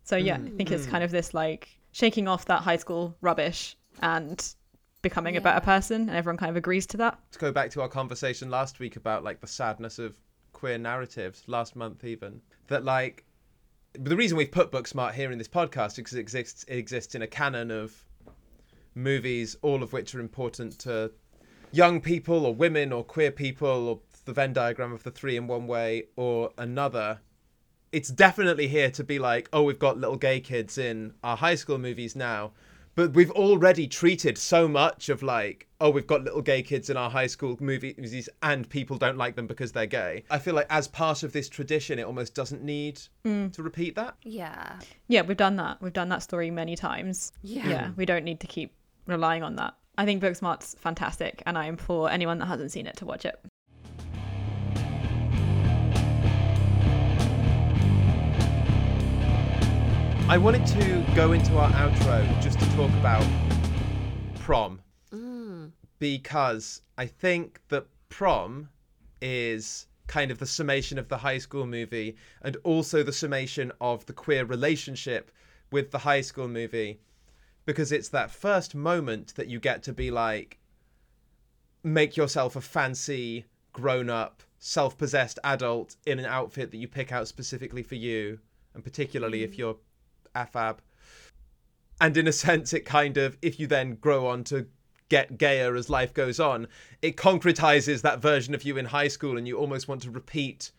So 0.04 0.16
yeah, 0.16 0.36
I 0.36 0.50
think 0.50 0.72
it's 0.72 0.86
mm. 0.86 0.92
kind 0.92 1.04
of 1.04 1.12
this 1.12 1.34
like 1.34 1.70
shaking 1.92 2.28
off 2.28 2.46
that 2.46 2.62
high 2.62 2.78
school 2.78 3.16
rubbish 3.22 3.78
and 4.02 4.56
becoming 5.02 5.38
a 5.38 5.42
better 5.42 5.60
person 5.60 6.02
and 6.10 6.18
everyone 6.18 6.38
kind 6.38 6.50
of 6.50 6.56
agrees 6.56 6.86
to 6.88 6.98
that. 6.98 7.20
to 7.32 7.40
go 7.40 7.52
back 7.52 7.70
to 7.72 7.82
our 7.82 7.90
conversation 7.90 8.50
last 8.50 8.80
week 8.80 8.96
about 8.96 9.24
like 9.24 9.42
the 9.42 9.48
sadness 9.48 10.00
of 10.00 10.16
queer 10.54 10.78
narratives 10.78 11.44
last 11.48 11.76
month 11.76 12.06
even 12.06 12.42
that 12.68 12.86
like 12.86 13.26
the 13.94 14.16
reason 14.16 14.38
we've 14.38 14.52
put 14.52 14.72
booksmart 14.72 15.14
here 15.14 15.32
in 15.32 15.38
this 15.38 15.48
podcast 15.48 15.88
is 15.88 15.96
because 15.96 16.14
it 16.14 16.20
exists 16.20 16.64
it 16.70 16.78
exists 16.78 17.16
in 17.16 17.22
a 17.22 17.28
canon 17.28 17.70
of 17.70 17.94
movies 18.96 19.58
all 19.62 19.84
of 19.84 19.92
which 19.92 20.16
are 20.16 20.22
important 20.22 20.80
to 20.80 21.12
young 21.72 22.00
people 22.00 22.46
or 22.46 22.56
women 22.56 22.94
or 22.94 23.04
queer 23.04 23.32
people 23.32 23.90
or 23.90 24.00
the 24.26 24.34
venn 24.34 24.54
diagram 24.54 24.94
of 24.94 25.04
the 25.04 25.12
three 25.12 25.36
in 25.36 25.48
one 25.48 25.68
way 25.68 26.04
or 26.16 26.50
another 26.58 27.20
it's 27.94 28.10
definitely 28.10 28.68
here 28.68 28.92
to 28.92 29.04
be 29.04 29.20
like 29.20 29.48
oh 29.54 29.64
we've 29.64 29.80
got 29.80 29.98
little 29.98 30.18
gay 30.18 30.40
kids 30.40 30.78
in 30.78 31.14
our 31.24 31.38
high 31.38 31.56
school 31.56 31.78
movies 31.78 32.16
now 32.16 32.52
but 32.96 33.14
we've 33.14 33.32
already 33.32 33.88
treated 33.88 34.38
so 34.38 34.68
much 34.68 35.08
of 35.10 35.24
like 35.24 35.68
oh 35.80 35.90
we've 35.90 36.08
got 36.08 36.24
little 36.24 36.42
gay 36.42 36.62
kids 36.62 36.90
in 36.90 36.98
our 36.98 37.10
high 37.10 37.28
school 37.28 37.56
movies 37.62 38.28
and 38.42 38.70
people 38.70 38.98
don't 38.98 39.18
like 39.18 39.36
them 39.36 39.48
because 39.48 39.72
they're 39.72 39.86
gay 39.86 40.24
i 40.30 40.38
feel 40.38 40.54
like 40.54 40.68
as 40.70 40.88
part 40.88 41.24
of 41.24 41.32
this 41.32 41.48
tradition 41.48 41.98
it 42.00 42.04
almost 42.04 42.36
doesn't 42.36 42.64
need 42.64 43.00
mm. 43.26 43.52
to 43.54 43.64
repeat 43.64 43.96
that 43.96 44.16
yeah. 44.34 44.80
Yeah, 45.08 45.22
we've 45.22 45.38
done 45.38 45.56
that. 45.58 45.82
We've 45.82 45.94
done 45.94 46.10
that 46.10 46.24
story 46.24 46.50
many 46.52 46.76
times. 46.76 47.32
Yeah. 47.42 47.68
Yeah, 47.68 47.92
we 47.96 48.06
don't 48.06 48.24
need 48.24 48.40
to 48.42 48.48
keep 48.48 48.74
relying 49.06 49.44
on 49.44 49.56
that. 49.58 49.76
I 49.98 50.06
think 50.06 50.24
Booksmart's 50.24 50.76
fantastic, 50.80 51.44
and 51.46 51.58
I 51.58 51.66
implore 51.66 52.10
anyone 52.10 52.40
that 52.40 52.48
hasn't 52.48 52.72
seen 52.72 52.88
it 52.88 52.98
to 52.98 53.06
watch 53.06 53.26
it. 53.26 53.40
I 60.30 60.38
wanted 60.38 60.66
to 60.66 61.06
go 61.16 61.34
into 61.34 61.58
our 61.58 61.70
outro 61.72 62.42
just 62.42 62.58
to 62.60 62.66
talk 62.76 62.90
about 62.92 63.26
prom. 64.40 64.82
Mm. 65.12 65.72
Because 66.00 66.82
i 66.98 67.06
think 67.06 67.60
that 67.68 67.86
prom 68.10 68.70
is 69.22 69.88
kind 70.08 70.32
of 70.32 70.40
the 70.40 70.46
summation 70.46 70.98
of 70.98 71.10
the 71.10 71.18
high 71.18 71.38
school 71.38 71.66
movie 71.66 72.16
and 72.42 72.56
also 72.64 73.04
the 73.04 73.12
summation 73.12 73.72
of 73.82 74.06
the 74.06 74.14
queer 74.14 74.46
relationship 74.46 75.32
with 75.72 75.92
the 75.92 76.00
high 76.00 76.22
school 76.22 76.48
movie. 76.48 77.00
Because 77.66 77.92
it's 77.92 78.10
that 78.10 78.30
first 78.30 78.76
moment 78.76 79.34
that 79.36 79.48
you 79.48 79.60
get 79.60 79.82
to 79.84 79.94
be 79.94 80.12
like 80.12 80.60
make 81.84 82.16
yourself 82.16 82.56
a 82.56 82.62
fancy 82.62 83.46
grown 83.72 84.10
up 84.10 84.44
self-possessed 84.60 85.40
adult 85.44 85.98
in 86.06 86.20
an 86.20 86.26
outfit 86.26 86.72
that 86.72 86.78
you 86.78 86.88
pick 86.88 87.12
out 87.12 87.28
specifically 87.28 87.84
for 87.84 87.96
you 87.96 88.40
and 88.74 88.84
particularly 88.84 89.44
if 89.44 89.54
mm. 89.54 89.58
you're 89.58 89.78
afab 90.36 90.78
and 92.02 92.18
in 92.18 92.28
a 92.28 92.32
sense 92.32 92.74
it 92.74 92.86
kind 92.86 93.18
of 93.18 93.38
if 93.42 93.60
you 93.60 93.68
then 93.68 93.96
grow 93.96 94.28
on 94.28 94.44
to 94.44 94.68
get 95.10 95.38
gayer 95.38 95.76
as 95.76 95.90
life 95.90 96.14
goes 96.14 96.40
on 96.40 96.68
it 97.02 97.16
concretizes 97.16 98.02
that 98.02 98.20
version 98.20 98.56
of 98.56 98.64
you 98.64 98.78
in 98.78 98.86
high 98.86 99.08
school 99.08 99.38
and 99.38 99.48
you 99.48 99.58
almost 99.58 99.88
want 99.88 100.02
to 100.02 100.10
repeat 100.10 100.72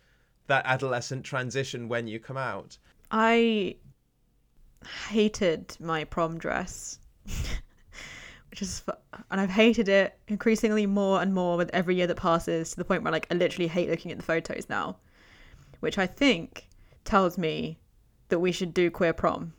that 0.46 0.64
adolescent 0.66 1.24
transition 1.24 1.88
when 1.88 2.06
you 2.06 2.18
come 2.18 2.36
out. 2.36 2.78
I 3.10 3.76
hated 5.08 5.76
my 5.80 6.04
prom 6.04 6.38
dress, 6.38 6.98
which 8.50 8.62
is, 8.62 8.82
and 9.30 9.40
I've 9.40 9.50
hated 9.50 9.88
it 9.88 10.18
increasingly 10.28 10.86
more 10.86 11.22
and 11.22 11.32
more 11.34 11.56
with 11.56 11.70
every 11.72 11.94
year 11.96 12.06
that 12.06 12.16
passes 12.16 12.70
to 12.70 12.76
the 12.76 12.84
point 12.84 13.02
where 13.02 13.12
like 13.12 13.26
I 13.30 13.34
literally 13.34 13.68
hate 13.68 13.88
looking 13.88 14.10
at 14.10 14.18
the 14.18 14.24
photos 14.24 14.68
now, 14.68 14.96
which 15.80 15.98
I 15.98 16.06
think 16.06 16.68
tells 17.04 17.38
me 17.38 17.78
that 18.28 18.38
we 18.38 18.52
should 18.52 18.74
do 18.74 18.90
queer 18.90 19.12
prom, 19.12 19.52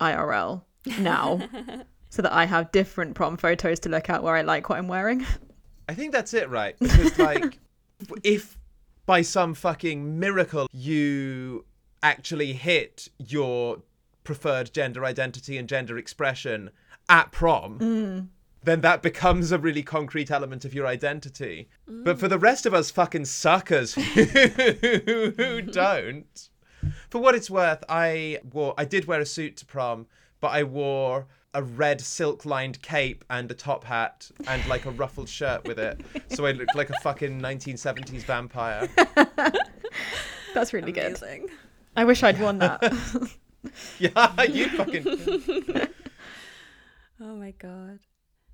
IRL 0.00 0.62
now, 0.98 1.40
so 2.10 2.22
that 2.22 2.32
I 2.32 2.44
have 2.44 2.72
different 2.72 3.14
prom 3.14 3.36
photos 3.36 3.80
to 3.80 3.88
look 3.88 4.08
at 4.10 4.22
where 4.22 4.34
I 4.34 4.42
like 4.42 4.68
what 4.68 4.78
I'm 4.78 4.88
wearing. 4.88 5.26
I 5.88 5.94
think 5.94 6.12
that's 6.12 6.34
it, 6.34 6.48
right? 6.48 6.78
Because 6.78 7.18
like, 7.18 7.58
if 8.22 8.58
by 9.06 9.22
some 9.22 9.54
fucking 9.54 10.18
miracle 10.18 10.66
you 10.72 11.64
actually 12.02 12.52
hit 12.52 13.08
your 13.18 13.82
preferred 14.24 14.72
gender 14.72 15.04
identity 15.04 15.58
and 15.58 15.68
gender 15.68 15.98
expression 15.98 16.70
at 17.08 17.30
prom, 17.30 17.78
mm. 17.78 18.28
then 18.62 18.80
that 18.80 19.02
becomes 19.02 19.52
a 19.52 19.58
really 19.58 19.82
concrete 19.82 20.30
element 20.30 20.64
of 20.64 20.74
your 20.74 20.86
identity. 20.86 21.68
But 21.86 22.18
for 22.18 22.26
mm. 22.26 22.30
the 22.30 22.38
rest 22.38 22.66
of 22.66 22.74
us 22.74 22.90
fucking 22.90 23.26
suckers 23.26 23.94
who 24.14 25.62
don't, 25.62 26.48
for 27.14 27.20
what 27.20 27.36
it's 27.36 27.48
worth, 27.48 27.84
I 27.88 28.40
wore 28.52 28.74
I 28.76 28.84
did 28.84 29.04
wear 29.04 29.20
a 29.20 29.24
suit 29.24 29.56
to 29.58 29.66
prom, 29.66 30.08
but 30.40 30.48
I 30.48 30.64
wore 30.64 31.28
a 31.54 31.62
red 31.62 32.00
silk 32.00 32.44
lined 32.44 32.82
cape 32.82 33.24
and 33.30 33.48
a 33.52 33.54
top 33.54 33.84
hat 33.84 34.28
and 34.48 34.66
like 34.66 34.84
a 34.84 34.90
ruffled 34.90 35.28
shirt 35.28 35.64
with 35.64 35.78
it. 35.78 36.00
So 36.30 36.44
I 36.44 36.50
looked 36.50 36.74
like 36.74 36.90
a 36.90 36.98
fucking 37.04 37.40
1970s 37.40 38.24
vampire. 38.24 38.88
That's 40.54 40.72
really 40.72 40.90
good. 40.90 41.16
Amazing. 41.22 41.50
I 41.94 42.04
wish 42.04 42.24
I'd 42.24 42.40
worn 42.40 42.58
that. 42.58 42.82
Yeah, 43.98 44.42
you 44.42 44.68
fucking 44.70 45.06
Oh 47.20 47.36
my 47.36 47.52
god. 47.52 48.00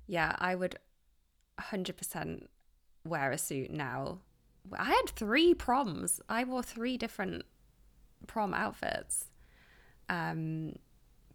Yeah, 0.05 0.35
I 0.37 0.53
would 0.53 0.77
100% 1.59 2.45
wear 3.05 3.31
a 3.31 3.37
suit 3.39 3.71
now. 3.71 4.19
I 4.71 4.85
had 4.85 5.09
three 5.09 5.55
proms. 5.55 6.21
I 6.29 6.43
wore 6.43 6.61
three 6.61 6.95
different 6.95 7.43
prom 8.27 8.53
outfits. 8.53 9.25
Um 10.09 10.73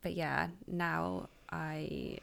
but 0.03 0.15
yeah, 0.15 0.49
now 0.67 1.29
I 1.51 2.19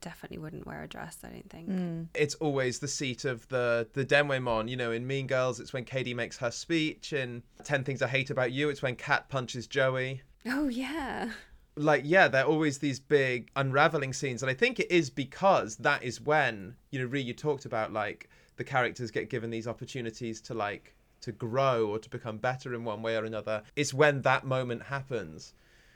definitely 0.00 0.38
wouldn't 0.38 0.66
wear 0.66 0.82
a 0.82 0.88
dress, 0.88 1.18
I 1.24 1.28
don't 1.30 1.50
think. 1.50 2.08
it's 2.14 2.34
always 2.36 2.78
the 2.78 2.88
seat 2.88 3.24
of 3.24 3.46
the 3.48 3.88
the 3.92 4.04
denouement. 4.04 4.68
You 4.68 4.76
know, 4.76 4.92
in 4.92 5.06
Mean 5.06 5.26
Girls, 5.26 5.60
it's 5.60 5.72
when 5.72 5.84
Cady 5.84 6.14
makes 6.14 6.38
her 6.38 6.50
speech. 6.50 7.12
In 7.12 7.42
Ten 7.64 7.84
Things 7.84 8.02
I 8.02 8.08
Hate 8.08 8.30
About 8.30 8.52
You, 8.52 8.68
it's 8.68 8.82
when 8.82 8.96
Kat 8.96 9.28
punches 9.28 9.66
Joey. 9.66 10.22
Oh 10.46 10.68
yeah. 10.68 11.30
Like, 11.78 12.02
yeah, 12.06 12.26
they're 12.28 12.46
always 12.46 12.78
these 12.78 12.98
big 12.98 13.50
unraveling 13.54 14.14
scenes, 14.14 14.42
and 14.42 14.50
I 14.50 14.54
think 14.54 14.80
it 14.80 14.90
is 14.90 15.10
because 15.10 15.76
that 15.76 16.02
is 16.02 16.20
when 16.20 16.74
you 16.90 16.98
know, 17.00 17.06
Rhy, 17.06 17.20
you 17.20 17.34
talked 17.34 17.66
about 17.66 17.92
like 17.92 18.30
the 18.56 18.64
characters 18.64 19.10
get 19.10 19.28
given 19.28 19.50
these 19.50 19.68
opportunities 19.68 20.40
to 20.42 20.54
like 20.54 20.94
to 21.20 21.32
grow 21.32 21.88
or 21.88 21.98
to 21.98 22.08
become 22.10 22.38
better 22.38 22.74
in 22.74 22.84
one 22.84 23.02
way 23.02 23.16
or 23.16 23.24
another. 23.24 23.62
It's 23.74 23.92
when 23.94 24.22
that 24.22 24.44
moment 24.44 24.84
happens. 24.84 25.54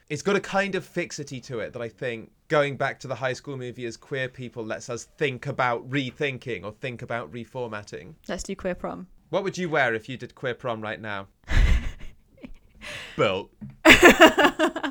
It's 0.08 0.22
got 0.22 0.34
a 0.34 0.40
kind 0.40 0.74
of 0.74 0.84
fixity 0.84 1.40
to 1.42 1.60
it 1.60 1.72
that 1.72 1.82
I 1.82 1.88
think 1.88 2.32
going 2.48 2.76
back 2.76 2.98
to 3.00 3.08
the 3.08 3.14
high 3.14 3.32
school 3.32 3.56
movie 3.56 3.84
as 3.86 3.96
queer 3.96 4.28
people 4.28 4.64
lets 4.64 4.90
us 4.90 5.04
think 5.04 5.46
about 5.46 5.88
rethinking 5.88 6.64
or 6.64 6.72
think 6.72 7.02
about 7.02 7.32
reformatting. 7.32 8.14
Let's 8.28 8.42
do 8.42 8.56
queer 8.56 8.74
prom. 8.74 9.06
What 9.28 9.44
would 9.44 9.56
you 9.56 9.70
wear 9.70 9.94
if 9.94 10.08
you 10.08 10.16
did 10.16 10.34
queer 10.34 10.54
prom 10.54 10.80
right 10.80 11.00
now? 11.00 11.28
Belt. 13.16 13.50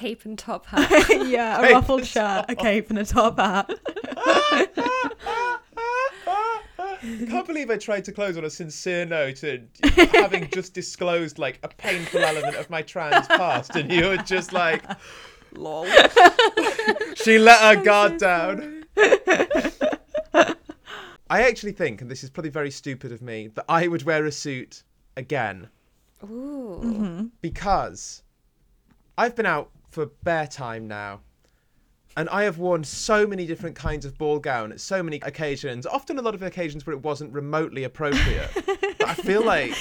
cape 0.00 0.24
and 0.24 0.38
top 0.38 0.66
hat. 0.66 0.90
yeah, 1.28 1.58
a 1.58 1.62
Cape 1.62 1.74
ruffled 1.74 2.00
and 2.00 2.08
shirt, 2.08 2.46
a 2.48 2.54
cape, 2.54 2.90
and 2.90 2.98
a 2.98 3.04
top 3.04 3.38
hat. 3.38 3.70
Can't 7.28 7.46
believe 7.46 7.70
I 7.70 7.76
tried 7.76 8.04
to 8.06 8.12
close 8.12 8.36
on 8.36 8.44
a 8.44 8.50
sincere 8.50 9.06
note 9.06 9.42
and 9.42 9.68
having 10.12 10.48
just 10.52 10.74
disclosed 10.74 11.38
like 11.38 11.58
a 11.62 11.68
painful 11.68 12.20
element 12.20 12.56
of 12.56 12.70
my 12.70 12.82
trans 12.82 13.26
past, 13.26 13.74
and 13.76 13.90
you 13.90 14.06
were 14.06 14.16
just 14.18 14.52
like, 14.52 14.84
Lol. 15.54 15.86
she 17.14 17.38
let 17.38 17.60
her 17.60 17.82
guard 17.82 18.18
down. 18.18 18.84
I 21.30 21.42
actually 21.42 21.72
think, 21.72 22.00
and 22.00 22.10
this 22.10 22.24
is 22.24 22.30
probably 22.30 22.50
very 22.50 22.70
stupid 22.70 23.12
of 23.12 23.22
me, 23.22 23.48
that 23.48 23.64
I 23.68 23.86
would 23.88 24.02
wear 24.02 24.24
a 24.26 24.32
suit 24.32 24.82
again 25.16 25.68
Ooh. 26.24 26.80
Mm-hmm. 26.82 27.26
because 27.40 28.22
I've 29.16 29.36
been 29.36 29.46
out 29.46 29.70
for 29.90 30.06
bare 30.06 30.46
time 30.46 30.88
now. 30.88 31.20
And 32.16 32.28
I 32.30 32.42
have 32.42 32.58
worn 32.58 32.82
so 32.84 33.26
many 33.26 33.46
different 33.46 33.76
kinds 33.76 34.04
of 34.04 34.18
ball 34.18 34.38
gown 34.40 34.72
at 34.72 34.80
so 34.80 35.02
many 35.02 35.18
occasions, 35.22 35.86
often 35.86 36.18
a 36.18 36.22
lot 36.22 36.34
of 36.34 36.42
occasions 36.42 36.86
where 36.86 36.94
it 36.94 37.02
wasn't 37.02 37.32
remotely 37.32 37.84
appropriate. 37.84 38.50
but 38.98 39.08
I 39.08 39.14
feel 39.14 39.44
like 39.44 39.74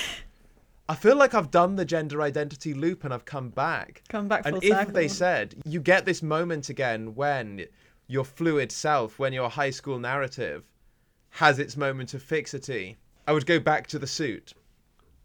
I 0.87 0.95
feel 0.95 1.15
like 1.15 1.33
I've 1.33 1.51
done 1.51 1.75
the 1.75 1.85
gender 1.85 2.21
identity 2.21 2.73
loop 2.73 3.03
and 3.03 3.13
I've 3.13 3.25
come 3.25 3.49
back. 3.49 4.03
Come 4.09 4.27
back 4.27 4.43
And 4.45 4.57
if 4.63 4.69
circle. 4.69 4.93
they 4.93 5.07
said 5.07 5.55
you 5.65 5.79
get 5.79 6.05
this 6.05 6.23
moment 6.23 6.69
again 6.69 7.13
when 7.15 7.65
your 8.07 8.23
fluid 8.25 8.71
self, 8.71 9.19
when 9.19 9.33
your 9.33 9.49
high 9.49 9.69
school 9.69 9.99
narrative 9.99 10.63
has 11.31 11.59
its 11.59 11.77
moment 11.77 12.13
of 12.15 12.23
fixity, 12.23 12.97
I 13.27 13.33
would 13.33 13.45
go 13.45 13.59
back 13.59 13.85
to 13.87 13.99
the 13.99 14.07
suit. 14.07 14.53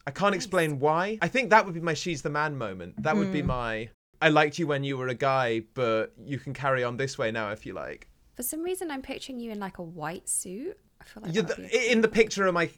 I 0.06 0.10
can't 0.10 0.34
explain 0.34 0.78
why. 0.80 1.18
I 1.22 1.28
think 1.28 1.48
that 1.48 1.64
would 1.64 1.72
be 1.74 1.80
my 1.80 1.94
she's 1.94 2.20
the 2.20 2.28
man 2.28 2.58
moment. 2.58 3.02
That 3.02 3.16
would 3.16 3.32
be 3.32 3.40
Hmm. 3.40 3.46
my 3.46 3.88
I 4.20 4.28
liked 4.28 4.58
you 4.58 4.66
when 4.66 4.84
you 4.84 4.96
were 4.96 5.08
a 5.08 5.14
guy, 5.14 5.62
but 5.74 6.12
you 6.24 6.38
can 6.38 6.54
carry 6.54 6.84
on 6.84 6.96
this 6.96 7.18
way 7.18 7.30
now 7.30 7.50
if 7.50 7.66
you 7.66 7.74
like. 7.74 8.08
For 8.34 8.42
some 8.42 8.62
reason, 8.62 8.90
I'm 8.90 9.02
picturing 9.02 9.38
you 9.38 9.50
in 9.50 9.60
like 9.60 9.78
a 9.78 9.82
white 9.82 10.28
suit. 10.28 10.78
I 11.00 11.04
feel 11.04 11.22
like 11.22 11.32
the, 11.32 11.68
be 11.70 11.90
in 11.90 12.00
the 12.00 12.08
picture, 12.08 12.48
am 12.48 12.56
I 12.56 12.70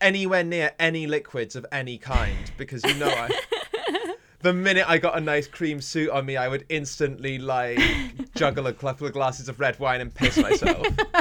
anywhere 0.00 0.44
near 0.44 0.72
any 0.78 1.06
liquids 1.06 1.56
of 1.56 1.66
any 1.72 1.98
kind? 1.98 2.50
Because 2.56 2.84
you 2.84 2.94
know 2.94 3.08
I. 3.08 3.30
The 4.44 4.52
minute 4.52 4.84
I 4.86 4.98
got 4.98 5.16
a 5.16 5.22
nice 5.22 5.46
cream 5.46 5.80
suit 5.80 6.10
on 6.10 6.26
me, 6.26 6.36
I 6.36 6.48
would 6.48 6.66
instantly 6.68 7.38
like 7.38 7.80
juggle 8.34 8.66
a 8.66 8.74
couple 8.74 9.06
of 9.06 9.14
glasses 9.14 9.48
of 9.48 9.58
red 9.58 9.78
wine 9.78 10.02
and 10.02 10.14
piss 10.14 10.36
myself. 10.36 10.86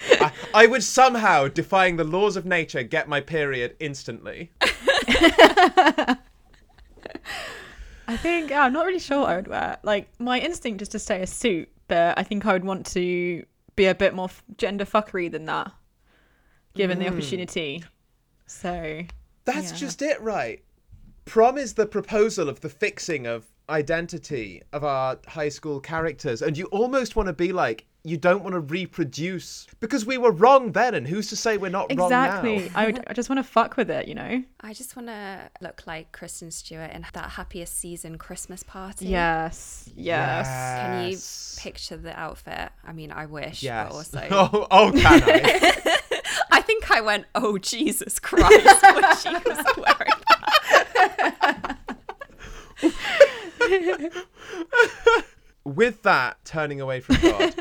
I, 0.00 0.32
I 0.54 0.66
would 0.66 0.82
somehow, 0.82 1.48
defying 1.48 1.96
the 1.96 2.04
laws 2.04 2.36
of 2.38 2.46
nature, 2.46 2.82
get 2.82 3.06
my 3.06 3.20
period 3.20 3.76
instantly. 3.80 4.50
I 8.08 8.16
think 8.16 8.50
yeah, 8.50 8.64
I'm 8.64 8.72
not 8.72 8.86
really 8.86 8.98
sure 8.98 9.20
what 9.20 9.30
I 9.30 9.36
would 9.36 9.48
wear. 9.48 9.78
Like 9.82 10.08
my 10.18 10.40
instinct 10.40 10.82
is 10.82 10.88
to 10.88 10.98
say 10.98 11.22
a 11.22 11.26
suit, 11.26 11.68
but 11.88 12.18
I 12.18 12.22
think 12.22 12.44
I 12.46 12.52
would 12.52 12.64
want 12.64 12.86
to 12.86 13.44
be 13.76 13.86
a 13.86 13.94
bit 13.94 14.14
more 14.14 14.28
gender 14.56 14.84
fuckery 14.84 15.30
than 15.30 15.44
that, 15.46 15.72
given 16.74 16.98
the 16.98 17.06
hmm. 17.06 17.14
opportunity. 17.14 17.84
So 18.46 19.02
That's 19.44 19.72
Yeah. 19.72 19.78
just 19.78 20.02
it, 20.02 20.20
right? 20.20 20.62
Prom 21.24 21.56
is 21.56 21.74
the 21.74 21.86
proposal 21.86 22.48
of 22.48 22.60
the 22.60 22.68
fixing 22.68 23.26
of 23.26 23.46
identity 23.68 24.62
of 24.72 24.82
our 24.84 25.18
high 25.28 25.48
school 25.48 25.80
characters, 25.80 26.42
and 26.42 26.58
you 26.58 26.66
almost 26.66 27.14
want 27.16 27.28
to 27.28 27.32
be 27.32 27.52
like, 27.52 27.86
you 28.02 28.16
don't 28.16 28.42
want 28.42 28.54
to 28.54 28.60
reproduce 28.60 29.66
because 29.80 30.06
we 30.06 30.16
were 30.16 30.30
wrong 30.30 30.72
then, 30.72 30.94
and 30.94 31.06
who's 31.06 31.28
to 31.28 31.36
say 31.36 31.56
we're 31.56 31.70
not 31.70 31.92
wrong 31.94 32.06
exactly, 32.06 32.58
now? 32.60 32.68
I 32.74 32.86
would. 32.86 33.04
I 33.06 33.12
just 33.12 33.28
want 33.28 33.38
to 33.38 33.42
fuck 33.42 33.76
with 33.76 33.90
it, 33.90 34.08
you 34.08 34.14
know. 34.14 34.42
I 34.60 34.72
just 34.72 34.96
want 34.96 35.08
to 35.08 35.50
look 35.60 35.86
like 35.86 36.12
Kristen 36.12 36.50
Stewart 36.50 36.92
in 36.92 37.04
that 37.12 37.30
happiest 37.30 37.78
season 37.78 38.18
Christmas 38.18 38.62
party. 38.62 39.06
Yes. 39.06 39.88
Yes. 39.94 40.48
Can 40.48 41.10
you 41.10 41.62
picture 41.62 41.96
the 41.96 42.18
outfit? 42.18 42.70
I 42.86 42.92
mean, 42.92 43.12
I 43.12 43.26
wish, 43.26 43.62
Yes. 43.62 43.88
but 43.88 43.94
also, 43.94 44.28
Oh, 44.52 44.66
oh, 44.70 44.92
can 44.92 45.22
I? 45.24 45.76
I 46.52 46.60
think 46.62 46.90
I 46.90 47.00
went, 47.00 47.26
"Oh 47.34 47.58
Jesus 47.58 48.18
Christ!" 48.18 48.82
when 48.82 49.16
she 49.16 49.32
was 49.32 49.64
wearing 49.76 50.12
that. 50.26 51.76
With 55.64 56.02
that, 56.02 56.42
turning 56.44 56.80
away 56.80 57.00
from 57.00 57.16
God, 57.16 57.54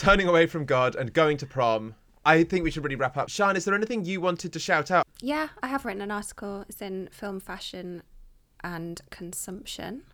turning 0.00 0.26
away 0.26 0.46
from 0.46 0.64
God, 0.64 0.96
and 0.96 1.12
going 1.12 1.36
to 1.36 1.46
prom. 1.46 1.94
I 2.24 2.42
think 2.42 2.64
we 2.64 2.70
should 2.70 2.82
really 2.82 2.96
wrap 2.96 3.18
up. 3.18 3.28
Siân, 3.28 3.54
is 3.54 3.66
there 3.66 3.74
anything 3.74 4.06
you 4.06 4.18
wanted 4.22 4.50
to 4.54 4.58
shout 4.58 4.90
out? 4.90 5.06
Yeah, 5.20 5.48
I 5.62 5.66
have 5.66 5.84
written 5.84 6.00
an 6.00 6.10
article. 6.10 6.64
It's 6.70 6.80
in 6.80 7.10
film, 7.12 7.38
fashion, 7.38 8.02
and 8.64 8.98
consumption, 9.10 10.04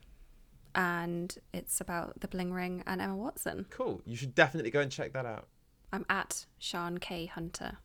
and 0.75 1.37
it's 1.55 1.81
about 1.81 2.19
the 2.21 2.27
bling 2.27 2.53
ring 2.53 2.83
and 2.85 3.01
Emma 3.01 3.17
Watson. 3.17 3.67
Cool. 3.71 4.03
You 4.05 4.17
should 4.17 4.35
definitely 4.35 4.73
go 4.73 4.81
and 4.81 4.91
check 4.91 5.13
that 5.13 5.25
out. 5.25 5.47
I'm 5.93 6.05
at 6.11 6.47
Siân 6.61 7.01
Kaye 7.01 7.27
Hunter, 7.27 7.79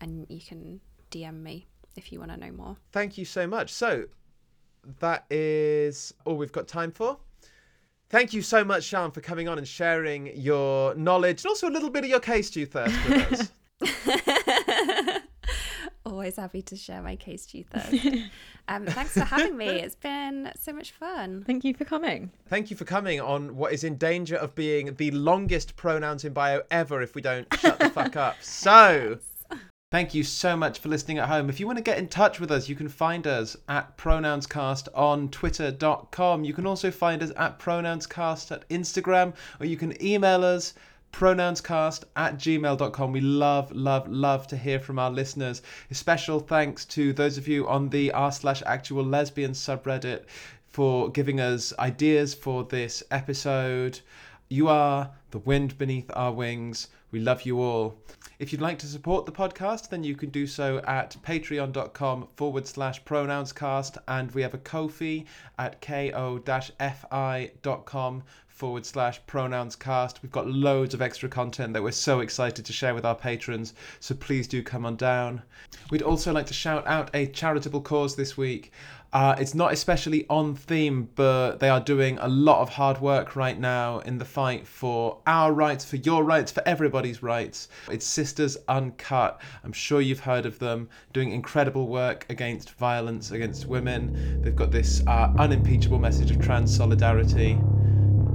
and 0.00 0.26
you 0.28 0.40
can 0.40 0.80
DM 1.10 1.42
me 1.42 1.66
if 1.96 2.12
you 2.12 2.20
want 2.20 2.30
to 2.30 2.36
know 2.36 2.52
more. 2.52 2.76
Thank 2.92 3.18
you 3.18 3.24
so 3.24 3.48
much. 3.48 3.72
So 3.72 4.04
that 5.00 5.26
is 5.28 6.14
all 6.24 6.36
we've 6.36 6.52
got 6.52 6.68
time 6.68 6.92
for. 6.92 7.18
Thank 8.12 8.34
you 8.34 8.42
so 8.42 8.62
much, 8.62 8.90
Siân, 8.90 9.12
for 9.14 9.22
coming 9.22 9.48
on 9.48 9.56
and 9.56 9.66
sharing 9.66 10.36
your 10.38 10.94
knowledge 10.96 11.44
and 11.44 11.48
also 11.48 11.66
a 11.66 11.72
little 11.72 11.88
bit 11.88 12.04
of 12.04 12.10
your 12.10 12.20
case 12.20 12.50
to 12.50 12.66
thirst 12.66 12.94
with 13.08 13.50
us. 13.80 15.18
Always 16.04 16.36
happy 16.36 16.60
to 16.60 16.76
share 16.76 17.00
my 17.00 17.16
case 17.16 17.46
to 17.46 17.58
you, 17.58 17.64
thirst. 17.64 18.06
um, 18.68 18.84
thanks 18.84 19.14
for 19.14 19.20
having 19.24 19.56
me. 19.56 19.66
It's 19.66 19.94
been 19.94 20.52
so 20.60 20.74
much 20.74 20.90
fun. 20.90 21.42
Thank 21.46 21.64
you 21.64 21.72
for 21.72 21.86
coming. 21.86 22.30
Thank 22.48 22.70
you 22.70 22.76
for 22.76 22.84
coming 22.84 23.18
on 23.18 23.56
what 23.56 23.72
is 23.72 23.82
in 23.82 23.96
danger 23.96 24.36
of 24.36 24.54
being 24.54 24.94
the 24.96 25.10
longest 25.12 25.74
pronouns 25.76 26.26
in 26.26 26.34
bio 26.34 26.60
ever 26.70 27.00
if 27.00 27.14
we 27.14 27.22
don't 27.22 27.46
shut 27.54 27.78
the 27.78 27.88
fuck 27.88 28.14
up. 28.16 28.36
So, 28.42 29.18
thank 29.92 30.14
you 30.14 30.24
so 30.24 30.56
much 30.56 30.78
for 30.78 30.88
listening 30.88 31.18
at 31.18 31.28
home. 31.28 31.50
If 31.50 31.60
you 31.60 31.66
want 31.66 31.76
to 31.76 31.84
get 31.84 31.98
in 31.98 32.08
touch 32.08 32.40
with 32.40 32.50
us, 32.50 32.66
you 32.66 32.74
can 32.74 32.88
find 32.88 33.26
us 33.26 33.58
at 33.68 33.98
pronounscast 33.98 34.88
on 34.94 35.28
twitter.com. 35.28 36.44
You 36.44 36.54
can 36.54 36.66
also 36.66 36.90
find 36.90 37.22
us 37.22 37.30
at 37.36 37.58
pronounscast 37.58 38.50
at 38.52 38.66
Instagram, 38.70 39.34
or 39.60 39.66
you 39.66 39.76
can 39.76 40.02
email 40.02 40.44
us 40.44 40.72
pronounscast 41.12 42.04
at 42.16 42.38
gmail.com. 42.38 43.12
We 43.12 43.20
love, 43.20 43.70
love, 43.70 44.08
love 44.08 44.46
to 44.46 44.56
hear 44.56 44.80
from 44.80 44.98
our 44.98 45.10
listeners. 45.10 45.60
A 45.90 45.94
special 45.94 46.40
thanks 46.40 46.86
to 46.86 47.12
those 47.12 47.36
of 47.36 47.46
you 47.46 47.68
on 47.68 47.90
the 47.90 48.12
r 48.12 48.32
slash 48.32 48.62
actual 48.64 49.04
lesbian 49.04 49.52
subreddit 49.52 50.24
for 50.68 51.10
giving 51.10 51.38
us 51.38 51.74
ideas 51.78 52.32
for 52.32 52.64
this 52.64 53.02
episode. 53.10 54.00
You 54.48 54.68
are 54.68 55.10
the 55.32 55.38
wind 55.40 55.76
beneath 55.76 56.10
our 56.14 56.32
wings. 56.32 56.88
We 57.10 57.20
love 57.20 57.42
you 57.42 57.60
all. 57.60 57.98
If 58.42 58.50
you'd 58.50 58.60
like 58.60 58.80
to 58.80 58.86
support 58.86 59.24
the 59.24 59.30
podcast, 59.30 59.88
then 59.90 60.02
you 60.02 60.16
can 60.16 60.30
do 60.30 60.48
so 60.48 60.78
at 60.78 61.16
patreon.com 61.22 62.26
forward 62.34 62.66
slash 62.66 63.00
pronounscast. 63.04 63.98
And 64.08 64.32
we 64.32 64.42
have 64.42 64.52
a 64.52 64.58
Ko-fi 64.58 65.26
at 65.60 65.80
ko-fi.com 65.80 66.42
forward 68.48 68.84
slash 68.84 69.20
pronounscast. 69.26 70.22
We've 70.22 70.32
got 70.32 70.48
loads 70.48 70.92
of 70.92 71.00
extra 71.00 71.28
content 71.28 71.72
that 71.74 71.84
we're 71.84 71.92
so 71.92 72.18
excited 72.18 72.64
to 72.64 72.72
share 72.72 72.96
with 72.96 73.04
our 73.04 73.14
patrons. 73.14 73.74
So 74.00 74.16
please 74.16 74.48
do 74.48 74.60
come 74.60 74.84
on 74.86 74.96
down. 74.96 75.42
We'd 75.92 76.02
also 76.02 76.32
like 76.32 76.46
to 76.46 76.54
shout 76.54 76.84
out 76.88 77.10
a 77.14 77.26
charitable 77.26 77.82
cause 77.82 78.16
this 78.16 78.36
week. 78.36 78.72
Uh, 79.12 79.34
it's 79.38 79.54
not 79.54 79.72
especially 79.72 80.24
on 80.30 80.54
theme, 80.54 81.06
but 81.16 81.58
they 81.58 81.68
are 81.68 81.80
doing 81.80 82.16
a 82.18 82.28
lot 82.28 82.62
of 82.62 82.70
hard 82.70 82.98
work 83.00 83.36
right 83.36 83.58
now 83.60 83.98
in 84.00 84.16
the 84.16 84.24
fight 84.24 84.66
for 84.66 85.18
our 85.26 85.52
rights, 85.52 85.84
for 85.84 85.96
your 85.96 86.24
rights, 86.24 86.50
for 86.50 86.62
everybody's 86.66 87.22
rights. 87.22 87.68
It's 87.90 88.06
Sisters 88.06 88.56
Uncut. 88.68 89.38
I'm 89.64 89.72
sure 89.72 90.00
you've 90.00 90.20
heard 90.20 90.46
of 90.46 90.58
them, 90.58 90.88
doing 91.12 91.30
incredible 91.30 91.88
work 91.88 92.24
against 92.30 92.70
violence 92.70 93.32
against 93.32 93.66
women. 93.66 94.40
They've 94.40 94.56
got 94.56 94.70
this 94.70 95.02
uh, 95.06 95.30
unimpeachable 95.38 95.98
message 95.98 96.30
of 96.30 96.40
trans 96.40 96.74
solidarity. 96.74 97.58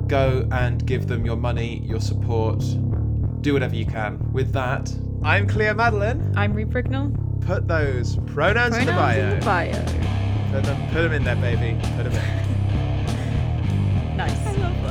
Go 0.06 0.48
and 0.52 0.86
give 0.86 1.08
them 1.08 1.26
your 1.26 1.38
money, 1.38 1.80
your 1.86 2.00
support. 2.00 2.64
Do 3.42 3.54
whatever 3.54 3.76
you 3.76 3.86
can. 3.88 4.32
With 4.32 4.54
that, 4.54 4.94
I'm 5.24 5.48
Cleo 5.48 5.74
Madeline. 5.74 6.34
I'm 6.38 6.54
Rhy 6.54 6.66
Brignall. 6.66 7.16
Put 7.42 7.68
those 7.68 8.18
pronouns, 8.28 8.78
in 8.78 8.86
the 8.86 8.92
bio. 8.92 9.32
in 9.32 9.40
the 9.40 9.46
bio. 9.46 10.27
Put 10.58 10.66
them, 10.66 10.88
put 10.88 11.02
them 11.04 11.14
in 11.14 11.24
there, 11.24 11.36
baby. 11.36 11.78
Put 11.98 12.06
them 12.06 12.14
in. 12.14 14.18
nice. 14.18 14.87